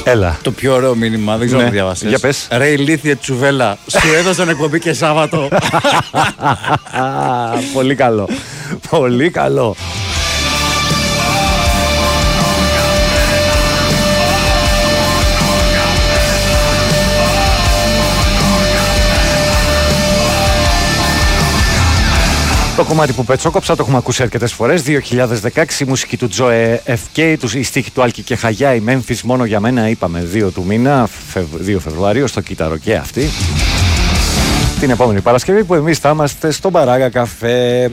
Έλα. 0.08 0.38
Το 0.42 0.50
πιο 0.52 0.74
ωραίο 0.74 0.94
μήνυμα, 0.94 1.36
δεν 1.36 1.46
ξέρω 1.46 1.60
Ναι. 1.60 1.66
αν 1.66 1.72
διάβασες. 1.72 2.08
Για 2.08 2.18
πες. 2.18 2.48
Ρε 2.50 2.66
ηλίθιε 2.68 3.14
τσουβέλα, 3.16 3.78
σου 3.90 4.08
έδωσαν 4.18 4.48
εκπομπή 4.48 4.78
και 4.78 4.92
Σάββατο. 4.92 5.48
Πολύ 7.74 7.94
καλό. 7.94 8.28
Πολύ 8.90 9.30
καλό. 9.30 9.76
Το 22.76 22.84
κομμάτι 22.84 23.12
που 23.12 23.24
πετσόκοψα 23.24 23.76
το 23.76 23.82
έχουμε 23.82 23.96
ακούσει 23.96 24.22
αρκετές 24.22 24.52
φορές. 24.52 24.82
2016 24.82 25.80
η 25.80 25.84
μουσική 25.84 26.16
του 26.16 26.28
Τζοε 26.28 26.80
FK, 26.86 27.36
τους- 27.40 27.54
η 27.54 27.62
στίχη 27.62 27.90
του 27.90 28.02
Άλκη 28.02 28.22
και 28.22 28.36
Χαγιά, 28.36 28.74
η 28.74 28.82
Memphis 28.88 29.20
μόνο 29.24 29.44
για 29.44 29.60
μένα, 29.60 29.88
είπαμε 29.88 30.20
2 30.32 30.50
του 30.50 30.64
μήνα, 30.66 31.08
Φευ- 31.28 31.60
2 31.60 31.78
Φεβρουαρίου, 31.80 32.28
στο 32.28 32.40
Κύτταρο 32.40 32.76
και 32.76 32.94
αυτή. 32.94 33.28
Την 34.80 34.90
επόμενη 34.90 35.20
Παρασκευή 35.20 35.64
που 35.64 35.74
εμείς 35.74 35.98
θα 35.98 36.08
είμαστε 36.10 36.50
στο 36.50 36.70
Μπαράγκα 36.70 37.08
Καφέ. 37.08 37.90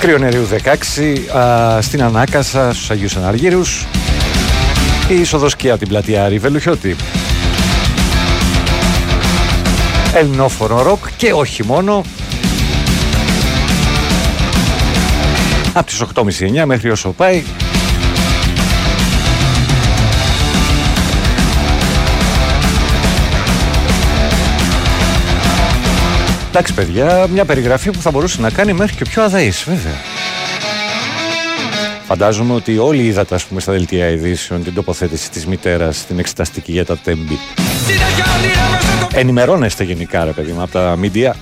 Κρύο 0.00 0.18
νερίου 0.18 0.46
16, 0.46 1.36
α, 1.36 1.80
στην 1.80 2.02
Ανάκασα, 2.02 2.72
στους 2.72 2.90
Αγίους 2.90 3.16
Αναργύρους. 3.16 3.86
Η 5.08 5.20
είσοδος 5.20 5.56
και 5.56 5.68
από 5.70 5.78
την 5.78 5.88
πλατεία 5.88 6.24
Άρη 6.24 6.38
Βελουχιώτη. 6.38 6.96
Ελληνόφωνο 10.14 10.82
ροκ 10.82 11.06
και 11.16 11.32
όχι 11.32 11.64
μόνο. 11.64 12.04
Από 15.72 15.86
τις 15.86 16.02
8.30-9 16.14 16.64
μέχρι 16.64 16.90
όσο 16.90 17.08
πάει. 17.08 17.42
Εντάξει 26.48 26.74
παιδιά, 26.74 27.26
μια 27.30 27.44
περιγραφή 27.44 27.90
που 27.90 28.00
θα 28.00 28.10
μπορούσε 28.10 28.40
να 28.40 28.50
κάνει 28.50 28.72
μέχρι 28.72 28.96
και 28.96 29.04
πιο 29.04 29.22
αδαής 29.22 29.64
βέβαια. 29.64 30.13
Φαντάζομαι 32.06 32.54
ότι 32.54 32.78
όλοι 32.78 33.02
είδατε 33.02 33.34
ας 33.34 33.44
πούμε 33.44 33.60
στα 33.60 33.72
δελτία 33.72 34.08
ειδήσεων 34.08 34.64
την 34.64 34.74
τοποθέτηση 34.74 35.30
της 35.30 35.46
μητέρας 35.46 35.96
στην 35.96 36.18
εξεταστική 36.18 36.72
για 36.72 36.84
τα 36.84 36.96
τέμπη. 36.96 37.38
Ενημερώνεστε 39.12 39.84
γενικά 39.84 40.24
ρε 40.24 40.30
παιδί 40.30 40.52
μου 40.52 40.62
από 40.62 40.72
τα 40.72 40.96
μίντια. 40.96 41.36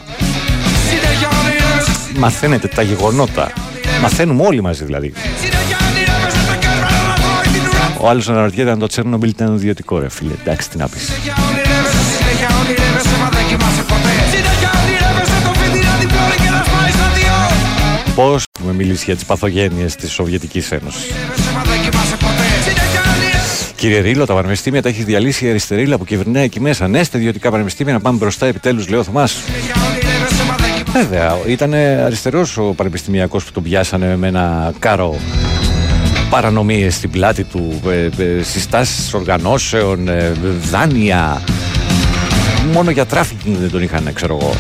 Μαθαίνετε 2.16 2.68
τα 2.68 2.82
γεγονότα. 2.82 3.52
Μαθαίνουμε 4.02 4.46
όλοι 4.46 4.60
μαζί 4.60 4.84
δηλαδή. 4.84 5.12
Ο 7.98 8.08
άλλος 8.08 8.28
αναρωτιέται 8.28 8.70
αν 8.70 8.78
το 8.78 8.86
Τσέρνομπιλ 8.86 9.28
ήταν 9.28 9.54
ιδιωτικό 9.54 9.98
ρε 9.98 10.08
φίλε. 10.08 10.32
Εντάξει 10.40 10.70
τι 10.70 10.76
να 10.76 10.88
πεις. 10.88 11.10
Πώς 18.14 18.44
έχουμε 18.58 18.72
μιλήσει 18.72 19.04
για 19.04 19.14
τις 19.14 19.24
παθογένειες 19.24 19.94
της 19.94 20.12
Σοβιετικής 20.12 20.72
Ένωσης. 20.72 21.10
Κύριε 23.76 24.00
Ρίλο, 24.00 24.26
τα 24.26 24.34
πανεπιστήμια 24.34 24.82
τα 24.82 24.88
έχει 24.88 25.02
διαλύσει 25.02 25.46
η 25.46 25.48
αριστερίλα 25.48 25.98
που 25.98 26.04
κυβερνάει 26.04 26.44
εκεί 26.44 26.60
μέσα. 26.60 26.88
Ναι, 26.88 27.02
στα 27.02 27.18
ιδιωτικά 27.18 27.50
πανεπιστήμια 27.50 27.92
να 27.92 28.00
πάμε 28.00 28.18
μπροστά 28.18 28.46
επιτέλους, 28.46 28.88
λέει 28.88 28.98
ο 28.98 29.02
Θωμάς. 29.02 29.36
Βέβαια, 30.92 31.38
ήταν 31.46 31.74
αριστερός 32.04 32.56
ο 32.56 32.62
πανεπιστημιακός 32.62 33.44
που 33.44 33.52
τον 33.52 33.62
πιάσανε 33.62 34.16
με 34.16 34.26
ένα 34.26 34.72
κάρο 34.78 35.16
παρανομίες 36.30 36.94
στην 36.94 37.10
πλάτη 37.10 37.44
του, 37.44 37.80
ε, 37.86 38.22
ε, 38.22 38.42
συστάσεις 38.42 39.14
οργανώσεων, 39.14 40.08
ε, 40.08 40.32
δάνεια. 40.70 41.42
Μόνο 42.72 42.90
για 42.90 43.06
τράφικινγκ 43.06 43.56
δεν 43.56 43.70
τον 43.70 43.82
είχαν, 43.82 44.10
ξέρω 44.14 44.38
εγώ. 44.40 44.54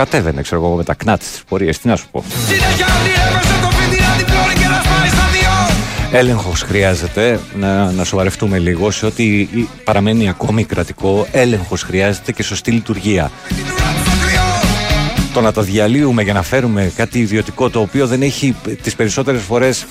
Κατέβαινε, 0.00 0.42
ξέρω 0.42 0.64
εγώ, 0.64 0.74
με 0.74 0.84
τα 0.84 0.94
κνάτς 0.94 1.30
της 1.30 1.42
πορείας. 1.48 1.78
Τι 1.78 1.88
να 1.88 1.96
σου 1.96 2.06
πω. 2.10 2.24
Έλεγχος 6.12 6.62
χρειάζεται 6.62 7.40
να, 7.54 7.90
να 7.90 8.04
σοβαρευτούμε 8.04 8.58
λίγο 8.58 8.90
σε 8.90 9.06
ό,τι 9.06 9.48
παραμένει 9.84 10.28
ακόμη 10.28 10.64
κρατικό. 10.64 11.26
Έλεγχος 11.32 11.82
χρειάζεται 11.82 12.32
και 12.32 12.42
σωστή 12.42 12.70
λειτουργία. 12.70 13.30
Το 15.32 15.40
να 15.40 15.52
τα 15.52 15.62
διαλύουμε 15.62 16.22
για 16.22 16.32
να 16.32 16.42
φέρουμε 16.42 16.92
κάτι 16.96 17.18
ιδιωτικό 17.18 17.70
το 17.70 17.80
οποίο 17.80 18.06
δεν 18.06 18.22
έχει 18.22 18.56
τις 18.82 18.94
περισσότερες 18.94 19.42
φορές 19.42 19.86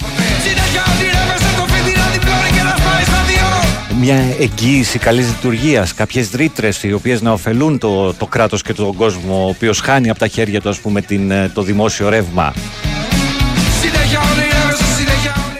μια 4.00 4.16
εγγύηση 4.40 5.00
καλής 5.00 5.28
λειτουργίας, 5.28 5.94
κάποιες 5.94 6.30
ρήτρες 6.34 6.84
οι 6.84 6.94
οποίες 6.94 7.22
να 7.22 7.32
ωφελούν 7.32 7.78
το, 7.78 8.14
το 8.14 8.26
κράτος 8.26 8.62
και 8.62 8.74
τον 8.74 8.96
κόσμο 8.96 9.46
ο 9.46 9.48
οποίος 9.48 9.80
χάνει 9.80 10.10
από 10.10 10.20
τα 10.20 10.28
χέρια 10.28 10.62
του 10.62 10.70
ας 10.70 10.80
πούμε 10.80 11.02
την, 11.02 11.32
ε, 11.32 11.52
το 11.54 11.62
δημόσιο 11.62 12.10
ρεύμα. 12.10 12.54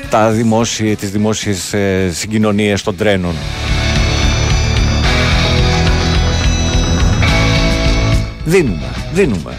Τα 0.10 0.30
δημόσια, 0.30 0.96
τις 0.96 1.12
δημόσιες 1.12 1.74
ε, 1.74 2.10
συγκοινωνίες 2.14 2.84
των 2.84 2.96
τρένων. 2.96 3.36
Δίνουμε, 8.46 8.88
δίνουμε. 9.14 9.54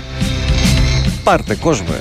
Πάρτε 1.24 1.54
κόσμο, 1.54 1.94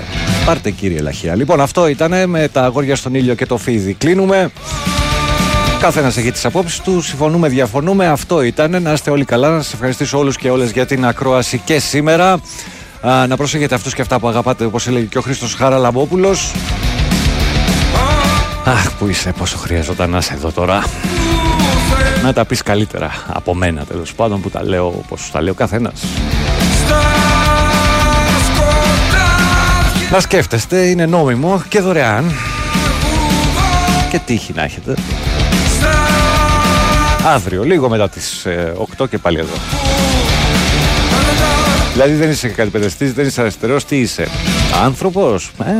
πάρτε 0.46 0.72
κύριε 0.72 1.00
Λαχία. 1.00 1.36
Λοιπόν 1.36 1.62
αυτό 1.62 1.88
ήταν 1.88 2.30
με 2.30 2.48
τα 2.48 2.64
αγόρια 2.64 2.96
στον 2.96 3.16
ήλιο 3.16 3.36
και 3.36 3.46
το 3.46 3.58
φίδι. 3.58 3.94
Κλείνουμε. 3.94 4.52
Κάθε 5.80 6.00
ένας 6.00 6.18
έχει 6.18 6.32
τις 6.32 6.46
απόψεις 6.46 6.80
του, 6.80 7.02
συμφωνούμε, 7.02 7.48
διαφωνούμε. 7.48 8.08
Αυτό 8.08 8.42
ήταν. 8.42 8.82
Να 8.82 8.92
είστε 8.92 9.12
όλοι 9.12 9.26
καλά. 9.26 9.50
Να 9.50 9.62
σας 9.62 9.74
ευχαριστήσω 9.74 10.18
όλους 10.18 10.38
και 10.38 10.50
όλες 10.50 10.72
για 10.72 10.86
την 10.86 11.06
ακρόαση 11.06 11.58
και 11.66 11.80
σήμερα. 11.80 12.40
Α, 13.02 13.28
να 13.28 13.38
προσέχετε 13.38 13.76
αυτούς 13.76 13.94
και 13.94 14.02
αυτά 14.02 14.20
που 14.20 14.28
αγαπάτε, 14.28 14.66
όπως 14.66 14.88
έλεγε 14.88 15.06
και 15.06 15.18
ο 15.18 15.22
Χρήστος 15.22 15.54
Χαραλαμπόπουλος. 15.54 16.52
Αχ, 18.66 18.92
που 18.92 19.08
είσαι, 19.08 19.34
πόσο 19.38 19.58
χρειαζόταν 19.58 20.10
να 20.10 20.18
είσαι 20.18 20.34
εδώ 20.34 20.52
τώρα. 20.52 20.84
Να 22.24 22.34
τα 22.34 22.46
πεις 22.46 22.64
καλύτερα 22.64 23.12
από 23.28 23.56
μένα 23.56 23.84
τέλος 23.84 24.14
πάντων 24.14 24.42
που 24.42 24.50
τα 24.50 24.64
λέω 24.64 24.88
όπως 24.88 25.32
τα 25.32 25.42
λέει 25.42 25.50
ο 25.50 25.54
καθένας. 25.54 26.02
Να 30.12 30.20
σκέφτεστε, 30.20 30.86
είναι 30.86 31.06
νόμιμο 31.06 31.64
και 31.68 31.80
δωρεάν. 31.80 32.32
Και 34.10 34.20
τύχη 34.26 34.54
να 34.56 34.64
έχετε. 34.64 34.94
Αύριο, 37.26 37.64
λίγο 37.64 37.90
μετά 37.90 38.10
τις 38.10 38.46
ε, 38.46 38.74
8 38.98 39.10
και 39.10 39.18
πάλι 39.18 39.40
εδώ. 39.40 39.54
Δηλαδή 41.94 42.14
δεν 42.14 42.30
είσαι 42.30 42.48
καλυπαιδευτής, 42.48 43.14
δεν 43.14 43.26
είσαι 43.26 43.42
αριστερός, 43.42 43.86
τι 43.86 44.00
είσαι. 44.00 44.28
Άνθρωπος, 44.84 45.52
ε; 45.66 45.72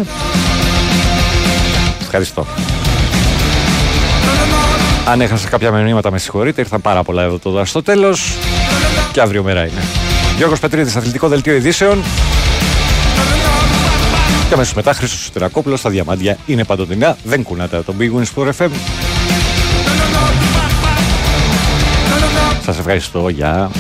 Ευχαριστώ. 2.02 2.46
Αν 5.08 5.22
έχασα 5.22 5.48
κάποια 5.48 5.72
μηνύματα 5.72 6.12
με 6.12 6.18
συγχωρείτε, 6.18 6.62
ήρθαν 6.62 6.82
πάρα 6.82 7.04
πολλά 7.04 7.24
εδώ 7.24 7.40
τώρα 7.40 7.66
στο 7.66 7.84
τέλος. 7.84 8.34
Και 9.12 9.22
αύριο 9.22 9.44
μέρα 9.44 9.62
είναι. 9.62 9.82
Γιώργος 10.38 10.60
Πετρίδης, 10.60 10.96
Αθλητικό 10.96 11.28
Δελτίο 11.28 11.54
Ειδήσεων. 11.54 12.04
Και 14.48 14.54
αμέσως 14.54 14.74
μετά 14.74 14.94
Χρήστος 14.94 15.20
Σωτηρακόπουλος 15.20 15.80
στα 15.80 15.90
διαμάντια 15.90 16.38
είναι 16.46 16.64
παντοτινά. 16.64 17.18
Δεν 17.24 17.44
κουνάτε 17.44 17.78
από 17.78 17.86
τον 17.86 17.96
Big 18.00 18.20
Wins 18.20 18.44
Sport 18.44 18.50
FM. 18.58 18.70
Σας 22.70 22.80
ευχαριστώ. 22.80 23.30
Γεια. 23.30 23.72